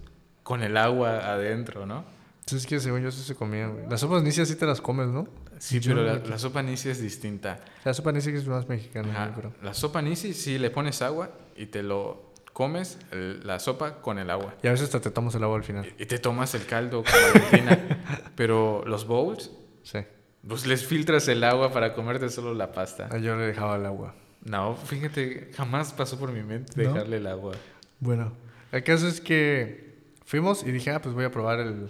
con 0.42 0.62
el 0.62 0.76
agua 0.78 1.18
adentro, 1.32 1.84
¿no? 1.84 2.04
Es 2.50 2.66
que 2.66 2.80
según 2.80 3.02
yo 3.02 3.08
eso 3.08 3.22
se 3.22 3.34
comía, 3.34 3.66
güey. 3.68 3.86
Las 3.90 4.00
sopas 4.00 4.22
nicias 4.22 4.48
sí 4.48 4.56
te 4.56 4.64
las 4.64 4.80
comes, 4.80 5.08
¿no? 5.08 5.26
Sí, 5.58 5.80
pero 5.80 6.02
la, 6.02 6.38
sopa 6.38 6.62
nisi 6.62 6.88
es 6.90 7.00
distinta. 7.00 7.60
La 7.84 7.94
sopa 7.94 8.12
nisia 8.12 8.32
es 8.34 8.46
más 8.46 8.68
mexicana, 8.68 9.10
Ajá, 9.12 9.28
yo 9.28 9.34
creo. 9.40 9.52
La 9.62 9.74
sopa 9.74 10.02
nisi, 10.02 10.34
sí, 10.34 10.58
le 10.58 10.70
pones 10.70 11.00
agua 11.02 11.30
y 11.56 11.66
te 11.66 11.82
lo 11.82 12.32
comes, 12.52 12.98
el- 13.10 13.46
la 13.46 13.58
sopa 13.58 14.00
con 14.00 14.18
el 14.18 14.30
agua. 14.30 14.54
Y 14.62 14.68
a 14.68 14.70
veces 14.70 14.86
hasta 14.86 15.00
te 15.00 15.10
tomas 15.10 15.34
el 15.34 15.42
agua 15.44 15.56
al 15.56 15.64
final. 15.64 15.92
Y 15.98 16.06
te 16.06 16.18
tomas 16.18 16.54
el 16.54 16.66
caldo 16.66 17.02
con 17.04 17.12
Valentina. 17.12 18.00
pero 18.36 18.84
los 18.86 19.06
bowls, 19.06 19.50
Sí. 19.82 19.98
Pues 20.46 20.66
les 20.66 20.84
filtras 20.86 21.26
el 21.28 21.42
agua 21.44 21.72
para 21.72 21.94
comerte 21.94 22.28
solo 22.28 22.52
la 22.54 22.72
pasta. 22.72 23.08
Ah, 23.10 23.18
Yo 23.18 23.34
le 23.36 23.46
dejaba 23.46 23.76
el 23.76 23.86
agua. 23.86 24.14
No, 24.44 24.76
fíjate, 24.76 25.50
jamás 25.54 25.92
pasó 25.94 26.18
por 26.18 26.32
mi 26.32 26.42
mente 26.42 26.82
¿No? 26.82 26.92
dejarle 26.92 27.16
el 27.16 27.26
agua. 27.26 27.54
Bueno, 28.00 28.32
el 28.72 28.82
caso 28.84 29.08
es 29.08 29.20
que 29.22 29.94
fuimos 30.24 30.62
y 30.66 30.70
dije, 30.70 30.90
ah, 30.90 31.00
pues 31.00 31.14
voy 31.14 31.24
a 31.24 31.30
probar 31.30 31.60
el 31.60 31.88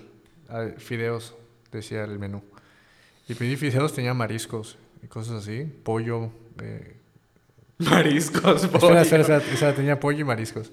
ah, 0.48 0.68
fideos, 0.78 1.34
decía 1.72 2.04
el 2.04 2.18
menú. 2.20 2.42
Y 3.28 3.34
pedí 3.34 3.56
fideos, 3.56 3.92
tenía 3.92 4.12
mariscos 4.14 4.76
y 5.02 5.06
cosas 5.06 5.42
así, 5.42 5.64
pollo. 5.82 6.30
eh, 6.62 6.96
Mariscos, 7.78 8.66
pollo. 8.68 8.98
espera, 9.00 9.22
espera, 9.22 9.38
espera, 9.38 9.74
tenía 9.74 9.98
pollo 9.98 10.20
y 10.20 10.24
mariscos. 10.24 10.70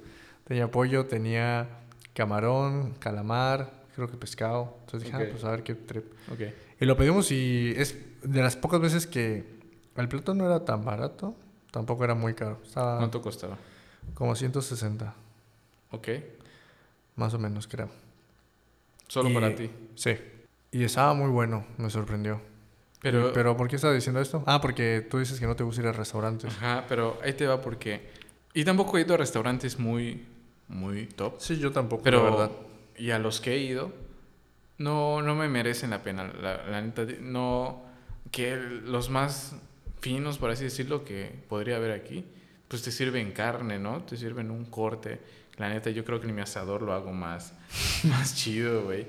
Tenía 0.48 0.70
pollo, 0.70 1.06
tenía 1.06 1.68
camarón, 2.14 2.94
calamar, 3.00 3.72
creo 3.96 4.10
que 4.10 4.18
pescado. 4.18 4.78
Entonces 4.86 5.10
dije, 5.12 5.24
ah, 5.24 5.28
pues 5.32 5.44
a 5.44 5.52
ver 5.52 5.64
qué 5.64 5.76
trip. 5.76 6.06
Y 6.80 6.86
lo 6.86 6.98
pedimos 6.98 7.32
y 7.32 7.74
es 7.78 7.96
de 8.24 8.42
las 8.42 8.56
pocas 8.56 8.80
veces 8.82 9.08
que 9.08 9.46
el 9.96 10.08
plato 10.10 10.34
no 10.34 10.46
era 10.46 10.66
tan 10.66 10.84
barato, 10.84 11.36
tampoco 11.72 12.04
era 12.04 12.16
muy 12.16 12.34
caro. 12.34 12.60
Estaba 12.66 12.98
¿Cuánto 12.98 13.22
costaba? 13.22 13.58
como 14.14 14.36
160, 14.36 15.14
Ok. 15.92 16.08
más 17.16 17.34
o 17.34 17.40
menos, 17.40 17.68
creo. 17.68 17.90
Solo 19.08 19.30
Y- 19.30 19.34
para 19.34 19.56
ti. 19.56 19.70
Sí. 19.96 20.12
Y 20.72 20.84
estaba 20.84 21.14
muy 21.14 21.30
bueno, 21.30 21.66
me 21.78 21.90
sorprendió. 21.90 22.42
Pero, 23.02 23.34
Pero 23.34 23.58
¿por 23.58 23.68
qué 23.68 23.76
estás 23.78 23.94
diciendo 23.96 24.22
esto? 24.22 24.44
Ah, 24.46 24.62
porque 24.62 25.06
tú 25.10 25.18
dices 25.18 25.40
que 25.40 25.48
no 25.48 25.56
te 25.56 25.64
gusta 25.64 25.82
ir 25.82 25.88
a 25.88 25.92
restaurantes. 25.92 26.54
Ajá, 26.56 26.86
pero 26.88 27.20
ahí 27.24 27.34
te 27.34 27.48
va 27.48 27.60
porque... 27.62 28.10
Y 28.54 28.64
tampoco 28.64 28.98
he 28.98 29.02
ido 29.02 29.16
a 29.16 29.18
restaurantes 29.18 29.80
muy, 29.80 30.26
muy 30.68 31.08
top. 31.08 31.36
Sí, 31.40 31.58
yo 31.58 31.72
tampoco, 31.72 32.04
Pero, 32.04 32.24
la 32.24 32.30
verdad. 32.30 32.52
y 32.98 33.12
a 33.12 33.18
los 33.20 33.42
que 33.42 33.54
he 33.54 33.58
ido, 33.60 33.92
no, 34.78 35.22
no 35.22 35.36
me 35.36 35.50
merecen 35.50 35.90
la 35.90 36.04
pena. 36.04 36.32
La, 36.42 36.64
la 36.68 36.82
neta, 36.82 37.06
no... 37.22 37.84
Que 38.32 38.56
los 38.56 39.10
más 39.10 39.56
finos, 40.00 40.38
por 40.38 40.52
así 40.52 40.64
decirlo, 40.64 41.04
que 41.04 41.44
podría 41.50 41.76
haber 41.78 41.92
aquí, 41.92 42.24
pues 42.70 42.82
te 42.82 42.92
sirven 42.92 43.32
carne, 43.34 43.78
¿no? 43.80 44.04
Te 44.04 44.16
sirven 44.16 44.52
un 44.52 44.66
corte. 44.66 45.20
La 45.58 45.68
neta, 45.70 45.90
yo 45.90 46.06
creo 46.06 46.22
que 46.22 46.28
en 46.28 46.36
mi 46.36 46.42
asador 46.42 46.82
lo 46.84 46.94
hago 46.94 47.12
más, 47.12 47.54
más 48.04 48.36
chido, 48.36 48.84
güey. 48.84 49.08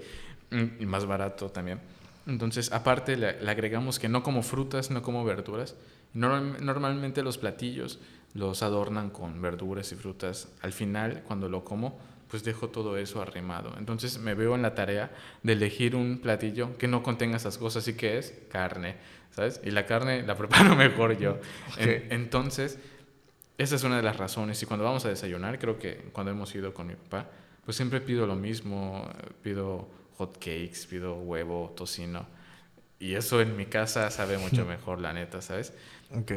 Mm, 0.53 0.83
Y 0.83 0.87
más 0.87 1.07
barato 1.07 1.51
también. 1.51 1.81
Entonces, 2.27 2.71
aparte, 2.73 3.17
le, 3.17 3.41
le 3.43 3.51
agregamos 3.51 3.99
que 3.99 4.09
no 4.09 4.23
como 4.23 4.43
frutas, 4.43 4.91
no 4.91 5.03
como 5.03 5.25
verduras. 5.25 5.75
Norm- 6.15 6.59
normalmente 6.61 7.23
los 7.23 7.39
platillos 7.39 7.99
los 8.35 8.63
adornan 8.63 9.11
con 9.11 9.43
verduras 9.43 9.91
y 9.93 9.97
frutas. 9.97 10.49
Al 10.63 10.73
final, 10.73 11.23
cuando 11.27 11.49
lo 11.49 11.65
como, 11.65 11.99
pues 12.29 12.45
dejo 12.45 12.69
todo 12.69 12.97
eso 12.97 13.21
arrimado. 13.21 13.75
Entonces, 13.79 14.19
me 14.19 14.35
veo 14.35 14.55
en 14.55 14.63
la 14.63 14.75
tarea 14.75 15.11
de 15.43 15.53
elegir 15.55 15.97
un 15.97 16.19
platillo 16.19 16.79
que 16.79 16.87
no 16.89 17.03
contenga 17.03 17.37
esas 17.37 17.59
cosas. 17.59 17.87
¿Y 17.89 17.95
que 17.95 18.19
es? 18.19 18.33
Carne, 18.51 18.97
¿sabes? 19.33 19.61
Y 19.65 19.71
la 19.71 19.85
carne 19.87 20.23
la 20.23 20.37
preparo 20.39 20.77
mejor 20.77 21.19
yo. 21.19 21.39
En- 21.77 22.07
entonces, 22.13 22.79
esa 23.59 23.75
es 23.77 23.85
una 23.85 23.97
de 23.97 24.03
las 24.03 24.17
razones. 24.17 24.63
Y 24.63 24.67
cuando 24.67 24.85
vamos 24.85 25.05
a 25.05 25.09
desayunar, 25.09 25.59
creo 25.59 25.79
que 25.79 25.97
cuando 26.13 26.31
hemos 26.31 26.55
ido 26.55 26.73
con 26.73 26.87
mi 26.87 26.95
papá, 26.95 27.27
pues 27.65 27.77
siempre 27.77 28.01
pido 28.01 28.27
lo 28.27 28.37
mismo. 28.37 29.09
eh, 29.19 29.31
Pido 29.43 29.89
hot 30.23 30.35
cakes, 30.39 30.87
pido 30.89 31.15
huevo, 31.17 31.73
tocino. 31.77 32.27
Y 32.99 33.15
eso 33.15 33.41
en 33.41 33.57
mi 33.57 33.67
casa 33.67 34.11
sabe 34.11 34.39
mucho 34.39 34.65
mejor, 34.67 35.01
la 35.01 35.13
neta, 35.13 35.43
¿sabes? 35.43 35.73
Ok. 36.15 36.33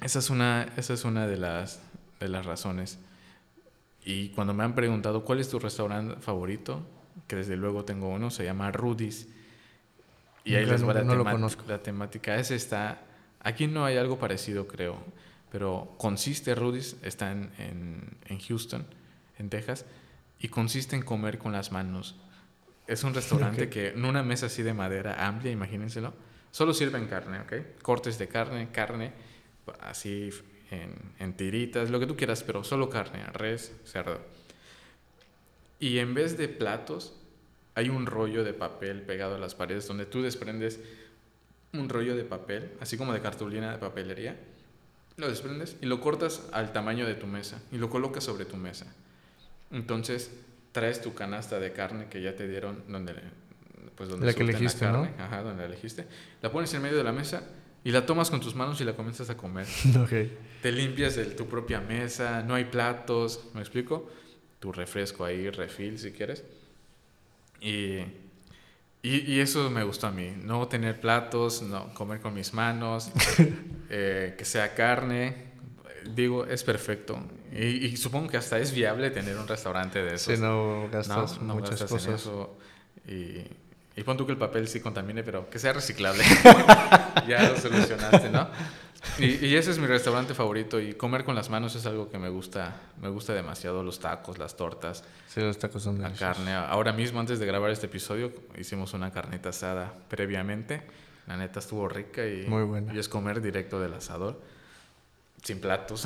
Esa 0.00 0.18
es 0.20 0.30
una, 0.30 0.68
esa 0.76 0.94
es 0.94 1.04
una 1.04 1.26
de, 1.26 1.36
las, 1.36 1.80
de 2.20 2.28
las 2.28 2.46
razones. 2.46 2.98
Y 4.04 4.28
cuando 4.30 4.54
me 4.54 4.62
han 4.64 4.74
preguntado 4.74 5.24
cuál 5.24 5.40
es 5.40 5.48
tu 5.48 5.58
restaurante 5.58 6.16
favorito, 6.20 6.86
que 7.26 7.36
desde 7.36 7.56
luego 7.56 7.84
tengo 7.84 8.08
uno, 8.08 8.30
se 8.30 8.44
llama 8.44 8.70
Rudy's. 8.70 9.28
Y 10.44 10.54
ahí 10.54 10.62
Nunca- 10.62 10.72
les 10.72 10.88
va 10.88 10.94
la, 10.94 11.02
no 11.04 11.14
lo 11.16 11.24
conozco. 11.24 11.64
la 11.66 11.82
temática. 11.82 12.36
Ese 12.36 12.54
está. 12.54 13.00
Aquí 13.40 13.66
no 13.66 13.84
hay 13.84 13.96
algo 13.96 14.18
parecido, 14.18 14.66
creo. 14.68 14.96
Pero 15.50 15.94
consiste, 15.98 16.54
Rudy's 16.54 16.96
está 17.02 17.32
en, 17.32 17.50
en, 17.58 18.16
en 18.26 18.38
Houston, 18.38 18.86
en 19.38 19.48
Texas, 19.50 19.84
y 20.38 20.48
consiste 20.48 20.94
en 20.94 21.02
comer 21.02 21.38
con 21.38 21.52
las 21.52 21.72
manos. 21.72 22.14
Es 22.88 23.04
un 23.04 23.12
restaurante 23.12 23.68
que 23.68 23.90
en 23.90 24.04
una 24.06 24.22
mesa 24.22 24.46
así 24.46 24.62
de 24.62 24.72
madera 24.72 25.26
amplia, 25.26 25.52
imagínenselo, 25.52 26.14
solo 26.50 26.72
sirven 26.72 27.06
carne, 27.06 27.40
¿ok? 27.40 27.82
Cortes 27.82 28.18
de 28.18 28.28
carne, 28.28 28.70
carne, 28.72 29.12
así 29.80 30.30
en, 30.70 30.94
en 31.18 31.34
tiritas, 31.34 31.90
lo 31.90 32.00
que 32.00 32.06
tú 32.06 32.16
quieras, 32.16 32.42
pero 32.42 32.64
solo 32.64 32.88
carne, 32.88 33.24
res, 33.26 33.72
cerdo. 33.84 34.18
Y 35.78 35.98
en 35.98 36.14
vez 36.14 36.38
de 36.38 36.48
platos, 36.48 37.14
hay 37.74 37.90
un 37.90 38.06
rollo 38.06 38.42
de 38.42 38.54
papel 38.54 39.02
pegado 39.02 39.34
a 39.34 39.38
las 39.38 39.54
paredes 39.54 39.86
donde 39.86 40.06
tú 40.06 40.22
desprendes 40.22 40.80
un 41.74 41.90
rollo 41.90 42.16
de 42.16 42.24
papel, 42.24 42.72
así 42.80 42.96
como 42.96 43.12
de 43.12 43.20
cartulina 43.20 43.70
de 43.70 43.78
papelería. 43.78 44.36
Lo 45.18 45.28
desprendes 45.28 45.76
y 45.82 45.86
lo 45.86 46.00
cortas 46.00 46.48
al 46.52 46.72
tamaño 46.72 47.06
de 47.06 47.14
tu 47.14 47.26
mesa 47.26 47.60
y 47.70 47.76
lo 47.76 47.90
colocas 47.90 48.24
sobre 48.24 48.46
tu 48.46 48.56
mesa. 48.56 48.86
Entonces 49.70 50.30
traes 50.72 51.00
tu 51.00 51.14
canasta 51.14 51.58
de 51.58 51.72
carne 51.72 52.08
que 52.08 52.22
ya 52.22 52.34
te 52.36 52.48
dieron 52.48 52.84
donde 52.88 53.14
pues 53.96 54.08
donde 54.08 54.26
La 54.26 54.32
que 54.32 54.42
elegiste, 54.44 54.86
¿no? 54.86 55.02
carne, 55.02 55.14
ajá, 55.18 55.42
donde 55.42 55.62
la 55.62 55.68
elegiste. 55.68 56.06
La 56.40 56.52
pones 56.52 56.72
en 56.74 56.82
medio 56.82 56.96
de 56.96 57.04
la 57.04 57.12
mesa 57.12 57.42
y 57.82 57.90
la 57.90 58.06
tomas 58.06 58.30
con 58.30 58.40
tus 58.40 58.54
manos 58.54 58.80
y 58.80 58.84
la 58.84 58.94
comienzas 58.94 59.28
a 59.30 59.36
comer. 59.36 59.66
Ok. 59.98 60.12
Te 60.62 60.72
limpias 60.72 61.16
de 61.16 61.24
tu 61.26 61.46
propia 61.46 61.80
mesa, 61.80 62.42
no 62.42 62.54
hay 62.54 62.64
platos, 62.64 63.44
¿me 63.54 63.60
explico? 63.60 64.10
Tu 64.60 64.72
refresco 64.72 65.24
ahí, 65.24 65.50
refil 65.50 65.98
si 65.98 66.12
quieres. 66.12 66.44
Y, 67.60 67.98
y, 69.02 69.32
y 69.32 69.40
eso 69.40 69.70
me 69.70 69.82
gustó 69.84 70.08
a 70.08 70.12
mí, 70.12 70.32
no 70.42 70.66
tener 70.68 71.00
platos, 71.00 71.62
no 71.62 71.92
comer 71.94 72.20
con 72.20 72.34
mis 72.34 72.54
manos, 72.54 73.10
eh, 73.90 74.34
que 74.36 74.44
sea 74.44 74.74
carne, 74.74 75.47
digo, 76.14 76.44
es 76.46 76.64
perfecto. 76.64 77.18
Y, 77.52 77.86
y 77.86 77.96
supongo 77.96 78.28
que 78.28 78.36
hasta 78.36 78.58
es 78.58 78.72
viable 78.72 79.10
tener 79.10 79.36
un 79.36 79.46
restaurante 79.48 80.02
de 80.02 80.14
esos. 80.14 80.34
Si 80.36 80.40
no 80.40 80.88
gastas 80.90 81.38
No, 81.40 81.44
no 81.48 81.54
muchas 81.54 81.80
gastas 81.80 81.90
en 82.06 82.12
cosas. 82.12 82.20
eso. 82.20 82.56
Y, 83.06 83.44
y 83.98 84.02
pon 84.04 84.16
tú 84.16 84.26
que 84.26 84.32
el 84.32 84.38
papel 84.38 84.68
sí 84.68 84.80
contamine, 84.80 85.22
pero 85.24 85.48
que 85.50 85.58
sea 85.58 85.72
reciclable. 85.72 86.22
ya 87.28 87.48
lo 87.50 87.56
solucionaste, 87.58 88.30
¿no? 88.30 88.48
Y, 89.18 89.46
y 89.46 89.54
ese 89.56 89.70
es 89.70 89.78
mi 89.78 89.86
restaurante 89.86 90.34
favorito 90.34 90.80
y 90.80 90.94
comer 90.94 91.24
con 91.24 91.34
las 91.34 91.50
manos 91.50 91.74
es 91.76 91.86
algo 91.86 92.10
que 92.10 92.18
me 92.18 92.28
gusta, 92.28 92.76
me 93.00 93.08
gusta 93.08 93.32
demasiado, 93.32 93.82
los 93.82 94.00
tacos, 94.00 94.38
las 94.38 94.56
tortas, 94.56 95.04
Sí, 95.28 95.40
los 95.40 95.58
tacos 95.58 95.82
son 95.84 95.98
la 96.00 96.08
deliciosos. 96.08 96.36
carne. 96.36 96.52
Ahora 96.54 96.92
mismo, 96.92 97.20
antes 97.20 97.38
de 97.38 97.46
grabar 97.46 97.70
este 97.70 97.86
episodio, 97.86 98.32
hicimos 98.58 98.94
una 98.94 99.12
carnita 99.12 99.50
asada 99.50 99.94
previamente. 100.08 100.82
La 101.26 101.36
neta 101.36 101.60
estuvo 101.60 101.88
rica 101.88 102.26
y, 102.26 102.46
Muy 102.48 102.64
buena. 102.64 102.92
y 102.94 102.98
es 102.98 103.08
comer 103.08 103.40
directo 103.40 103.78
del 103.80 103.94
asador, 103.94 104.40
sin 105.48 105.60
platos. 105.60 106.04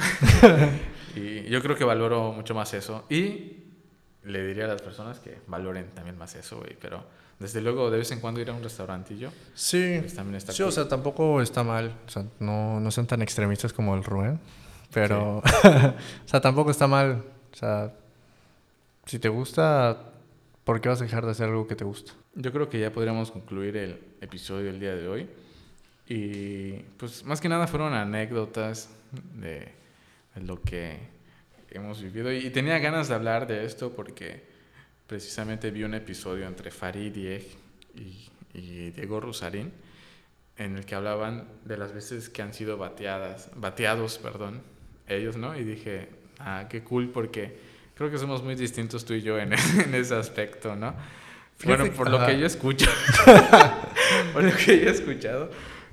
y 1.16 1.42
yo 1.50 1.60
creo 1.60 1.74
que 1.74 1.82
valoro 1.84 2.32
mucho 2.32 2.54
más 2.54 2.72
eso. 2.74 3.04
Y 3.10 3.56
le 4.22 4.46
diría 4.46 4.66
a 4.66 4.68
las 4.68 4.80
personas 4.80 5.18
que 5.18 5.38
valoren 5.48 5.90
también 5.94 6.16
más 6.16 6.36
eso, 6.36 6.58
güey. 6.58 6.76
Pero 6.80 7.04
desde 7.40 7.60
luego, 7.60 7.90
de 7.90 7.98
vez 7.98 8.12
en 8.12 8.20
cuando 8.20 8.40
ir 8.40 8.50
a 8.50 8.52
un 8.52 8.62
restaurantillo, 8.62 9.30
Sí, 9.54 9.98
pues 10.00 10.14
también 10.14 10.36
está 10.36 10.52
sí, 10.52 10.62
o 10.62 10.66
cool. 10.66 10.72
sea, 10.72 10.88
tampoco 10.88 11.42
está 11.42 11.64
mal. 11.64 11.92
O 12.06 12.08
sea, 12.08 12.24
no, 12.38 12.78
no 12.78 12.90
son 12.92 13.08
tan 13.08 13.20
extremistas 13.20 13.72
como 13.72 13.96
el 13.96 14.04
Rubén. 14.04 14.38
Pero, 14.94 15.38
o 16.24 16.28
sea, 16.28 16.40
tampoco 16.40 16.70
está 16.70 16.86
mal. 16.86 17.24
O 17.52 17.56
sea, 17.56 17.92
si 19.06 19.18
te 19.18 19.28
gusta, 19.28 20.12
¿por 20.62 20.80
qué 20.80 20.88
vas 20.88 21.00
a 21.00 21.04
dejar 21.04 21.24
de 21.24 21.32
hacer 21.32 21.48
algo 21.48 21.66
que 21.66 21.74
te 21.74 21.84
gusta? 21.84 22.12
Yo 22.36 22.52
creo 22.52 22.68
que 22.68 22.78
ya 22.78 22.92
podríamos 22.92 23.32
concluir 23.32 23.76
el 23.76 23.98
episodio 24.20 24.66
del 24.66 24.78
día 24.78 24.94
de 24.94 25.08
hoy. 25.08 25.28
Y 26.06 26.74
pues 26.96 27.24
más 27.24 27.40
que 27.40 27.48
nada 27.48 27.66
fueron 27.66 27.92
anécdotas 27.92 28.88
de, 29.34 29.68
de 30.34 30.40
lo 30.42 30.60
que 30.62 30.98
hemos 31.70 32.02
vivido. 32.02 32.32
Y 32.32 32.50
tenía 32.50 32.78
ganas 32.78 33.08
de 33.08 33.14
hablar 33.14 33.46
de 33.46 33.64
esto 33.64 33.92
porque 33.94 34.42
precisamente 35.06 35.70
vi 35.70 35.84
un 35.84 35.94
episodio 35.94 36.46
entre 36.46 36.70
Farid 36.70 37.14
y, 37.16 38.28
y 38.54 38.90
Diego 38.90 39.20
Rosarín 39.20 39.72
en 40.56 40.76
el 40.76 40.84
que 40.84 40.94
hablaban 40.94 41.48
de 41.64 41.76
las 41.78 41.92
veces 41.94 42.28
que 42.28 42.42
han 42.42 42.52
sido 42.52 42.76
bateadas, 42.76 43.50
bateados, 43.56 44.18
perdón, 44.18 44.60
ellos, 45.08 45.36
¿no? 45.36 45.56
Y 45.58 45.64
dije, 45.64 46.08
ah, 46.38 46.66
qué 46.68 46.82
cool 46.84 47.08
porque 47.08 47.56
creo 47.94 48.10
que 48.10 48.18
somos 48.18 48.42
muy 48.42 48.54
distintos 48.54 49.04
tú 49.04 49.14
y 49.14 49.22
yo 49.22 49.38
en, 49.38 49.52
en 49.84 49.94
ese 49.94 50.14
aspecto, 50.14 50.76
¿no? 50.76 50.94
Fíjate 51.56 51.66
Bueno, 51.78 51.84
que- 51.84 51.90
por 51.96 52.10
lo 52.10 52.24
que 52.26 52.38
yo 52.38 52.46
escucho. 52.46 52.86
por 54.32 54.42
lo 54.44 54.54
que 54.56 54.78
yo 54.80 54.88
he 54.88 54.90
escuchado. 54.90 55.50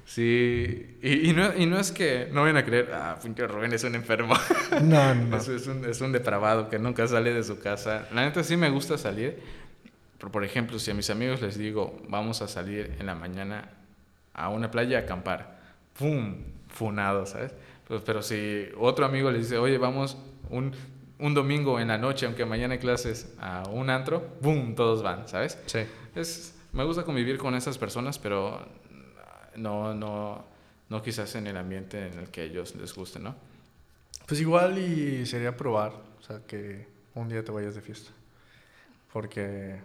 Sí. 0.09 0.97
Y, 1.03 1.29
y 1.29 1.33
no, 1.33 1.55
y 1.55 1.67
no 1.67 1.79
es 1.79 1.91
que 1.91 2.29
no 2.31 2.41
vayan 2.41 2.57
a 2.57 2.65
creer, 2.65 2.89
ah, 2.95 3.19
pinche 3.21 3.45
Rubén 3.45 3.71
es 3.73 3.83
un 3.83 3.93
enfermo. 3.93 4.33
No, 4.81 5.13
no. 5.13 5.37
Es, 5.37 5.47
es 5.47 5.67
un, 5.67 5.85
es 5.85 6.01
un 6.01 6.11
depravado 6.11 6.67
que 6.67 6.79
nunca 6.79 7.07
sale 7.07 7.31
de 7.31 7.43
su 7.43 7.59
casa. 7.59 8.07
La 8.11 8.23
neta 8.23 8.43
sí 8.43 8.57
me 8.57 8.71
gusta 8.71 8.97
salir. 8.97 9.39
Pero, 10.17 10.31
por 10.31 10.43
ejemplo, 10.43 10.79
si 10.79 10.89
a 10.89 10.95
mis 10.95 11.11
amigos 11.11 11.43
les 11.43 11.59
digo, 11.59 11.95
vamos 12.07 12.41
a 12.41 12.47
salir 12.47 12.95
en 12.99 13.05
la 13.05 13.13
mañana 13.13 13.69
a 14.33 14.49
una 14.49 14.71
playa 14.71 14.97
a 14.97 15.01
acampar. 15.01 15.59
¡Pum! 15.97 16.37
Funado, 16.69 17.27
¿sabes? 17.27 17.53
Pues, 17.87 18.01
pero 18.03 18.23
si 18.23 18.67
otro 18.79 19.05
amigo 19.05 19.29
les 19.29 19.43
dice, 19.43 19.59
oye, 19.59 19.77
vamos 19.77 20.17
un, 20.49 20.73
un 21.19 21.33
domingo 21.35 21.79
en 21.79 21.89
la 21.89 21.99
noche, 21.99 22.25
aunque 22.25 22.45
mañana 22.45 22.73
hay 22.73 22.79
clases, 22.79 23.35
a 23.39 23.61
un 23.69 23.91
antro, 23.91 24.23
¡pum! 24.41 24.73
Todos 24.73 25.03
van, 25.03 25.27
¿sabes? 25.27 25.59
Sí. 25.67 25.81
Es, 26.15 26.55
me 26.73 26.83
gusta 26.83 27.03
convivir 27.03 27.37
con 27.37 27.53
esas 27.53 27.77
personas, 27.77 28.17
pero 28.17 28.65
no, 29.59 29.93
no, 29.93 30.45
no 30.89 31.01
quizás 31.01 31.35
en 31.35 31.47
el 31.47 31.57
ambiente 31.57 32.07
en 32.07 32.19
el 32.19 32.29
que 32.29 32.43
ellos 32.43 32.75
les 32.75 32.93
guste, 32.93 33.19
¿no? 33.19 33.35
Pues 34.25 34.41
igual 34.41 34.77
y 34.77 35.25
sería 35.25 35.55
probar, 35.55 35.93
o 36.19 36.23
sea, 36.23 36.41
que 36.45 36.87
un 37.15 37.29
día 37.29 37.43
te 37.43 37.51
vayas 37.51 37.75
de 37.75 37.81
fiesta. 37.81 38.11
Porque 39.11 39.79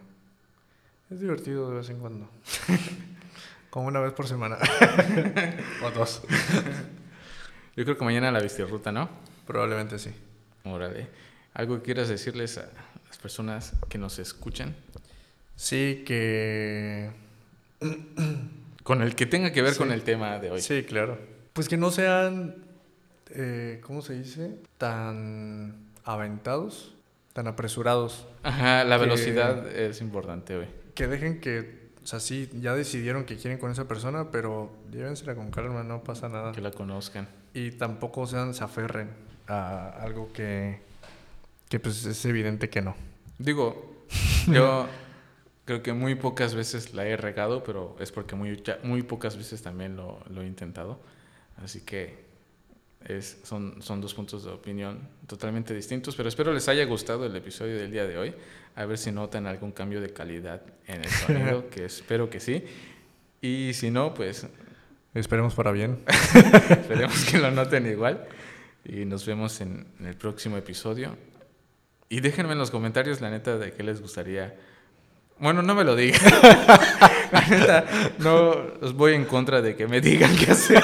es 1.10 1.20
divertido 1.20 1.70
de 1.70 1.76
vez 1.76 1.88
en 1.90 1.98
cuando. 1.98 2.28
Como 3.70 3.88
una 3.88 4.00
vez 4.00 4.12
por 4.12 4.28
semana. 4.28 4.58
o 5.82 5.90
dos. 5.90 6.22
Yo 7.76 7.84
creo 7.84 7.96
que 7.96 8.04
mañana 8.04 8.30
la 8.30 8.40
ruta, 8.68 8.92
¿no? 8.92 9.08
Probablemente 9.46 9.98
sí. 9.98 10.10
Órale. 10.64 11.08
¿Algo 11.54 11.76
que 11.76 11.82
quieras 11.82 12.08
decirles 12.08 12.58
a 12.58 12.68
las 13.08 13.18
personas 13.18 13.72
que 13.88 13.98
nos 13.98 14.18
escuchan? 14.18 14.76
Sí, 15.56 16.04
que... 16.06 17.10
con 18.84 19.02
el 19.02 19.16
que 19.16 19.26
tenga 19.26 19.50
que 19.50 19.62
ver 19.62 19.76
con 19.76 19.90
el 19.90 20.02
tema 20.04 20.38
de 20.38 20.52
hoy. 20.52 20.60
Sí, 20.60 20.84
claro. 20.84 21.18
Pues 21.54 21.68
que 21.68 21.76
no 21.76 21.90
sean, 21.90 22.54
eh, 23.30 23.80
¿cómo 23.82 24.02
se 24.02 24.14
dice? 24.14 24.56
Tan 24.78 25.88
aventados, 26.04 26.94
tan 27.32 27.48
apresurados. 27.48 28.28
Ajá, 28.42 28.84
la 28.84 28.98
velocidad 28.98 29.66
es 29.68 30.00
importante 30.00 30.56
hoy. 30.56 30.66
Que 30.94 31.08
dejen 31.08 31.40
que, 31.40 31.88
o 32.02 32.06
sea, 32.06 32.20
sí, 32.20 32.50
ya 32.60 32.74
decidieron 32.74 33.24
que 33.24 33.36
quieren 33.36 33.58
con 33.58 33.70
esa 33.72 33.88
persona, 33.88 34.30
pero 34.30 34.70
llévensela 34.92 35.34
con 35.34 35.50
calma, 35.50 35.82
no 35.82 36.04
pasa 36.04 36.28
nada. 36.28 36.52
Que 36.52 36.60
la 36.60 36.70
conozcan. 36.70 37.26
Y 37.54 37.70
tampoco 37.72 38.26
sean, 38.26 38.52
se 38.52 38.64
aferren 38.64 39.10
a 39.46 39.88
algo 40.00 40.30
que, 40.32 40.80
que 41.70 41.80
pues 41.80 42.04
es 42.04 42.24
evidente 42.26 42.68
que 42.68 42.82
no. 42.82 42.94
Digo, 43.38 44.04
yo 44.46 44.86
creo 45.64 45.82
que 45.82 45.92
muy 45.92 46.14
pocas 46.14 46.54
veces 46.54 46.94
la 46.94 47.06
he 47.06 47.16
regado, 47.16 47.62
pero 47.64 47.96
es 48.00 48.12
porque 48.12 48.34
muy, 48.34 48.62
muy 48.82 49.02
pocas 49.02 49.36
veces 49.36 49.62
también 49.62 49.96
lo, 49.96 50.22
lo 50.28 50.42
he 50.42 50.46
intentado. 50.46 51.00
Así 51.56 51.80
que 51.82 52.24
es, 53.06 53.38
son, 53.44 53.82
son 53.82 54.00
dos 54.00 54.14
puntos 54.14 54.44
de 54.44 54.50
opinión 54.50 55.00
totalmente 55.26 55.74
distintos, 55.74 56.16
pero 56.16 56.28
espero 56.28 56.52
les 56.52 56.68
haya 56.68 56.84
gustado 56.84 57.26
el 57.26 57.36
episodio 57.36 57.76
del 57.76 57.90
día 57.90 58.06
de 58.06 58.18
hoy. 58.18 58.34
A 58.76 58.86
ver 58.86 58.98
si 58.98 59.12
notan 59.12 59.46
algún 59.46 59.72
cambio 59.72 60.00
de 60.00 60.12
calidad 60.12 60.62
en 60.86 61.04
el 61.04 61.10
sonido, 61.10 61.68
que 61.70 61.84
espero 61.84 62.28
que 62.28 62.40
sí. 62.40 62.64
Y 63.40 63.72
si 63.74 63.90
no, 63.90 64.14
pues... 64.14 64.46
Esperemos 65.12 65.54
para 65.54 65.70
bien. 65.70 66.00
Esperemos 66.70 67.24
que 67.26 67.38
lo 67.38 67.50
noten 67.50 67.86
igual. 67.86 68.26
Y 68.84 69.04
nos 69.04 69.24
vemos 69.26 69.60
en, 69.60 69.86
el 70.04 70.16
próximo 70.16 70.56
episodio. 70.56 71.16
Y 72.08 72.20
déjenme 72.20 72.52
en 72.52 72.58
los 72.58 72.70
comentarios 72.70 73.20
la 73.20 73.30
neta 73.30 73.58
de 73.58 73.72
qué 73.72 73.82
les 73.82 74.00
gustaría. 74.00 74.56
Bueno, 75.38 75.62
no 75.62 75.74
me 75.74 75.84
lo 75.84 75.96
digan. 75.96 76.20
la 77.32 77.40
neta, 77.48 77.84
no 78.18 78.54
os 78.80 78.94
voy 78.94 79.14
en 79.14 79.24
contra 79.24 79.60
de 79.60 79.74
que 79.74 79.86
me 79.86 80.00
digan 80.00 80.34
qué 80.36 80.52
hacer. 80.52 80.82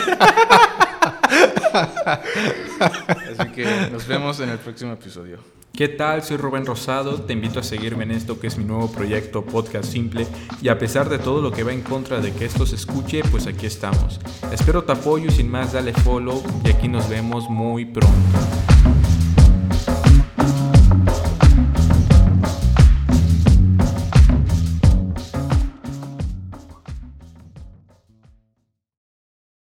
Así 2.80 3.52
que 3.54 3.64
nos 3.92 4.06
vemos 4.06 4.40
en 4.40 4.48
el 4.50 4.58
próximo 4.58 4.92
episodio. 4.92 5.38
¿Qué 5.72 5.86
tal? 5.88 6.22
Soy 6.24 6.36
Rubén 6.36 6.66
Rosado, 6.66 7.22
te 7.22 7.32
invito 7.32 7.60
a 7.60 7.62
seguirme 7.62 8.02
en 8.04 8.10
esto 8.10 8.40
que 8.40 8.48
es 8.48 8.58
mi 8.58 8.64
nuevo 8.64 8.90
proyecto 8.90 9.44
Podcast 9.44 9.90
Simple 9.90 10.26
y 10.60 10.68
a 10.68 10.78
pesar 10.78 11.08
de 11.08 11.18
todo 11.18 11.40
lo 11.40 11.52
que 11.52 11.62
va 11.62 11.72
en 11.72 11.82
contra 11.82 12.20
de 12.20 12.32
que 12.32 12.44
esto 12.44 12.66
se 12.66 12.74
escuche, 12.74 13.22
pues 13.30 13.46
aquí 13.46 13.66
estamos. 13.66 14.20
Espero 14.52 14.82
tu 14.82 14.92
apoyo 14.92 15.26
y 15.28 15.30
sin 15.30 15.48
más 15.48 15.72
dale 15.72 15.92
follow 15.92 16.42
y 16.64 16.70
aquí 16.70 16.88
nos 16.88 17.08
vemos 17.08 17.48
muy 17.48 17.84
pronto. 17.84 18.38